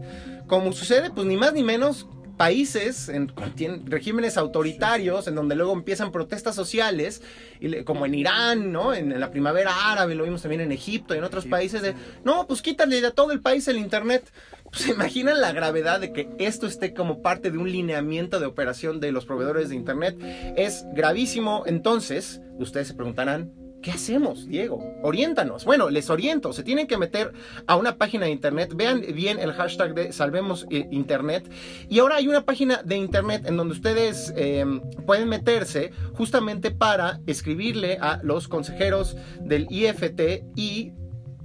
Como 0.46 0.72
sucede, 0.72 1.10
pues 1.10 1.26
ni 1.26 1.36
más 1.36 1.52
ni 1.52 1.62
menos 1.62 2.06
países 2.38 3.10
en, 3.10 3.28
con 3.28 3.54
tien- 3.54 3.82
regímenes 3.84 4.38
autoritarios, 4.38 5.28
en 5.28 5.34
donde 5.34 5.56
luego 5.56 5.74
empiezan 5.74 6.10
protestas 6.10 6.54
sociales, 6.54 7.20
y 7.60 7.82
como 7.82 8.06
en 8.06 8.14
Irán, 8.14 8.72
¿no? 8.72 8.94
En, 8.94 9.12
en 9.12 9.20
la 9.20 9.30
primavera 9.30 9.92
árabe, 9.92 10.14
lo 10.14 10.24
vimos 10.24 10.40
también 10.40 10.62
en 10.62 10.72
Egipto 10.72 11.14
y 11.14 11.18
en 11.18 11.24
otros 11.24 11.44
países 11.44 11.82
de, 11.82 11.94
no, 12.24 12.46
pues 12.46 12.62
quítale 12.62 13.04
a 13.04 13.10
todo 13.10 13.32
el 13.32 13.40
país 13.40 13.68
el 13.68 13.76
internet. 13.76 14.32
Pues, 14.70 14.84
¿Se 14.84 14.92
imaginan 14.92 15.40
la 15.40 15.52
gravedad 15.52 16.00
de 16.00 16.12
que 16.12 16.28
esto 16.38 16.66
esté 16.66 16.94
como 16.94 17.20
parte 17.20 17.50
de 17.50 17.58
un 17.58 17.70
lineamiento 17.70 18.38
de 18.38 18.46
operación 18.46 19.00
de 19.00 19.12
los 19.12 19.26
proveedores 19.26 19.68
de 19.68 19.74
internet? 19.74 20.16
Es 20.56 20.84
gravísimo. 20.94 21.64
Entonces, 21.66 22.40
ustedes 22.58 22.88
se 22.88 22.94
preguntarán, 22.94 23.52
¿Qué 23.88 23.94
hacemos, 23.94 24.46
Diego? 24.46 24.84
Oriéntanos. 25.00 25.64
Bueno, 25.64 25.88
les 25.88 26.10
oriento. 26.10 26.52
Se 26.52 26.62
tienen 26.62 26.86
que 26.86 26.98
meter 26.98 27.32
a 27.66 27.76
una 27.76 27.96
página 27.96 28.26
de 28.26 28.32
internet. 28.32 28.74
Vean 28.76 29.02
bien 29.14 29.38
el 29.38 29.54
hashtag 29.54 29.94
de 29.94 30.12
Salvemos 30.12 30.66
eh, 30.68 30.86
Internet. 30.90 31.50
Y 31.88 31.98
ahora 31.98 32.16
hay 32.16 32.28
una 32.28 32.44
página 32.44 32.82
de 32.82 32.98
internet 32.98 33.46
en 33.46 33.56
donde 33.56 33.72
ustedes 33.72 34.34
eh, 34.36 34.62
pueden 35.06 35.30
meterse 35.30 35.90
justamente 36.12 36.70
para 36.70 37.20
escribirle 37.26 37.96
a 37.98 38.20
los 38.22 38.46
consejeros 38.46 39.16
del 39.40 39.66
IFT 39.70 40.44
y 40.54 40.92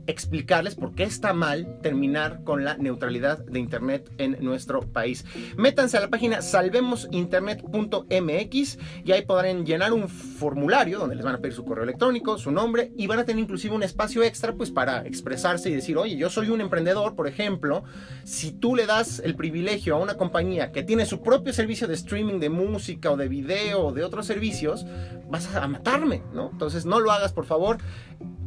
explicarles 0.07 0.75
por 0.75 0.95
qué 0.95 1.03
está 1.03 1.33
mal 1.33 1.79
terminar 1.81 2.43
con 2.43 2.63
la 2.63 2.77
neutralidad 2.77 3.39
de 3.45 3.59
Internet 3.59 4.09
en 4.17 4.37
nuestro 4.41 4.81
país. 4.81 5.25
Métanse 5.57 5.97
a 5.97 6.01
la 6.01 6.09
página 6.09 6.41
salvemosinternet.mx 6.41 8.77
y 9.05 9.11
ahí 9.11 9.21
podrán 9.23 9.65
llenar 9.65 9.93
un 9.93 10.09
formulario 10.09 10.99
donde 10.99 11.15
les 11.15 11.23
van 11.23 11.35
a 11.35 11.39
pedir 11.39 11.53
su 11.53 11.65
correo 11.65 11.83
electrónico, 11.83 12.37
su 12.37 12.51
nombre 12.51 12.91
y 12.97 13.07
van 13.07 13.19
a 13.19 13.25
tener 13.25 13.43
inclusive 13.43 13.75
un 13.75 13.83
espacio 13.83 14.23
extra 14.23 14.53
pues 14.53 14.71
para 14.71 15.05
expresarse 15.05 15.69
y 15.69 15.75
decir, 15.75 15.97
oye, 15.97 16.17
yo 16.17 16.29
soy 16.29 16.49
un 16.49 16.61
emprendedor, 16.61 17.15
por 17.15 17.27
ejemplo, 17.27 17.83
si 18.23 18.51
tú 18.51 18.75
le 18.75 18.85
das 18.85 19.19
el 19.19 19.35
privilegio 19.35 19.95
a 19.95 19.99
una 19.99 20.15
compañía 20.15 20.71
que 20.71 20.83
tiene 20.83 21.05
su 21.05 21.21
propio 21.21 21.53
servicio 21.53 21.87
de 21.87 21.93
streaming 21.93 22.39
de 22.39 22.49
música 22.49 23.11
o 23.11 23.17
de 23.17 23.27
video 23.27 23.85
o 23.85 23.91
de 23.91 24.03
otros 24.03 24.25
servicios, 24.25 24.85
vas 25.29 25.53
a 25.55 25.67
matarme, 25.67 26.23
¿no? 26.33 26.49
Entonces 26.51 26.85
no 26.85 26.99
lo 26.99 27.11
hagas, 27.11 27.33
por 27.33 27.45
favor. 27.45 27.77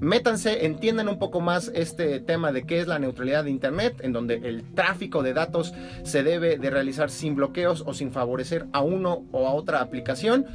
Métanse, 0.00 0.66
entiendan 0.66 1.08
un 1.08 1.18
poco 1.18 1.40
más 1.40 1.45
este 1.74 2.18
tema 2.20 2.50
de 2.50 2.64
qué 2.64 2.80
es 2.80 2.88
la 2.88 2.98
neutralidad 2.98 3.44
de 3.44 3.50
Internet, 3.50 4.00
en 4.00 4.12
donde 4.12 4.34
el 4.34 4.64
tráfico 4.74 5.22
de 5.22 5.32
datos 5.32 5.72
se 6.02 6.22
debe 6.22 6.58
de 6.58 6.70
realizar 6.70 7.08
sin 7.08 7.36
bloqueos 7.36 7.84
o 7.86 7.94
sin 7.94 8.10
favorecer 8.10 8.66
a 8.72 8.80
uno 8.80 9.24
o 9.30 9.46
a 9.46 9.52
otra 9.52 9.80
aplicación. 9.80 10.46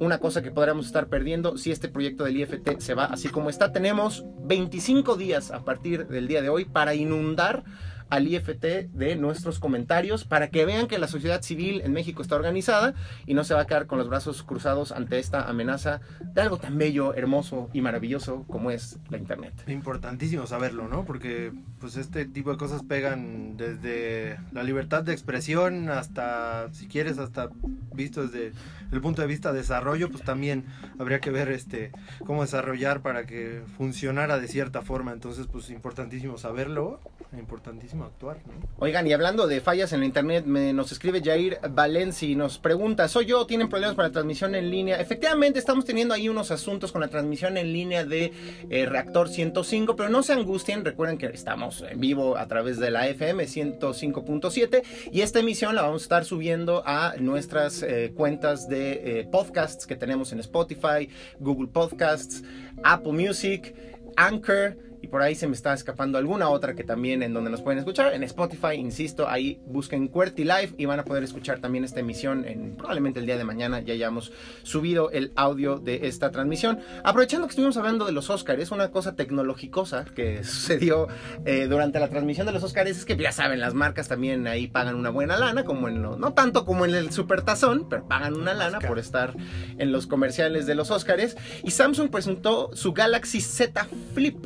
Una 0.00 0.18
cosa 0.18 0.42
que 0.42 0.50
podríamos 0.50 0.86
estar 0.86 1.06
perdiendo 1.06 1.56
si 1.56 1.70
este 1.70 1.88
proyecto 1.88 2.24
del 2.24 2.36
IFT 2.38 2.78
se 2.78 2.94
va 2.94 3.04
así 3.04 3.28
como 3.28 3.48
está. 3.48 3.72
Tenemos 3.72 4.24
25 4.42 5.16
días 5.16 5.50
a 5.52 5.64
partir 5.64 6.08
del 6.08 6.26
día 6.26 6.42
de 6.42 6.48
hoy 6.48 6.64
para 6.64 6.94
inundar 6.94 7.62
al 8.10 8.28
IFT 8.28 8.90
de 8.92 9.16
nuestros 9.16 9.58
comentarios 9.58 10.24
para 10.24 10.48
que 10.50 10.64
vean 10.64 10.86
que 10.86 10.98
la 10.98 11.08
sociedad 11.08 11.42
civil 11.42 11.80
en 11.82 11.92
México 11.92 12.22
está 12.22 12.36
organizada 12.36 12.94
y 13.26 13.34
no 13.34 13.44
se 13.44 13.54
va 13.54 13.62
a 13.62 13.66
quedar 13.66 13.86
con 13.86 13.98
los 13.98 14.08
brazos 14.08 14.42
cruzados 14.42 14.92
ante 14.92 15.18
esta 15.18 15.48
amenaza 15.48 16.00
de 16.20 16.40
algo 16.42 16.58
tan 16.58 16.76
bello, 16.76 17.14
hermoso 17.14 17.70
y 17.72 17.80
maravilloso 17.80 18.44
como 18.48 18.70
es 18.70 18.98
la 19.08 19.16
Internet. 19.16 19.54
Importantísimo 19.68 20.46
saberlo, 20.46 20.88
¿no? 20.88 21.04
Porque 21.04 21.52
pues 21.78 21.96
este 21.96 22.26
tipo 22.26 22.50
de 22.50 22.56
cosas 22.56 22.82
pegan 22.82 23.56
desde 23.56 24.38
la 24.52 24.62
libertad 24.62 25.02
de 25.02 25.12
expresión 25.12 25.88
hasta, 25.88 26.72
si 26.72 26.88
quieres, 26.88 27.18
hasta 27.18 27.50
visto 27.94 28.26
desde 28.26 28.52
el 28.92 29.00
punto 29.00 29.22
de 29.22 29.28
vista 29.28 29.52
de 29.52 29.58
desarrollo, 29.58 30.10
pues 30.10 30.24
también 30.24 30.64
habría 30.98 31.20
que 31.20 31.30
ver 31.30 31.50
este 31.50 31.92
cómo 32.26 32.42
desarrollar 32.42 33.02
para 33.02 33.26
que 33.26 33.62
funcionara 33.76 34.38
de 34.38 34.48
cierta 34.48 34.82
forma. 34.82 35.12
Entonces, 35.12 35.46
pues 35.46 35.70
importantísimo 35.70 36.38
saberlo, 36.38 37.00
importantísimo 37.38 37.99
actuar. 38.04 38.38
Oigan, 38.78 39.06
y 39.06 39.12
hablando 39.12 39.46
de 39.46 39.60
fallas 39.60 39.92
en 39.92 40.00
la 40.00 40.06
internet, 40.06 40.44
me, 40.46 40.72
nos 40.72 40.92
escribe 40.92 41.22
Jair 41.22 41.58
Valenci 41.70 42.32
y 42.32 42.34
nos 42.36 42.58
pregunta, 42.58 43.08
¿soy 43.08 43.26
yo? 43.26 43.46
¿Tienen 43.46 43.68
problemas 43.68 43.96
para 43.96 44.08
la 44.08 44.12
transmisión 44.12 44.54
en 44.54 44.70
línea? 44.70 45.00
Efectivamente, 45.00 45.58
estamos 45.58 45.84
teniendo 45.84 46.14
ahí 46.14 46.28
unos 46.28 46.50
asuntos 46.50 46.92
con 46.92 47.00
la 47.00 47.08
transmisión 47.08 47.56
en 47.56 47.72
línea 47.72 48.04
de 48.04 48.32
eh, 48.70 48.86
Reactor 48.86 49.28
105, 49.28 49.96
pero 49.96 50.08
no 50.08 50.22
se 50.22 50.32
angustien, 50.32 50.84
recuerden 50.84 51.18
que 51.18 51.26
estamos 51.26 51.84
en 51.88 52.00
vivo 52.00 52.36
a 52.36 52.46
través 52.46 52.78
de 52.78 52.90
la 52.90 53.08
FM 53.08 53.44
105.7 53.44 54.82
y 55.12 55.20
esta 55.20 55.40
emisión 55.40 55.74
la 55.74 55.82
vamos 55.82 56.02
a 56.02 56.04
estar 56.04 56.24
subiendo 56.24 56.82
a 56.86 57.14
nuestras 57.18 57.82
eh, 57.82 58.12
cuentas 58.16 58.68
de 58.68 59.20
eh, 59.20 59.28
podcasts 59.30 59.86
que 59.86 59.96
tenemos 59.96 60.32
en 60.32 60.40
Spotify, 60.40 61.08
Google 61.38 61.68
Podcasts, 61.68 62.42
Apple 62.82 63.12
Music, 63.12 63.74
Anchor. 64.16 64.89
Y 65.02 65.08
por 65.08 65.22
ahí 65.22 65.34
se 65.34 65.46
me 65.46 65.54
está 65.54 65.72
escapando 65.72 66.18
alguna 66.18 66.48
otra 66.48 66.74
que 66.74 66.84
también 66.84 67.22
en 67.22 67.32
donde 67.32 67.50
nos 67.50 67.62
pueden 67.62 67.78
escuchar. 67.78 68.12
En 68.12 68.22
Spotify, 68.22 68.74
insisto, 68.74 69.28
ahí 69.28 69.60
busquen 69.66 70.08
QWERTY 70.08 70.44
Live 70.44 70.74
y 70.76 70.84
van 70.84 71.00
a 71.00 71.04
poder 71.04 71.22
escuchar 71.22 71.60
también 71.60 71.84
esta 71.84 72.00
emisión 72.00 72.44
en 72.46 72.76
probablemente 72.76 73.20
el 73.20 73.26
día 73.26 73.38
de 73.38 73.44
mañana. 73.44 73.80
Ya 73.80 73.94
hayamos 73.94 74.32
subido 74.62 75.10
el 75.10 75.32
audio 75.36 75.78
de 75.78 76.06
esta 76.06 76.30
transmisión. 76.30 76.80
Aprovechando 77.04 77.46
que 77.46 77.50
estuvimos 77.50 77.76
hablando 77.76 78.04
de 78.04 78.12
los 78.12 78.30
Oscars, 78.30 78.70
una 78.70 78.90
cosa 78.90 79.16
tecnologicosa 79.16 80.04
que 80.04 80.44
sucedió 80.44 81.08
eh, 81.44 81.66
durante 81.68 81.98
la 81.98 82.08
transmisión 82.08 82.46
de 82.46 82.52
los 82.52 82.62
Oscars 82.62 82.90
es 82.90 83.04
que 83.04 83.16
ya 83.16 83.32
saben, 83.32 83.60
las 83.60 83.74
marcas 83.74 84.08
también 84.08 84.46
ahí 84.46 84.66
pagan 84.66 84.96
una 84.96 85.10
buena 85.10 85.36
lana, 85.36 85.64
como 85.64 85.88
en 85.88 86.00
no 86.02 86.32
tanto 86.32 86.64
como 86.64 86.84
en 86.84 86.94
el 86.94 87.12
Supertazón, 87.12 87.88
pero 87.88 88.06
pagan 88.06 88.34
una 88.34 88.54
lana 88.54 88.80
por 88.80 88.98
estar 88.98 89.34
en 89.78 89.92
los 89.92 90.06
comerciales 90.06 90.66
de 90.66 90.74
los 90.74 90.90
Oscars. 90.90 91.36
Y 91.62 91.70
Samsung 91.70 92.10
presentó 92.10 92.70
su 92.74 92.92
Galaxy 92.92 93.40
Z 93.40 93.86
Flip. 94.14 94.36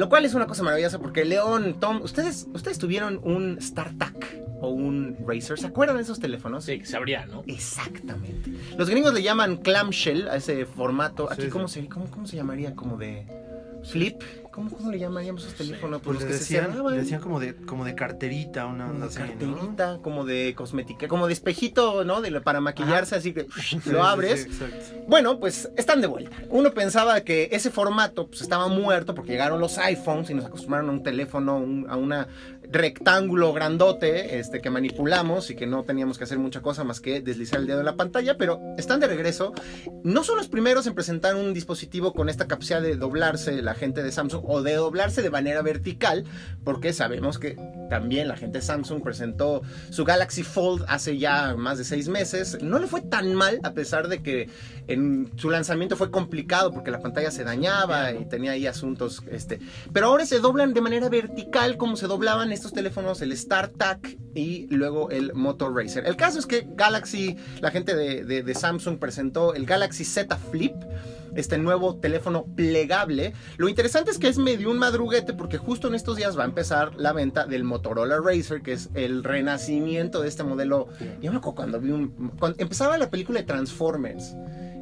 Lo 0.00 0.08
cual 0.08 0.24
es 0.24 0.32
una 0.32 0.46
cosa 0.46 0.62
maravillosa 0.62 0.98
porque 0.98 1.26
León, 1.26 1.76
Tom, 1.78 2.00
¿ustedes, 2.00 2.46
ustedes 2.54 2.78
tuvieron 2.78 3.20
un 3.22 3.60
StarTAC 3.60 4.34
o 4.62 4.70
un 4.70 5.14
Razer? 5.28 5.58
¿Se 5.58 5.66
acuerdan 5.66 5.98
de 5.98 6.04
esos 6.04 6.18
teléfonos? 6.18 6.64
Sí, 6.64 6.78
que 6.78 6.86
se 6.86 6.96
abría, 6.96 7.26
¿no? 7.26 7.42
Exactamente. 7.46 8.50
Los 8.78 8.88
gringos 8.88 9.12
le 9.12 9.22
llaman 9.22 9.58
clamshell 9.58 10.28
a 10.28 10.36
ese 10.36 10.64
formato. 10.64 11.30
Aquí, 11.30 11.42
Sí, 11.42 11.48
¿cómo, 11.50 11.68
sí. 11.68 11.82
Se, 11.82 11.88
cómo, 11.90 12.10
cómo 12.10 12.26
se 12.26 12.36
llamaría? 12.36 12.74
Como 12.74 12.96
de 12.96 13.26
flip. 13.82 14.22
¿Cómo, 14.52 14.68
cómo 14.70 14.90
le 14.90 14.98
llamaríamos 14.98 15.44
a 15.44 15.46
esos 15.46 15.58
teléfonos? 15.58 16.00
Pues 16.02 16.14
los 16.14 16.22
le 16.24 16.28
que 16.28 16.34
se 16.34 16.38
decían, 16.40 16.66
cerraban. 16.72 16.94
le 16.94 17.00
decían 17.02 17.20
como 17.20 17.38
de 17.38 17.54
como 17.54 17.84
de 17.84 17.94
carterita, 17.94 18.66
una 18.66 18.90
onda 18.90 19.06
así, 19.06 19.18
¿no? 19.20 19.26
carterita, 19.26 19.98
como 20.02 20.24
de 20.24 20.54
cosmética, 20.56 21.06
como 21.08 21.26
de 21.28 21.32
espejito, 21.34 22.04
¿no? 22.04 22.20
De, 22.20 22.40
para 22.40 22.60
maquillarse, 22.60 23.14
así 23.14 23.32
que 23.32 23.46
lo 23.86 24.02
abres. 24.02 24.48
sí. 24.50 24.58
Bueno, 25.06 25.38
pues 25.38 25.70
están 25.76 26.00
de 26.00 26.08
vuelta. 26.08 26.36
Uno 26.48 26.72
pensaba 26.72 27.20
que 27.20 27.48
ese 27.52 27.70
formato 27.70 28.26
pues, 28.26 28.40
estaba 28.42 28.66
muerto 28.68 29.14
porque 29.14 29.32
llegaron 29.32 29.60
los 29.60 29.78
iPhones 29.78 30.30
y 30.30 30.34
nos 30.34 30.44
acostumbraron 30.46 30.88
a 30.90 30.92
un 30.92 31.02
teléfono, 31.02 31.56
un- 31.58 31.86
a 31.88 31.96
un 31.96 32.12
rectángulo 32.70 33.52
grandote 33.52 34.38
este, 34.38 34.60
que 34.60 34.70
manipulamos 34.70 35.50
y 35.50 35.56
que 35.56 35.66
no 35.66 35.82
teníamos 35.82 36.18
que 36.18 36.24
hacer 36.24 36.38
mucha 36.38 36.62
cosa 36.62 36.84
más 36.84 37.00
que 37.00 37.20
deslizar 37.20 37.60
el 37.60 37.66
dedo 37.66 37.80
en 37.80 37.86
la 37.86 37.96
pantalla, 37.96 38.36
pero 38.38 38.60
están 38.78 39.00
de 39.00 39.08
regreso. 39.08 39.52
No 40.04 40.24
son 40.24 40.36
los 40.36 40.48
primeros 40.48 40.86
en 40.86 40.94
presentar 40.94 41.34
un 41.34 41.52
dispositivo 41.52 42.12
con 42.12 42.28
esta 42.28 42.46
capacidad 42.46 42.80
de 42.80 42.96
doblarse 42.96 43.62
la 43.62 43.74
gente 43.74 44.02
de 44.02 44.12
Samsung 44.12 44.42
o 44.46 44.62
de 44.62 44.74
doblarse 44.74 45.22
de 45.22 45.30
manera 45.30 45.62
vertical, 45.62 46.24
porque 46.64 46.92
sabemos 46.92 47.38
que 47.38 47.56
también 47.90 48.28
la 48.28 48.36
gente 48.36 48.58
de 48.58 48.64
Samsung 48.64 49.02
presentó 49.02 49.62
su 49.90 50.04
Galaxy 50.04 50.42
Fold 50.42 50.84
hace 50.88 51.18
ya 51.18 51.56
más 51.56 51.78
de 51.78 51.84
seis 51.84 52.08
meses. 52.08 52.58
No 52.62 52.78
le 52.78 52.86
fue 52.86 53.00
tan 53.00 53.34
mal, 53.34 53.58
a 53.64 53.72
pesar 53.72 54.08
de 54.08 54.22
que 54.22 54.48
en 54.86 55.30
su 55.36 55.50
lanzamiento 55.50 55.96
fue 55.96 56.10
complicado 56.10 56.72
porque 56.72 56.90
la 56.90 57.00
pantalla 57.00 57.30
se 57.30 57.44
dañaba 57.44 58.12
y 58.12 58.24
tenía 58.26 58.52
ahí 58.52 58.66
asuntos. 58.66 59.22
Este, 59.30 59.60
pero 59.92 60.06
ahora 60.06 60.26
se 60.26 60.38
doblan 60.38 60.72
de 60.74 60.80
manera 60.80 61.08
vertical, 61.08 61.76
como 61.76 61.96
se 61.96 62.06
doblaban 62.06 62.52
estos 62.60 62.72
teléfonos, 62.74 63.22
el 63.22 63.36
StarTAC 63.36 64.18
y 64.34 64.66
luego 64.68 65.10
el 65.10 65.32
Moto 65.32 65.70
Racer. 65.70 66.06
El 66.06 66.16
caso 66.16 66.38
es 66.38 66.46
que 66.46 66.66
Galaxy, 66.68 67.36
la 67.60 67.70
gente 67.70 67.94
de, 67.96 68.54
Samsung 68.54 68.98
presentó 68.98 69.54
el 69.54 69.64
Galaxy 69.64 70.04
Z 70.04 70.36
Flip 70.36 70.74
este 71.34 71.58
nuevo 71.58 71.96
teléfono 71.96 72.44
plegable. 72.54 73.32
Lo 73.56 73.68
interesante 73.68 74.10
es 74.10 74.18
que 74.18 74.28
es 74.28 74.36
medio 74.36 74.70
un 74.70 74.78
madruguete 74.78 75.32
porque 75.32 75.56
justo 75.56 75.88
en 75.88 75.94
estos 75.94 76.16
días 76.16 76.38
va 76.38 76.42
a 76.42 76.46
empezar 76.46 76.94
la 76.96 77.12
venta 77.12 77.46
del 77.46 77.64
Motorola 77.64 78.18
Racer, 78.18 78.62
que 78.62 78.72
es 78.72 78.90
el 78.94 79.24
renacimiento 79.24 80.20
de 80.20 80.28
este 80.28 80.42
modelo. 80.42 80.88
Yo 81.22 81.30
me 81.32 81.38
acuerdo 81.38 81.54
cuando 81.54 81.80
vi 81.80 81.92
un... 81.92 82.32
cuando 82.38 82.60
empezaba 82.60 82.98
la 82.98 83.10
película 83.10 83.40
de 83.40 83.46
Transformers. 83.46 84.34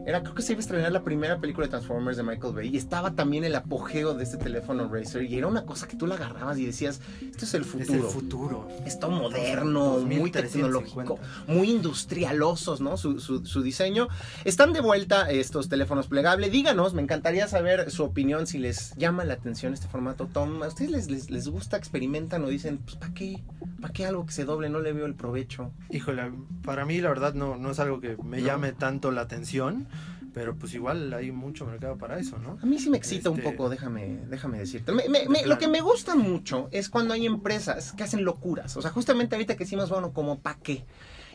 Era, 0.08 0.22
creo 0.22 0.34
que 0.34 0.40
se 0.40 0.52
iba 0.52 0.58
a 0.60 0.62
estrenar 0.62 0.90
la 0.90 1.02
primera 1.04 1.38
película 1.38 1.66
de 1.66 1.70
Transformers 1.70 2.16
de 2.16 2.22
Michael 2.22 2.54
Bay 2.54 2.68
y 2.72 2.78
estaba 2.78 3.10
también 3.14 3.44
el 3.44 3.54
apogeo 3.54 4.14
de 4.14 4.24
este 4.24 4.38
teléfono 4.38 4.88
Racer 4.88 5.22
y 5.24 5.36
era 5.36 5.46
una 5.46 5.66
cosa 5.66 5.86
que 5.86 5.96
tú 5.98 6.06
la 6.06 6.14
agarrabas 6.14 6.56
y 6.58 6.64
decías, 6.64 7.02
esto 7.20 7.44
es 7.44 7.52
el 7.52 7.60
Es 7.62 7.74
el 7.74 7.84
futuro. 7.84 8.08
futuro. 8.08 8.68
Esto 8.86 9.10
moderno, 9.10 9.98
muy 9.98 10.30
2350. 10.30 10.42
tecnológico, 10.42 11.18
muy 11.46 11.70
industrialosos, 11.70 12.80
¿no? 12.80 12.96
Su, 12.96 13.20
su- 13.20 13.44
su 13.44 13.60
diseño. 13.62 14.08
Están 14.46 14.72
de 14.72 14.80
vuelta 14.80 15.30
estos 15.30 15.68
teléfonos 15.68 16.06
plegables. 16.06 16.52
Díganos, 16.52 16.94
me 16.94 17.02
encantaría 17.02 17.46
saber 17.46 17.90
su 17.90 18.02
opinión, 18.02 18.46
si 18.46 18.56
les 18.56 18.94
llama 18.96 19.26
la 19.26 19.34
atención 19.34 19.74
este 19.74 19.88
formato. 19.88 20.26
Tom, 20.32 20.62
¿a 20.62 20.68
ustedes 20.68 20.90
les, 20.90 21.10
les, 21.10 21.30
les 21.30 21.48
gusta, 21.48 21.76
experimentan 21.76 22.42
o 22.44 22.48
dicen, 22.48 22.78
pues, 22.78 22.96
¿para 22.96 23.12
qué? 23.12 23.42
¿Para 23.82 23.92
qué 23.92 24.06
algo 24.06 24.24
que 24.24 24.32
se 24.32 24.46
doble? 24.46 24.70
No 24.70 24.80
le 24.80 24.94
veo 24.94 25.04
el 25.04 25.14
provecho. 25.14 25.70
Híjole, 25.90 26.32
para 26.64 26.86
mí 26.86 26.98
la 27.00 27.10
verdad 27.10 27.34
no, 27.34 27.56
no 27.56 27.70
es 27.70 27.78
algo 27.78 28.00
que 28.00 28.16
me 28.24 28.40
No. 28.40 28.46
llame 28.46 28.72
tanto 28.72 29.10
la 29.12 29.20
atención, 29.20 29.86
pero 30.34 30.56
pues 30.56 30.74
igual 30.74 31.12
hay 31.14 31.30
mucho 31.32 31.66
mercado 31.66 31.96
para 31.98 32.18
eso, 32.18 32.38
¿no? 32.38 32.58
A 32.62 32.66
mí 32.66 32.78
sí 32.78 32.90
me 32.90 32.96
excita 32.96 33.30
un 33.30 33.38
Este- 33.38 33.50
poco, 33.50 33.68
déjame, 33.68 34.20
déjame 34.28 34.58
decirte. 34.58 34.92
Me- 34.92 35.08
me- 35.08 35.28
me- 35.28 35.46
lo 35.46 35.58
que 35.58 35.68
me 35.68 35.80
gusta 35.80 36.14
mucho 36.14 36.68
es 36.70 36.88
cuando 36.88 37.14
hay 37.14 37.26
empresas 37.26 37.92
que 37.92 38.04
hacen 38.04 38.24
locuras. 38.24 38.76
O 38.76 38.82
sea, 38.82 38.90
justamente 38.90 39.34
ahorita 39.36 39.54
que 39.56 39.64
decimos, 39.64 39.90
bueno, 39.90 40.12
como 40.12 40.40
¿para 40.40 40.58
qué? 40.60 40.84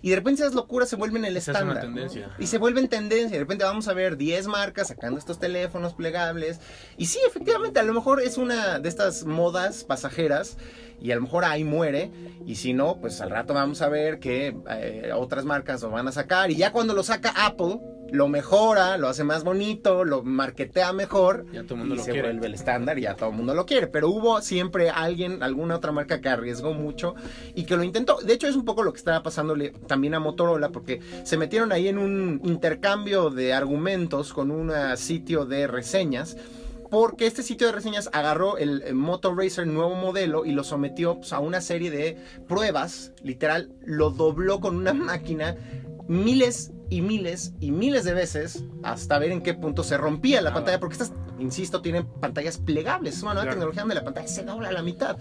y 0.06 0.10
de 0.10 0.18
repente 0.18 0.42
esas 0.42 0.54
locuras 0.54 0.90
se 0.90 0.98
vuelven 0.98 1.24
el 1.24 1.42
Se 1.42 1.52
hace 1.52 1.64
una 1.64 1.76
estándar. 1.76 2.10
Y 2.38 2.48
se 2.48 2.58
vuelven 2.58 2.90
tendencia. 2.90 3.38
De 3.38 3.40
repente 3.40 3.64
vamos 3.64 3.88
a 3.88 3.94
ver 3.94 4.18
10 4.18 4.48
marcas 4.48 4.90
sacando 4.90 5.18
estos 5.18 5.40
teléfonos 5.40 5.94
plegables. 5.94 6.60
Y 6.98 7.06
sí, 7.06 7.20
efectivamente, 7.26 7.80
a 7.80 7.84
lo 7.84 7.94
mejor 7.94 8.20
es 8.20 8.38
una 8.38 8.80
de 8.80 8.90
estas 8.90 9.24
modas 9.24 9.86
pasajeras 9.86 10.58
y 11.04 11.12
a 11.12 11.16
lo 11.16 11.22
mejor 11.22 11.44
ahí 11.44 11.66
muere. 11.66 12.12
Y 12.46 12.56
si 12.56 12.74
no, 12.74 13.00
pues 13.00 13.20
al 13.22 13.30
rato 13.30 13.54
vamos 13.54 13.82
a 13.82 13.90
ver 13.90 14.20
que 14.20 14.56
eh, 14.70 15.12
otras 15.14 15.44
marcas 15.44 15.82
lo 15.82 15.92
van 15.92 16.08
a 16.08 16.14
sacar. 16.14 16.50
Y 16.50 16.56
ya 16.56 16.72
cuando 16.72 16.94
lo 16.94 17.04
saca 17.04 17.34
Apple, 17.46 17.80
lo 18.10 18.30
mejora, 18.30 18.98
lo 18.98 19.10
hace 19.10 19.26
más 19.26 19.44
bonito, 19.44 20.06
lo 20.06 20.24
marketea 20.24 20.94
mejor. 20.94 21.46
Ya 21.52 21.64
todo 21.64 21.76
mundo 21.76 21.96
y 21.96 21.98
lo 21.98 22.04
se 22.06 22.12
quiere. 22.12 22.30
vuelve 22.30 22.48
el 22.48 22.54
estándar 22.54 22.98
y 23.00 23.02
ya 23.02 23.16
todo 23.16 23.32
el 23.32 23.36
mundo 23.36 23.54
lo 23.54 23.66
quiere. 23.66 23.88
Pero 23.88 24.08
hubo 24.08 24.40
siempre 24.42 24.90
alguien, 24.90 25.44
alguna 25.44 25.76
otra 25.76 25.92
marca 25.92 26.22
que 26.22 26.30
arriesgó 26.30 26.74
mucho 26.74 27.16
y 27.54 27.66
que 27.66 27.76
lo 27.76 27.84
intentó. 27.84 28.20
De 28.22 28.34
hecho, 28.34 28.48
es 28.48 28.56
un 28.56 28.64
poco 28.64 28.84
lo 28.84 28.94
que 28.94 29.00
estaba 29.00 29.24
pasándole 29.24 29.72
también 29.88 30.14
a 30.14 30.22
Motorola, 30.22 30.70
porque 30.70 31.02
se 31.24 31.36
metieron 31.36 31.74
ahí 31.74 31.90
en 31.90 31.98
un 31.98 32.40
intercambio 32.46 33.30
de 33.30 33.52
argumentos 33.52 34.32
con 34.32 34.52
un 34.52 34.72
sitio 34.96 35.46
de 35.46 35.68
reseñas. 35.68 36.38
Porque 36.94 37.26
este 37.26 37.42
sitio 37.42 37.66
de 37.66 37.74
reseñas 37.74 38.08
agarró 38.14 38.60
el, 38.60 38.84
el 38.84 38.94
Moto 38.94 39.34
Racer 39.34 39.66
nuevo 39.66 39.96
modelo 39.96 40.46
y 40.46 40.52
lo 40.52 40.64
sometió 40.64 41.16
pues, 41.16 41.34
a 41.34 41.40
una 41.40 41.60
serie 41.60 41.90
de 41.90 42.18
pruebas. 42.48 43.14
Literal, 43.24 43.74
lo 43.84 44.12
dobló 44.12 44.60
con 44.60 44.76
una 44.76 44.94
máquina 44.94 45.56
miles 46.08 46.72
y 46.92 47.02
miles 47.02 47.54
y 47.60 47.72
miles 47.72 48.04
de 48.04 48.14
veces 48.14 48.64
hasta 48.84 49.18
ver 49.18 49.32
en 49.32 49.42
qué 49.42 49.56
punto 49.56 49.84
se 49.84 49.98
rompía 49.98 50.40
la 50.44 50.54
pantalla. 50.54 50.80
Porque 50.80 50.94
estas, 50.94 51.14
insisto, 51.40 51.82
tienen 51.82 52.06
pantallas 52.06 52.60
plegables. 52.60 53.16
Es 53.18 53.24
una 53.24 53.34
nueva 53.34 53.46
Claro. 53.46 53.56
tecnología 53.56 53.82
donde 53.82 53.96
la 53.96 54.04
pantalla 54.04 54.28
se 54.28 54.44
dobla 54.44 54.70
a 54.70 54.74
la 54.74 54.84
mitad. 54.84 55.18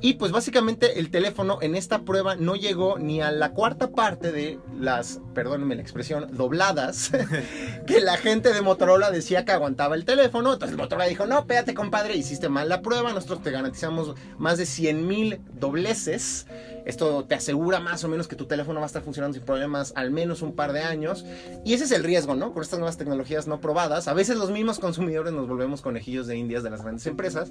Y 0.00 0.14
pues 0.14 0.30
básicamente 0.30 0.98
el 0.98 1.10
teléfono 1.10 1.58
en 1.62 1.74
esta 1.74 2.02
prueba 2.02 2.36
no 2.36 2.54
llegó 2.54 2.98
ni 2.98 3.22
a 3.22 3.30
la 3.30 3.52
cuarta 3.52 3.90
parte 3.90 4.30
de 4.30 4.58
las, 4.78 5.20
perdónenme 5.34 5.74
la 5.74 5.82
expresión, 5.82 6.36
dobladas 6.36 7.10
que 7.86 8.00
la 8.00 8.16
gente 8.18 8.52
de 8.52 8.60
Motorola 8.60 9.10
decía 9.10 9.44
que 9.44 9.52
aguantaba 9.52 9.94
el 9.94 10.04
teléfono. 10.04 10.52
Entonces 10.52 10.76
Motorola 10.76 11.06
dijo, 11.06 11.26
no, 11.26 11.40
espérate 11.40 11.74
compadre, 11.74 12.16
hiciste 12.16 12.48
mal 12.48 12.68
la 12.68 12.82
prueba, 12.82 13.12
nosotros 13.12 13.42
te 13.42 13.50
garantizamos 13.50 14.14
más 14.38 14.58
de 14.58 14.66
100 14.66 15.06
mil 15.06 15.40
dobleces. 15.58 16.46
Esto 16.86 17.24
te 17.24 17.34
asegura 17.34 17.80
más 17.80 18.04
o 18.04 18.08
menos 18.08 18.28
que 18.28 18.36
tu 18.36 18.46
teléfono 18.46 18.78
va 18.78 18.86
a 18.86 18.86
estar 18.86 19.02
funcionando 19.02 19.34
sin 19.34 19.44
problemas 19.44 19.92
al 19.96 20.12
menos 20.12 20.40
un 20.40 20.54
par 20.54 20.72
de 20.72 20.82
años. 20.82 21.24
Y 21.64 21.74
ese 21.74 21.82
es 21.82 21.90
el 21.90 22.04
riesgo, 22.04 22.36
¿no? 22.36 22.52
Con 22.52 22.62
estas 22.62 22.78
nuevas 22.78 22.96
tecnologías 22.96 23.48
no 23.48 23.60
probadas. 23.60 24.06
A 24.06 24.14
veces 24.14 24.36
los 24.36 24.52
mismos 24.52 24.78
consumidores 24.78 25.32
nos 25.32 25.48
volvemos 25.48 25.82
conejillos 25.82 26.28
de 26.28 26.36
indias 26.36 26.62
de 26.62 26.70
las 26.70 26.82
grandes 26.82 27.04
empresas. 27.08 27.50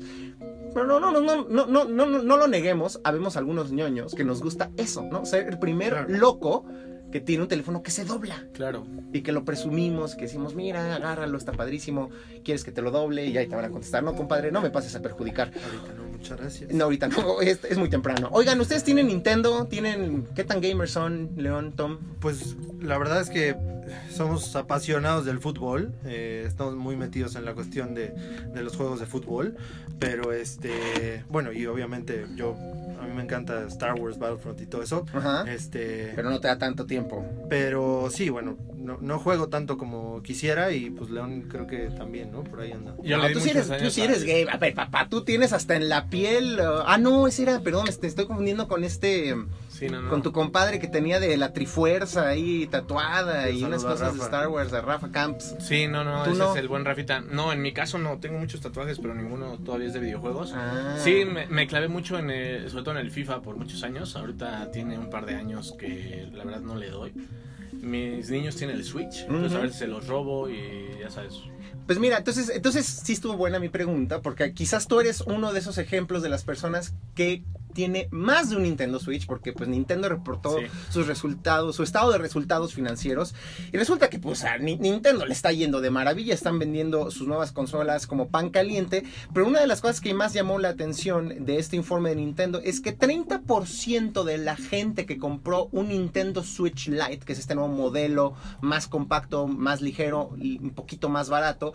Pero 0.74 0.86
no, 0.88 1.02
no, 1.02 1.12
no, 1.12 1.20
no, 1.20 1.66
no, 1.66 1.86
no, 1.86 2.06
no, 2.06 2.35
no, 2.36 2.42
lo 2.42 2.48
neguemos. 2.48 3.00
Habemos 3.04 3.38
algunos 3.38 3.72
ñoños 3.72 4.14
que 4.16 4.24
nos 4.24 4.42
gusta 4.42 4.72
eso, 4.78 5.04
¿no? 5.04 5.26
Ser 5.26 5.48
el 5.48 5.60
primer 5.60 5.90
Claro. 5.94 6.08
loco 6.10 6.66
que 7.12 7.22
tiene 7.22 7.44
un 7.44 7.48
teléfono 7.50 7.82
que 7.82 7.92
se 7.92 8.04
dobla 8.04 8.46
Claro. 8.54 8.86
y 9.14 9.22
que 9.22 9.32
lo 9.32 9.46
presumimos, 9.46 10.16
que 10.16 10.24
decimos, 10.24 10.54
mira, 10.54 10.96
agárralo, 10.96 11.38
está 11.38 11.54
padrísimo, 11.54 12.10
quieres 12.44 12.64
que 12.66 12.72
te 12.74 12.82
lo 12.82 12.92
doble 12.92 13.26
y 13.28 13.38
ahí 13.38 13.48
te 13.48 13.56
van 13.56 13.64
a 13.66 13.70
contestar, 13.70 14.04
no, 14.04 14.16
compadre, 14.16 14.52
no 14.52 14.60
me 14.62 14.70
pases 14.70 14.96
a 14.96 15.02
perjudicar. 15.02 15.50
Ahorita 15.54 15.94
no, 15.94 16.05
muchas 16.26 16.40
gracias. 16.40 16.72
No, 16.72 16.86
ahorita 16.86 17.08
no, 17.08 17.42
es, 17.42 17.64
es 17.64 17.78
muy 17.78 17.90
temprano. 17.90 18.30
Oigan, 18.32 18.60
¿ustedes 18.60 18.84
tienen 18.84 19.08
Nintendo? 19.08 19.66
¿Tienen 19.68 20.28
qué 20.36 20.44
tan 20.44 20.62
gamers 20.62 20.92
son, 20.92 21.30
León, 21.38 21.74
Tom? 21.76 21.98
Pues 22.20 22.56
la 22.82 22.98
verdad 22.98 23.22
es 23.22 23.30
que 23.30 23.56
somos 24.12 24.56
apasionados 24.56 25.26
del 25.26 25.40
fútbol, 25.40 25.94
eh, 26.06 26.44
estamos 26.48 26.76
muy 26.76 26.96
metidos 26.96 27.36
en 27.36 27.46
la 27.46 27.54
cuestión 27.54 27.94
de, 27.94 28.08
de 28.54 28.64
los 28.64 28.76
juegos 28.76 29.00
de 29.00 29.06
fútbol, 29.06 29.56
pero 30.00 30.34
este, 30.34 31.24
bueno, 31.30 31.52
y 31.52 31.68
obviamente 31.68 32.26
yo, 32.36 32.56
a 33.00 33.06
mí 33.06 33.14
me 33.16 33.22
encanta 33.22 33.64
Star 33.68 33.94
Wars 34.00 34.18
Battlefront 34.18 34.60
y 34.62 34.66
todo 34.66 34.82
eso, 34.82 35.06
Ajá. 35.14 35.44
este, 35.52 36.14
Pero 36.16 36.32
no 36.32 36.40
te 36.40 36.48
da 36.48 36.58
tanto 36.58 36.86
tiempo. 36.88 37.24
pero 37.48 38.10
sí, 38.10 38.30
bueno, 38.30 38.58
no, 38.76 38.98
no 39.02 39.20
juego 39.20 39.50
tanto 39.50 39.78
como 39.78 40.22
quisiera 40.24 40.72
y 40.72 40.90
pues 40.92 41.10
León 41.10 41.46
creo 41.50 41.66
que 41.68 41.90
también, 41.98 42.32
¿no? 42.32 42.44
Por 42.44 42.62
ahí 42.62 42.72
anda. 42.72 42.96
Yo 43.04 43.18
No, 43.18 43.28
tú, 43.32 43.40
sí 43.40 43.50
eres, 43.50 43.68
tú 43.68 43.90
sí 43.90 44.02
eres 44.02 44.24
gay. 44.24 44.46
A 44.52 44.58
ver, 44.58 44.76
papá, 44.76 45.08
tú 45.10 45.24
tienes 45.24 45.54
hasta 45.54 45.76
en 45.76 45.90
la 45.90 46.08
piel. 46.16 46.60
uh, 46.60 46.84
ah, 46.86 46.98
no, 46.98 47.28
ese 47.28 47.44
era, 47.44 47.60
perdón, 47.60 47.86
te 48.00 48.08
estoy 48.08 48.26
confundiendo 48.26 48.68
con 48.68 48.84
este. 48.84 49.36
Sí, 49.70 49.90
no, 49.90 50.02
no. 50.02 50.10
Con 50.10 50.22
tu 50.22 50.32
compadre 50.32 50.80
que 50.80 50.88
tenía 50.88 51.20
de 51.20 51.36
la 51.36 51.52
trifuerza 51.52 52.28
ahí 52.30 52.66
tatuada 52.68 53.50
y 53.50 53.64
unas 53.64 53.84
cosas 53.84 54.16
de. 54.16 54.24
Star 54.24 54.48
Wars, 54.48 54.72
de 54.72 54.82
Rafa 54.82 55.12
Camps. 55.12 55.56
Sí, 55.60 55.88
no, 55.88 56.04
no, 56.04 56.24
¿Tú 56.24 56.32
ese 56.32 56.40
no? 56.40 56.52
es 56.52 56.58
el 56.58 56.68
buen 56.68 56.86
Rafita. 56.86 57.20
No, 57.20 57.52
en 57.52 57.62
mi 57.62 57.74
caso 57.74 57.98
no, 57.98 58.18
tengo 58.20 58.40
muchos 58.40 58.62
tatuajes, 58.62 59.00
pero 59.00 59.14
ninguno 59.14 59.58
todavía 59.58 59.88
es 59.88 59.94
de 59.94 60.00
videojuegos. 60.00 60.54
Ah. 60.56 60.96
Sí, 60.98 61.26
me, 61.26 61.48
me 61.48 61.68
clavé 61.68 61.88
mucho 61.90 62.18
en 62.18 62.30
el, 62.30 62.70
sobre 62.70 62.84
todo 62.84 62.96
en 62.98 63.06
el 63.06 63.12
FIFA 63.12 63.42
por 63.42 63.58
muchos 63.58 63.84
años. 63.84 64.16
Ahorita 64.16 64.72
tiene 64.72 64.98
un 64.98 65.10
par 65.10 65.26
de 65.26 65.36
años 65.36 65.76
que 65.78 66.30
la 66.34 66.44
verdad 66.46 66.62
no 66.62 66.76
le 66.76 66.90
doy. 66.90 67.14
Mis 67.86 68.32
niños 68.32 68.56
tienen 68.56 68.78
el 68.78 68.84
Switch, 68.84 69.22
entonces 69.22 69.52
Ujú. 69.52 69.60
a 69.60 69.62
veces 69.62 69.78
se 69.78 69.86
los 69.86 70.08
robo 70.08 70.50
y 70.50 70.98
ya 71.00 71.12
sabes. 71.12 71.36
Pues 71.86 72.00
mira, 72.00 72.18
entonces, 72.18 72.50
entonces 72.50 72.84
sí 72.84 73.14
estuvo 73.14 73.38
buena 73.38 73.60
mi 73.60 73.70
pregunta, 73.70 74.24
porque 74.24 74.54
quizás 74.56 74.88
tú 74.88 75.00
eres 75.00 75.22
uno 75.22 75.54
de 75.54 75.60
esos 75.60 75.78
ejemplos 75.78 76.24
de 76.24 76.30
las 76.30 76.44
personas 76.44 76.96
que 77.14 77.44
tiene 77.76 78.08
más 78.10 78.50
de 78.50 78.56
un 78.56 78.64
Nintendo 78.64 79.00
Switch, 79.00 79.28
porque 79.28 79.52
pues 79.54 79.70
Nintendo 79.70 80.08
reportó 80.10 80.58
Sí. 80.58 80.66
sus 80.90 81.06
resultados, 81.08 81.76
su 81.76 81.84
estado 81.84 82.12
de 82.12 82.18
resultados 82.18 82.74
financieros, 82.74 83.36
y 83.72 83.78
resulta 83.78 84.10
que 84.10 84.18
pues 84.18 84.44
a 84.46 84.58
Ni- 84.58 84.78
Nintendo 84.78 85.26
le 85.26 85.34
está 85.34 85.52
yendo 85.52 85.82
de 85.82 85.92
maravilla, 85.92 86.34
están 86.34 86.58
vendiendo 86.58 87.12
sus 87.12 87.28
nuevas 87.28 87.52
consolas 87.52 88.08
como 88.08 88.30
pan 88.30 88.50
caliente, 88.50 89.04
pero 89.34 89.46
una 89.46 89.60
de 89.60 89.68
las 89.68 89.82
cosas 89.82 90.00
que 90.02 90.14
más 90.14 90.34
llamó 90.34 90.58
la 90.58 90.70
atención 90.70 91.46
de 91.46 91.58
este 91.60 91.76
informe 91.76 92.10
de 92.12 92.16
Nintendo 92.16 92.62
es 92.64 92.80
que 92.80 92.98
30% 92.98 94.24
de 94.24 94.38
la 94.38 94.56
gente 94.56 95.06
que 95.06 95.18
compró 95.18 95.68
un 95.74 95.90
Nintendo 95.90 96.44
Switch 96.44 96.88
Lite, 96.88 97.20
que 97.26 97.34
es 97.34 97.40
este 97.40 97.56
nuevo 97.56 97.70
modelo 97.70 98.36
más 98.62 98.88
compacto, 98.88 99.48
más 99.48 99.82
ligero 99.82 100.32
y 100.38 100.60
un 100.60 100.70
poquito 100.72 101.10
más 101.10 101.30
barato, 101.30 101.74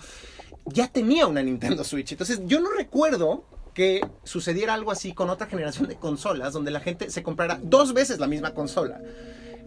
ya 0.66 0.88
tenía 0.88 1.26
una 1.26 1.42
Nintendo 1.42 1.84
Switch. 1.84 2.12
Entonces 2.12 2.40
yo 2.46 2.60
no 2.60 2.70
recuerdo 2.70 3.44
que 3.74 4.00
sucediera 4.24 4.74
algo 4.74 4.90
así 4.90 5.12
con 5.12 5.30
otra 5.30 5.46
generación 5.46 5.88
de 5.88 5.96
consolas 5.96 6.52
donde 6.52 6.70
la 6.70 6.80
gente 6.80 7.10
se 7.10 7.22
comprara 7.22 7.58
dos 7.62 7.92
veces 7.94 8.18
la 8.18 8.26
misma 8.26 8.52
consola. 8.54 9.00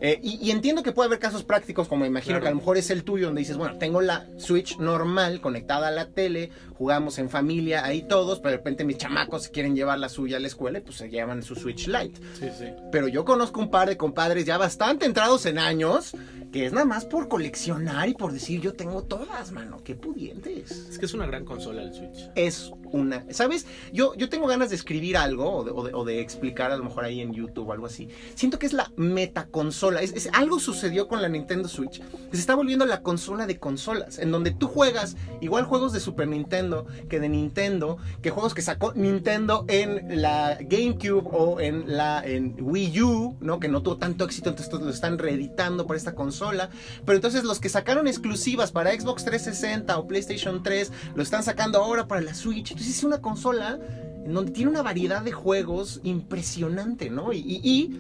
Eh, 0.01 0.20
y, 0.22 0.36
y 0.45 0.51
entiendo 0.51 0.84
que 0.84 0.91
puede 0.91 1.08
haber 1.08 1.20
casos 1.20 1.43
prácticos, 1.43 1.88
como 1.88 2.06
imagino 2.06 2.34
Claro. 2.34 2.41
que 2.43 2.47
a 2.47 2.51
lo 2.51 2.58
mejor 2.58 2.78
es 2.78 2.89
el 2.89 3.04
tuyo, 3.06 3.28
donde 3.28 3.39
dices, 3.39 3.56
bueno, 3.56 3.78
tengo 3.78 4.01
la 4.01 4.28
Switch 4.38 4.78
normal 4.78 5.39
conectada 5.39 5.88
a 5.88 5.91
la 5.91 6.08
tele, 6.10 6.49
jugamos 6.84 7.17
en 7.17 7.29
familia, 7.29 7.86
ahí 7.86 8.01
todos, 8.01 8.39
pero 8.41 8.51
de 8.51 8.57
repente 8.57 8.84
mis 8.84 8.97
chamacos 8.97 9.47
quieren 9.47 9.73
llevar 9.73 9.99
la 9.99 10.09
suya 10.09 10.36
a 10.36 10.39
la 10.41 10.47
escuela 10.47 10.79
y 10.79 10.81
pues 10.81 10.97
se 10.97 11.09
llevan 11.09 11.41
su 11.41 11.55
Switch 11.55 11.88
Lite. 11.88 12.19
Sí, 12.38 12.47
sí. 12.59 12.65
Pero 12.91 13.07
yo 13.07 13.23
conozco 13.23 13.61
un 13.61 13.71
par 13.71 13.88
de 13.88 13.95
compadres 13.95 14.45
ya 14.45 14.57
bastante 14.57 15.05
entrados 15.05 15.45
en 15.45 15.59
años, 15.59 16.11
que 16.51 16.65
es 16.65 16.73
nada 16.73 16.86
más 16.86 17.05
por 17.05 17.29
coleccionar 17.29 18.09
y 18.09 18.15
por 18.15 18.34
decir, 18.34 18.59
yo 18.59 18.73
tengo 18.73 19.01
todas, 19.03 19.53
mano, 19.53 19.79
qué 19.86 19.95
pudientes 19.95 20.71
Es 20.89 20.99
que 20.99 21.05
es 21.05 21.13
una 21.13 21.25
gran 21.25 21.45
consola 21.45 21.84
el 21.84 21.93
Switch. 21.93 22.29
es 22.36 22.69
una. 22.91 23.23
¿Sabes? 23.31 23.65
Yo, 23.93 24.13
yo 24.15 24.27
tengo 24.27 24.45
ganas 24.47 24.69
de 24.69 24.75
escribir 24.75 25.15
algo 25.15 25.49
o 25.51 25.63
de, 25.63 25.71
o 25.71 25.84
de- 25.86 25.93
o 25.93 26.03
de 26.03 26.19
explicar 26.19 26.71
a 26.71 26.77
lo 26.77 26.84
mejor 26.84 27.05
ahí 27.05 27.21
en 27.21 27.31
YouTube 27.34 27.69
o 27.69 27.71
algo 27.71 27.86
así. 27.86 28.09
Siento 28.36 28.59
que 28.59 28.65
es 28.65 28.73
la 28.73 28.91
metaconsola. 28.97 30.01
Es, 30.01 30.11
es- 30.13 30.29
algo 30.34 30.59
sucedió 30.59 31.07
con 31.07 31.21
la 31.21 31.29
Nintendo 31.29 31.67
Switch. 31.69 32.01
que 32.01 32.36
Se 32.36 32.41
está 32.41 32.55
volviendo 32.55 32.86
la 32.86 33.01
consola 33.01 33.47
de 33.47 33.57
consolas. 33.57 34.19
En 34.19 34.31
donde 34.31 34.51
tú 34.51 34.67
juegas 34.67 35.15
igual 35.41 35.63
juegos 35.63 35.93
de 35.93 35.99
Super 36.01 36.27
Nintendo 36.27 36.72
que 37.09 37.19
de 37.19 37.30
Nintendo. 37.30 37.97
Que 38.21 38.30
juegos 38.30 38.53
que 38.53 38.61
sacó 38.61 38.93
Nintendo 38.93 39.65
en 39.67 40.21
la 40.21 40.57
GameCube 40.59 41.30
o 41.32 41.59
en 41.59 41.95
la 41.95 42.24
Wii 42.59 43.01
U. 43.01 43.38
¿no? 43.39 43.59
Que 43.59 43.67
no 43.67 43.82
tuvo 43.82 43.97
tanto 43.97 44.26
éxito. 44.26 44.49
Entonces 44.49 44.74
lo 44.74 44.89
están 44.89 45.17
reeditando 45.17 45.86
para 45.88 45.97
esta 45.97 46.15
consola. 46.15 46.69
Pero 47.05 47.15
entonces 47.15 47.43
los 47.43 47.59
que 47.59 47.69
sacaron 47.69 48.07
exclusivas 48.07 48.71
para 48.71 48.91
Xbox 48.91 49.24
360 49.26 49.97
o 49.97 50.07
PlayStation 50.07 50.63
3 50.63 50.91
lo 51.15 51.24
están 51.24 51.43
sacando 51.43 51.80
ahora 51.80 52.07
para 52.07 52.21
la 52.21 52.34
Switch. 52.34 52.71
Entonces 52.71 52.97
es 52.97 53.03
una 53.03 53.21
consola 53.21 53.80
en 54.26 54.34
donde 54.34 54.51
tiene 54.51 54.71
una 54.71 54.82
variedad 54.82 55.21
de 55.21 55.32
juegos 55.32 55.99
impresionante, 56.03 57.09
¿no? 57.09 57.34
Y 57.34 57.99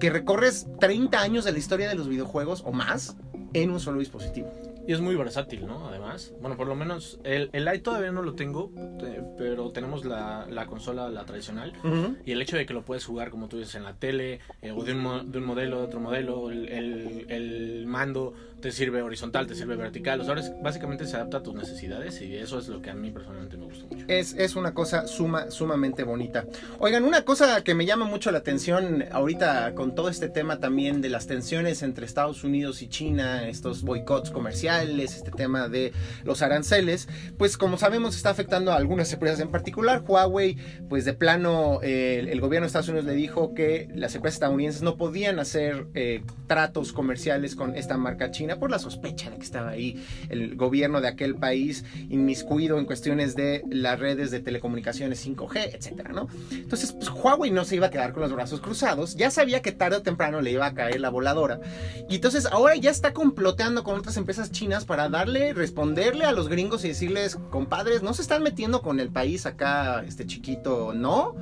que 0.00 0.10
recorres 0.10 0.66
30 0.80 1.20
años 1.20 1.44
de 1.44 1.52
la 1.52 1.58
historia 1.58 1.88
de 1.88 1.94
los 1.94 2.08
videojuegos 2.08 2.62
o 2.66 2.72
más 2.72 3.16
en 3.52 3.70
un 3.70 3.80
solo 3.80 4.00
dispositivo. 4.00 4.50
Y 4.86 4.92
es 4.92 5.00
muy 5.00 5.14
versátil, 5.14 5.64
¿no? 5.66 5.86
Además. 5.86 6.32
Bueno, 6.40 6.56
por 6.56 6.66
lo 6.66 6.74
menos 6.74 7.20
el, 7.22 7.50
el 7.52 7.64
Lite 7.64 7.78
todavía 7.80 8.10
no 8.10 8.22
lo 8.22 8.34
tengo, 8.34 8.72
te- 8.98 9.22
pero 9.38 9.70
tenemos 9.70 10.04
la, 10.04 10.46
la 10.50 10.66
consola, 10.66 11.08
la 11.08 11.24
tradicional. 11.24 11.72
Y 12.26 12.32
el 12.32 12.42
hecho 12.42 12.56
de 12.56 12.66
que 12.66 12.74
lo 12.74 12.82
puedes 12.82 13.04
jugar, 13.04 13.30
como 13.30 13.48
tú 13.48 13.58
dices, 13.58 13.76
en 13.76 13.84
la 13.84 13.94
tele, 13.94 14.40
eh, 14.60 14.72
o 14.72 14.82
de 14.82 14.92
un, 14.94 15.30
de 15.30 15.38
un 15.38 15.44
modelo, 15.44 15.78
de 15.78 15.84
otro 15.84 16.00
modelo, 16.00 16.50
el, 16.50 16.68
el- 16.68 17.26
el 17.28 17.86
mando 17.86 18.34
te 18.62 18.72
sirve 18.72 19.02
horizontal, 19.02 19.46
te 19.46 19.54
sirve 19.54 19.76
vertical. 19.76 20.20
O 20.20 20.24
sea, 20.24 20.36
básicamente 20.62 21.06
se 21.06 21.16
adapta 21.16 21.38
a 21.38 21.42
tus 21.42 21.54
necesidades 21.54 22.22
y 22.22 22.34
eso 22.36 22.58
es 22.58 22.68
lo 22.68 22.80
que 22.80 22.90
a 22.90 22.94
mí 22.94 23.10
personalmente 23.10 23.58
me 23.58 23.66
gusta 23.66 23.84
mucho. 23.90 24.06
Es, 24.08 24.32
es 24.34 24.56
una 24.56 24.72
cosa 24.72 25.06
suma, 25.06 25.50
sumamente 25.50 26.04
bonita. 26.04 26.46
Oigan, 26.78 27.04
una 27.04 27.24
cosa 27.24 27.62
que 27.62 27.74
me 27.74 27.84
llama 27.84 28.06
mucho 28.06 28.30
la 28.30 28.38
atención 28.38 29.04
ahorita 29.10 29.74
con 29.74 29.94
todo 29.94 30.08
este 30.08 30.28
tema 30.28 30.60
también 30.60 31.02
de 31.02 31.10
las 31.10 31.26
tensiones 31.26 31.82
entre 31.82 32.06
Estados 32.06 32.44
Unidos 32.44 32.80
y 32.82 32.88
China, 32.88 33.48
estos 33.48 33.82
boicots 33.82 34.30
comerciales 34.30 34.62
este 35.16 35.32
tema 35.32 35.68
de 35.68 35.92
los 36.22 36.40
aranceles, 36.40 37.08
pues 37.36 37.58
como 37.58 37.78
sabemos 37.78 38.16
está 38.16 38.30
afectando 38.30 38.70
a 38.72 38.76
algunas 38.76 39.12
empresas 39.12 39.40
en 39.40 39.50
particular. 39.50 40.04
Huawei, 40.06 40.56
pues 40.88 41.04
de 41.04 41.14
plano, 41.14 41.80
eh, 41.82 42.18
el, 42.20 42.28
el 42.28 42.40
gobierno 42.40 42.64
de 42.64 42.68
Estados 42.68 42.88
Unidos 42.88 43.06
le 43.06 43.14
dijo 43.14 43.54
que 43.54 43.88
las 43.94 44.14
empresas 44.14 44.36
estadounidenses 44.36 44.82
no 44.82 44.96
podían 44.96 45.40
hacer 45.40 45.86
eh, 45.94 46.22
tratos 46.46 46.92
comerciales 46.92 47.56
con 47.56 47.74
esta 47.74 47.96
marca 47.96 48.30
china 48.30 48.51
por 48.58 48.70
la 48.70 48.78
sospecha 48.78 49.30
de 49.30 49.36
que 49.36 49.42
estaba 49.42 49.70
ahí 49.70 50.02
el 50.28 50.56
gobierno 50.56 51.00
de 51.00 51.08
aquel 51.08 51.34
país 51.34 51.84
inmiscuido 52.10 52.78
en 52.78 52.84
cuestiones 52.84 53.34
de 53.34 53.62
las 53.70 53.98
redes 53.98 54.30
de 54.30 54.40
telecomunicaciones 54.40 55.26
5G, 55.26 55.74
etcétera, 55.74 56.12
¿no? 56.12 56.28
Entonces, 56.50 56.92
pues 56.92 57.10
Huawei 57.10 57.50
no 57.50 57.64
se 57.64 57.76
iba 57.76 57.86
a 57.86 57.90
quedar 57.90 58.12
con 58.12 58.22
los 58.22 58.32
brazos 58.32 58.60
cruzados, 58.60 59.16
ya 59.16 59.30
sabía 59.30 59.62
que 59.62 59.72
tarde 59.72 59.96
o 59.96 60.02
temprano 60.02 60.40
le 60.40 60.52
iba 60.52 60.66
a 60.66 60.74
caer 60.74 61.00
la 61.00 61.10
voladora. 61.10 61.60
Y 62.08 62.16
entonces 62.16 62.46
ahora 62.46 62.76
ya 62.76 62.90
está 62.90 63.12
comploteando 63.12 63.84
con 63.84 63.98
otras 63.98 64.16
empresas 64.16 64.50
chinas 64.50 64.84
para 64.84 65.08
darle, 65.08 65.52
responderle 65.52 66.24
a 66.24 66.32
los 66.32 66.48
gringos 66.48 66.84
y 66.84 66.88
decirles, 66.88 67.38
compadres, 67.50 68.02
no 68.02 68.14
se 68.14 68.22
están 68.22 68.42
metiendo 68.42 68.82
con 68.82 69.00
el 69.00 69.10
país 69.10 69.46
acá, 69.46 70.04
este 70.06 70.26
chiquito, 70.26 70.92
no. 70.94 71.34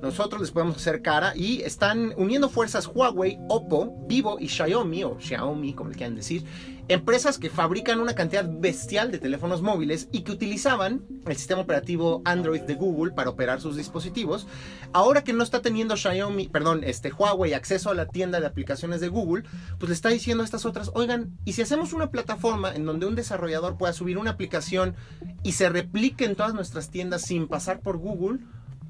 Nosotros 0.00 0.40
les 0.40 0.52
podemos 0.52 0.76
hacer 0.76 1.02
cara 1.02 1.32
y 1.34 1.62
están 1.62 2.14
uniendo 2.16 2.48
fuerzas 2.48 2.86
Huawei, 2.86 3.38
Oppo, 3.48 3.96
Vivo 4.06 4.38
y 4.38 4.48
Xiaomi, 4.48 5.02
o 5.02 5.18
Xiaomi, 5.18 5.74
como 5.74 5.90
le 5.90 5.96
quieran 5.96 6.14
decir, 6.14 6.44
empresas 6.86 7.38
que 7.38 7.50
fabrican 7.50 8.00
una 8.00 8.14
cantidad 8.14 8.48
bestial 8.48 9.10
de 9.10 9.18
teléfonos 9.18 9.60
móviles 9.60 10.08
y 10.12 10.22
que 10.22 10.32
utilizaban 10.32 11.04
el 11.26 11.36
sistema 11.36 11.62
operativo 11.62 12.22
Android 12.24 12.62
de 12.62 12.74
Google 12.74 13.12
para 13.12 13.30
operar 13.30 13.60
sus 13.60 13.76
dispositivos. 13.76 14.46
Ahora 14.92 15.24
que 15.24 15.32
no 15.32 15.42
está 15.42 15.62
teniendo 15.62 15.96
Xiaomi, 15.96 16.48
perdón, 16.48 16.84
este 16.84 17.12
Huawei 17.12 17.52
acceso 17.52 17.90
a 17.90 17.94
la 17.94 18.06
tienda 18.06 18.40
de 18.40 18.46
aplicaciones 18.46 19.00
de 19.00 19.08
Google, 19.08 19.44
pues 19.78 19.88
le 19.88 19.94
está 19.94 20.10
diciendo 20.10 20.42
a 20.42 20.46
estas 20.46 20.64
otras, 20.64 20.92
oigan, 20.94 21.36
¿y 21.44 21.54
si 21.54 21.62
hacemos 21.62 21.92
una 21.92 22.10
plataforma 22.10 22.72
en 22.72 22.86
donde 22.86 23.06
un 23.06 23.16
desarrollador 23.16 23.76
pueda 23.76 23.92
subir 23.92 24.16
una 24.16 24.30
aplicación 24.30 24.94
y 25.42 25.52
se 25.52 25.68
replique 25.68 26.24
en 26.24 26.36
todas 26.36 26.54
nuestras 26.54 26.90
tiendas 26.90 27.22
sin 27.22 27.48
pasar 27.48 27.80
por 27.80 27.98
Google? 27.98 28.38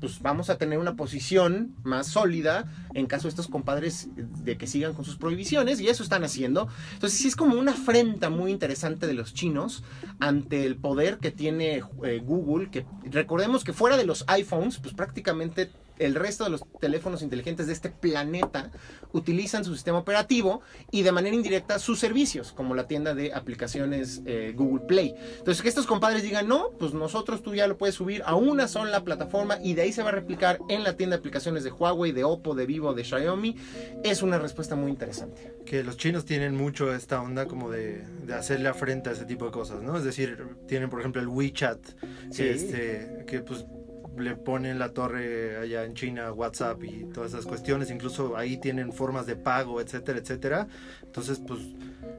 Pues 0.00 0.20
vamos 0.20 0.50
a 0.50 0.58
tener 0.58 0.78
una 0.78 0.96
posición 0.96 1.74
más 1.82 2.06
sólida 2.06 2.70
en 2.94 3.06
caso 3.06 3.24
de 3.24 3.30
estos 3.30 3.48
compadres 3.48 4.08
de 4.14 4.56
que 4.56 4.66
sigan 4.66 4.94
con 4.94 5.04
sus 5.04 5.16
prohibiciones 5.16 5.80
y 5.80 5.88
eso 5.88 6.02
están 6.02 6.24
haciendo. 6.24 6.68
Entonces 6.94 7.18
sí 7.18 7.28
es 7.28 7.36
como 7.36 7.58
una 7.58 7.72
afrenta 7.72 8.30
muy 8.30 8.50
interesante 8.50 9.06
de 9.06 9.14
los 9.14 9.34
chinos 9.34 9.82
ante 10.20 10.64
el 10.64 10.76
poder 10.76 11.18
que 11.18 11.30
tiene 11.30 11.82
eh, 12.04 12.20
Google, 12.24 12.70
que 12.70 12.86
recordemos 13.10 13.64
que 13.64 13.72
fuera 13.72 13.96
de 13.96 14.06
los 14.06 14.24
iPhones, 14.28 14.78
pues 14.78 14.94
prácticamente 14.94 15.70
el 15.98 16.14
resto 16.14 16.44
de 16.44 16.50
los 16.50 16.62
teléfonos 16.80 17.22
inteligentes 17.22 17.66
de 17.66 17.72
este 17.72 17.90
planeta 17.90 18.70
utilizan 19.12 19.64
su 19.64 19.74
sistema 19.74 19.98
operativo 19.98 20.60
y 20.90 21.02
de 21.02 21.12
manera 21.12 21.34
indirecta 21.34 21.78
sus 21.78 21.98
servicios, 21.98 22.52
como 22.52 22.74
la 22.74 22.86
tienda 22.86 23.14
de 23.14 23.32
aplicaciones 23.32 24.22
eh, 24.26 24.52
Google 24.56 24.84
Play. 24.86 25.14
Entonces, 25.38 25.62
que 25.62 25.68
estos 25.68 25.86
compadres 25.86 26.22
digan, 26.22 26.46
no, 26.48 26.70
pues 26.78 26.92
nosotros 26.94 27.42
tú 27.42 27.54
ya 27.54 27.66
lo 27.66 27.78
puedes 27.78 27.94
subir 27.94 28.22
a 28.26 28.34
una 28.34 28.68
sola 28.68 29.02
plataforma 29.04 29.58
y 29.62 29.74
de 29.74 29.82
ahí 29.82 29.92
se 29.92 30.02
va 30.02 30.10
a 30.10 30.12
replicar 30.12 30.58
en 30.68 30.84
la 30.84 30.96
tienda 30.96 31.16
de 31.16 31.20
aplicaciones 31.20 31.64
de 31.64 31.70
Huawei, 31.70 32.12
de 32.12 32.24
Oppo, 32.24 32.54
de 32.54 32.66
Vivo, 32.66 32.94
de 32.94 33.04
Xiaomi, 33.04 33.56
es 34.04 34.22
una 34.22 34.38
respuesta 34.38 34.76
muy 34.76 34.90
interesante. 34.90 35.54
Que 35.64 35.82
los 35.84 35.96
chinos 35.96 36.24
tienen 36.24 36.54
mucho 36.56 36.94
esta 36.94 37.20
onda 37.20 37.46
como 37.46 37.70
de, 37.70 38.04
de 38.26 38.34
hacerle 38.34 38.68
afrenta 38.68 39.10
a 39.10 39.12
ese 39.14 39.24
tipo 39.24 39.44
de 39.46 39.50
cosas, 39.50 39.82
¿no? 39.82 39.96
Es 39.96 40.04
decir, 40.04 40.46
tienen 40.66 40.90
por 40.90 41.00
ejemplo 41.00 41.20
el 41.20 41.28
WeChat, 41.28 41.78
Sí. 42.30 42.44
este, 42.44 43.24
que 43.26 43.40
pues 43.40 43.64
le 44.18 44.36
ponen 44.36 44.78
la 44.78 44.92
torre 44.92 45.56
allá 45.56 45.84
en 45.84 45.94
China, 45.94 46.32
WhatsApp 46.32 46.82
y 46.84 47.04
todas 47.12 47.32
esas 47.32 47.46
cuestiones, 47.46 47.90
incluso 47.90 48.36
ahí 48.36 48.58
tienen 48.58 48.92
formas 48.92 49.26
de 49.26 49.36
pago, 49.36 49.80
etcétera, 49.80 50.18
etcétera. 50.18 50.68
Entonces, 51.02 51.40
pues 51.46 51.60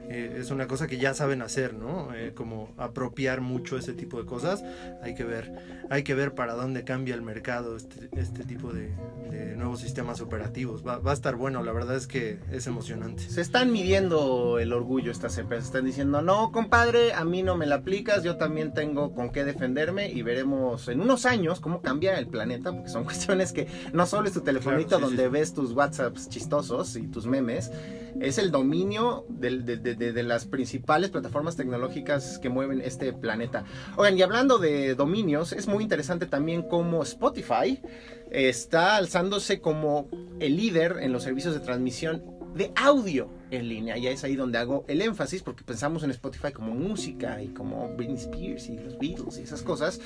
eh, 0.09 0.37
es 0.39 0.51
una 0.51 0.67
cosa 0.67 0.87
que 0.87 0.97
ya 0.97 1.13
saben 1.13 1.41
hacer, 1.41 1.73
¿no? 1.73 2.13
Eh, 2.15 2.33
como 2.33 2.73
apropiar 2.77 3.41
mucho 3.41 3.77
ese 3.77 3.93
tipo 3.93 4.19
de 4.19 4.25
cosas. 4.25 4.63
Hay 5.03 5.15
que 5.15 5.23
ver, 5.23 5.51
hay 5.89 6.03
que 6.03 6.15
ver 6.15 6.33
para 6.33 6.53
dónde 6.53 6.83
cambia 6.83 7.15
el 7.15 7.21
mercado 7.21 7.75
este, 7.75 8.09
este 8.17 8.43
tipo 8.43 8.73
de, 8.73 8.91
de 9.29 9.55
nuevos 9.55 9.79
sistemas 9.81 10.21
operativos. 10.21 10.85
Va, 10.85 10.97
va 10.99 11.11
a 11.11 11.13
estar 11.13 11.35
bueno, 11.35 11.63
la 11.63 11.71
verdad 11.71 11.95
es 11.95 12.07
que 12.07 12.39
es 12.51 12.67
emocionante. 12.67 13.23
Se 13.23 13.41
están 13.41 13.71
midiendo 13.71 14.59
el 14.59 14.73
orgullo 14.73 15.11
estas 15.11 15.37
empresas. 15.37 15.65
Están 15.65 15.85
diciendo, 15.85 16.21
no, 16.21 16.51
compadre, 16.51 17.13
a 17.13 17.23
mí 17.25 17.43
no 17.43 17.55
me 17.55 17.65
la 17.65 17.75
aplicas, 17.75 18.23
yo 18.23 18.37
también 18.37 18.73
tengo 18.73 19.13
con 19.13 19.31
qué 19.31 19.45
defenderme 19.45 20.09
y 20.09 20.21
veremos 20.21 20.87
en 20.87 21.01
unos 21.01 21.25
años 21.25 21.59
cómo 21.59 21.81
cambia 21.81 22.17
el 22.17 22.27
planeta, 22.27 22.71
porque 22.71 22.89
son 22.89 23.03
cuestiones 23.09 23.51
que 23.51 23.67
no 23.93 24.05
solo 24.05 24.27
es 24.27 24.33
tu 24.33 24.41
telefonito 24.41 24.69
Claro, 24.89 25.09
sí, 25.09 25.15
donde 25.15 25.23
sí. 25.23 25.29
ves 25.29 25.53
tus 25.53 25.71
WhatsApps 25.73 26.29
chistosos 26.29 26.95
y 26.95 27.07
tus 27.07 27.25
memes, 27.25 27.71
es 28.19 28.37
el 28.37 28.51
dominio 28.51 29.25
de- 29.29 29.59
de- 29.59 29.77
de 29.95 30.23
las 30.23 30.45
principales 30.45 31.09
plataformas 31.09 31.55
tecnológicas 31.55 32.39
que 32.39 32.49
mueven 32.49 32.81
este 32.81 33.13
planeta. 33.13 33.63
Oigan, 33.97 34.17
y 34.17 34.21
hablando 34.21 34.57
de 34.57 34.95
dominios, 34.95 35.53
es 35.53 35.67
muy 35.67 35.83
interesante 35.83 36.25
también 36.25 36.63
cómo 36.63 37.03
Spotify 37.03 37.81
está 38.31 38.95
alzándose 38.95 39.59
como 39.59 40.07
el 40.39 40.57
líder 40.57 40.97
en 41.01 41.11
los 41.11 41.23
servicios 41.23 41.53
de 41.53 41.59
transmisión 41.59 42.23
de 42.55 42.71
audio 42.75 43.29
en 43.51 43.67
línea. 43.67 43.97
Ya 43.97 44.11
es 44.11 44.23
ahí 44.23 44.35
donde 44.35 44.57
hago 44.57 44.85
el 44.87 45.01
énfasis, 45.01 45.43
porque 45.43 45.63
pensamos 45.63 46.03
en 46.03 46.11
Spotify 46.11 46.51
como 46.51 46.73
música 46.73 47.41
y 47.41 47.49
como 47.49 47.89
Britney 47.95 48.17
Spears 48.17 48.69
y 48.69 48.77
los 48.77 48.97
Beatles 48.97 49.37
y 49.37 49.41
esas 49.41 49.61
cosas. 49.61 49.99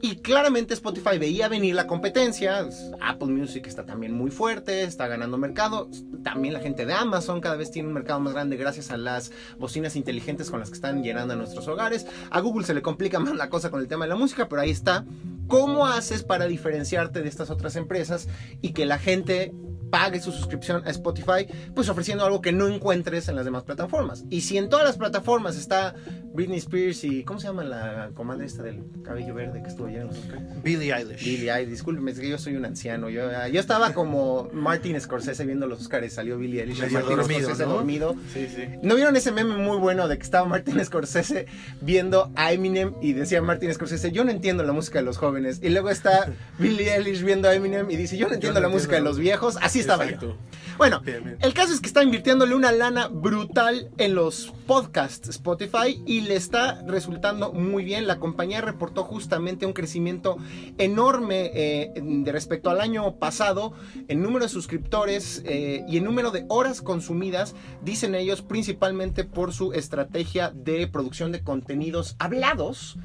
Y 0.00 0.16
claramente 0.16 0.74
Spotify 0.74 1.18
veía 1.18 1.48
venir 1.48 1.74
la 1.74 1.86
competencia. 1.86 2.68
Apple 3.00 3.28
Music 3.28 3.66
está 3.66 3.86
también 3.86 4.12
muy 4.12 4.30
fuerte, 4.30 4.82
está 4.82 5.06
ganando 5.08 5.38
mercado. 5.38 5.90
También 6.22 6.54
la 6.54 6.60
gente 6.60 6.86
de 6.86 6.92
Amazon 6.92 7.40
cada 7.40 7.56
vez 7.56 7.70
tiene 7.70 7.88
un 7.88 7.94
mercado 7.94 8.20
más 8.20 8.34
grande 8.34 8.56
gracias 8.56 8.90
a 8.90 8.96
las 8.96 9.32
bocinas 9.58 9.96
inteligentes 9.96 10.50
con 10.50 10.60
las 10.60 10.68
que 10.68 10.74
están 10.74 11.02
llenando 11.02 11.34
a 11.34 11.36
nuestros 11.36 11.66
hogares. 11.68 12.06
A 12.30 12.40
Google 12.40 12.66
se 12.66 12.74
le 12.74 12.82
complica 12.82 13.18
más 13.18 13.34
la 13.36 13.48
cosa 13.48 13.70
con 13.70 13.80
el 13.80 13.88
tema 13.88 14.04
de 14.04 14.10
la 14.10 14.16
música, 14.16 14.48
pero 14.48 14.62
ahí 14.62 14.70
está. 14.70 15.04
¿Cómo 15.48 15.86
haces 15.86 16.24
para 16.24 16.46
diferenciarte 16.46 17.22
de 17.22 17.28
estas 17.28 17.50
otras 17.50 17.76
empresas 17.76 18.28
y 18.60 18.72
que 18.72 18.84
la 18.84 18.98
gente 18.98 19.54
pague 19.90 20.20
su 20.20 20.32
suscripción 20.32 20.82
a 20.86 20.90
Spotify, 20.90 21.46
pues 21.74 21.88
ofreciendo 21.88 22.24
algo 22.24 22.40
que 22.40 22.52
no 22.52 22.68
encuentres 22.68 23.28
en 23.28 23.36
las 23.36 23.44
demás 23.44 23.62
plataformas. 23.64 24.24
Y 24.30 24.42
si 24.42 24.58
en 24.58 24.68
todas 24.68 24.84
las 24.86 24.96
plataformas 24.96 25.56
está 25.56 25.94
Britney 26.32 26.58
Spears 26.58 27.04
y 27.04 27.24
¿cómo 27.24 27.40
se 27.40 27.46
llama 27.46 27.64
la 27.64 28.10
comadre 28.14 28.44
esta 28.46 28.62
del 28.62 28.84
cabello 29.02 29.34
verde 29.34 29.62
que 29.62 29.68
estuvo 29.68 29.86
ayer 29.86 30.02
en 30.02 30.08
los 30.08 30.18
Oscars? 30.18 30.62
Billie 30.62 30.92
Eilish. 30.94 31.24
Billie 31.24 31.50
Eilish, 31.50 31.70
discúlpeme, 31.70 32.10
es 32.10 32.18
que 32.18 32.28
yo 32.28 32.38
soy 32.38 32.56
un 32.56 32.64
anciano. 32.64 33.08
Yo, 33.08 33.30
yo 33.50 33.60
estaba 33.60 33.92
como 33.94 34.48
Martin 34.52 35.00
Scorsese 35.00 35.44
viendo 35.46 35.66
los 35.66 35.80
Oscars, 35.80 36.12
salió 36.12 36.36
Billie 36.38 36.60
Eilish, 36.62 36.80
Martin 36.80 37.16
dormido, 37.16 37.40
Scorsese 37.40 37.66
¿no? 37.66 37.74
dormido. 37.74 38.16
Sí, 38.32 38.48
sí. 38.54 38.64
¿No 38.82 38.94
vieron 38.96 39.16
ese 39.16 39.32
meme 39.32 39.56
muy 39.56 39.78
bueno 39.78 40.08
de 40.08 40.16
que 40.18 40.22
estaba 40.24 40.46
Martin 40.46 40.84
Scorsese 40.84 41.46
viendo 41.80 42.30
a 42.34 42.52
Eminem 42.52 42.94
y 43.00 43.12
decía 43.12 43.40
Martin 43.40 43.72
Scorsese, 43.72 44.12
yo 44.12 44.24
no 44.24 44.30
entiendo 44.30 44.62
la 44.64 44.72
música 44.72 44.98
de 44.98 45.04
los 45.04 45.16
jóvenes? 45.18 45.60
Y 45.62 45.70
luego 45.70 45.90
está 45.90 46.30
Billie 46.58 46.94
Eilish 46.94 47.22
viendo 47.22 47.48
a 47.48 47.54
Eminem 47.54 47.90
y 47.90 47.96
dice, 47.96 48.16
yo 48.16 48.28
no 48.28 48.34
entiendo 48.34 48.60
no 48.60 48.66
la 48.68 48.72
música 48.72 48.92
de 48.92 48.98
entiendo. 48.98 49.10
los 49.10 49.18
viejos. 49.18 49.56
Así 49.62 49.75
estaba 49.80 50.04
yo. 50.04 50.10
Exacto. 50.10 50.36
Bueno, 50.76 51.00
Bien, 51.00 51.24
bien. 51.24 51.38
el 51.40 51.54
caso 51.54 51.72
es 51.72 51.80
que 51.80 51.86
está 51.86 52.02
invirtiéndole 52.02 52.54
una 52.54 52.70
lana 52.70 53.08
brutal 53.08 53.88
en 53.96 54.14
los 54.14 54.52
podcasts 54.66 55.28
Spotify 55.30 56.02
y 56.04 56.20
le 56.20 56.36
está 56.36 56.82
resultando 56.86 57.52
muy 57.52 57.82
bien. 57.82 58.06
La 58.06 58.18
compañía 58.18 58.60
reportó 58.60 59.02
justamente 59.04 59.64
un 59.64 59.72
crecimiento 59.72 60.36
enorme 60.76 61.50
eh, 61.54 61.92
de 61.96 62.30
respecto 62.30 62.68
al 62.68 62.82
año 62.82 63.16
pasado 63.16 63.72
en 64.08 64.22
número 64.22 64.44
de 64.44 64.50
suscriptores 64.50 65.42
eh, 65.46 65.82
y 65.88 65.96
en 65.96 66.04
número 66.04 66.30
de 66.30 66.44
horas 66.48 66.82
consumidas, 66.82 67.54
dicen 67.82 68.14
ellos, 68.14 68.42
principalmente 68.42 69.24
por 69.24 69.54
su 69.54 69.72
estrategia 69.72 70.52
de 70.54 70.86
producción 70.88 71.32
de 71.32 71.42
contenidos 71.42 72.16
hablados 72.18 72.98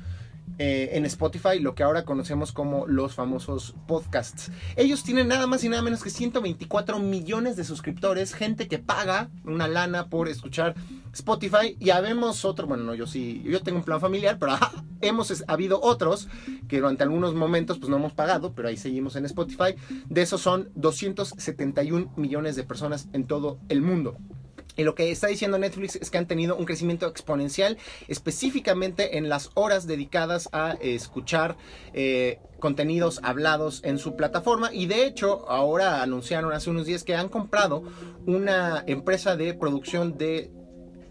eh, 0.58 0.90
en 0.94 1.06
Spotify, 1.06 1.60
lo 1.60 1.76
que 1.76 1.84
ahora 1.84 2.06
conocemos 2.06 2.52
como 2.52 2.88
los 2.88 3.16
famosos 3.16 3.76
podcasts. 3.88 4.52
Ellos 4.76 5.04
tienen 5.04 5.28
nada 5.28 5.48
más 5.48 5.64
y 5.64 5.70
nada 5.70 5.82
menos 5.82 6.04
que 6.04 6.10
124 6.10 7.00
millones 7.00 7.56
de 7.56 7.64
suscriptores, 7.64 8.34
gente 8.34 8.68
que 8.68 8.80
paga 8.80 9.30
una 9.44 9.68
lana 9.68 10.10
por 10.10 10.28
escuchar 10.28 10.76
Spotify. 11.14 11.76
Y 11.80 11.90
habemos 11.90 12.46
otro, 12.46 12.68
bueno, 12.68 12.84
no, 12.84 12.94
yo 12.94 13.08
sí, 13.08 13.42
yo 13.46 13.62
tengo 13.62 13.80
un 13.80 13.84
plan 13.84 14.00
familiar, 14.00 14.38
pero 14.40 14.54
ah, 14.62 14.84
hemos 15.02 15.44
habido 15.48 15.82
otros 15.82 16.28
que 16.68 16.78
durante 16.78 17.04
algunos 17.04 17.34
momentos 17.34 17.80
pues 17.80 17.90
no 17.90 17.98
hemos 17.98 18.14
pagado, 18.14 18.54
pero 18.54 18.68
ahí 18.68 18.78
seguimos 18.78 19.16
en 19.16 19.26
Spotify. 19.26 19.76
De 20.08 20.22
esos 20.22 20.42
son 20.42 20.70
271 20.76 22.14
millones 22.16 22.56
de 22.56 22.64
personas 22.64 23.08
en 23.14 23.26
todo 23.26 23.60
el 23.70 23.82
mundo. 23.82 24.18
Y 24.78 24.84
lo 24.84 24.96
que 24.96 25.12
está 25.12 25.28
diciendo 25.28 25.58
Netflix 25.58 25.96
es 25.98 26.10
que 26.10 26.18
han 26.18 26.28
tenido 26.28 26.56
un 26.56 26.66
crecimiento 26.66 27.08
exponencial, 27.08 27.78
específicamente 28.08 29.18
en 29.18 29.28
las 29.30 29.50
horas 29.56 29.86
dedicadas 29.88 30.50
a 30.54 30.78
escuchar 30.82 31.58
eh, 31.94 32.40
contenidos 32.60 33.20
hablados 33.24 33.82
en 33.84 33.98
su 33.98 34.16
plataforma. 34.16 34.74
Y 34.74 34.86
de 34.86 35.06
hecho, 35.06 35.50
ahora 35.50 36.02
anunciaron 36.02 36.54
hace 36.54 36.70
unos 36.70 36.86
días 36.86 37.04
que 37.04 37.16
han 37.16 37.28
comprado 37.30 37.84
una 38.26 38.84
empresa 38.88 39.36
de 39.36 39.54
producción 39.54 40.18
de 40.18 40.52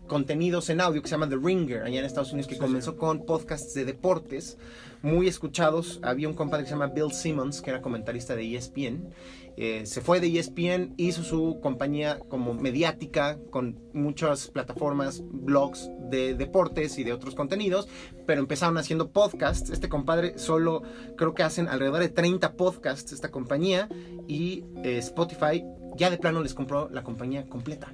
contenidos 0.06 0.70
en 0.70 0.80
audio 0.80 1.02
que 1.02 1.08
se 1.08 1.12
llama 1.14 1.28
The 1.28 1.36
Ringer, 1.36 1.82
allá 1.84 2.00
en 2.00 2.04
Estados 2.04 2.32
Unidos, 2.32 2.48
que 2.48 2.54
Sí, 2.54 2.60
comenzó 2.60 2.92
sí. 2.92 2.96
con 2.96 3.24
podcasts 3.26 3.74
de 3.74 3.84
deportes 3.84 4.58
muy 5.02 5.28
escuchados. 5.28 6.00
Había 6.02 6.28
un 6.28 6.34
compadre 6.34 6.64
que 6.64 6.68
se 6.68 6.74
llama 6.74 6.88
Bill 6.88 7.12
Simmons, 7.12 7.60
que 7.62 7.70
era 7.70 7.82
comentarista 7.82 8.34
de 8.34 8.56
ESPN. 8.56 9.10
Eh, 9.56 9.84
se 9.84 10.00
fue 10.00 10.20
de 10.20 10.38
ESPN, 10.38 10.94
hizo 10.96 11.22
su 11.22 11.60
compañía 11.60 12.18
como 12.28 12.54
mediática 12.54 13.38
con 13.50 13.78
muchas 13.92 14.48
plataformas, 14.48 15.22
blogs 15.30 15.90
de 16.08 16.34
deportes 16.34 16.98
y 16.98 17.04
de 17.04 17.12
otros 17.12 17.34
contenidos, 17.34 17.88
pero 18.26 18.40
empezaron 18.40 18.78
haciendo 18.78 19.10
podcasts. 19.10 19.70
Este 19.70 19.88
compadre 19.88 20.38
solo 20.38 20.82
creo 21.16 21.34
que 21.34 21.42
hacen 21.42 21.68
alrededor 21.68 22.00
de 22.00 22.08
30 22.08 22.54
podcasts 22.54 23.12
esta 23.12 23.30
compañía 23.30 23.88
y 24.26 24.64
eh, 24.82 24.98
Spotify 24.98 25.64
ya 25.96 26.10
de 26.10 26.18
plano 26.18 26.42
les 26.42 26.54
compró 26.54 26.88
la 26.90 27.02
compañía 27.02 27.46
completa. 27.46 27.92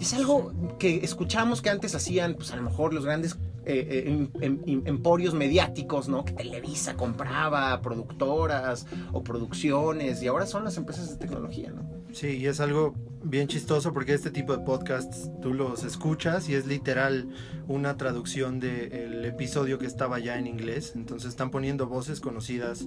Es 0.00 0.14
algo 0.14 0.52
que 0.78 1.04
escuchamos 1.04 1.62
que 1.62 1.70
antes 1.70 1.94
hacían, 1.94 2.34
pues 2.34 2.52
a 2.52 2.56
lo 2.56 2.62
mejor 2.62 2.94
los 2.94 3.04
grandes 3.04 3.36
eh, 3.64 3.86
eh, 3.90 4.04
em- 4.10 4.30
em- 4.40 4.60
em- 4.66 4.82
emporios 4.86 5.34
mediáticos, 5.34 6.08
¿no? 6.08 6.24
Que 6.24 6.32
Televisa 6.32 6.94
compraba 6.94 7.80
productoras 7.82 8.86
o 9.12 9.22
producciones 9.22 10.22
y 10.22 10.26
ahora 10.28 10.46
son 10.46 10.64
las 10.64 10.76
empresas 10.76 11.10
de 11.10 11.16
tecnología, 11.16 11.70
¿no? 11.70 11.88
Sí, 12.12 12.38
y 12.38 12.46
es 12.46 12.60
algo 12.60 12.94
bien 13.22 13.46
chistoso 13.48 13.92
porque 13.92 14.14
este 14.14 14.30
tipo 14.30 14.56
de 14.56 14.64
podcasts 14.64 15.30
tú 15.42 15.52
los 15.54 15.84
escuchas 15.84 16.48
y 16.48 16.54
es 16.54 16.66
literal 16.66 17.28
una 17.70 17.96
traducción 17.96 18.58
del 18.58 19.24
episodio 19.24 19.78
que 19.78 19.86
estaba 19.86 20.18
ya 20.18 20.36
en 20.38 20.46
inglés. 20.48 20.92
Entonces 20.96 21.30
están 21.30 21.50
poniendo 21.52 21.86
voces 21.86 22.20
conocidas 22.20 22.86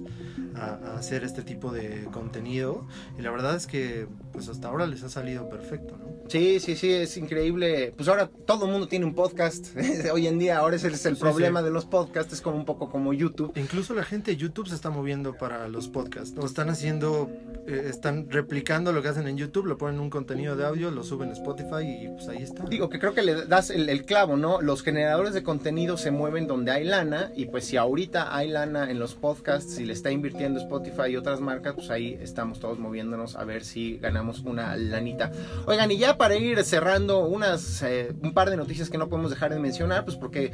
a, 0.54 0.74
a 0.92 0.98
hacer 0.98 1.24
este 1.24 1.42
tipo 1.42 1.72
de 1.72 2.04
contenido 2.12 2.86
y 3.18 3.22
la 3.22 3.30
verdad 3.30 3.56
es 3.56 3.66
que 3.66 4.06
pues 4.32 4.48
hasta 4.48 4.68
ahora 4.68 4.86
les 4.86 5.02
ha 5.02 5.08
salido 5.08 5.48
perfecto, 5.48 5.96
¿no? 5.96 6.04
Sí, 6.28 6.60
sí, 6.60 6.76
sí, 6.76 6.90
es 6.90 7.16
increíble. 7.16 7.92
Pues 7.96 8.08
ahora 8.08 8.28
todo 8.46 8.66
el 8.66 8.72
mundo 8.72 8.86
tiene 8.88 9.04
un 9.06 9.14
podcast. 9.14 9.68
Hoy 10.12 10.26
en 10.26 10.38
día, 10.38 10.58
ahora 10.58 10.76
ese 10.76 10.88
es 10.88 11.04
el 11.06 11.16
Sí, 11.16 11.20
problema 11.20 11.60
sí. 11.60 11.66
de 11.66 11.70
los 11.70 11.84
podcasts, 11.86 12.32
es 12.32 12.40
como 12.40 12.56
un 12.56 12.64
poco 12.64 12.90
como 12.90 13.12
YouTube. 13.12 13.52
Incluso 13.56 13.94
la 13.94 14.04
gente 14.04 14.32
de 14.32 14.36
YouTube 14.36 14.68
se 14.68 14.74
está 14.74 14.90
moviendo 14.90 15.34
para 15.36 15.66
los 15.68 15.88
podcasts. 15.88 16.34
O 16.38 16.44
están 16.46 16.68
haciendo, 16.70 17.30
eh, 17.66 17.86
están 17.88 18.28
replicando 18.30 18.92
lo 18.92 19.02
que 19.02 19.08
hacen 19.08 19.28
en 19.28 19.36
YouTube, 19.38 19.66
lo 19.66 19.78
ponen 19.78 19.96
en 19.96 20.00
un 20.02 20.10
contenido 20.10 20.56
de 20.56 20.64
audio, 20.66 20.90
lo 20.90 21.04
suben 21.04 21.30
a 21.30 21.32
Spotify 21.32 21.84
y 21.86 22.08
pues 22.08 22.28
ahí 22.28 22.42
está. 22.42 22.64
Digo 22.64 22.88
que 22.88 22.98
creo 22.98 23.14
que 23.14 23.22
le 23.22 23.46
das 23.46 23.70
el, 23.70 23.88
el 23.88 24.04
clavo, 24.04 24.36
¿no? 24.36 24.60
Los 24.62 24.73
generadores 24.82 25.34
de 25.34 25.42
contenido 25.42 25.96
se 25.96 26.10
mueven 26.10 26.46
donde 26.46 26.72
hay 26.72 26.84
lana 26.84 27.30
y 27.34 27.46
pues 27.46 27.66
si 27.66 27.76
ahorita 27.76 28.36
hay 28.36 28.48
lana 28.48 28.90
en 28.90 28.98
los 28.98 29.14
podcasts, 29.14 29.74
si 29.74 29.84
le 29.84 29.92
está 29.92 30.10
invirtiendo 30.10 30.60
Spotify 30.60 31.10
y 31.10 31.16
otras 31.16 31.40
marcas, 31.40 31.74
pues 31.74 31.90
ahí 31.90 32.18
estamos 32.20 32.60
todos 32.60 32.78
moviéndonos 32.78 33.36
a 33.36 33.44
ver 33.44 33.64
si 33.64 33.98
ganamos 33.98 34.40
una 34.40 34.76
lanita. 34.76 35.30
Oigan, 35.66 35.90
y 35.90 35.98
ya 35.98 36.16
para 36.16 36.36
ir 36.36 36.62
cerrando 36.64 37.26
unas, 37.26 37.82
eh, 37.82 38.12
un 38.22 38.32
par 38.32 38.50
de 38.50 38.56
noticias 38.56 38.90
que 38.90 38.98
no 38.98 39.08
podemos 39.08 39.30
dejar 39.30 39.52
de 39.52 39.60
mencionar, 39.60 40.04
pues 40.04 40.16
porque 40.16 40.52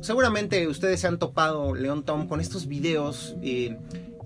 seguramente 0.00 0.66
ustedes 0.66 1.00
se 1.00 1.06
han 1.06 1.18
topado, 1.18 1.74
León 1.74 2.04
Tom, 2.04 2.28
con 2.28 2.40
estos 2.40 2.66
videos 2.66 3.36
eh, 3.42 3.76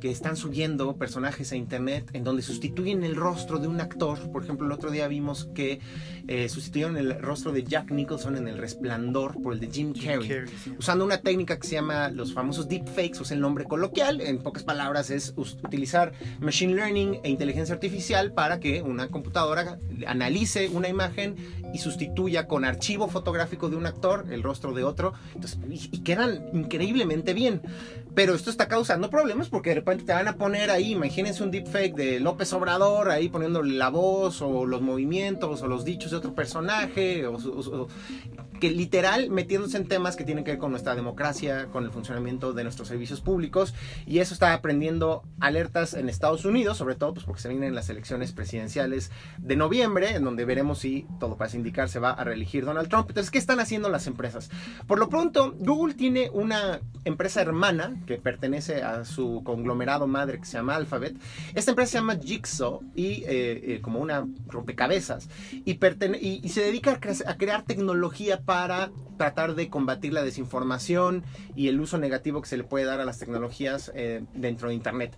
que 0.06 0.12
están 0.12 0.36
subiendo 0.36 0.96
personajes 0.96 1.50
a 1.50 1.56
internet 1.56 2.10
en 2.12 2.22
donde 2.22 2.40
sustituyen 2.40 3.02
el 3.02 3.16
rostro 3.16 3.58
de 3.58 3.66
un 3.66 3.80
actor. 3.80 4.30
Por 4.30 4.44
ejemplo, 4.44 4.64
el 4.64 4.70
otro 4.70 4.92
día 4.92 5.08
vimos 5.08 5.48
que 5.52 5.80
eh, 6.28 6.48
sustituyeron 6.48 6.96
el 6.96 7.20
rostro 7.20 7.50
de 7.50 7.64
Jack 7.64 7.90
Nicholson 7.90 8.36
en 8.36 8.46
El 8.46 8.56
Resplandor 8.56 9.42
por 9.42 9.52
el 9.52 9.58
de 9.58 9.68
Jim 9.68 9.92
Carrey. 9.92 10.28
Carrey, 10.28 10.54
sí. 10.62 10.76
Usando 10.78 11.04
una 11.04 11.18
técnica 11.18 11.58
que 11.58 11.66
se 11.66 11.74
llama 11.74 12.08
los 12.10 12.32
famosos 12.32 12.68
deepfakes, 12.68 13.18
o 13.18 13.22
es 13.22 13.32
el 13.32 13.40
nombre 13.40 13.64
coloquial, 13.64 14.20
en 14.20 14.38
pocas 14.38 14.62
palabras 14.62 15.10
es 15.10 15.34
utilizar 15.36 16.12
machine 16.38 16.76
learning 16.76 17.18
e 17.24 17.28
inteligencia 17.28 17.74
artificial 17.74 18.32
para 18.32 18.60
que 18.60 18.82
una 18.82 19.08
computadora 19.08 19.80
analice 20.06 20.68
una 20.68 20.88
imagen 20.88 21.34
y 21.74 21.78
sustituya 21.78 22.46
con 22.46 22.64
archivo 22.64 23.08
fotográfico 23.08 23.68
de 23.68 23.74
un 23.74 23.86
actor 23.86 24.26
el 24.30 24.44
rostro 24.44 24.72
de 24.72 24.84
otro. 24.84 25.14
Entonces, 25.34 25.58
y, 25.68 25.96
y 25.96 25.98
quedan 26.04 26.44
increíblemente 26.52 27.34
bien. 27.34 27.60
Pero 28.16 28.34
esto 28.34 28.48
está 28.48 28.66
causando 28.66 29.10
problemas 29.10 29.50
porque 29.50 29.68
de 29.68 29.74
repente 29.74 30.04
te 30.04 30.14
van 30.14 30.26
a 30.26 30.36
poner 30.36 30.70
ahí, 30.70 30.92
imagínense 30.92 31.42
un 31.44 31.50
deepfake 31.50 31.94
de 31.94 32.18
López 32.18 32.50
Obrador, 32.54 33.10
ahí 33.10 33.28
poniéndole 33.28 33.74
la 33.74 33.90
voz 33.90 34.40
o 34.40 34.64
los 34.64 34.80
movimientos 34.80 35.60
o 35.60 35.68
los 35.68 35.84
dichos 35.84 36.12
de 36.12 36.16
otro 36.16 36.34
personaje, 36.34 37.26
o, 37.26 37.88
que 38.60 38.70
literal 38.70 39.30
metiéndose 39.30 39.76
en 39.76 39.86
temas 39.88 40.16
que 40.16 40.24
tienen 40.24 40.44
que 40.44 40.52
ver 40.52 40.58
con 40.58 40.70
nuestra 40.70 40.94
democracia, 40.94 41.66
con 41.66 41.84
el 41.84 41.90
funcionamiento 41.90 42.52
de 42.52 42.64
nuestros 42.64 42.88
servicios 42.88 43.20
públicos, 43.20 43.74
y 44.06 44.18
eso 44.18 44.34
está 44.34 44.52
aprendiendo 44.52 45.22
alertas 45.40 45.94
en 45.94 46.08
Estados 46.08 46.44
Unidos, 46.44 46.78
sobre 46.78 46.94
todo 46.94 47.14
pues 47.14 47.26
porque 47.26 47.42
se 47.42 47.48
vienen 47.48 47.74
las 47.74 47.88
elecciones 47.90 48.32
presidenciales 48.32 49.10
de 49.38 49.56
noviembre, 49.56 50.14
en 50.16 50.24
donde 50.24 50.44
veremos 50.44 50.78
si 50.78 51.06
todo 51.20 51.36
parece 51.36 51.56
indicar 51.56 51.88
se 51.88 51.98
va 51.98 52.10
a 52.10 52.24
reelegir 52.24 52.64
Donald 52.64 52.88
Trump. 52.88 53.08
Entonces, 53.08 53.30
¿qué 53.30 53.38
están 53.38 53.60
haciendo 53.60 53.88
las 53.88 54.06
empresas? 54.06 54.50
Por 54.86 54.98
lo 54.98 55.08
pronto, 55.08 55.54
Google 55.58 55.94
tiene 55.94 56.30
una 56.32 56.80
empresa 57.04 57.40
hermana 57.40 57.96
que 58.06 58.16
pertenece 58.16 58.82
a 58.82 59.04
su 59.04 59.42
conglomerado 59.44 60.06
madre 60.06 60.38
que 60.38 60.46
se 60.46 60.56
llama 60.56 60.76
Alphabet. 60.76 61.16
Esta 61.54 61.70
empresa 61.72 61.92
se 61.92 61.98
llama 61.98 62.16
Jigsaw 62.16 62.80
y 62.94 63.24
eh, 63.24 63.26
eh, 63.74 63.80
como 63.82 64.00
una 64.00 64.26
rompecabezas 64.48 65.28
y, 65.64 65.78
se 66.48 66.62
dedica 66.62 66.92
a, 66.92 67.00
cre- 67.00 67.24
a 67.26 67.36
crear 67.36 67.62
tecnología 67.62 68.40
para 68.46 68.90
tratar 69.16 69.54
de 69.54 69.68
combatir 69.68 70.12
la 70.12 70.22
desinformación 70.22 71.24
y 71.54 71.68
el 71.68 71.80
uso 71.80 71.98
negativo 71.98 72.42
que 72.42 72.48
se 72.48 72.56
le 72.56 72.64
puede 72.64 72.84
dar 72.84 73.00
a 73.00 73.04
las 73.04 73.18
tecnologías 73.18 73.90
eh, 73.94 74.22
dentro 74.34 74.68
de 74.68 74.74
Internet. 74.74 75.16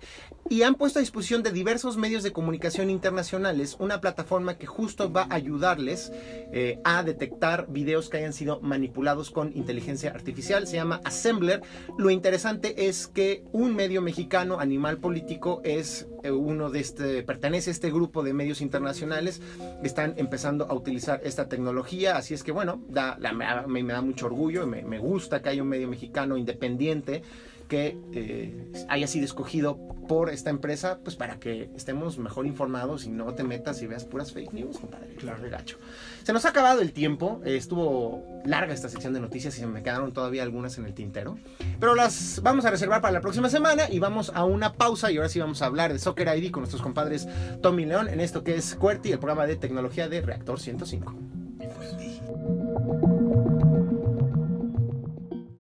Y 0.48 0.62
han 0.62 0.76
puesto 0.76 0.98
a 0.98 1.00
disposición 1.00 1.42
de 1.42 1.52
diversos 1.52 1.96
medios 1.96 2.22
de 2.22 2.32
comunicación 2.32 2.90
internacionales 2.90 3.76
una 3.78 4.00
plataforma 4.00 4.56
que 4.56 4.66
justo 4.66 5.12
va 5.12 5.22
a 5.22 5.34
ayudarles 5.34 6.10
eh, 6.52 6.80
a 6.84 7.02
detectar 7.02 7.66
videos 7.68 8.08
que 8.08 8.18
hayan 8.18 8.32
sido 8.32 8.60
manipulados 8.60 9.30
con 9.30 9.54
inteligencia 9.54 10.10
artificial. 10.10 10.66
Se 10.66 10.76
llama 10.76 11.00
Assembler. 11.04 11.62
Lo 11.98 12.10
interesante 12.10 12.88
es 12.88 13.08
que 13.08 13.44
un 13.52 13.74
medio 13.74 14.00
mexicano, 14.00 14.60
Animal 14.60 14.98
Político, 14.98 15.60
es 15.64 16.06
eh, 16.22 16.30
uno 16.30 16.70
de 16.70 16.80
este, 16.80 17.22
pertenece 17.22 17.70
a 17.70 17.72
este 17.72 17.90
grupo 17.90 18.22
de 18.22 18.32
medios 18.32 18.60
internacionales. 18.60 19.42
Están 19.82 20.14
empezando 20.16 20.66
a 20.66 20.74
utilizar 20.74 21.20
esta 21.24 21.48
tecnología. 21.48 22.16
Así 22.16 22.32
es 22.32 22.42
que, 22.42 22.52
bueno, 22.52 22.82
da, 22.88 23.17
la- 23.20 23.66
me 23.66 23.82
da 23.84 24.00
mucho 24.02 24.26
orgullo. 24.26 24.66
Me, 24.66 24.82
me 24.82 24.98
gusta 24.98 25.42
que 25.42 25.48
haya 25.50 25.62
un 25.62 25.68
medio 25.68 25.88
mexicano 25.88 26.36
independiente 26.36 27.22
que 27.68 27.98
eh, 28.14 28.72
haya 28.88 29.06
sido 29.06 29.26
escogido 29.26 29.78
por 30.08 30.30
esta 30.30 30.48
empresa, 30.48 31.00
pues 31.04 31.16
para 31.16 31.38
que 31.38 31.68
estemos 31.76 32.16
mejor 32.16 32.46
informados 32.46 33.04
y 33.04 33.10
no 33.10 33.34
te 33.34 33.44
metas 33.44 33.82
y 33.82 33.86
veas 33.86 34.06
puras 34.06 34.32
fake 34.32 34.54
news, 34.54 34.78
compadre. 34.78 35.16
Claro, 35.16 35.42
gacho. 35.50 35.76
Se 36.22 36.32
nos 36.32 36.46
ha 36.46 36.48
acabado 36.48 36.80
el 36.80 36.94
tiempo, 36.94 37.42
eh, 37.44 37.56
estuvo 37.58 38.24
larga 38.46 38.72
esta 38.72 38.88
sección 38.88 39.12
de 39.12 39.20
noticias 39.20 39.54
y 39.58 39.60
se 39.60 39.66
me 39.66 39.82
quedaron 39.82 40.12
todavía 40.12 40.44
algunas 40.44 40.78
en 40.78 40.86
el 40.86 40.94
tintero, 40.94 41.36
pero 41.78 41.94
las 41.94 42.40
vamos 42.42 42.64
a 42.64 42.70
reservar 42.70 43.02
para 43.02 43.12
la 43.12 43.20
próxima 43.20 43.50
semana 43.50 43.82
y 43.90 43.98
vamos 43.98 44.32
a 44.34 44.46
una 44.46 44.72
pausa 44.72 45.12
y 45.12 45.18
ahora 45.18 45.28
sí 45.28 45.38
vamos 45.38 45.60
a 45.60 45.66
hablar 45.66 45.92
de 45.92 45.98
Soccer 45.98 46.34
ID 46.38 46.50
con 46.50 46.62
nuestros 46.62 46.80
compadres 46.80 47.28
Tommy 47.60 47.84
León 47.84 48.08
en 48.08 48.20
esto 48.20 48.44
que 48.44 48.54
es 48.56 48.76
QWERTY, 48.76 49.12
el 49.12 49.18
programa 49.18 49.46
de 49.46 49.56
tecnología 49.56 50.08
de 50.08 50.22
Reactor 50.22 50.58
105. 50.58 51.14